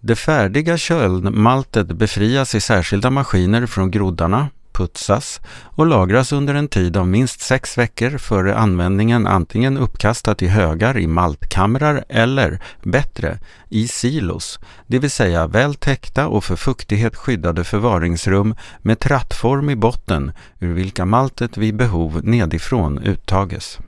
Det 0.00 0.16
färdiga 0.16 0.78
kölnmaltet 0.78 1.86
befrias 1.86 2.54
i 2.54 2.60
särskilda 2.60 3.10
maskiner 3.10 3.66
från 3.66 3.90
groddarna 3.90 4.48
putsas 4.76 5.40
och 5.64 5.86
lagras 5.86 6.32
under 6.32 6.54
en 6.54 6.68
tid 6.68 6.96
av 6.96 7.08
minst 7.08 7.40
sex 7.40 7.78
veckor 7.78 8.18
före 8.18 8.56
användningen 8.56 9.26
antingen 9.26 9.78
uppkastat 9.78 10.42
i 10.42 10.46
högar 10.46 10.98
i 10.98 11.06
maltkamrar 11.06 12.04
eller, 12.08 12.60
bättre, 12.82 13.38
i 13.68 13.88
silos, 13.88 14.58
det 14.86 14.98
vill 14.98 15.10
säga 15.10 15.46
väl 15.46 15.74
täckta 15.74 16.28
och 16.28 16.44
för 16.44 16.56
fuktighet 16.56 17.16
skyddade 17.16 17.64
förvaringsrum 17.64 18.54
med 18.78 19.00
trattform 19.00 19.70
i 19.70 19.76
botten 19.76 20.32
ur 20.58 20.72
vilka 20.72 21.04
maltet 21.04 21.56
vid 21.56 21.76
behov 21.76 22.20
nedifrån 22.24 22.98
uttages. 22.98 23.78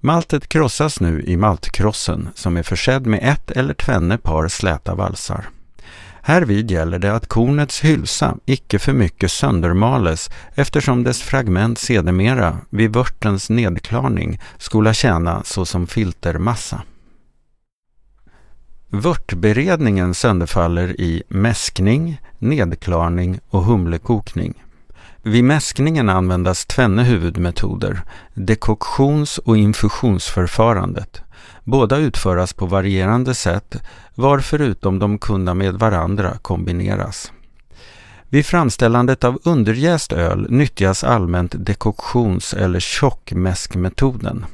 Maltet 0.00 0.48
krossas 0.48 1.00
nu 1.00 1.22
i 1.22 1.36
maltkrossen 1.36 2.28
som 2.34 2.56
är 2.56 2.62
försedd 2.62 3.06
med 3.06 3.20
ett 3.22 3.50
eller 3.50 3.74
tvenne 3.74 4.18
par 4.18 4.48
släta 4.48 4.94
valsar. 4.94 5.44
Härvid 6.26 6.70
gäller 6.70 6.98
det 6.98 7.14
att 7.14 7.28
kornets 7.28 7.80
hylsa 7.80 8.36
icke 8.46 8.78
för 8.78 8.92
mycket 8.92 9.30
söndermales 9.30 10.30
eftersom 10.54 11.04
dess 11.04 11.22
fragment 11.22 11.78
sedermera 11.78 12.58
vid 12.70 12.92
vörtens 12.92 13.50
nedklarning 13.50 14.40
skola 14.58 14.94
tjäna 14.94 15.42
såsom 15.44 15.86
filtermassa. 15.86 16.82
Vörtberedningen 18.88 20.14
sönderfaller 20.14 21.00
i 21.00 21.22
mäskning, 21.28 22.20
nedklarning 22.38 23.40
och 23.50 23.64
humlekokning. 23.64 24.54
Vid 25.22 25.44
mäskningen 25.44 26.08
användas 26.08 26.66
tvenne 26.66 27.02
huvudmetoder, 27.02 28.02
dekoktions 28.34 29.38
och 29.38 29.56
infusionsförfarandet. 29.56 31.23
Båda 31.64 31.96
utföras 31.96 32.52
på 32.52 32.66
varierande 32.66 33.34
sätt, 33.34 33.82
var 34.14 34.38
förutom 34.38 34.98
de 34.98 35.18
kunna 35.18 35.54
med 35.54 35.74
varandra 35.74 36.38
kombineras. 36.42 37.32
Vid 38.28 38.46
framställandet 38.46 39.24
av 39.24 39.38
underjäst 39.44 40.12
öl 40.12 40.46
nyttjas 40.50 41.04
allmänt 41.04 41.54
dekoktions 41.58 42.54
eller 42.54 42.80
tjockmäskmetoden. 42.80 44.46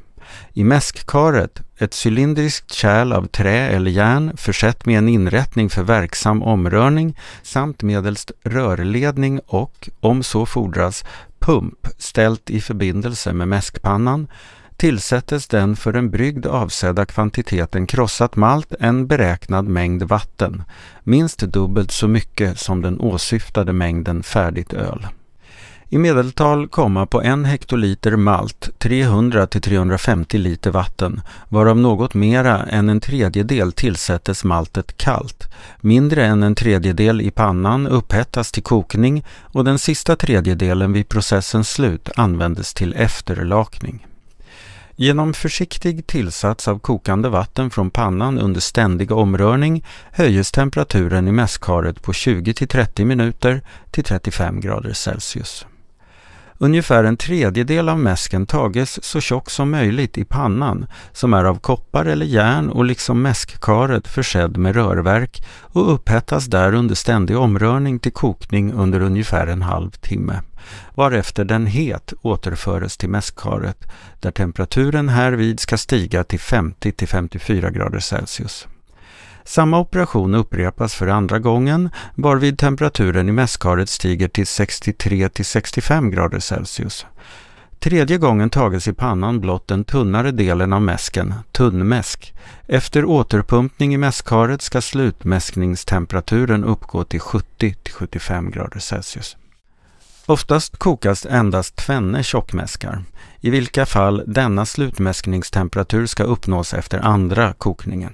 I 0.52 0.64
mäskkaret, 0.64 1.62
ett 1.78 2.06
cylindriskt 2.06 2.72
kärl 2.72 3.12
av 3.12 3.26
trä 3.26 3.68
eller 3.68 3.90
järn 3.90 4.36
försett 4.36 4.86
med 4.86 4.98
en 4.98 5.08
inrättning 5.08 5.70
för 5.70 5.82
verksam 5.82 6.42
omrörning 6.42 7.18
samt 7.42 7.82
medelst 7.82 8.32
rörledning 8.44 9.40
och, 9.46 9.88
om 10.00 10.22
så 10.22 10.46
fordras, 10.46 11.04
pump 11.38 11.88
ställt 11.98 12.50
i 12.50 12.60
förbindelse 12.60 13.32
med 13.32 13.48
mäskpannan 13.48 14.28
tillsättes 14.80 15.46
den 15.46 15.76
för 15.76 15.94
en 15.94 16.10
brygd 16.10 16.46
avsedda 16.46 17.06
kvantiteten 17.06 17.86
krossat 17.86 18.36
malt 18.36 18.74
en 18.80 19.06
beräknad 19.06 19.64
mängd 19.64 20.02
vatten, 20.02 20.62
minst 21.04 21.38
dubbelt 21.38 21.90
så 21.90 22.08
mycket 22.08 22.58
som 22.58 22.82
den 22.82 23.00
åsyftade 23.00 23.72
mängden 23.72 24.22
färdigt 24.22 24.72
öl. 24.72 25.06
I 25.88 25.98
medeltal 25.98 26.68
komma 26.68 27.06
på 27.06 27.22
en 27.22 27.44
hektoliter 27.44 28.16
malt 28.16 28.70
300–350 28.78 30.38
liter 30.38 30.70
vatten, 30.70 31.20
varav 31.48 31.78
något 31.78 32.14
mera 32.14 32.62
än 32.62 32.88
en 32.88 33.00
tredjedel 33.00 33.72
tillsättes 33.72 34.44
maltet 34.44 34.96
kallt. 34.96 35.48
Mindre 35.80 36.26
än 36.26 36.42
en 36.42 36.54
tredjedel 36.54 37.20
i 37.20 37.30
pannan 37.30 37.86
upphettas 37.86 38.52
till 38.52 38.62
kokning 38.62 39.24
och 39.40 39.64
den 39.64 39.78
sista 39.78 40.16
tredjedelen 40.16 40.92
vid 40.92 41.08
processens 41.08 41.70
slut 41.70 42.08
användes 42.16 42.74
till 42.74 42.94
efterlakning. 42.96 44.06
Genom 45.02 45.34
försiktig 45.34 46.06
tillsats 46.06 46.68
av 46.68 46.78
kokande 46.78 47.28
vatten 47.28 47.70
från 47.70 47.90
pannan 47.90 48.38
under 48.38 48.60
ständig 48.60 49.12
omrörning 49.12 49.84
höjes 50.12 50.52
temperaturen 50.52 51.28
i 51.28 51.32
mässkaret 51.32 52.02
på 52.02 52.12
20-30 52.12 53.04
minuter 53.04 53.62
till 53.90 54.04
35 54.04 54.60
grader 54.60 54.92
Celsius. 54.92 55.66
Ungefär 56.62 57.04
en 57.04 57.16
tredjedel 57.16 57.88
av 57.88 57.98
mäsken 57.98 58.46
tages 58.46 59.04
så 59.04 59.20
tjock 59.20 59.50
som 59.50 59.70
möjligt 59.70 60.18
i 60.18 60.24
pannan 60.24 60.86
som 61.12 61.34
är 61.34 61.44
av 61.44 61.58
koppar 61.58 62.04
eller 62.04 62.26
järn 62.26 62.70
och 62.70 62.84
liksom 62.84 63.22
mäskkaret 63.22 64.08
försedd 64.08 64.56
med 64.56 64.74
rörverk 64.74 65.44
och 65.60 65.94
upphettas 65.94 66.46
där 66.46 66.74
under 66.74 66.94
ständig 66.94 67.38
omrörning 67.38 67.98
till 67.98 68.12
kokning 68.12 68.72
under 68.72 69.00
ungefär 69.00 69.46
en 69.46 69.62
halv 69.62 69.90
timme 69.90 70.42
varefter 70.94 71.44
den 71.44 71.66
het 71.66 72.12
återföres 72.22 72.96
till 72.96 73.08
mäskkaret 73.08 73.90
där 74.20 74.30
temperaturen 74.30 75.08
härvid 75.08 75.60
ska 75.60 75.78
stiga 75.78 76.24
till 76.24 76.40
50-54 76.40 77.70
grader 77.70 78.00
Celsius. 78.00 78.66
Samma 79.50 79.78
operation 79.78 80.34
upprepas 80.34 80.94
för 80.94 81.06
andra 81.06 81.38
gången 81.38 81.90
varvid 82.14 82.58
temperaturen 82.58 83.28
i 83.28 83.32
mässkaret 83.32 83.88
stiger 83.88 84.28
till 84.28 84.44
63-65 84.44 86.10
grader 86.10 86.38
Celsius. 86.38 87.06
Tredje 87.78 88.18
gången 88.18 88.50
tages 88.50 88.88
i 88.88 88.92
pannan 88.92 89.40
blott 89.40 89.68
den 89.68 89.84
tunnare 89.84 90.30
delen 90.30 90.72
av 90.72 90.82
mäsken, 90.82 91.34
tunnmäsk. 91.52 92.34
Efter 92.66 93.04
återpumpning 93.04 93.94
i 93.94 93.96
mäskkaret 93.96 94.62
ska 94.62 94.80
slutmäskningstemperaturen 94.80 96.64
uppgå 96.64 97.04
till 97.04 97.20
70-75 97.20 98.50
grader 98.50 98.80
Celsius. 98.80 99.36
Oftast 100.26 100.76
kokas 100.76 101.26
endast 101.26 101.76
tvenne 101.76 102.22
tjockmäskar, 102.22 103.04
i 103.40 103.50
vilka 103.50 103.86
fall 103.86 104.22
denna 104.26 104.66
slutmäskningstemperatur 104.66 106.06
ska 106.06 106.22
uppnås 106.22 106.74
efter 106.74 106.98
andra 106.98 107.52
kokningen. 107.52 108.12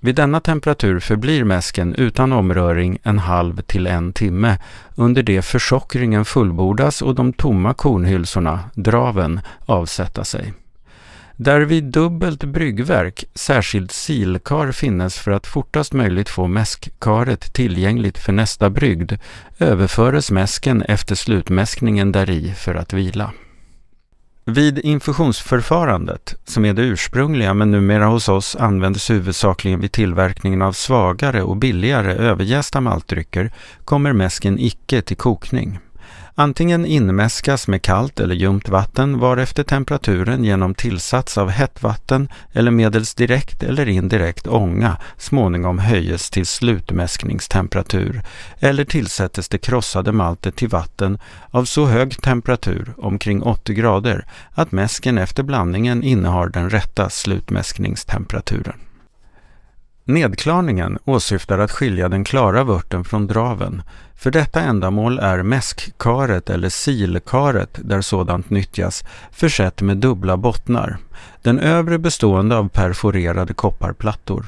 Vid 0.00 0.14
denna 0.14 0.40
temperatur 0.40 1.00
förblir 1.00 1.44
mäsken 1.44 1.94
utan 1.94 2.32
omröring 2.32 2.98
en 3.02 3.18
halv 3.18 3.62
till 3.62 3.86
en 3.86 4.12
timme 4.12 4.58
under 4.94 5.22
det 5.22 5.42
försockringen 5.42 6.24
fullbordas 6.24 7.02
och 7.02 7.14
de 7.14 7.32
tomma 7.32 7.74
kornhylsorna, 7.74 8.60
draven, 8.74 9.40
avsätta 9.66 10.24
sig. 10.24 10.52
Där 11.36 11.60
vid 11.60 11.84
dubbelt 11.84 12.44
bryggverk, 12.44 13.24
särskild 13.34 13.90
silkar 13.90 14.72
finnes 14.72 15.18
för 15.18 15.30
att 15.30 15.46
fortast 15.46 15.92
möjligt 15.92 16.28
få 16.28 16.46
mäskkaret 16.46 17.52
tillgängligt 17.52 18.18
för 18.18 18.32
nästa 18.32 18.70
brygd, 18.70 19.12
överföres 19.58 20.30
mäsken 20.30 20.82
efter 20.82 21.14
slutmäskningen 21.14 22.12
däri 22.12 22.54
för 22.54 22.74
att 22.74 22.92
vila. 22.92 23.32
Vid 24.50 24.78
infusionsförfarandet, 24.78 26.34
som 26.44 26.64
är 26.64 26.74
det 26.74 26.82
ursprungliga 26.82 27.54
men 27.54 27.70
numera 27.70 28.06
hos 28.06 28.28
oss 28.28 28.56
används 28.56 29.10
huvudsakligen 29.10 29.80
vid 29.80 29.92
tillverkningen 29.92 30.62
av 30.62 30.72
svagare 30.72 31.42
och 31.42 31.56
billigare 31.56 32.12
överjästa 32.12 32.80
maltdrycker, 32.80 33.52
kommer 33.84 34.12
mäsken 34.12 34.58
icke 34.58 35.02
till 35.02 35.16
kokning. 35.16 35.78
Antingen 36.40 36.86
inmäskas 36.86 37.68
med 37.68 37.82
kallt 37.82 38.20
eller 38.20 38.34
ljumt 38.34 38.68
vatten 38.68 39.18
varefter 39.18 39.62
temperaturen 39.62 40.44
genom 40.44 40.74
tillsats 40.74 41.38
av 41.38 41.48
hett 41.48 41.82
vatten 41.82 42.28
eller 42.52 42.70
medels 42.70 43.14
direkt 43.14 43.62
eller 43.62 43.88
indirekt 43.88 44.46
ånga 44.46 44.96
småningom 45.16 45.78
höjes 45.78 46.30
till 46.30 46.46
slutmäskningstemperatur 46.46 48.22
eller 48.58 48.84
tillsättes 48.84 49.48
det 49.48 49.58
krossade 49.58 50.12
maltet 50.12 50.56
till 50.56 50.68
vatten 50.68 51.18
av 51.50 51.64
så 51.64 51.86
hög 51.86 52.22
temperatur, 52.22 52.94
omkring 52.98 53.42
80 53.42 53.74
grader, 53.74 54.26
att 54.52 54.72
mäsken 54.72 55.18
efter 55.18 55.42
blandningen 55.42 56.02
innehar 56.02 56.48
den 56.48 56.70
rätta 56.70 57.10
slutmäskningstemperaturen. 57.10 58.87
Nedklarningen 60.08 60.98
åsyftar 61.04 61.58
att 61.58 61.70
skilja 61.70 62.08
den 62.08 62.24
klara 62.24 62.64
vörten 62.64 63.04
från 63.04 63.26
draven. 63.26 63.82
För 64.16 64.30
detta 64.30 64.60
ändamål 64.60 65.18
är 65.18 65.42
mäskkaret 65.42 66.50
eller 66.50 66.68
silkaret, 66.68 67.78
där 67.82 68.00
sådant 68.00 68.50
nyttjas, 68.50 69.04
försett 69.32 69.82
med 69.82 69.96
dubbla 69.96 70.36
bottnar. 70.36 70.96
Den 71.42 71.58
övre 71.58 71.98
bestående 71.98 72.56
av 72.56 72.68
perforerade 72.68 73.54
kopparplattor. 73.54 74.46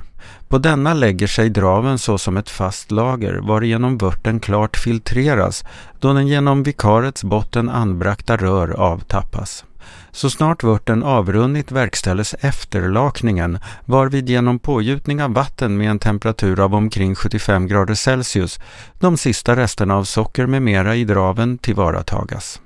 På 0.48 0.58
denna 0.58 0.94
lägger 0.94 1.26
sig 1.26 1.50
draven 1.50 1.98
såsom 1.98 2.36
ett 2.36 2.50
fast 2.50 2.90
lager 2.90 3.34
varigenom 3.34 3.98
vörten 3.98 4.40
klart 4.40 4.76
filtreras 4.76 5.64
då 5.98 6.12
den 6.12 6.26
genom 6.26 6.62
vikarets 6.62 7.24
botten 7.24 7.68
anbrakta 7.68 8.36
rör 8.36 8.70
avtappas. 8.70 9.64
Så 10.12 10.30
snart 10.30 10.62
vörten 10.62 11.02
avrunnit 11.02 11.72
verkställes 11.72 12.34
efterlakningen 12.34 13.58
varvid 13.84 14.28
genom 14.28 14.58
pågjutning 14.58 15.22
av 15.22 15.34
vatten 15.34 15.76
med 15.76 15.90
en 15.90 15.98
temperatur 15.98 16.60
av 16.60 16.74
omkring 16.74 17.14
75 17.14 17.66
grader 17.66 17.94
Celsius 17.94 18.60
de 18.98 19.16
sista 19.16 19.56
resterna 19.56 19.96
av 19.96 20.04
socker 20.04 20.46
med 20.46 20.62
mera 20.62 20.96
i 20.96 21.04
draven 21.04 21.58
tillvaratagas. 21.58 22.60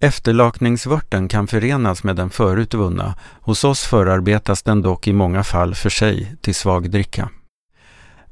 Efterlakningsvörten 0.00 1.28
kan 1.28 1.46
förenas 1.46 2.04
med 2.04 2.16
den 2.16 2.30
förutvunna. 2.30 3.14
Hos 3.40 3.64
oss 3.64 3.82
förarbetas 3.82 4.62
den 4.62 4.82
dock 4.82 5.08
i 5.08 5.12
många 5.12 5.44
fall 5.44 5.74
för 5.74 5.90
sig 5.90 6.36
till 6.40 6.54
svag 6.54 6.90
dricka. 6.90 7.28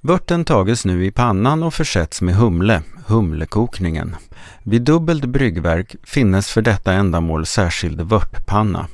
Vörten 0.01 0.45
tages 0.45 0.85
nu 0.85 1.05
i 1.05 1.11
pannan 1.11 1.63
och 1.63 1.75
försätts 1.75 2.23
med 2.23 2.35
humle, 2.35 2.83
humlekokningen. 3.07 4.17
Vid 4.63 4.83
dubbelt 4.83 5.25
bryggverk 5.25 5.97
finnes 6.05 6.51
för 6.51 6.63
detta 6.63 6.93
ändamål 6.93 7.47
särskild 7.47 8.01
vörtpanna. 8.01 8.87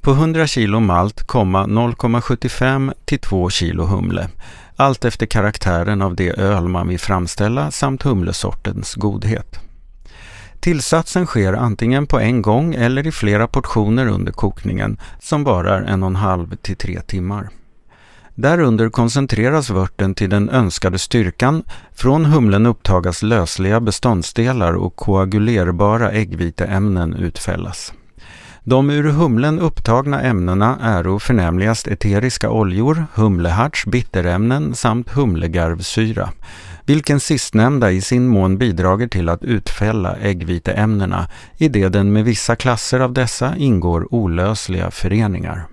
På 0.00 0.10
100 0.10 0.46
kg 0.46 0.80
malt, 0.80 1.24
0,75 1.26 2.92
till 3.04 3.18
2 3.18 3.48
kg 3.48 3.82
humle. 3.82 4.28
Allt 4.76 5.04
efter 5.04 5.26
karaktären 5.26 6.02
av 6.02 6.14
det 6.14 6.30
öl 6.30 6.68
man 6.68 6.88
vill 6.88 7.00
framställa 7.00 7.70
samt 7.70 8.02
humlesortens 8.02 8.94
godhet. 8.94 9.60
Tillsatsen 10.60 11.26
sker 11.26 11.52
antingen 11.52 12.06
på 12.06 12.20
en 12.20 12.42
gång 12.42 12.74
eller 12.74 13.06
i 13.06 13.12
flera 13.12 13.46
portioner 13.46 14.06
under 14.06 14.32
kokningen 14.32 14.98
som 15.20 15.44
varar 15.44 15.82
en 15.82 16.02
och 16.02 16.10
en 16.10 16.16
halv 16.16 16.56
till 16.56 16.76
tre 16.76 17.00
timmar. 17.00 17.48
Därunder 18.38 18.88
koncentreras 18.88 19.70
vörten 19.70 20.14
till 20.14 20.30
den 20.30 20.50
önskade 20.50 20.98
styrkan, 20.98 21.62
från 21.92 22.24
humlen 22.24 22.66
upptagas 22.66 23.22
lösliga 23.22 23.80
beståndsdelar 23.80 24.72
och 24.72 24.96
koagulerbara 24.96 26.10
äggviteämnen 26.10 27.14
utfällas. 27.14 27.92
De 28.64 28.90
ur 28.90 29.04
humlen 29.04 29.58
upptagna 29.58 30.22
ämnena 30.22 30.78
är 30.82 31.18
förnämligast 31.18 31.86
eteriska 31.86 32.50
oljor, 32.50 33.06
humleharts, 33.14 33.86
bitterämnen 33.86 34.74
samt 34.74 35.10
humlegarvsyra, 35.10 36.30
vilken 36.86 37.20
sistnämnda 37.20 37.90
i 37.90 38.00
sin 38.00 38.28
mån 38.28 38.58
bidrager 38.58 39.08
till 39.08 39.28
att 39.28 39.44
utfälla 39.44 40.16
äggviteämnena 40.16 41.26
i 41.56 41.68
det 41.68 41.88
den 41.88 42.12
med 42.12 42.24
vissa 42.24 42.56
klasser 42.56 43.00
av 43.00 43.12
dessa 43.12 43.56
ingår 43.56 44.14
olösliga 44.14 44.90
föreningar. 44.90 45.66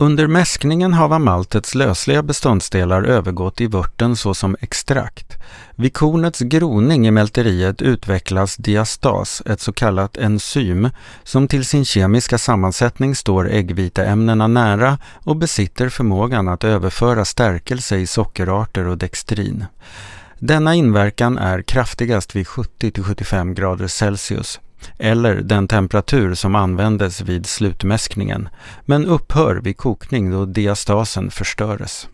Under 0.00 0.26
mäskningen 0.26 0.94
har 0.94 1.18
maltets 1.18 1.74
lösliga 1.74 2.22
beståndsdelar 2.22 3.02
övergått 3.02 3.60
i 3.60 3.66
vörten 3.66 4.16
såsom 4.16 4.56
extrakt. 4.60 5.36
Vid 5.76 5.94
kornets 5.94 6.40
groning 6.40 7.06
i 7.06 7.10
mälteriet 7.10 7.82
utvecklas 7.82 8.56
diastas, 8.56 9.42
ett 9.46 9.60
så 9.60 9.72
kallat 9.72 10.16
enzym, 10.16 10.88
som 11.24 11.48
till 11.48 11.64
sin 11.64 11.84
kemiska 11.84 12.38
sammansättning 12.38 13.14
står 13.14 13.50
äggviteämnena 13.50 14.46
nära 14.46 14.98
och 15.24 15.36
besitter 15.36 15.88
förmågan 15.88 16.48
att 16.48 16.64
överföra 16.64 17.24
stärkelse 17.24 17.96
i 17.96 18.06
sockerarter 18.06 18.86
och 18.86 18.98
dextrin. 18.98 19.66
Denna 20.38 20.74
inverkan 20.74 21.38
är 21.38 21.62
kraftigast 21.62 22.36
vid 22.36 22.46
70-75 22.46 23.54
grader 23.54 23.86
Celsius 23.86 24.60
eller 24.98 25.34
den 25.34 25.68
temperatur 25.68 26.34
som 26.34 26.54
användes 26.54 27.20
vid 27.20 27.46
slutmäskningen, 27.46 28.48
men 28.84 29.06
upphör 29.06 29.56
vid 29.56 29.76
kokning 29.76 30.30
då 30.30 30.44
diastasen 30.44 31.30
förstöres. 31.30 32.08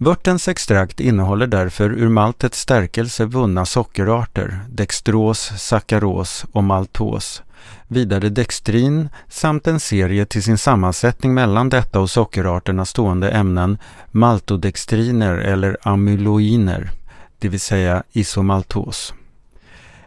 Vörtens 0.00 0.48
extrakt 0.48 1.00
innehåller 1.00 1.46
därför 1.46 1.90
ur 1.90 2.08
maltets 2.08 2.60
stärkelse 2.60 3.24
vunna 3.24 3.66
sockerarter, 3.66 4.60
dextros, 4.68 5.52
sackaros 5.56 6.44
och 6.52 6.64
maltos, 6.64 7.42
vidare 7.88 8.28
dextrin 8.28 9.08
samt 9.28 9.66
en 9.66 9.80
serie 9.80 10.26
till 10.26 10.42
sin 10.42 10.58
sammansättning 10.58 11.34
mellan 11.34 11.68
detta 11.68 12.00
och 12.00 12.10
sockerarterna 12.10 12.84
stående 12.84 13.30
ämnen, 13.30 13.78
maltodextriner 14.10 15.34
eller 15.34 15.76
amyloiner, 15.82 16.90
det 17.38 17.48
vill 17.48 17.60
säga 17.60 18.02
isomaltos. 18.12 19.14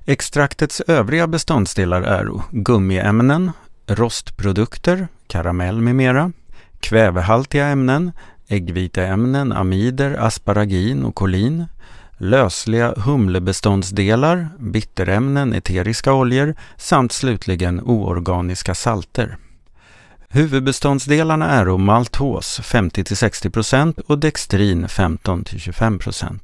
Extraktets 0.06 0.82
övriga 0.88 1.28
beståndsdelar 1.28 2.02
är 2.02 2.30
gummiämnen, 2.52 3.52
rostprodukter, 3.88 5.08
karamell 5.28 5.82
med 5.82 5.96
mera, 5.96 6.32
kvävehaltiga 6.80 7.68
ämnen, 7.68 8.12
äggviteämnen, 8.48 9.52
amider, 9.52 10.18
asparagin 10.20 11.06
och 11.06 11.16
kolin, 11.16 11.66
lösliga 12.18 12.94
humlebeståndsdelar, 12.98 14.50
bitterämnen, 14.60 15.54
eteriska 15.54 16.14
oljor 16.14 16.56
samt 16.78 17.12
slutligen 17.12 17.82
oorganiska 17.82 18.76
salter. 18.76 19.38
Huvudbeståndsdelarna 20.30 21.50
är 21.50 21.78
maltos 21.78 22.60
50-60% 22.60 24.00
och 24.00 24.20
dextrin 24.20 24.88
15-25%. 24.88 26.40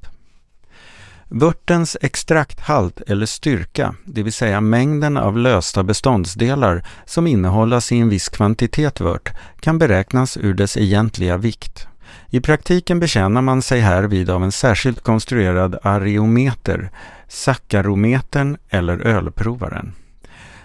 Vörtens 1.29 1.97
extrakthalt 2.01 3.01
eller 3.07 3.25
styrka, 3.25 3.95
det 4.05 4.23
vill 4.23 4.33
säga 4.33 4.61
mängden 4.61 5.17
av 5.17 5.37
lösta 5.37 5.83
beståndsdelar 5.83 6.85
som 7.05 7.27
innehållas 7.27 7.91
i 7.91 7.97
en 7.97 8.09
viss 8.09 8.29
kvantitet 8.29 9.01
vört, 9.01 9.33
kan 9.59 9.77
beräknas 9.77 10.37
ur 10.37 10.53
dess 10.53 10.77
egentliga 10.77 11.37
vikt. 11.37 11.87
I 12.29 12.39
praktiken 12.39 12.99
betjänar 12.99 13.41
man 13.41 13.61
sig 13.61 13.79
härvid 13.79 14.29
av 14.29 14.43
en 14.43 14.51
särskilt 14.51 15.01
konstruerad 15.01 15.77
areometer, 15.83 16.91
sackarometern 17.27 18.57
eller 18.69 18.99
ölprovaren. 18.99 19.93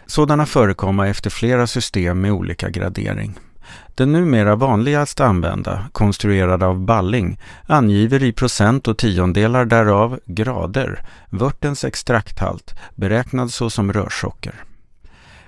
Sådana 0.07 0.47
förekommer 0.47 1.07
efter 1.07 1.31
flera 1.31 1.67
system 1.67 2.21
med 2.21 2.33
olika 2.33 2.71
gradering. 2.71 3.39
Den 3.95 4.13
numera 4.13 4.57
vanligast 4.57 5.21
använda, 5.21 5.85
konstruerad 5.93 6.63
av 6.63 6.81
Balling, 6.81 7.41
angiver 7.67 8.23
i 8.23 8.33
procent 8.33 8.89
och 8.89 8.99
tiondelar 8.99 9.65
därav 9.65 10.21
grader 10.27 11.01
vörtens 11.31 11.85
extrakthalt, 11.85 12.75
beräknad 12.95 13.53
såsom 13.53 13.93
rörsocker. 13.93 14.55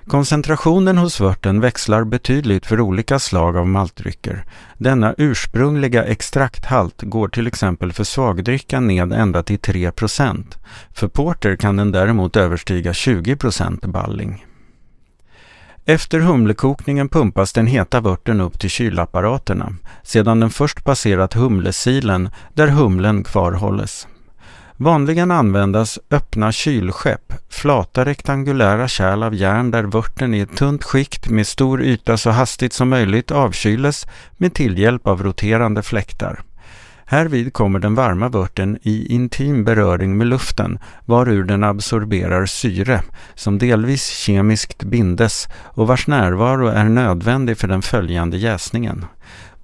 Koncentrationen 0.07 0.97
hos 0.97 1.21
vörten 1.21 1.61
växlar 1.61 2.03
betydligt 2.03 2.65
för 2.65 2.81
olika 2.81 3.19
slag 3.19 3.57
av 3.57 3.67
maltdrycker. 3.67 4.45
Denna 4.77 5.15
ursprungliga 5.17 6.03
extrakthalt 6.03 7.01
går 7.01 7.27
till 7.27 7.47
exempel 7.47 7.93
för 7.93 8.03
svagdrycka 8.03 8.79
ned 8.79 9.13
ända 9.13 9.43
till 9.43 9.59
3% 9.59 10.57
För 10.93 11.07
porter 11.07 11.55
kan 11.55 11.75
den 11.75 11.91
däremot 11.91 12.35
överstiga 12.35 12.91
20% 12.91 13.87
balling. 13.87 14.45
Efter 15.87 16.19
humlekokningen 16.19 17.09
pumpas 17.09 17.53
den 17.53 17.67
heta 17.67 18.01
vörten 18.01 18.41
upp 18.41 18.59
till 18.59 18.69
kylapparaterna 18.69 19.75
sedan 20.03 20.39
den 20.39 20.49
först 20.49 20.83
passerat 20.83 21.33
humlesilen 21.33 22.29
där 22.53 22.67
humlen 22.67 23.23
kvarhålles. 23.23 24.07
Vanligen 24.77 25.31
användas 25.31 25.99
öppna 26.11 26.51
kylskepp, 26.51 27.33
flata 27.49 28.05
rektangulära 28.05 28.87
kärl 28.87 29.23
av 29.23 29.35
järn 29.35 29.71
där 29.71 29.83
vörten 29.83 30.33
i 30.33 30.39
ett 30.39 30.57
tunt 30.57 30.83
skikt 30.83 31.29
med 31.29 31.47
stor 31.47 31.81
yta 31.81 32.17
så 32.17 32.29
hastigt 32.29 32.73
som 32.73 32.89
möjligt 32.89 33.31
avkyles 33.31 34.05
med 34.37 34.53
tillhjälp 34.53 35.07
av 35.07 35.23
roterande 35.23 35.81
fläktar. 35.81 36.43
Härvid 37.07 37.53
kommer 37.53 37.79
den 37.79 37.95
varma 37.95 38.29
vörten 38.29 38.77
i 38.81 39.13
intim 39.13 39.63
beröring 39.63 40.17
med 40.17 40.27
luften 40.27 40.79
varur 41.05 41.43
den 41.43 41.63
absorberar 41.63 42.45
syre 42.45 43.01
som 43.35 43.57
delvis 43.57 44.07
kemiskt 44.07 44.83
bindes 44.83 45.47
och 45.53 45.87
vars 45.87 46.07
närvaro 46.07 46.67
är 46.67 46.83
nödvändig 46.83 47.57
för 47.57 47.67
den 47.67 47.81
följande 47.81 48.37
jäsningen. 48.37 49.05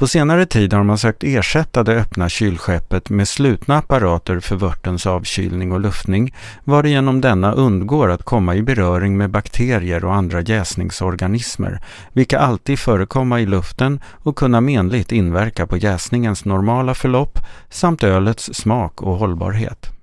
På 0.02 0.08
senare 0.08 0.46
tid 0.46 0.74
har 0.74 0.84
man 0.84 0.98
sökt 0.98 1.24
ersätta 1.24 1.84
det 1.84 1.96
öppna 1.96 2.30
kylskeppet 2.30 3.10
med 3.10 3.28
slutna 3.28 3.78
apparater 3.78 4.40
för 4.40 4.56
vörtens 4.56 5.08
avkylning 5.08 5.72
och 5.72 5.80
luftning, 5.80 6.36
varigenom 6.64 7.22
denna 7.22 7.54
undgår 7.54 8.12
att 8.12 8.24
komma 8.24 8.56
i 8.56 8.62
beröring 8.62 9.18
med 9.18 9.30
bakterier 9.30 10.06
och 10.06 10.14
andra 10.14 10.42
jäsningsorganismer, 10.42 11.80
vilka 12.14 12.40
alltid 12.40 12.80
förekommer 12.80 13.38
i 13.38 13.46
luften 13.46 14.00
och 14.24 14.36
kunna 14.36 14.62
menligt 14.62 15.12
inverka 15.12 15.68
på 15.68 15.78
jäsningens 15.78 16.46
normala 16.46 16.94
förlopp 16.94 17.40
samt 17.70 18.04
ölets 18.04 18.54
smak 18.54 19.02
och 19.02 19.18
hållbarhet. 19.18 20.01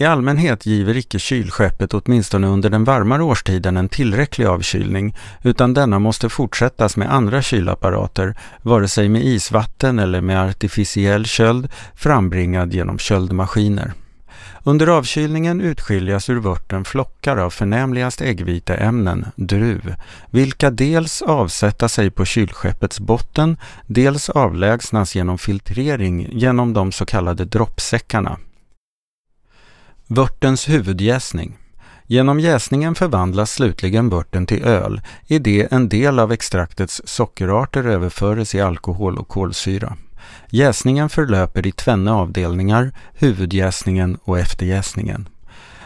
I 0.00 0.04
allmänhet 0.04 0.66
giver 0.66 0.96
icke 0.96 1.18
kylskeppet 1.18 1.94
åtminstone 1.94 2.46
under 2.46 2.70
den 2.70 2.84
varmare 2.84 3.22
årstiden 3.22 3.76
en 3.76 3.88
tillräcklig 3.88 4.46
avkylning 4.46 5.16
utan 5.42 5.74
denna 5.74 5.98
måste 5.98 6.28
fortsättas 6.28 6.96
med 6.96 7.14
andra 7.14 7.42
kylapparater, 7.42 8.36
vare 8.62 8.88
sig 8.88 9.08
med 9.08 9.24
isvatten 9.24 9.98
eller 9.98 10.20
med 10.20 10.42
artificiell 10.42 11.26
köld 11.26 11.68
frambringad 11.94 12.74
genom 12.74 12.98
köldmaskiner. 12.98 13.92
Under 14.64 14.86
avkylningen 14.86 15.60
utskiljas 15.60 16.30
ur 16.30 16.40
vörten 16.40 16.84
flockar 16.84 17.36
av 17.36 17.50
förnämligast 17.50 18.20
äggviteämnen, 18.20 19.26
druv, 19.36 19.94
vilka 20.30 20.70
dels 20.70 21.22
avsätta 21.22 21.88
sig 21.88 22.10
på 22.10 22.24
kylskeppets 22.24 23.00
botten, 23.00 23.56
dels 23.86 24.30
avlägsnas 24.30 25.14
genom 25.14 25.38
filtrering 25.38 26.28
genom 26.30 26.72
de 26.72 26.92
så 26.92 27.06
kallade 27.06 27.44
droppsäckarna. 27.44 28.38
Vörtens 30.10 30.68
huvudjäsning. 30.68 31.56
Genom 32.06 32.40
jäsningen 32.40 32.94
förvandlas 32.94 33.52
slutligen 33.52 34.08
vörten 34.08 34.46
till 34.46 34.64
öl, 34.64 35.00
i 35.26 35.38
det 35.38 35.72
en 35.72 35.88
del 35.88 36.18
av 36.18 36.32
extraktets 36.32 37.02
sockerarter 37.04 37.84
överföres 37.84 38.54
i 38.54 38.60
alkohol 38.60 39.18
och 39.18 39.28
kolsyra. 39.28 39.96
Jäsningen 40.50 41.08
förlöper 41.08 41.66
i 41.66 41.72
tvenne 41.72 42.12
avdelningar, 42.12 42.92
huvudjäsningen 43.14 44.18
och 44.24 44.38
efterjäsningen. 44.38 45.28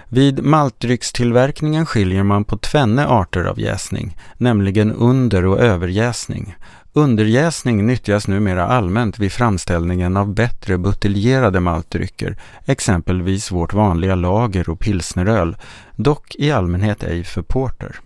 Vid 0.08 0.44
maltdryckstillverkningen 0.44 1.86
skiljer 1.86 2.22
man 2.22 2.44
på 2.44 2.58
tvenne 2.58 3.06
arter 3.06 3.44
av 3.44 3.60
jäsning, 3.60 4.16
nämligen 4.36 4.92
under 4.92 5.44
och 5.44 5.60
överjäsning. 5.60 6.54
Underjäsning 6.94 7.86
nyttjas 7.86 8.28
numera 8.28 8.66
allmänt 8.66 9.18
vid 9.18 9.32
framställningen 9.32 10.16
av 10.16 10.34
bättre 10.34 10.78
buteljerade 10.78 11.60
maltdrycker, 11.60 12.36
exempelvis 12.66 13.50
vårt 13.50 13.72
vanliga 13.72 14.14
lager 14.14 14.68
och 14.68 14.80
pilsneröl, 14.80 15.56
dock 15.96 16.34
i 16.36 16.50
allmänhet 16.50 17.02
ej 17.02 17.24
för 17.24 17.42
porter. 17.42 17.96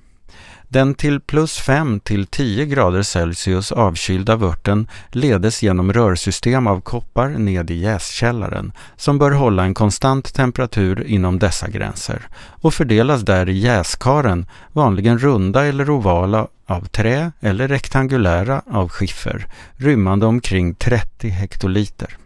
Den 0.68 0.94
till 0.94 1.20
plus 1.20 1.58
5 1.58 2.00
till 2.00 2.26
10 2.26 2.66
grader 2.66 3.02
Celsius 3.02 3.72
avkylda 3.72 4.36
vörten 4.36 4.88
ledes 5.10 5.62
genom 5.62 5.92
rörsystem 5.92 6.66
av 6.66 6.80
koppar 6.80 7.28
ned 7.28 7.70
i 7.70 7.74
jäskällaren 7.74 8.72
som 8.96 9.18
bör 9.18 9.30
hålla 9.30 9.64
en 9.64 9.74
konstant 9.74 10.34
temperatur 10.34 11.04
inom 11.06 11.38
dessa 11.38 11.68
gränser 11.68 12.28
och 12.38 12.74
fördelas 12.74 13.22
där 13.22 13.48
i 13.48 13.58
jäskaren, 13.58 14.46
vanligen 14.72 15.18
runda 15.18 15.64
eller 15.64 15.90
ovala 15.90 16.46
av 16.66 16.84
trä 16.84 17.32
eller 17.40 17.68
rektangulära 17.68 18.62
av 18.70 18.88
skiffer, 18.88 19.46
rymmande 19.76 20.26
omkring 20.26 20.74
30 20.74 21.28
hektoliter. 21.28 22.16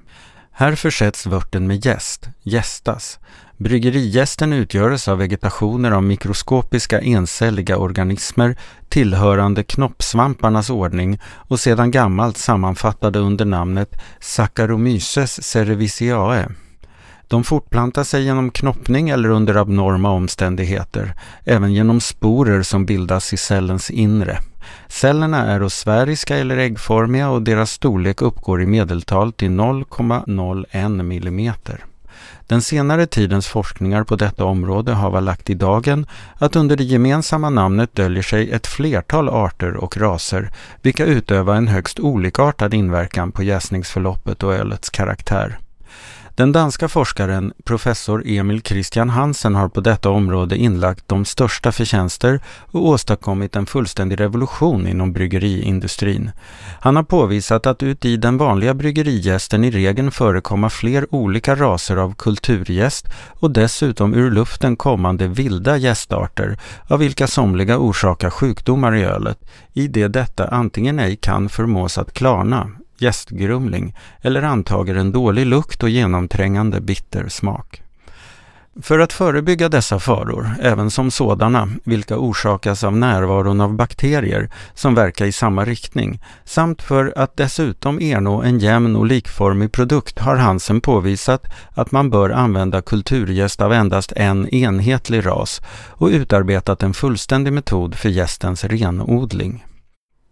Här 0.53 0.75
försätts 0.75 1.27
vörten 1.27 1.67
med 1.67 1.87
jäst, 1.87 2.29
gästas. 2.43 3.19
Bryggerijästen 3.61 4.53
utgöres 4.53 5.09
av 5.09 5.19
vegetationer 5.19 5.91
av 5.91 6.03
mikroskopiska 6.03 7.01
encelliga 7.01 7.77
organismer 7.77 8.57
tillhörande 8.89 9.65
knoppsvamparnas 9.65 10.71
ordning 10.71 11.21
och 11.25 11.61
sedan 11.61 11.91
gammalt 11.91 12.37
sammanfattade 12.37 13.19
under 13.19 13.45
namnet 13.45 14.01
Saccharomyces 14.21 15.43
cerevisiae. 15.43 16.49
De 17.29 17.45
fortplantar 17.45 18.05
sig 18.05 18.25
genom 18.25 18.51
knoppning 18.51 19.09
eller 19.09 19.29
under 19.29 19.55
abnorma 19.55 20.11
omständigheter, 20.11 21.15
även 21.45 21.73
genom 21.73 22.01
sporer 22.01 22.63
som 22.63 22.87
bildas 22.87 23.33
i 23.33 23.37
cellens 23.37 23.91
inre. 23.91 24.39
Cellerna 24.89 25.47
är 25.47 25.63
osfäriska 25.63 26.37
eller 26.37 26.57
äggformiga 26.57 27.31
och 27.31 27.43
deras 27.43 27.71
storlek 27.71 28.23
uppgår 28.23 28.63
i 28.63 28.67
medeltal 28.67 29.33
till 29.33 29.51
0,01 29.51 31.03
millimeter. 31.03 31.85
Den 32.51 32.63
senare 32.63 33.07
tidens 33.07 33.49
forskningar 33.49 34.05
på 34.05 34.17
detta 34.17 34.45
område 34.45 34.93
har 34.93 35.21
lagt 35.21 35.51
i 35.51 35.55
dagen 35.55 36.07
att 36.39 36.57
under 36.57 36.77
det 36.77 36.85
gemensamma 36.85 37.51
namnet 37.51 37.95
döljer 37.95 38.23
sig 38.23 38.51
ett 38.51 38.67
flertal 38.67 39.29
arter 39.29 39.77
och 39.77 39.97
raser, 39.97 40.51
vilka 40.83 41.05
utövar 41.05 41.55
en 41.55 41.69
högst 41.69 42.01
olikartad 42.01 42.75
inverkan 42.75 43.33
på 43.33 43.43
jäsningsförloppet 43.43 44.43
och 44.43 44.55
ölets 44.55 44.91
karaktär. 44.91 45.59
Den 46.35 46.53
danska 46.53 46.89
forskaren 46.89 47.53
professor 47.65 48.23
Emil 48.27 48.63
Christian 48.63 49.11
Hansen 49.11 49.55
har 49.55 49.69
på 49.69 49.81
detta 49.81 50.11
område 50.11 50.57
inlagt 50.57 51.09
de 51.09 51.25
största 51.25 51.73
förtjänster 51.73 52.41
och 52.71 52.87
åstadkommit 52.87 53.57
en 53.57 53.67
fullständig 53.67 54.21
revolution 54.21 54.87
inom 54.87 55.13
bryggeriindustrin. 55.13 56.31
Han 56.81 56.97
har 56.97 57.03
påvisat 57.03 57.67
att 57.67 57.83
uti 57.83 58.17
den 58.17 58.39
vanliga 58.39 58.75
bryggerijästen 58.75 59.65
i 59.65 59.71
regeln 59.71 60.11
förekommer 60.11 60.69
fler 60.69 61.15
olika 61.15 61.55
raser 61.55 61.97
av 61.97 62.15
kulturgäst 62.15 63.07
och 63.41 63.51
dessutom 63.51 64.15
ur 64.15 64.31
luften 64.31 64.77
kommande 64.77 65.29
vilda 65.29 65.77
gästarter, 65.77 66.59
av 66.89 66.99
vilka 66.99 67.27
somliga 67.27 67.79
orsakar 67.79 68.31
sjukdomar 68.31 68.95
i 68.95 69.03
ölet, 69.03 69.39
i 69.73 69.89
det 69.89 70.09
detta 70.09 70.49
antingen 70.49 70.99
ej 70.99 71.17
kan 71.17 71.49
förmås 71.49 71.99
att 71.99 72.15
klarna 72.15 72.71
gästgrumling 73.03 73.97
eller 74.21 74.43
antager 74.43 74.95
en 74.95 75.13
dålig 75.13 75.47
lukt 75.47 75.83
och 75.83 75.91
genomträngande 75.91 76.81
bitter 76.81 77.29
smak. 77.29 77.83
För 78.83 78.99
att 78.99 79.13
förebygga 79.13 79.69
dessa 79.69 79.99
faror, 79.99 80.51
även 80.63 80.91
som 80.91 81.11
sådana 81.11 81.69
vilka 81.85 82.19
orsakas 82.19 82.85
av 82.85 82.97
närvaron 82.97 83.61
av 83.61 83.75
bakterier 83.75 84.51
som 84.75 84.95
verkar 84.95 85.27
i 85.27 85.33
samma 85.33 85.65
riktning, 85.65 86.23
samt 86.45 86.83
för 86.83 87.13
att 87.17 87.37
dessutom 87.37 88.01
ernå 88.01 88.43
en 88.43 88.59
jämn 88.59 88.97
och 88.97 89.07
likformig 89.07 89.73
produkt 89.73 90.19
har 90.19 90.37
Hansen 90.37 90.81
påvisat 90.81 91.45
att 91.75 91.93
man 91.93 92.11
bör 92.11 92.31
använda 92.31 92.83
kulturgäst 92.83 93.61
av 93.61 93.73
endast 93.73 94.13
en 94.17 94.49
enhetlig 94.49 95.27
ras 95.27 95.61
och 95.89 96.09
utarbetat 96.09 96.83
en 96.83 96.95
fullständig 96.95 97.53
metod 97.53 97.95
för 97.95 98.09
gästens 98.09 98.65
renodling. 98.65 99.65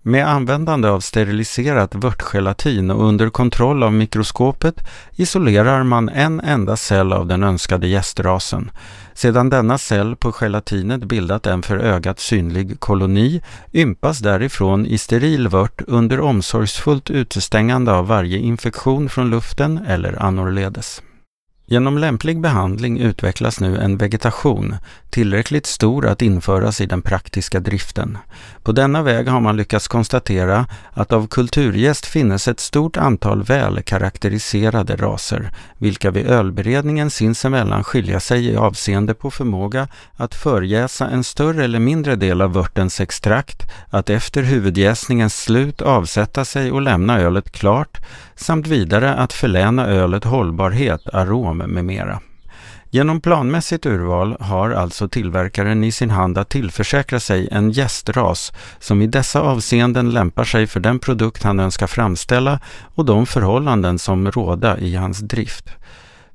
Med 0.08 0.28
användande 0.28 0.88
av 0.88 1.00
steriliserat 1.00 1.94
vörtgelatin 1.94 2.90
och 2.90 3.04
under 3.04 3.30
kontroll 3.30 3.82
av 3.82 3.92
mikroskopet 3.92 4.74
isolerar 5.16 5.82
man 5.82 6.08
en 6.08 6.40
enda 6.40 6.76
cell 6.76 7.12
av 7.12 7.26
den 7.26 7.42
önskade 7.42 7.88
gästrasen. 7.88 8.70
Sedan 9.14 9.50
denna 9.50 9.78
cell 9.78 10.16
på 10.16 10.32
gelatinet 10.32 11.04
bildat 11.04 11.46
en 11.46 11.62
för 11.62 11.78
ögat 11.78 12.20
synlig 12.20 12.80
koloni 12.80 13.42
ympas 13.72 14.18
därifrån 14.18 14.86
i 14.86 14.98
steril 14.98 15.48
vört 15.48 15.82
under 15.86 16.20
omsorgsfullt 16.20 17.10
utestängande 17.10 17.92
av 17.92 18.06
varje 18.06 18.38
infektion 18.38 19.08
från 19.08 19.30
luften 19.30 19.78
eller 19.86 20.22
annorledes. 20.22 21.02
Genom 21.70 21.98
lämplig 21.98 22.40
behandling 22.40 22.98
utvecklas 22.98 23.60
nu 23.60 23.78
en 23.78 23.96
vegetation 23.96 24.76
tillräckligt 25.10 25.66
stor 25.66 26.06
att 26.06 26.22
införas 26.22 26.80
i 26.80 26.86
den 26.86 27.02
praktiska 27.02 27.60
driften. 27.60 28.18
På 28.62 28.72
denna 28.72 29.02
väg 29.02 29.28
har 29.28 29.40
man 29.40 29.56
lyckats 29.56 29.88
konstatera 29.88 30.66
att 30.92 31.12
av 31.12 31.26
kulturgäst 31.26 32.06
finnes 32.06 32.48
ett 32.48 32.60
stort 32.60 32.96
antal 32.96 33.42
väl 33.42 33.82
karaktäriserade 33.82 34.96
raser, 34.96 35.50
vilka 35.78 36.10
vid 36.10 36.26
ölberedningen 36.26 37.10
sinsemellan 37.10 37.84
skilja 37.84 38.20
sig 38.20 38.46
i 38.46 38.56
avseende 38.56 39.14
på 39.14 39.30
förmåga 39.30 39.88
att 40.16 40.34
förjäsa 40.34 41.08
en 41.08 41.24
större 41.24 41.64
eller 41.64 41.78
mindre 41.78 42.16
del 42.16 42.42
av 42.42 42.52
vörtens 42.52 43.00
extrakt, 43.00 43.62
att 43.90 44.10
efter 44.10 44.42
huvudjäsningens 44.42 45.42
slut 45.42 45.82
avsätta 45.82 46.44
sig 46.44 46.72
och 46.72 46.82
lämna 46.82 47.20
ölet 47.20 47.52
klart, 47.52 47.98
samt 48.40 48.66
vidare 48.66 49.14
att 49.14 49.32
förläna 49.32 49.86
ölet 49.86 50.24
hållbarhet, 50.24 51.00
arom 51.12 51.58
med 51.58 51.84
mera. 51.84 52.20
Genom 52.90 53.20
planmässigt 53.20 53.86
urval 53.86 54.36
har 54.40 54.70
alltså 54.70 55.08
tillverkaren 55.08 55.84
i 55.84 55.92
sin 55.92 56.10
hand 56.10 56.38
att 56.38 56.48
tillförsäkra 56.48 57.20
sig 57.20 57.48
en 57.52 57.70
gästras 57.70 58.52
som 58.78 59.02
i 59.02 59.06
dessa 59.06 59.40
avseenden 59.40 60.10
lämpar 60.10 60.44
sig 60.44 60.66
för 60.66 60.80
den 60.80 60.98
produkt 60.98 61.42
han 61.42 61.60
önskar 61.60 61.86
framställa 61.86 62.60
och 62.94 63.04
de 63.04 63.26
förhållanden 63.26 63.98
som 63.98 64.30
råda 64.30 64.78
i 64.78 64.94
hans 64.94 65.18
drift. 65.18 65.70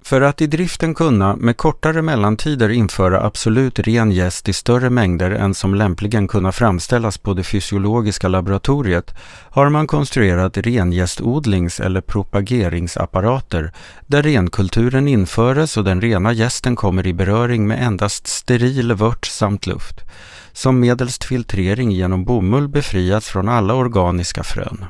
För 0.05 0.21
att 0.21 0.41
i 0.41 0.47
driften 0.47 0.93
kunna 0.93 1.35
med 1.35 1.57
kortare 1.57 2.01
mellantider 2.01 2.69
införa 2.69 3.23
absolut 3.25 3.79
ren 3.79 4.11
jäst 4.11 4.49
i 4.49 4.53
större 4.53 4.89
mängder 4.89 5.31
än 5.31 5.53
som 5.53 5.75
lämpligen 5.75 6.27
kunna 6.27 6.51
framställas 6.51 7.17
på 7.17 7.33
det 7.33 7.43
fysiologiska 7.43 8.27
laboratoriet 8.27 9.15
har 9.49 9.69
man 9.69 9.87
konstruerat 9.87 10.57
rengästodlings 10.57 11.79
eller 11.79 12.01
propageringsapparater 12.01 13.71
där 14.07 14.23
renkulturen 14.23 15.07
införes 15.07 15.77
och 15.77 15.83
den 15.83 16.01
rena 16.01 16.33
jästen 16.33 16.75
kommer 16.75 17.07
i 17.07 17.13
beröring 17.13 17.67
med 17.67 17.83
endast 17.83 18.27
steril 18.27 18.93
vört 18.93 19.25
samt 19.25 19.67
luft, 19.67 20.01
som 20.53 20.79
medelst 20.79 21.23
filtrering 21.23 21.91
genom 21.91 22.25
bomull 22.25 22.67
befriats 22.67 23.29
från 23.29 23.49
alla 23.49 23.73
organiska 23.73 24.43
frön. 24.43 24.85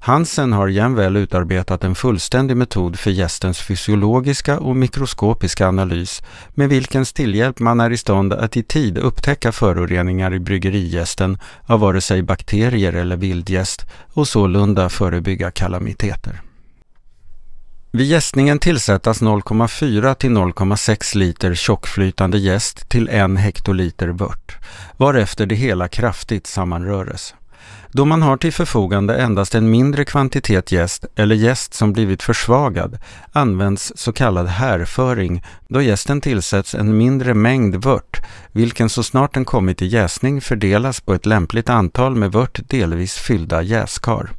Hansen 0.00 0.52
har 0.52 0.68
jämväl 0.68 1.16
utarbetat 1.16 1.84
en 1.84 1.94
fullständig 1.94 2.56
metod 2.56 2.98
för 2.98 3.10
gästens 3.10 3.58
fysiologiska 3.58 4.58
och 4.58 4.76
mikroskopiska 4.76 5.68
analys 5.68 6.22
med 6.50 6.68
vilkens 6.68 7.12
tillhjälp 7.12 7.58
man 7.58 7.80
är 7.80 7.90
i 7.90 7.96
stånd 7.96 8.32
att 8.32 8.56
i 8.56 8.62
tid 8.62 8.98
upptäcka 8.98 9.52
föroreningar 9.52 10.34
i 10.34 10.38
bryggerijästen 10.38 11.38
av 11.66 11.80
vare 11.80 12.00
sig 12.00 12.22
bakterier 12.22 12.92
eller 12.92 13.16
vildgäst 13.16 13.86
och 14.12 14.28
sålunda 14.28 14.88
förebygga 14.88 15.50
kalamiteter. 15.50 16.42
Vid 17.90 18.06
jästningen 18.06 18.58
tillsättas 18.58 19.22
0,4 19.22 20.14
till 20.14 20.30
0,6 20.30 21.16
liter 21.16 21.54
tjockflytande 21.54 22.38
jäst 22.38 22.88
till 22.88 23.08
en 23.08 23.36
hektoliter 23.36 24.08
vört, 24.08 24.56
varefter 24.96 25.46
det 25.46 25.54
hela 25.54 25.88
kraftigt 25.88 26.46
sammanröres. 26.46 27.34
Då 27.92 28.04
man 28.04 28.22
har 28.22 28.36
till 28.36 28.52
förfogande 28.52 29.16
endast 29.16 29.54
en 29.54 29.70
mindre 29.70 30.04
kvantitet 30.04 30.72
jäst 30.72 31.04
eller 31.16 31.34
jäst 31.34 31.74
som 31.74 31.92
blivit 31.92 32.22
försvagad 32.22 32.98
används 33.32 33.92
så 33.96 34.12
kallad 34.12 34.46
härföring 34.46 35.44
då 35.68 35.82
jästen 35.82 36.20
tillsätts 36.20 36.74
en 36.74 36.96
mindre 36.96 37.34
mängd 37.34 37.84
vört 37.84 38.20
vilken 38.52 38.88
så 38.88 39.02
snart 39.02 39.34
den 39.34 39.44
kommit 39.44 39.82
i 39.82 39.86
jäsning 39.86 40.40
fördelas 40.40 41.00
på 41.00 41.14
ett 41.14 41.26
lämpligt 41.26 41.68
antal 41.68 42.14
med 42.14 42.32
vört 42.32 42.60
delvis 42.68 43.14
fyllda 43.14 43.62
jäskar. 43.62 44.30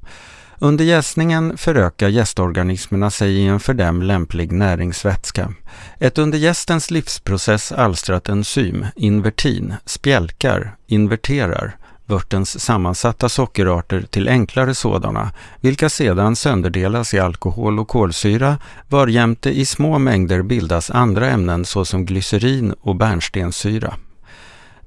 Under 0.62 0.86
jäsningen 0.86 1.58
förökar 1.58 2.08
jästorganismerna 2.08 3.12
sig 3.12 3.32
i 3.32 3.48
en 3.48 3.60
för 3.60 3.74
dem 3.74 4.02
lämplig 4.02 4.52
näringsvätska. 4.52 5.54
Ett 6.00 6.18
under 6.18 6.38
jästens 6.38 6.92
livsprocess 6.92 7.72
alstrat 7.72 8.30
enzym, 8.30 8.86
invertin, 8.96 9.76
spjälkar, 9.86 10.76
inverterar 10.88 11.76
vörtens 12.10 12.60
sammansatta 12.60 13.30
sockerarter 13.30 14.02
till 14.02 14.30
enklare 14.30 14.76
sådana, 14.76 15.32
vilka 15.62 15.90
sedan 15.90 16.36
sönderdelas 16.36 17.14
i 17.14 17.20
alkohol 17.20 17.80
och 17.80 17.88
kolsyra, 17.88 18.58
varjämte 18.88 19.50
i 19.50 19.66
små 19.66 20.00
mängder 20.00 20.42
bildas 20.42 20.92
andra 20.92 21.30
ämnen 21.30 21.66
såsom 21.66 22.06
glycerin 22.06 22.74
och 22.82 22.96
bärnstenssyra. 22.96 23.94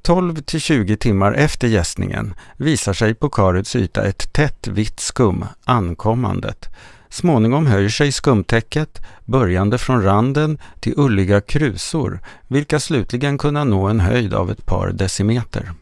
12 0.02 0.36
till 0.36 0.60
20 0.60 0.96
timmar 0.96 1.32
efter 1.32 1.68
jäsningen 1.68 2.34
visar 2.56 2.92
sig 2.92 3.14
på 3.14 3.28
karets 3.28 3.76
yta 3.76 4.04
ett 4.04 4.32
tätt 4.32 4.68
vitt 4.68 5.00
skum, 5.00 5.44
ankommandet. 5.64 6.68
Småningom 7.08 7.66
höjer 7.66 7.88
sig 7.88 8.12
skumtäcket, 8.12 9.00
börjande 9.24 9.78
från 9.78 10.02
randen 10.02 10.58
till 10.80 10.94
ulliga 10.96 11.40
krusor, 11.40 12.20
vilka 12.48 12.80
slutligen 12.80 13.38
kunna 13.38 13.64
nå 13.64 13.86
en 13.86 14.00
höjd 14.00 14.34
av 14.34 14.50
ett 14.50 14.66
par 14.66 14.92
decimeter. 14.92 15.72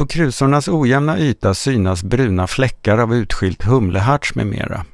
På 0.00 0.06
krusornas 0.06 0.68
ojämna 0.68 1.18
yta 1.18 1.54
synas 1.54 2.02
bruna 2.02 2.46
fläckar 2.46 2.98
av 2.98 3.14
utskilt 3.14 3.62
humleharts 3.62 4.34
med 4.34 4.46
mera. 4.46 4.84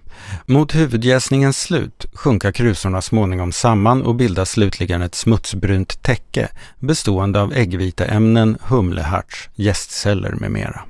Mot 0.47 0.74
huvudjäsningens 0.74 1.61
slut 1.61 2.07
sjunka 2.15 2.53
krusorna 2.53 3.03
småningom 3.03 3.53
samman 3.53 4.03
och 4.03 4.15
bildar 4.15 4.45
slutligen 4.45 5.03
ett 5.03 5.15
smutsbrunt 5.15 6.03
täcke 6.03 6.49
bestående 6.78 7.41
av 7.41 7.53
äggviteämnen, 7.53 8.59
humleharts, 8.62 9.49
jästceller 9.55 10.33
med 10.33 10.51
mera. 10.51 10.81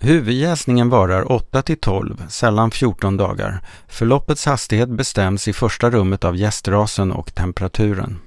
Huvudjäsningen 0.00 0.88
varar 0.88 1.32
8 1.32 1.62
till 1.62 1.78
12, 1.78 2.22
sällan 2.28 2.70
14 2.70 3.16
dagar. 3.16 3.60
Förloppets 3.88 4.46
hastighet 4.46 4.88
bestäms 4.88 5.48
i 5.48 5.52
första 5.52 5.90
rummet 5.90 6.24
av 6.24 6.36
jästrasen 6.36 7.12
och 7.12 7.34
temperaturen. 7.34 8.18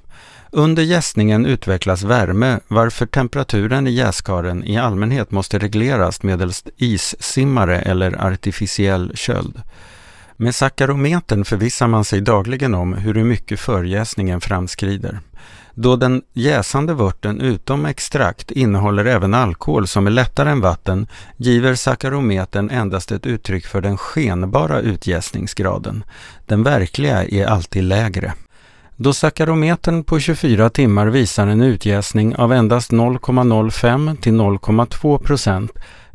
Under 0.54 0.84
jäsningen 0.84 1.46
utvecklas 1.46 2.04
värme 2.04 2.60
varför 2.68 3.06
temperaturen 3.06 3.88
i 3.88 3.92
jäskaren 3.92 4.64
i 4.64 4.78
allmänhet 4.78 5.32
måste 5.32 5.60
regleras 5.60 6.24
medelst 6.24 6.70
issimmare 6.78 7.80
eller 7.80 8.26
artificiell 8.26 9.12
köld. 9.16 9.62
Med 10.38 10.56
sackarometern 10.56 11.46
förvissar 11.46 11.88
man 11.88 12.06
sig 12.06 12.22
dagligen 12.22 12.74
om 12.74 12.94
hur 12.94 13.24
mycket 13.24 13.60
förjäsningen 13.60 14.42
framskrider. 14.42 15.20
Då 15.74 15.96
den 15.96 16.22
jäsande 16.34 16.94
vörten 16.94 17.42
utom 17.42 17.86
extrakt 17.86 18.52
innehåller 18.52 19.06
även 19.06 19.34
alkohol 19.34 19.88
som 19.88 20.08
är 20.08 20.12
lättare 20.12 20.50
än 20.50 20.62
vatten 20.62 21.08
giver 21.38 21.76
sackarometern 21.76 22.70
endast 22.70 23.12
ett 23.12 23.26
uttryck 23.26 23.66
för 23.66 23.82
den 23.82 23.98
skenbara 23.98 24.80
utjäsningsgraden. 24.80 26.04
Den 26.46 26.64
verkliga 26.64 27.24
är 27.24 27.46
alltid 27.46 27.84
lägre. 27.84 28.34
Då 29.04 29.14
sackarometern 29.14 30.04
på 30.04 30.20
24 30.20 30.70
timmar 30.70 31.08
visar 31.08 31.48
en 31.48 31.62
utjäsning 31.62 32.36
av 32.36 32.54
endast 32.54 32.92
0,05 32.92 34.16
till 34.16 34.34
0,2 34.34 35.18
procent 35.18 35.72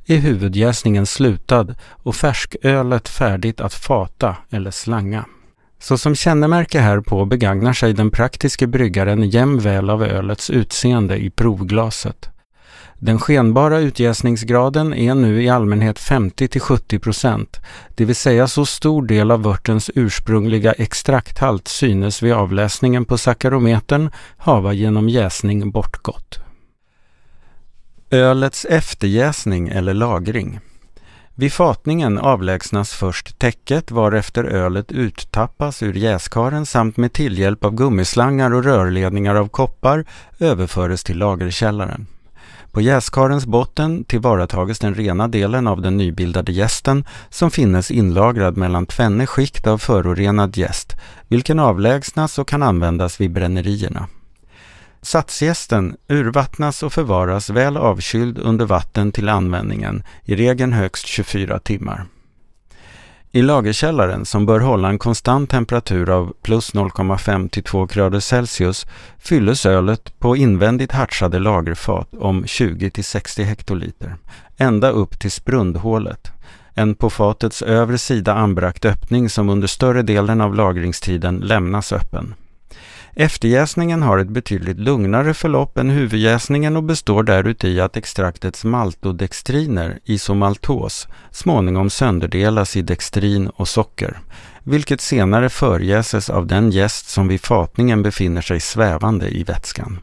är 0.06 0.16
huvudjäsningen 0.16 1.06
slutad 1.06 1.66
och 1.90 2.16
färskölet 2.16 3.08
färdigt 3.08 3.60
att 3.60 3.74
fata 3.74 4.36
eller 4.50 4.70
slanga. 4.70 5.24
Så 5.78 5.98
som 5.98 6.14
kännemärke 6.14 6.80
härpå 6.80 7.24
begagnar 7.24 7.72
sig 7.72 7.92
den 7.92 8.10
praktiske 8.10 8.66
bryggaren 8.66 9.30
jämväl 9.30 9.90
av 9.90 10.02
ölets 10.02 10.50
utseende 10.50 11.16
i 11.16 11.30
provglaset. 11.30 12.30
Den 12.98 13.18
skenbara 13.18 13.78
utjäsningsgraden 13.78 14.94
är 14.94 15.14
nu 15.14 15.42
i 15.42 15.48
allmänhet 15.48 15.98
50 15.98 16.60
70 16.60 16.98
procent, 16.98 17.60
det 17.94 18.04
vill 18.04 18.16
säga 18.16 18.48
så 18.48 18.66
stor 18.66 19.06
del 19.06 19.30
av 19.30 19.42
vörtens 19.42 19.90
ursprungliga 19.94 20.72
extrakthalt 20.72 21.68
synes 21.68 22.22
vid 22.22 22.32
avläsningen 22.32 23.04
på 23.04 23.18
sackarometern 23.18 24.10
hava 24.36 24.72
genom 24.72 25.08
jäsning 25.08 25.70
bortgått. 25.70 26.38
Ölets 28.10 28.64
efterjäsning 28.64 29.68
eller 29.68 29.94
lagring 29.94 30.60
vid 31.38 31.52
fatningen 31.52 32.18
avlägsnas 32.18 32.92
först 32.92 33.38
täcket 33.38 33.90
varefter 33.90 34.44
ölet 34.44 34.92
uttappas 34.92 35.82
ur 35.82 35.94
jäskaren 35.94 36.66
samt 36.66 36.96
med 36.96 37.12
tillhjälp 37.12 37.64
av 37.64 37.74
gummislangar 37.74 38.54
och 38.54 38.64
rörledningar 38.64 39.34
av 39.34 39.48
koppar 39.48 40.04
överföres 40.38 41.04
till 41.04 41.18
lagerkällaren. 41.18 42.06
På 42.76 42.80
jäskarens 42.80 43.46
botten 43.46 44.04
tillvaratages 44.04 44.78
den 44.78 44.94
rena 44.94 45.28
delen 45.28 45.66
av 45.66 45.82
den 45.82 45.96
nybildade 45.96 46.52
jästen 46.52 47.04
som 47.30 47.50
finnes 47.50 47.90
inlagrad 47.90 48.56
mellan 48.56 48.86
tvenne 48.86 49.26
skikt 49.26 49.66
av 49.66 49.78
förorenad 49.78 50.56
jäst, 50.56 50.96
vilken 51.28 51.58
avlägsnas 51.58 52.38
och 52.38 52.48
kan 52.48 52.62
användas 52.62 53.20
vid 53.20 53.30
brännerierna. 53.32 54.08
Satsgästen 55.02 55.96
urvattnas 56.08 56.82
och 56.82 56.92
förvaras 56.92 57.50
väl 57.50 57.76
avkyld 57.76 58.38
under 58.38 58.66
vatten 58.66 59.12
till 59.12 59.28
användningen, 59.28 60.02
i 60.24 60.36
regeln 60.36 60.72
högst 60.72 61.06
24 61.06 61.58
timmar. 61.58 62.06
I 63.36 63.42
lagerkällaren, 63.42 64.24
som 64.24 64.46
bör 64.46 64.60
hålla 64.60 64.88
en 64.88 64.98
konstant 64.98 65.50
temperatur 65.50 66.10
av 66.10 66.32
plus 66.42 66.74
0,5 66.74 67.48
till 67.48 67.62
2 67.62 67.86
grader 67.86 68.20
Celsius, 68.20 68.86
fylles 69.18 69.66
ölet 69.66 70.18
på 70.18 70.36
invändigt 70.36 70.92
hartsade 70.92 71.38
lagerfat 71.38 72.08
om 72.18 72.46
20 72.46 72.90
till 72.90 73.04
60 73.04 73.42
hektoliter, 73.42 74.16
ända 74.56 74.90
upp 74.90 75.20
till 75.20 75.30
sprundhålet. 75.30 76.32
En 76.74 76.94
på 76.94 77.10
fatets 77.10 77.62
övre 77.62 77.98
sida 77.98 78.34
anbrakt 78.34 78.84
öppning 78.84 79.28
som 79.28 79.48
under 79.48 79.68
större 79.68 80.02
delen 80.02 80.40
av 80.40 80.54
lagringstiden 80.54 81.36
lämnas 81.36 81.92
öppen. 81.92 82.34
Efterjäsningen 83.18 84.02
har 84.02 84.18
ett 84.18 84.28
betydligt 84.28 84.78
lugnare 84.78 85.34
förlopp 85.34 85.78
än 85.78 85.90
huvudjäsningen 85.90 86.76
och 86.76 86.82
består 86.82 87.22
däruti 87.22 87.80
att 87.80 87.96
extraktets 87.96 88.64
maltodextriner, 88.64 89.98
isomaltos, 90.04 91.08
småningom 91.30 91.90
sönderdelas 91.90 92.76
i 92.76 92.82
dextrin 92.82 93.48
och 93.48 93.68
socker, 93.68 94.18
vilket 94.62 95.00
senare 95.00 95.48
förjäses 95.48 96.30
av 96.30 96.46
den 96.46 96.70
jäst 96.70 97.08
som 97.08 97.28
vid 97.28 97.40
fatningen 97.40 98.02
befinner 98.02 98.42
sig 98.42 98.60
svävande 98.60 99.28
i 99.28 99.44
vätskan. 99.44 99.98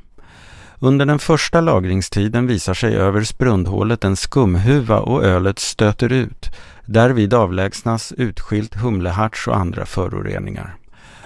Under 0.80 1.06
den 1.06 1.20
första 1.20 1.62
lagringstiden 1.62 2.48
visar 2.48 2.74
sig 2.74 2.96
över 2.96 3.24
sprundhålet 3.24 4.04
en 4.04 4.16
skumhuva 4.16 5.00
och 5.00 5.24
ölet 5.24 5.60
stöter 5.60 6.12
ut. 6.12 6.50
Därvid 6.86 7.34
avlägsnas 7.34 8.14
utskilt 8.18 8.76
humleharts 8.76 9.48
och 9.48 9.58
andra 9.58 9.86
föroreningar. 9.86 10.76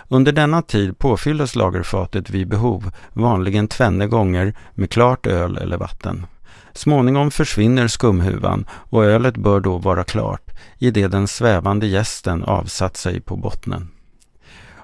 Under 0.09 0.31
denna 0.31 0.61
tid 0.61 0.99
påfylldes 0.99 1.55
lagerfatet 1.55 2.29
vid 2.29 2.47
behov, 2.47 2.91
vanligen 3.13 3.67
tvenne 3.67 4.07
gånger, 4.07 4.53
med 4.73 4.91
klart 4.91 5.27
öl 5.27 5.57
eller 5.57 5.77
vatten. 5.77 6.25
Småningom 6.73 7.31
försvinner 7.31 7.87
skumhuvan 7.87 8.65
och 8.71 9.05
ölet 9.05 9.37
bör 9.37 9.59
då 9.59 9.77
vara 9.77 10.03
klart, 10.03 10.51
i 10.77 10.91
det 10.91 11.07
den 11.07 11.27
svävande 11.27 11.87
gästen 11.87 12.43
avsatt 12.43 12.97
sig 12.97 13.21
på 13.21 13.35
bottnen. 13.35 13.87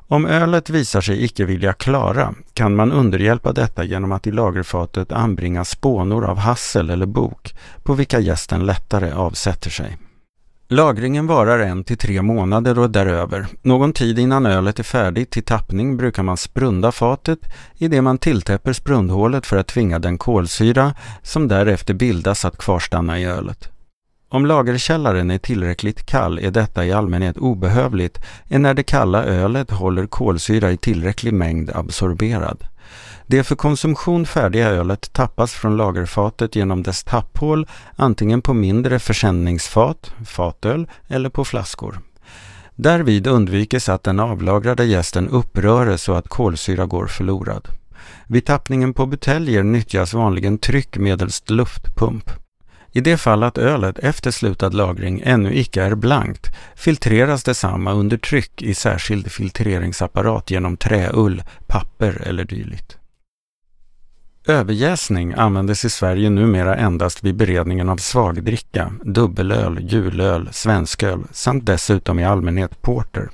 Om 0.08 0.26
ölet 0.26 0.70
visar 0.70 1.02
sig 1.02 1.24
icke 1.24 1.46
vilja 1.46 1.74
klara 1.74 2.34
kan 2.54 2.76
man 2.76 2.92
underhjälpa 2.92 3.52
detta 3.52 3.84
genom 3.84 4.12
att 4.12 4.28
i 4.28 4.32
lagerfatet 4.32 5.12
anbringa 5.12 5.66
spånor 5.66 6.26
av 6.26 6.38
hassel 6.38 6.90
eller 6.90 7.06
bok 7.06 7.56
på 7.84 7.94
vilka 7.94 8.20
gästen 8.20 8.66
lättare 8.66 9.12
avsätter 9.12 9.70
sig. 9.70 9.98
Lagringen 10.74 11.28
varar 11.28 11.60
en 11.60 11.84
till 11.84 11.98
tre 11.98 12.22
månader 12.22 12.80
och 12.80 12.90
däröver. 12.90 13.48
Någon 13.62 13.94
tid 13.94 14.20
innan 14.20 14.46
ölet 14.46 14.80
är 14.80 14.84
färdigt 14.84 15.32
till 15.32 15.44
tappning 15.44 15.98
brukar 15.98 16.24
man 16.24 16.38
sprunda 16.38 16.92
fatet 16.92 17.40
i 17.78 17.88
det 17.88 18.02
man 18.02 18.18
tilltäpper 18.18 18.74
sprundhålet 18.74 19.46
för 19.46 19.58
att 19.58 19.68
tvinga 19.68 20.00
den 20.00 20.18
kolsyra 20.18 20.94
som 21.22 21.48
därefter 21.48 21.94
bildas 21.94 22.46
att 22.46 22.58
kvarstanna 22.58 23.20
i 23.20 23.26
ölet. 23.26 23.70
Om 24.30 24.46
lagerkällaren 24.46 25.32
är 25.32 25.38
tillräckligt 25.38 26.06
kall 26.06 26.40
är 26.40 26.52
detta 26.52 26.86
i 26.86 26.92
allmänhet 26.92 27.38
obehövligt 27.38 28.20
när 28.48 28.74
det 28.74 28.84
kalla 28.84 29.24
ölet 29.24 29.72
håller 29.72 30.08
kolsyra 30.08 30.72
i 30.72 30.78
tillräcklig 30.78 31.34
mängd 31.34 31.72
absorberad. 31.76 32.64
Det 33.28 33.44
för 33.44 33.56
konsumtion 33.56 34.26
färdiga 34.26 34.70
ölet 34.70 35.14
tappas 35.14 35.54
från 35.54 35.78
lagerfatet 35.78 36.56
genom 36.56 36.84
dess 36.84 37.04
tapphål 37.04 37.68
antingen 37.96 38.42
på 38.42 38.54
mindre 38.54 39.00
försäljningsfat, 39.00 40.14
fatöl 40.26 40.88
eller 41.08 41.30
på 41.30 41.46
flaskor. 41.46 42.00
Därvid 42.76 43.28
undvikes 43.28 43.90
att 43.90 44.04
den 44.04 44.20
avlagrade 44.20 44.86
jästen 44.86 45.30
uppröres 45.30 46.02
så 46.02 46.14
att 46.14 46.28
kolsyra 46.28 46.86
går 46.86 47.08
förlorad. 47.08 47.68
Vid 48.28 48.46
tappningen 48.46 48.94
på 48.94 49.06
buteljer 49.06 49.64
nyttjas 49.64 50.14
vanligen 50.14 50.58
tryck 50.58 50.98
medelst 50.98 51.50
luftpump. 51.50 52.30
I 52.92 53.02
det 53.02 53.18
fall 53.18 53.44
att 53.44 53.58
ölet 53.58 54.00
efter 54.00 54.32
slutad 54.32 54.70
lagring 54.70 55.22
ännu 55.26 55.56
icke 55.56 55.84
är 55.84 55.96
blankt 55.96 56.48
filtreras 56.76 57.44
detsamma 57.44 57.94
under 57.94 58.18
tryck 58.18 58.62
i 58.62 58.74
särskild 58.74 59.32
filtreringsapparat 59.32 60.52
genom 60.52 60.78
träull, 60.78 61.44
papper 61.68 62.22
eller 62.26 62.44
dylikt. 62.44 62.98
Överjäsning 64.48 65.34
användes 65.34 65.86
i 65.86 65.90
Sverige 65.90 66.30
numera 66.30 66.76
endast 66.76 67.24
vid 67.24 67.36
beredningen 67.36 67.90
av 67.90 67.98
svagdricka, 67.98 68.94
dubbelöl, 69.04 69.80
julöl, 69.82 70.50
svensköl 70.52 71.24
samt 71.32 71.66
dessutom 71.66 72.20
i 72.20 72.26
allmänhet 72.26 72.82
porter. 72.82 73.30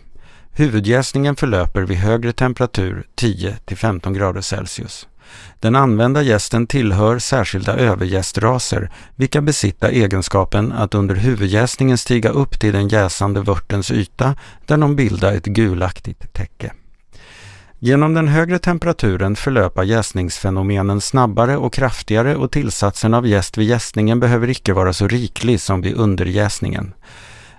Huvudjäsningen 0.51 1.35
förlöper 1.35 1.81
vid 1.81 1.97
högre 1.97 2.31
temperatur, 2.31 3.07
10 3.15 3.57
15 3.75 4.13
grader 4.13 4.41
Celsius. 4.41 5.07
Den 5.59 5.75
använda 5.75 6.21
gästen 6.21 6.67
tillhör 6.67 7.19
särskilda 7.19 7.77
övergästraser, 7.77 8.91
vilka 9.15 9.41
besitta 9.41 9.89
egenskapen 9.89 10.71
att 10.71 10.95
under 10.95 11.15
huvudjäsningen 11.15 11.97
stiga 11.97 12.29
upp 12.29 12.59
till 12.59 12.73
den 12.73 12.87
jäsande 12.87 13.41
vörtens 13.41 13.91
yta 13.91 14.35
där 14.65 14.77
de 14.77 14.95
bildar 14.95 15.33
ett 15.33 15.45
gulaktigt 15.45 16.33
täcke. 16.33 16.71
Genom 17.81 18.13
den 18.13 18.27
högre 18.27 18.59
temperaturen 18.59 19.35
förlöpa 19.35 19.83
jäsningsfenomenen 19.83 21.01
snabbare 21.01 21.57
och 21.57 21.73
kraftigare 21.73 22.35
och 22.35 22.51
tillsatsen 22.51 23.13
av 23.13 23.27
jäst 23.27 23.57
vid 23.57 23.67
jäsningen 23.67 24.19
behöver 24.19 24.49
icke 24.49 24.73
vara 24.73 24.93
så 24.93 25.07
riklig 25.07 25.61
som 25.61 25.81
vid 25.81 25.95
underjäsningen. 25.95 26.93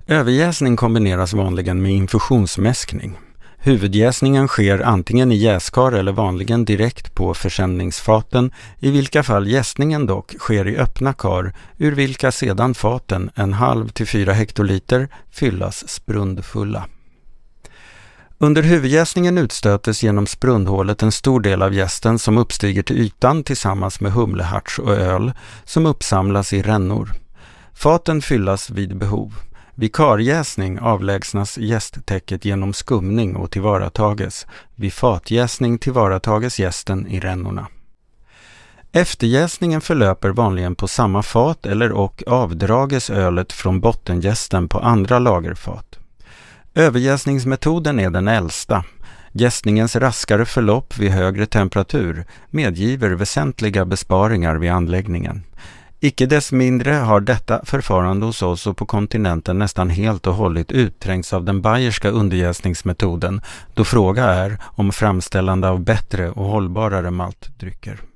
Överjäsning 0.06 0.76
kombineras 0.76 1.32
vanligen 1.32 1.82
med 1.82 1.92
infusionsmäskning. 1.92 3.18
Huvudjäsningen 3.58 4.48
sker 4.48 4.80
antingen 4.80 5.32
i 5.32 5.36
jäskar 5.36 5.92
eller 5.92 6.12
vanligen 6.12 6.64
direkt 6.64 7.14
på 7.14 7.34
försändningsfaten, 7.34 8.52
i 8.78 8.90
vilka 8.90 9.22
fall 9.22 9.48
jäsningen 9.48 10.06
dock 10.06 10.34
sker 10.38 10.68
i 10.68 10.76
öppna 10.76 11.12
kar, 11.12 11.52
ur 11.78 11.92
vilka 11.92 12.32
sedan 12.32 12.74
faten, 12.74 13.30
en 13.34 13.52
halv 13.52 13.88
till 13.88 14.06
fyra 14.06 14.32
hektoliter, 14.32 15.08
fyllas 15.30 15.88
sprundfulla. 15.88 16.86
Under 18.42 18.62
huvudjäsningen 18.62 19.38
utstötes 19.38 20.02
genom 20.02 20.26
sprundhålet 20.26 21.02
en 21.02 21.12
stor 21.12 21.40
del 21.40 21.62
av 21.62 21.74
jästen 21.74 22.18
som 22.18 22.38
uppstiger 22.38 22.82
till 22.82 22.98
ytan 22.98 23.44
tillsammans 23.44 24.00
med 24.00 24.12
humleharts 24.12 24.78
och 24.78 24.92
öl 24.94 25.32
som 25.64 25.86
uppsamlas 25.86 26.52
i 26.52 26.62
rännor. 26.62 27.12
Faten 27.74 28.22
fyllas 28.22 28.70
vid 28.70 28.96
behov. 28.96 29.34
Vid 29.74 29.94
karjäsning 29.94 30.78
avlägsnas 30.78 31.58
jästtäcket 31.58 32.44
genom 32.44 32.72
skumning 32.72 33.36
och 33.36 33.50
tillvaratages. 33.50 34.46
Vid 34.74 34.92
fatjäsning 34.92 35.78
tillvaratages 35.78 36.60
jästen 36.60 37.06
i 37.06 37.20
rännorna. 37.20 37.66
Efterjäsningen 38.92 39.80
förlöper 39.80 40.30
vanligen 40.30 40.74
på 40.74 40.88
samma 40.88 41.22
fat 41.22 41.66
eller 41.66 41.92
och 41.92 42.22
avdrages 42.26 43.10
ölet 43.10 43.52
från 43.52 43.80
bottenjästen 43.80 44.68
på 44.68 44.78
andra 44.78 45.18
lagerfat. 45.18 45.89
Överjäsningsmetoden 46.80 48.00
är 48.00 48.10
den 48.10 48.28
äldsta. 48.28 48.84
Jäsningens 49.32 49.96
raskare 49.96 50.44
förlopp 50.44 50.98
vid 50.98 51.10
högre 51.10 51.46
temperatur 51.46 52.24
medgiver 52.50 53.10
väsentliga 53.10 53.84
besparingar 53.84 54.56
vid 54.56 54.70
anläggningen. 54.70 55.42
Icke 56.00 56.26
dess 56.26 56.52
mindre 56.52 56.92
har 56.92 57.20
detta 57.20 57.64
förfarande 57.64 58.26
hos 58.26 58.42
oss 58.42 58.66
och 58.66 58.76
på 58.76 58.86
kontinenten 58.86 59.58
nästan 59.58 59.90
helt 59.90 60.26
och 60.26 60.34
hållet 60.34 60.72
utträngts 60.72 61.32
av 61.32 61.44
den 61.44 61.62
bayerska 61.62 62.10
underjäsningsmetoden, 62.10 63.40
då 63.74 63.84
fråga 63.84 64.24
är 64.24 64.58
om 64.62 64.92
framställande 64.92 65.68
av 65.68 65.80
bättre 65.80 66.30
och 66.30 66.44
hållbarare 66.44 67.10
maltdrycker. 67.10 68.09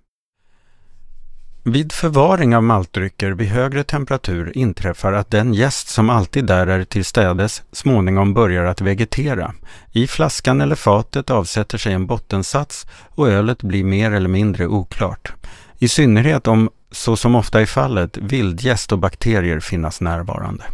Vid 1.66 1.92
förvaring 1.92 2.56
av 2.56 2.62
maltdrycker 2.62 3.30
vid 3.30 3.48
högre 3.48 3.84
temperatur 3.84 4.58
inträffar 4.58 5.12
att 5.12 5.30
den 5.30 5.54
jäst 5.54 5.88
som 5.88 6.10
alltid 6.10 6.44
där 6.44 6.66
är 6.66 6.84
tillstädes 6.84 7.62
småningom 7.72 8.34
börjar 8.34 8.64
att 8.64 8.80
vegetera. 8.80 9.54
I 9.92 10.06
flaskan 10.06 10.60
eller 10.60 10.74
fatet 10.74 11.30
avsätter 11.30 11.78
sig 11.78 11.92
en 11.92 12.06
bottensats 12.06 12.86
och 13.08 13.28
ölet 13.28 13.62
blir 13.62 13.84
mer 13.84 14.12
eller 14.12 14.28
mindre 14.28 14.66
oklart. 14.66 15.32
I 15.78 15.88
synnerhet 15.88 16.46
om, 16.46 16.70
så 16.90 17.16
som 17.16 17.34
ofta 17.34 17.60
är 17.60 17.66
fallet, 17.66 18.16
vildgäst 18.16 18.92
och 18.92 18.98
bakterier 18.98 19.60
finnas 19.60 20.00
närvarande. 20.00 20.64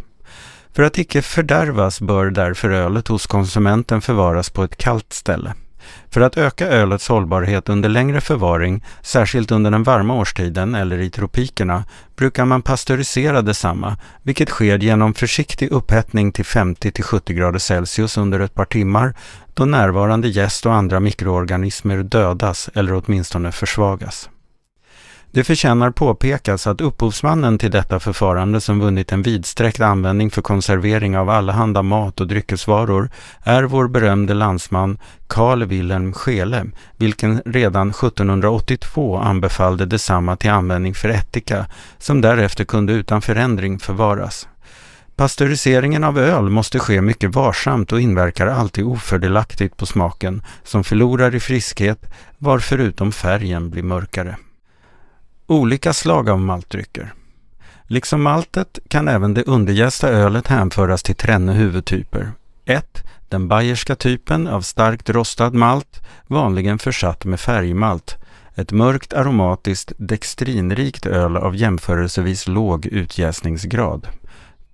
För 0.73 0.83
att 0.83 0.97
icke 0.97 1.21
fördärvas 1.21 2.01
bör 2.01 2.29
därför 2.29 2.69
ölet 2.69 3.07
hos 3.07 3.27
konsumenten 3.27 4.01
förvaras 4.01 4.49
på 4.49 4.63
ett 4.63 4.77
kallt 4.77 5.13
ställe. 5.13 5.53
För 6.09 6.21
att 6.21 6.37
öka 6.37 6.67
ölets 6.67 7.07
hållbarhet 7.07 7.69
under 7.69 7.89
längre 7.89 8.21
förvaring, 8.21 8.83
särskilt 9.01 9.51
under 9.51 9.71
den 9.71 9.83
varma 9.83 10.13
årstiden 10.13 10.75
eller 10.75 10.99
i 10.99 11.09
tropikerna, 11.09 11.83
brukar 12.15 12.45
man 12.45 12.61
pastörisera 12.61 13.41
detsamma, 13.41 13.97
vilket 14.23 14.49
sker 14.49 14.77
genom 14.77 15.13
försiktig 15.13 15.71
upphettning 15.71 16.31
till 16.31 16.45
50-70 16.45 17.33
grader 17.33 17.59
Celsius 17.59 18.17
under 18.17 18.39
ett 18.39 18.53
par 18.53 18.65
timmar, 18.65 19.13
då 19.53 19.65
närvarande 19.65 20.27
gäst 20.27 20.65
och 20.65 20.73
andra 20.73 20.99
mikroorganismer 20.99 21.97
dödas 22.03 22.69
eller 22.73 22.93
åtminstone 22.93 23.51
försvagas. 23.51 24.29
Det 25.33 25.43
förtjänar 25.43 25.91
påpekas 25.91 26.67
att 26.67 26.81
upphovsmannen 26.81 27.57
till 27.57 27.71
detta 27.71 27.99
förfarande 27.99 28.61
som 28.61 28.79
vunnit 28.79 29.11
en 29.11 29.21
vidsträckt 29.21 29.81
användning 29.81 30.31
för 30.31 30.41
konservering 30.41 31.17
av 31.17 31.29
allehanda 31.29 31.81
mat 31.81 32.21
och 32.21 32.27
dryckesvaror 32.27 33.09
är 33.43 33.63
vår 33.63 33.87
berömde 33.87 34.33
landsman 34.33 34.97
Carl 35.27 35.63
Wilhelm 35.63 36.13
Scheele, 36.13 36.65
vilken 36.97 37.41
redan 37.45 37.89
1782 37.89 39.17
anbefallde 39.17 39.85
detsamma 39.85 40.35
till 40.35 40.51
användning 40.51 40.93
för 40.93 41.09
ättika, 41.09 41.65
som 41.97 42.21
därefter 42.21 42.63
kunde 42.63 42.93
utan 42.93 43.21
förändring 43.21 43.79
förvaras. 43.79 44.47
Pastöriseringen 45.15 46.03
av 46.03 46.19
öl 46.19 46.49
måste 46.49 46.79
ske 46.79 47.01
mycket 47.01 47.35
varsamt 47.35 47.91
och 47.91 48.01
inverkar 48.01 48.47
alltid 48.47 48.85
ofördelaktigt 48.85 49.77
på 49.77 49.85
smaken, 49.85 50.43
som 50.63 50.83
förlorar 50.83 51.35
i 51.35 51.39
friskhet, 51.39 52.13
varför 52.37 52.77
utom 52.77 53.11
färgen 53.11 53.69
blir 53.69 53.83
mörkare. 53.83 54.35
Olika 55.47 55.93
slag 55.93 56.29
av 56.29 56.39
maltdrycker. 56.39 57.13
Liksom 57.83 58.21
maltet 58.21 58.79
kan 58.87 59.07
även 59.07 59.33
det 59.33 59.43
underjästa 59.43 60.09
ölet 60.09 60.47
hänföras 60.47 61.03
till 61.03 61.15
trenne 61.15 61.53
huvudtyper. 61.53 62.31
1. 62.65 63.03
Den 63.29 63.47
bayerska 63.47 63.95
typen 63.95 64.47
av 64.47 64.61
starkt 64.61 65.09
rostad 65.09 65.49
malt, 65.49 66.01
vanligen 66.27 66.79
försatt 66.79 67.25
med 67.25 67.39
färgmalt. 67.39 68.17
Ett 68.55 68.71
mörkt 68.71 69.13
aromatiskt 69.13 69.93
dextrinrikt 69.97 71.05
öl 71.05 71.37
av 71.37 71.55
jämförelsevis 71.55 72.47
låg 72.47 72.85
utjäsningsgrad. 72.85 74.07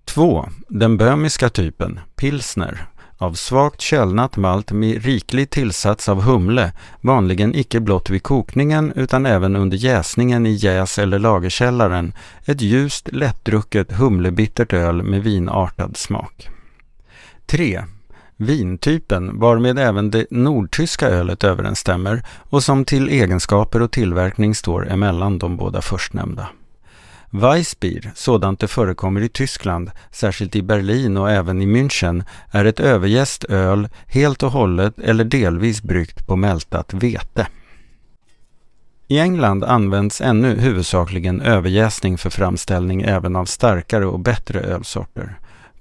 2. 0.06 0.49
Den 0.68 0.98
böhmiska 0.98 1.49
typen, 1.49 1.99
pilsner, 2.15 2.88
av 3.18 3.34
svagt 3.34 3.81
kölnat 3.81 4.38
malt 4.38 4.72
med 4.72 5.03
riklig 5.03 5.49
tillsats 5.49 6.10
av 6.10 6.22
humle, 6.22 6.72
vanligen 7.02 7.56
icke 7.56 7.80
blott 7.80 8.10
vid 8.10 8.23
kokningen 8.23 8.94
utan 8.95 9.26
även 9.26 9.56
under 9.56 9.77
jäsningen 9.77 10.45
i 10.45 10.52
jäs 10.52 10.99
eller 10.99 11.19
lagerkällaren, 11.19 12.14
ett 12.45 12.61
ljust, 12.61 13.10
lättdrucket, 13.11 13.91
humlebittert 13.91 14.73
öl 14.73 15.03
med 15.03 15.23
vinartad 15.23 15.98
smak. 15.98 16.49
3. 17.45 17.84
Vintypen, 18.38 19.39
varmed 19.39 19.80
även 19.80 20.11
det 20.11 20.26
nordtyska 20.31 21.10
ölet 21.10 21.44
överensstämmer 21.44 22.23
och 22.49 22.64
som 22.64 22.85
till 22.85 23.10
egenskaper 23.10 23.81
och 23.81 23.91
tillverkning 23.91 24.56
står 24.56 24.91
emellan 24.91 25.39
de 25.39 25.57
båda 25.57 25.81
förstnämnda. 25.81 26.48
Weissbier, 27.29 28.11
sådant 28.15 28.59
det 28.59 28.67
förekommer 28.67 29.21
i 29.21 29.29
Tyskland, 29.29 29.91
särskilt 30.11 30.55
i 30.55 30.61
Berlin 30.61 31.17
och 31.17 31.31
även 31.31 31.61
i 31.61 31.65
München, 31.65 32.23
är 32.51 32.65
ett 32.65 32.79
överjäst 32.79 33.43
öl 33.43 33.89
helt 34.07 34.43
och 34.43 34.51
hållet 34.51 34.99
eller 34.99 35.23
delvis 35.23 35.81
bryggt 35.81 36.27
på 36.27 36.35
mältat 36.35 36.93
vete. 36.93 37.47
I 39.07 39.19
England 39.19 39.63
används 39.63 40.21
ännu 40.21 40.59
huvudsakligen 40.59 41.41
överjäsning 41.41 42.17
för 42.17 42.29
framställning 42.29 43.01
även 43.01 43.35
av 43.35 43.45
starkare 43.45 44.05
och 44.05 44.19
bättre 44.19 44.59
ölsorter. 44.59 45.39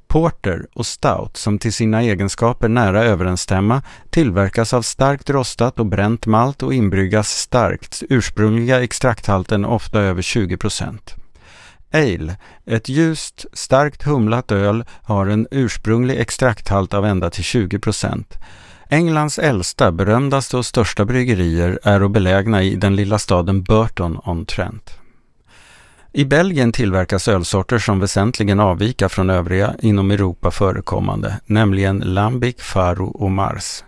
Porter 0.08 0.66
och 0.74 0.86
stout, 0.86 1.36
som 1.36 1.58
till 1.58 1.72
sina 1.72 2.02
egenskaper 2.02 2.68
nära 2.68 3.04
överensstämma, 3.04 3.82
tillverkas 4.10 4.74
av 4.74 4.82
starkt 4.82 5.30
rostat 5.30 5.78
och 5.78 5.86
bränt 5.86 6.26
malt 6.26 6.62
och 6.62 6.74
inbryggas 6.74 7.28
starkt, 7.28 8.02
ursprungliga 8.08 8.82
extrakthalten 8.82 9.64
ofta 9.64 10.00
över 10.00 10.22
20 10.22 10.56
procent. 10.56 11.16
Ale, 11.92 12.36
ett 12.66 12.88
ljust, 12.88 13.46
starkt 13.52 14.02
humlat 14.02 14.52
öl, 14.52 14.84
har 15.02 15.26
en 15.26 15.46
ursprunglig 15.50 16.20
extrakthalt 16.20 16.94
av 16.94 17.06
ända 17.06 17.30
till 17.30 17.44
20 17.44 17.78
procent. 17.78 18.38
Englands 18.88 19.38
äldsta, 19.38 19.92
berömdaste 19.92 20.56
och 20.56 20.66
största 20.66 21.04
bryggerier 21.04 21.78
är 21.82 22.02
och 22.02 22.10
belägna 22.10 22.62
i 22.62 22.76
den 22.76 22.96
lilla 22.96 23.18
staden 23.18 23.62
Burton-on-Trent. 23.62 24.98
I 26.16 26.24
Belgien 26.24 26.72
tillverkas 26.72 27.28
ölsorter 27.28 27.78
som 27.78 28.00
väsentligen 28.00 28.60
avviker 28.60 29.08
från 29.08 29.30
övriga 29.30 29.74
inom 29.82 30.10
Europa 30.10 30.50
förekommande, 30.50 31.40
nämligen 31.46 31.98
Lambic, 31.98 32.56
Faro 32.58 33.06
och 33.06 33.30
Mars. 33.30 33.84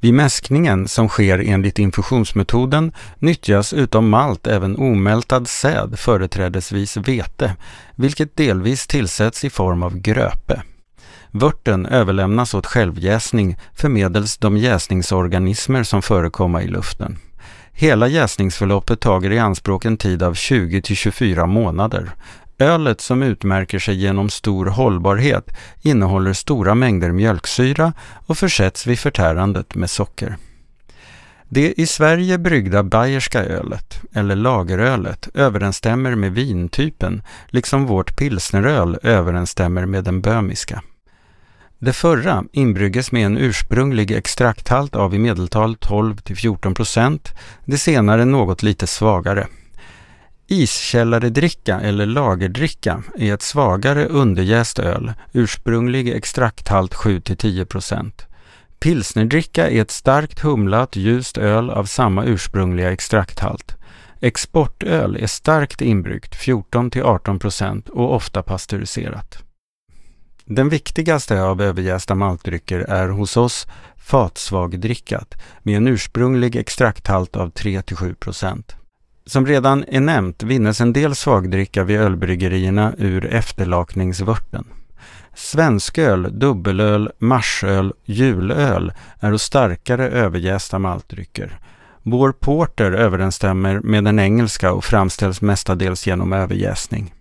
Vid 0.00 0.14
mäskningen, 0.14 0.88
som 0.88 1.08
sker 1.08 1.38
enligt 1.38 1.78
infusionsmetoden, 1.78 2.92
nyttjas 3.18 3.72
utom 3.72 4.08
malt 4.08 4.46
även 4.46 4.76
omältad 4.76 5.48
säd, 5.48 5.98
företrädesvis 5.98 6.96
vete, 6.96 7.56
vilket 7.94 8.36
delvis 8.36 8.86
tillsätts 8.86 9.44
i 9.44 9.50
form 9.50 9.82
av 9.82 9.98
gröpe. 9.98 10.62
Vörten 11.30 11.86
överlämnas 11.86 12.54
åt 12.54 12.66
självjäsning 12.66 13.56
förmedels 13.74 14.38
de 14.38 14.56
jäsningsorganismer 14.56 15.82
som 15.82 16.02
förekommer 16.02 16.60
i 16.60 16.68
luften. 16.68 17.18
Hela 17.80 18.08
jäsningsförloppet 18.08 19.00
tager 19.00 19.32
i 19.32 19.38
anspråk 19.38 19.84
en 19.84 19.96
tid 19.96 20.22
av 20.22 20.34
20 20.34 20.82
till 20.82 20.96
24 20.96 21.46
månader. 21.46 22.10
Ölet 22.58 23.00
som 23.00 23.22
utmärker 23.22 23.78
sig 23.78 23.94
genom 23.94 24.30
stor 24.30 24.66
hållbarhet 24.66 25.44
innehåller 25.82 26.32
stora 26.32 26.74
mängder 26.74 27.12
mjölksyra 27.12 27.92
och 28.26 28.38
försätts 28.38 28.86
vid 28.86 28.98
förtärandet 28.98 29.74
med 29.74 29.90
socker. 29.90 30.36
Det 31.48 31.72
i 31.80 31.86
Sverige 31.86 32.38
bryggda 32.38 32.82
bayerska 32.82 33.44
ölet, 33.44 34.00
eller 34.12 34.36
lagerölet, 34.36 35.28
överensstämmer 35.34 36.14
med 36.14 36.32
vintypen, 36.32 37.22
liksom 37.46 37.86
vårt 37.86 38.16
pilsneröl 38.16 38.98
överensstämmer 39.02 39.86
med 39.86 40.04
den 40.04 40.20
böhmiska. 40.20 40.82
Det 41.80 41.92
förra 41.92 42.44
inbrygges 42.52 43.12
med 43.12 43.26
en 43.26 43.38
ursprunglig 43.38 44.10
extrakthalt 44.10 44.96
av 44.96 45.14
i 45.14 45.18
medeltal 45.18 45.76
12-14 45.76 46.74
procent, 46.74 47.34
det 47.64 47.78
senare 47.78 48.24
något 48.24 48.62
lite 48.62 48.86
svagare. 48.86 49.46
Iskällaredricka 50.46 51.80
eller 51.80 52.06
lagerdricka 52.06 53.02
är 53.18 53.34
ett 53.34 53.42
svagare 53.42 54.06
underjäst 54.06 54.78
öl, 54.78 55.12
ursprunglig 55.32 56.08
extrakthalt 56.08 56.94
7-10 56.94 57.64
procent. 57.64 58.26
Pilsnerdricka 58.80 59.70
är 59.70 59.82
ett 59.82 59.90
starkt 59.90 60.40
humlat 60.40 60.96
ljust 60.96 61.38
öl 61.38 61.70
av 61.70 61.84
samma 61.84 62.24
ursprungliga 62.24 62.92
extrakthalt. 62.92 63.76
Exportöl 64.20 65.16
är 65.16 65.26
starkt 65.26 65.80
inbryggt, 65.80 66.34
14-18 66.34 67.38
procent 67.38 67.88
och 67.88 68.14
ofta 68.14 68.42
pasteuriserat. 68.42 69.47
Den 70.50 70.68
viktigaste 70.68 71.42
av 71.42 71.62
överjästa 71.62 72.14
maltdrycker 72.14 72.80
är 72.80 73.08
hos 73.08 73.36
oss 73.36 73.66
fatsvagdrickat 73.96 75.34
med 75.62 75.76
en 75.76 75.88
ursprunglig 75.88 76.56
extrakthalt 76.56 77.36
av 77.36 77.52
3-7 77.52 78.14
procent. 78.14 78.76
Som 79.26 79.46
redan 79.46 79.84
är 79.88 80.00
nämnt 80.00 80.42
vinnes 80.42 80.80
en 80.80 80.92
del 80.92 81.14
svagdricka 81.14 81.84
vid 81.84 82.00
ölbryggerierna 82.00 82.94
ur 82.98 83.26
efterlakningsvörten. 83.26 84.64
Svensköl, 85.34 86.38
dubbelöl, 86.38 87.10
marsöl, 87.18 87.92
julöl 88.04 88.92
är 89.20 89.32
och 89.32 89.40
starkare 89.40 90.08
överjästa 90.08 90.78
maltdrycker. 90.78 91.58
Vår 92.02 92.32
porter 92.32 92.92
överensstämmer 92.92 93.80
med 93.80 94.04
den 94.04 94.18
engelska 94.18 94.72
och 94.72 94.84
framställs 94.84 95.40
mestadels 95.40 96.06
genom 96.06 96.32
överjäsning. 96.32 97.14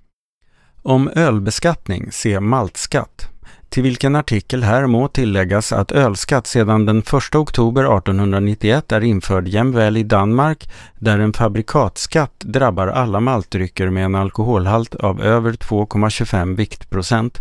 Om 0.88 1.09
ölbeskattning, 1.15 2.11
se 2.11 2.39
maltskatt 2.39 3.30
till 3.69 3.84
vilken 3.84 4.15
artikel 4.15 4.64
här 4.64 4.88
må 4.88 5.07
tilläggas 5.07 5.72
att 5.72 5.91
ölskatt 5.91 6.47
sedan 6.47 6.85
den 6.85 6.97
1 6.99 7.35
oktober 7.35 7.97
1891 7.97 8.91
är 8.91 9.03
införd 9.03 9.47
jämväl 9.47 9.97
i 9.97 10.03
Danmark, 10.03 10.69
där 10.99 11.19
en 11.19 11.34
fabrikatskatt 11.34 12.39
drabbar 12.39 12.88
alla 12.88 13.19
maltdrycker 13.19 13.89
med 13.89 14.05
en 14.05 14.15
alkoholhalt 14.15 14.95
av 14.95 15.22
över 15.22 15.51
2,25 15.51 16.55
viktprocent, 16.55 17.38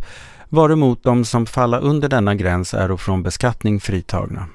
varemot 0.49 1.03
de 1.03 1.25
som 1.25 1.47
falla 1.47 1.79
under 1.79 2.09
denna 2.09 2.35
gräns 2.35 2.75
är 2.75 2.97
från 2.97 3.23
beskattning 3.23 3.81
fritagna. 3.81 4.47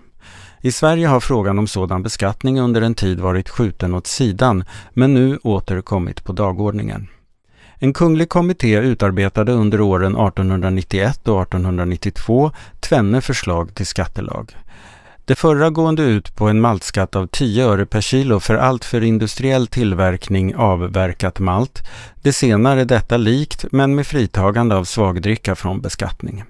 I 0.62 0.72
Sverige 0.72 1.08
har 1.08 1.20
frågan 1.20 1.60
om 1.60 1.68
sådan 1.68 2.04
beskattning 2.04 2.60
under 2.60 2.82
en 2.82 2.96
tid 2.96 3.20
varit 3.20 3.50
skjuten 3.50 3.94
åt 3.94 4.08
sidan, 4.08 4.64
men 4.94 5.14
nu 5.14 5.38
åter 5.38 5.82
kommit 5.82 6.24
på 6.24 6.34
dagordningen. 6.34 7.08
En 7.84 7.94
kunglig 7.94 8.30
kommitté 8.30 8.80
utarbetade 8.80 9.52
under 9.52 9.82
åren 9.82 10.12
1891 10.12 11.28
och 11.28 11.42
1892 11.42 12.52
tvenne 12.80 13.22
förslag 13.22 13.76
till 13.76 13.86
skattelag. 13.86 14.58
Det 15.26 15.36
förra 15.36 15.70
gående 15.70 16.04
ut 16.04 16.36
på 16.36 16.48
en 16.48 16.62
maltskatt 16.62 17.16
av 17.16 17.28
10 17.28 17.66
öre 17.66 17.86
per 17.86 18.02
kilo 18.02 18.40
för 18.40 18.56
allt 18.56 18.86
för 18.86 19.04
industriell 19.04 19.68
tillverkning 19.68 20.56
avverkat 20.56 21.40
malt. 21.40 21.84
Det 22.22 22.34
senare 22.34 22.84
detta 22.84 23.18
likt 23.18 23.66
men 23.72 23.96
med 23.96 24.08
fritagande 24.08 24.76
av 24.76 24.84
svagdricka 24.84 25.56
från 25.56 25.82
beskattning. 25.82 26.44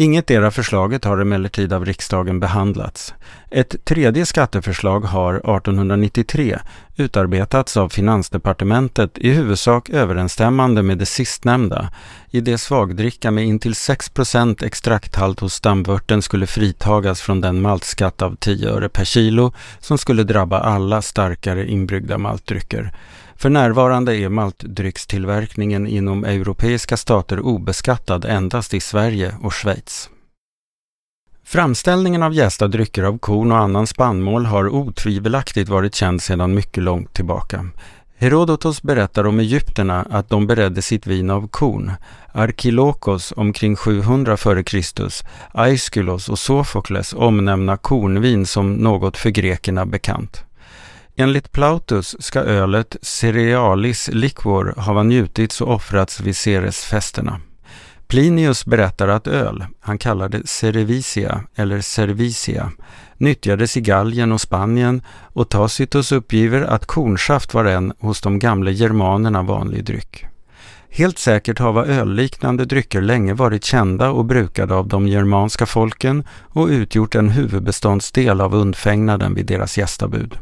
Inget 0.00 0.30
era 0.30 0.50
förslaget 0.50 1.04
har 1.04 1.18
emellertid 1.18 1.72
av 1.72 1.84
riksdagen 1.84 2.40
behandlats. 2.40 3.14
Ett 3.50 3.84
tredje 3.84 4.26
skatteförslag 4.26 5.00
har 5.00 5.34
1893 5.34 6.58
utarbetats 6.96 7.76
av 7.76 7.88
Finansdepartementet 7.88 9.18
i 9.18 9.30
huvudsak 9.30 9.90
överensstämmande 9.90 10.82
med 10.82 10.98
det 10.98 11.06
sistnämnda, 11.06 11.90
i 12.30 12.40
det 12.40 12.58
svagdricka 12.58 13.30
med 13.30 13.46
intill 13.46 13.72
6% 13.72 14.64
extrakthalt 14.64 15.40
hos 15.40 15.54
stamvörten 15.54 16.22
skulle 16.22 16.46
fritagas 16.46 17.20
från 17.20 17.40
den 17.40 17.60
maltskatt 17.60 18.22
av 18.22 18.36
10 18.36 18.68
öre 18.68 18.88
per 18.88 19.04
kilo 19.04 19.52
som 19.80 19.98
skulle 19.98 20.24
drabba 20.24 20.58
alla 20.58 21.02
starkare 21.02 21.70
inbryggda 21.70 22.18
maltdrycker. 22.18 22.92
För 23.38 23.50
närvarande 23.50 24.16
är 24.16 24.28
maltdryckstillverkningen 24.28 25.86
inom 25.86 26.24
europeiska 26.24 26.96
stater 26.96 27.40
obeskattad 27.40 28.24
endast 28.24 28.74
i 28.74 28.80
Sverige 28.80 29.34
och 29.42 29.54
Schweiz. 29.54 30.10
Framställningen 31.44 32.22
av 32.22 32.34
jästa 32.34 32.68
drycker 32.68 33.02
av 33.02 33.18
korn 33.18 33.52
och 33.52 33.58
annan 33.58 33.86
spannmål 33.86 34.46
har 34.46 34.68
otvivelaktigt 34.68 35.68
varit 35.68 35.94
känd 35.94 36.22
sedan 36.22 36.54
mycket 36.54 36.82
långt 36.82 37.14
tillbaka. 37.14 37.66
Herodotos 38.16 38.82
berättar 38.82 39.26
om 39.26 39.40
egyptierna 39.40 40.06
att 40.10 40.28
de 40.28 40.46
beredde 40.46 40.82
sitt 40.82 41.06
vin 41.06 41.30
av 41.30 41.48
korn. 41.48 41.92
Arkilokos 42.32 43.32
omkring 43.36 43.76
700 43.76 44.34
f.Kr. 44.34 45.08
Aeschylos 45.52 46.28
och 46.28 46.38
Sofokles 46.38 47.12
omnämna 47.12 47.76
kornvin 47.76 48.46
som 48.46 48.72
något 48.72 49.16
för 49.16 49.30
grekerna 49.30 49.86
bekant. 49.86 50.44
Enligt 51.20 51.52
Plautus 51.52 52.16
ska 52.18 52.40
ölet 52.40 52.96
Cerealis 53.02 54.10
liquor 54.12 54.74
hava 54.76 55.02
njutits 55.02 55.60
och 55.60 55.74
offrats 55.74 56.20
vid 56.20 56.36
Ceresfesterna. 56.36 57.40
Plinius 58.06 58.66
berättar 58.66 59.08
att 59.08 59.26
öl, 59.26 59.66
han 59.80 59.98
kallar 59.98 60.28
det 60.28 60.48
cerevisia 60.48 61.44
eller 61.54 61.80
cervicia, 61.80 62.72
nyttjades 63.16 63.76
i 63.76 63.80
Gallien 63.80 64.32
och 64.32 64.40
Spanien 64.40 65.02
och 65.32 65.48
Tacitus 65.48 66.12
uppgiver 66.12 66.62
att 66.62 66.86
kornsaft 66.86 67.54
var 67.54 67.64
en 67.64 67.92
hos 67.98 68.20
de 68.20 68.38
gamla 68.38 68.70
germanerna 68.70 69.42
vanlig 69.42 69.84
dryck. 69.84 70.26
Helt 70.90 71.18
säkert 71.18 71.58
hava 71.58 71.86
ölliknande 71.86 72.64
drycker 72.64 73.00
länge 73.00 73.34
varit 73.34 73.64
kända 73.64 74.10
och 74.10 74.24
brukade 74.24 74.74
av 74.74 74.88
de 74.88 75.08
germanska 75.08 75.66
folken 75.66 76.24
och 76.48 76.66
utgjort 76.66 77.14
en 77.14 77.28
huvudbeståndsdel 77.28 78.40
av 78.40 78.54
undfängnaden 78.54 79.34
vid 79.34 79.46
deras 79.46 79.78
gästabud. 79.78 80.38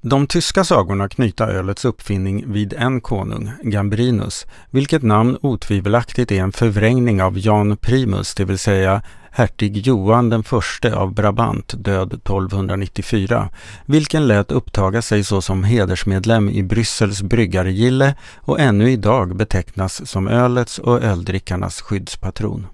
De 0.00 0.26
tyska 0.26 0.64
sagorna 0.64 1.08
knyta 1.08 1.46
ölets 1.46 1.84
uppfinning 1.84 2.52
vid 2.52 2.72
en 2.72 3.00
konung, 3.00 3.50
Gambrinus, 3.62 4.46
vilket 4.70 5.02
namn 5.02 5.38
otvivelaktigt 5.42 6.32
är 6.32 6.42
en 6.42 6.52
förvrängning 6.52 7.22
av 7.22 7.38
Jan 7.38 7.76
Primus, 7.76 8.34
det 8.34 8.44
vill 8.44 8.58
säga 8.58 9.02
hertig 9.30 9.86
Johan 9.86 10.30
den 10.30 10.44
förste 10.44 10.94
av 10.94 11.14
Brabant, 11.14 11.74
död 11.76 12.12
1294, 12.12 13.48
vilken 13.86 14.26
lät 14.26 14.52
upptaga 14.52 15.02
sig 15.02 15.24
såsom 15.24 15.64
hedersmedlem 15.64 16.48
i 16.48 16.62
Bryssels 16.62 17.22
bryggargille 17.22 18.14
och 18.36 18.60
ännu 18.60 18.90
idag 18.90 19.36
betecknas 19.36 20.10
som 20.10 20.28
ölets 20.28 20.78
och 20.78 21.02
öldrickarnas 21.02 21.80
skyddspatron. 21.80 22.66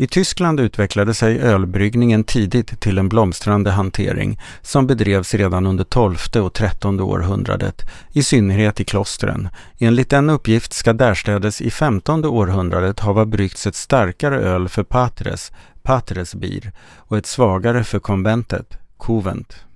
I 0.00 0.06
Tyskland 0.06 0.60
utvecklade 0.60 1.14
sig 1.14 1.40
ölbryggningen 1.40 2.24
tidigt 2.24 2.80
till 2.80 2.98
en 2.98 3.08
blomstrande 3.08 3.70
hantering 3.70 4.40
som 4.62 4.86
bedrevs 4.86 5.34
redan 5.34 5.66
under 5.66 5.84
12 5.84 6.16
och 6.36 6.52
13 6.52 7.00
århundradet, 7.00 7.82
i 8.12 8.22
synnerhet 8.22 8.80
i 8.80 8.84
klostren. 8.84 9.48
Enligt 9.78 10.12
en 10.12 10.30
uppgift 10.30 10.72
ska 10.72 10.92
därstädes 10.92 11.60
i 11.60 11.70
15 11.70 12.24
århundradet 12.24 13.00
hava 13.00 13.24
bryggts 13.24 13.66
ett 13.66 13.74
starkare 13.74 14.40
öl 14.40 14.68
för 14.68 14.82
patres, 14.82 15.52
patresbier, 15.82 16.72
och 16.96 17.18
ett 17.18 17.26
svagare 17.26 17.84
för 17.84 17.98
konventet, 17.98 18.78
covent. 18.96 19.67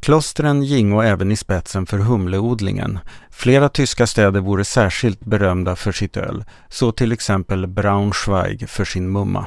Klostren 0.00 0.62
gingo 0.62 1.00
även 1.00 1.32
i 1.32 1.36
spetsen 1.36 1.86
för 1.86 1.98
humleodlingen. 1.98 2.98
Flera 3.30 3.68
tyska 3.68 4.06
städer 4.06 4.40
vore 4.40 4.64
särskilt 4.64 5.20
berömda 5.20 5.76
för 5.76 5.92
sitt 5.92 6.16
öl, 6.16 6.44
så 6.68 6.92
till 6.92 7.12
exempel 7.12 7.66
Braunschweig 7.66 8.68
för 8.68 8.84
sin 8.84 9.10
mumma. 9.10 9.46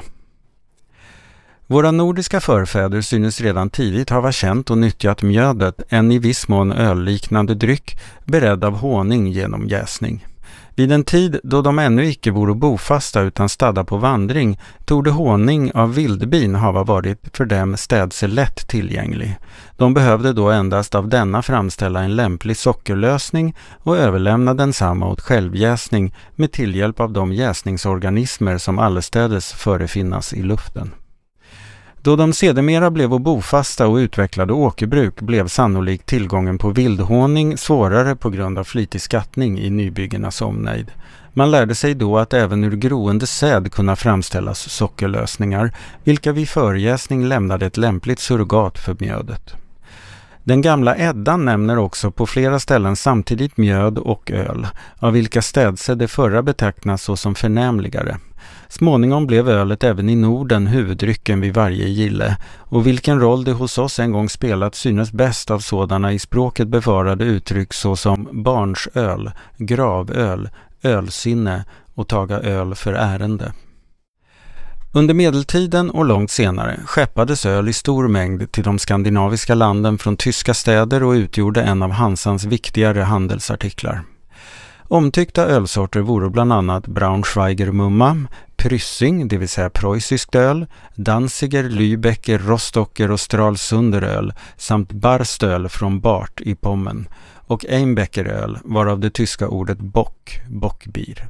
Våra 1.66 1.90
nordiska 1.90 2.40
förfäder 2.40 3.00
synes 3.00 3.40
redan 3.40 3.70
tidigt 3.70 4.10
hava 4.10 4.32
känt 4.32 4.70
och 4.70 4.78
nyttjat 4.78 5.22
mjödet, 5.22 5.82
en 5.88 6.12
i 6.12 6.18
viss 6.18 6.48
mån 6.48 6.72
ölliknande 6.72 7.54
dryck, 7.54 7.98
beredd 8.24 8.64
av 8.64 8.76
honung 8.76 9.26
genom 9.26 9.68
jäsning. 9.68 10.26
Vid 10.80 10.92
en 10.92 11.04
tid 11.04 11.40
då 11.42 11.62
de 11.62 11.78
ännu 11.78 12.06
icke 12.06 12.30
vore 12.30 12.54
bofasta 12.54 13.20
utan 13.20 13.48
stadda 13.48 13.84
på 13.84 13.96
vandring 13.96 14.60
torde 14.84 15.10
honing 15.10 15.72
av 15.72 15.94
vildbin 15.94 16.54
hava 16.54 16.84
varit 16.84 17.36
för 17.36 17.44
dem 17.44 17.76
städse 17.76 18.26
lätt 18.26 18.68
tillgänglig. 18.68 19.36
De 19.76 19.94
behövde 19.94 20.32
då 20.32 20.50
endast 20.50 20.94
av 20.94 21.08
denna 21.08 21.42
framställa 21.42 22.02
en 22.02 22.16
lämplig 22.16 22.56
sockerlösning 22.56 23.56
och 23.82 23.96
överlämna 23.96 24.54
densamma 24.54 25.08
åt 25.08 25.20
självjäsning 25.20 26.14
med 26.36 26.52
tillhjälp 26.52 27.00
av 27.00 27.12
de 27.12 27.32
jäsningsorganismer 27.32 28.58
som 28.58 28.78
allestädes 28.78 29.52
förefinnas 29.52 30.32
i 30.32 30.42
luften. 30.42 30.90
Då 32.02 32.16
de 32.16 32.32
sedermera 32.32 32.90
blev 32.90 33.20
bofasta 33.20 33.86
och 33.86 33.96
utvecklade 33.96 34.52
åkerbruk 34.52 35.20
blev 35.20 35.48
sannolikt 35.48 36.06
tillgången 36.06 36.58
på 36.58 36.70
vildhonung 36.70 37.56
svårare 37.56 38.16
på 38.16 38.30
grund 38.30 38.58
av 38.58 38.64
flitig 38.64 39.00
skattning 39.00 39.58
i 39.58 39.70
nybyggenas 39.70 40.42
omnejd. 40.42 40.90
Man 41.32 41.50
lärde 41.50 41.74
sig 41.74 41.94
då 41.94 42.18
att 42.18 42.32
även 42.32 42.64
ur 42.64 42.76
groende 42.76 43.26
säd 43.26 43.72
kunna 43.72 43.96
framställas 43.96 44.70
sockerlösningar, 44.70 45.72
vilka 46.04 46.32
vid 46.32 46.48
förjäsning 46.48 47.24
lämnade 47.24 47.66
ett 47.66 47.76
lämpligt 47.76 48.20
surrogat 48.20 48.78
för 48.78 48.96
mjödet. 48.98 49.54
Den 50.44 50.62
gamla 50.62 50.96
Eddan 50.96 51.44
nämner 51.44 51.78
också 51.78 52.10
på 52.10 52.26
flera 52.26 52.60
ställen 52.60 52.96
samtidigt 52.96 53.56
mjöd 53.56 53.98
och 53.98 54.30
öl, 54.30 54.66
av 54.98 55.12
vilka 55.12 55.42
städse 55.42 55.94
det 55.94 56.08
förra 56.08 56.42
betecknas 56.42 57.02
såsom 57.02 57.34
förnämligare. 57.34 58.16
Småningom 58.70 59.26
blev 59.26 59.48
ölet 59.48 59.84
även 59.84 60.08
i 60.08 60.16
Norden 60.16 60.66
huvuddrycken 60.66 61.40
vid 61.40 61.54
varje 61.54 61.88
gille 61.88 62.36
och 62.58 62.86
vilken 62.86 63.20
roll 63.20 63.44
det 63.44 63.52
hos 63.52 63.78
oss 63.78 63.98
en 63.98 64.12
gång 64.12 64.28
spelat 64.28 64.74
synes 64.74 65.12
bäst 65.12 65.50
av 65.50 65.58
sådana 65.58 66.12
i 66.12 66.18
språket 66.18 66.68
bevarade 66.68 67.24
uttryck 67.24 67.72
såsom 67.72 68.28
barnsöl, 68.32 69.30
gravöl, 69.56 70.48
ölsinne 70.82 71.64
och 71.94 72.08
taga 72.08 72.40
öl 72.40 72.74
för 72.74 72.92
ärende. 72.92 73.52
Under 74.92 75.14
medeltiden 75.14 75.90
och 75.90 76.04
långt 76.04 76.30
senare 76.30 76.80
skeppades 76.86 77.46
öl 77.46 77.68
i 77.68 77.72
stor 77.72 78.08
mängd 78.08 78.52
till 78.52 78.64
de 78.64 78.78
skandinaviska 78.78 79.54
landen 79.54 79.98
från 79.98 80.16
tyska 80.16 80.54
städer 80.54 81.02
och 81.02 81.12
utgjorde 81.12 81.62
en 81.62 81.82
av 81.82 81.90
Hansans 81.90 82.44
viktigare 82.44 83.00
handelsartiklar. 83.00 84.02
Omtyckta 84.92 85.46
ölsorter 85.46 86.00
vore 86.00 86.30
bland 86.30 86.52
annat 86.52 86.86
Braunschweiger 86.86 87.72
Mumma, 87.72 88.16
Pryssing, 88.62 89.28
det 89.28 89.38
vill 89.38 89.48
säga 89.48 89.70
preussiskt 89.70 90.34
öl, 90.34 90.66
Danziger, 90.94 91.64
Lübecker, 91.64 92.38
Rostocker 92.38 93.10
och 93.10 93.20
Stralsunderöl 93.20 94.32
samt 94.56 94.92
Barstöl 94.92 95.68
från 95.68 96.00
Bart 96.00 96.40
i 96.40 96.54
Pommen 96.54 97.08
och 97.46 97.64
Einbeckeröl, 97.68 98.58
varav 98.64 99.00
det 99.00 99.10
tyska 99.10 99.48
ordet 99.48 99.78
Bock, 99.78 100.40
Bockbier. 100.48 101.28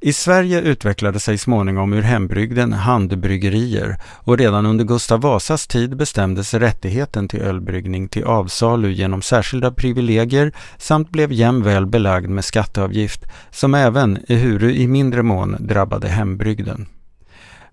I 0.00 0.12
Sverige 0.12 0.60
utvecklade 0.60 1.20
sig 1.20 1.38
småningom 1.38 1.92
ur 1.92 2.02
hembrygden 2.02 2.72
handbryggerier 2.72 3.96
och 4.04 4.38
redan 4.38 4.66
under 4.66 4.84
Gustav 4.84 5.20
Vasas 5.20 5.66
tid 5.66 5.96
bestämdes 5.96 6.54
rättigheten 6.54 7.28
till 7.28 7.40
ölbryggning 7.40 8.08
till 8.08 8.24
avsalu 8.24 8.92
genom 8.92 9.22
särskilda 9.22 9.70
privilegier 9.70 10.52
samt 10.76 11.10
blev 11.10 11.32
jämväl 11.32 11.86
belagd 11.86 12.28
med 12.28 12.44
skatteavgift 12.44 13.24
som 13.50 13.74
även, 13.74 14.18
ehuru 14.28 14.72
i 14.72 14.86
mindre 14.86 15.22
mån, 15.22 15.56
drabbade 15.60 16.08
hembrygden. 16.08 16.86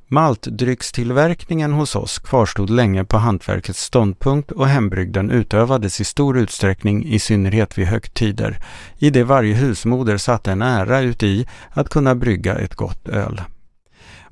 Maltdryckstillverkningen 0.07 1.73
hos 1.73 1.95
oss 1.95 2.19
kvarstod 2.19 2.69
länge 2.69 3.05
på 3.05 3.17
hantverkets 3.17 3.83
ståndpunkt 3.83 4.51
och 4.51 4.67
hembrygden 4.67 5.31
utövades 5.31 6.01
i 6.01 6.03
stor 6.03 6.37
utsträckning, 6.37 7.05
i 7.05 7.19
synnerhet 7.19 7.77
vid 7.77 7.87
högtider, 7.87 8.59
i 8.97 9.09
det 9.09 9.23
varje 9.23 9.55
husmoder 9.55 10.17
satte 10.17 10.51
en 10.51 10.61
ära 10.61 11.01
uti 11.01 11.47
att 11.71 11.89
kunna 11.89 12.15
brygga 12.15 12.55
ett 12.55 12.75
gott 12.75 13.07
öl. 13.07 13.41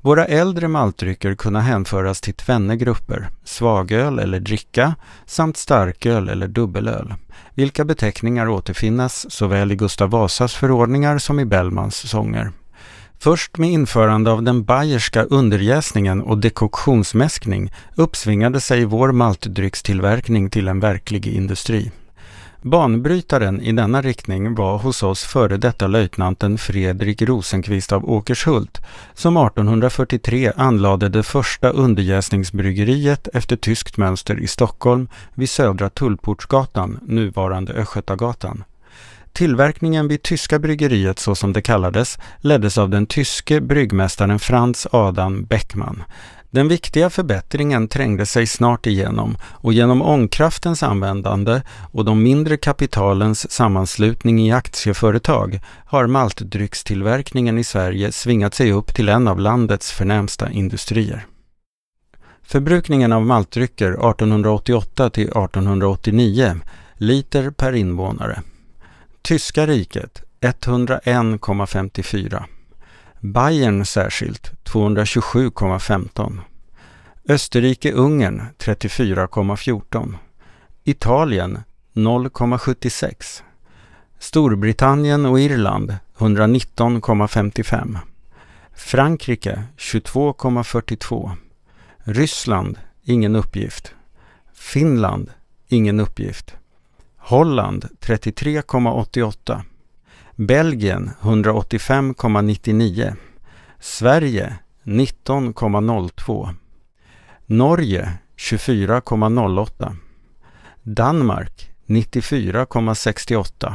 Våra 0.00 0.24
äldre 0.24 0.68
maltdrycker 0.68 1.34
kunna 1.34 1.60
hänföras 1.60 2.20
till 2.20 2.34
tvenne 2.34 2.76
grupper, 2.76 3.28
svagöl 3.44 4.18
eller 4.18 4.40
dricka 4.40 4.94
samt 5.26 5.56
starköl 5.56 6.28
eller 6.28 6.48
dubbelöl, 6.48 7.14
vilka 7.54 7.84
beteckningar 7.84 8.48
återfinnas 8.48 9.30
såväl 9.30 9.72
i 9.72 9.76
Gustav 9.76 10.10
Vasas 10.10 10.54
förordningar 10.54 11.18
som 11.18 11.40
i 11.40 11.44
Bellmans 11.44 12.10
sånger. 12.10 12.50
Först 13.24 13.58
med 13.58 13.70
införande 13.70 14.30
av 14.30 14.42
den 14.42 14.64
bayerska 14.64 15.22
underjäsningen 15.22 16.22
och 16.22 16.38
dekoktionsmäskning 16.38 17.72
uppsvingade 17.94 18.60
sig 18.60 18.84
vår 18.84 19.12
maltdryckstillverkning 19.12 20.50
till 20.50 20.68
en 20.68 20.80
verklig 20.80 21.26
industri. 21.26 21.92
Banbrytaren 22.62 23.60
i 23.60 23.72
denna 23.72 24.02
riktning 24.02 24.54
var 24.54 24.78
hos 24.78 25.02
oss 25.02 25.24
före 25.24 25.56
detta 25.56 25.86
löjtnanten 25.86 26.58
Fredrik 26.58 27.22
Rosenqvist 27.22 27.92
av 27.92 28.10
Åkershult 28.10 28.80
som 29.14 29.36
1843 29.36 30.52
anlade 30.56 31.08
det 31.08 31.22
första 31.22 31.68
underjäsningsbryggeriet 31.68 33.28
efter 33.32 33.56
tyskt 33.56 33.96
mönster 33.96 34.40
i 34.40 34.46
Stockholm 34.46 35.08
vid 35.34 35.50
Södra 35.50 35.90
Tullportsgatan, 35.90 36.98
nuvarande 37.02 37.72
Östgötagatan. 37.72 38.64
Tillverkningen 39.34 40.08
vid 40.08 40.22
tyska 40.22 40.58
bryggeriet 40.58 41.18
så 41.18 41.34
som 41.34 41.52
det 41.52 41.62
kallades 41.62 42.18
leddes 42.38 42.78
av 42.78 42.90
den 42.90 43.06
tyske 43.06 43.60
bryggmästaren 43.60 44.38
Franz 44.38 44.86
Adam 44.90 45.44
Beckman. 45.44 46.02
Den 46.50 46.68
viktiga 46.68 47.10
förbättringen 47.10 47.88
trängde 47.88 48.26
sig 48.26 48.46
snart 48.46 48.86
igenom 48.86 49.36
och 49.42 49.72
genom 49.72 50.02
ångkraftens 50.02 50.82
användande 50.82 51.62
och 51.92 52.04
de 52.04 52.22
mindre 52.22 52.56
kapitalens 52.56 53.52
sammanslutning 53.52 54.46
i 54.46 54.52
aktieföretag 54.52 55.60
har 55.86 56.06
maltdryckstillverkningen 56.06 57.58
i 57.58 57.64
Sverige 57.64 58.12
svingat 58.12 58.54
sig 58.54 58.72
upp 58.72 58.94
till 58.94 59.08
en 59.08 59.28
av 59.28 59.40
landets 59.40 59.92
förnämsta 59.92 60.50
industrier. 60.50 61.26
Förbrukningen 62.42 63.12
av 63.12 63.26
maltdrycker 63.26 63.90
1888 63.90 65.10
till 65.10 65.28
1889 65.28 66.60
liter 66.98 67.50
per 67.50 67.72
invånare 67.72 68.42
Tyska 69.26 69.66
riket 69.66 70.22
101,54. 70.40 72.44
Bayern 73.20 73.86
särskilt 73.86 74.52
227,15. 74.64 76.38
Österrike-Ungern 77.28 78.42
34,14. 78.58 80.14
Italien 80.84 81.58
0,76. 81.92 83.42
Storbritannien 84.18 85.26
och 85.26 85.40
Irland 85.40 85.96
119,55. 86.18 87.98
Frankrike 88.74 89.62
22,42. 89.76 91.30
Ryssland 91.98 92.78
ingen 93.02 93.36
uppgift. 93.36 93.94
Finland 94.54 95.30
ingen 95.68 96.00
uppgift. 96.00 96.56
Holland 97.26 97.88
33,88 98.00 99.62
Belgien 100.36 101.10
185,99 101.22 103.16
Sverige 103.80 104.58
19,02 104.84 106.54
Norge 107.46 108.18
24,08 108.36 109.96
Danmark 110.82 111.72
94,68 111.86 113.74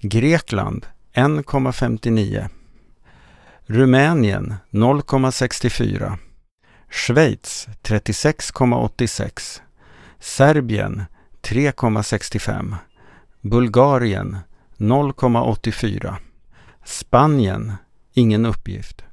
Grekland 0.00 0.86
1,59 1.14 2.48
Rumänien 3.68 4.54
0,64 4.72 6.16
Schweiz 6.88 7.68
36,86 7.82 9.60
Serbien 10.18 11.06
3,65 11.44 12.76
Bulgarien 13.40 14.38
0,84 14.76 16.14
Spanien 16.84 17.72
ingen 18.14 18.46
uppgift 18.46 19.04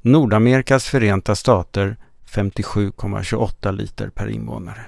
Nordamerikas 0.00 0.84
förenta 0.84 1.34
stater 1.34 1.96
57,28 2.30 3.72
liter 3.72 4.08
per 4.08 4.28
invånare. 4.28 4.80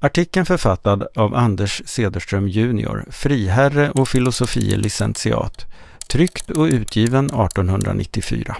Artikeln 0.00 0.46
författad 0.46 1.06
av 1.14 1.34
Anders 1.34 1.82
Cederström 1.86 2.48
junior, 2.48 3.04
friherre 3.10 3.90
och 3.90 4.08
filosofie 4.08 4.76
licentiat, 4.76 5.66
tryckt 6.08 6.50
och 6.50 6.64
utgiven 6.64 7.26
1894. 7.26 8.56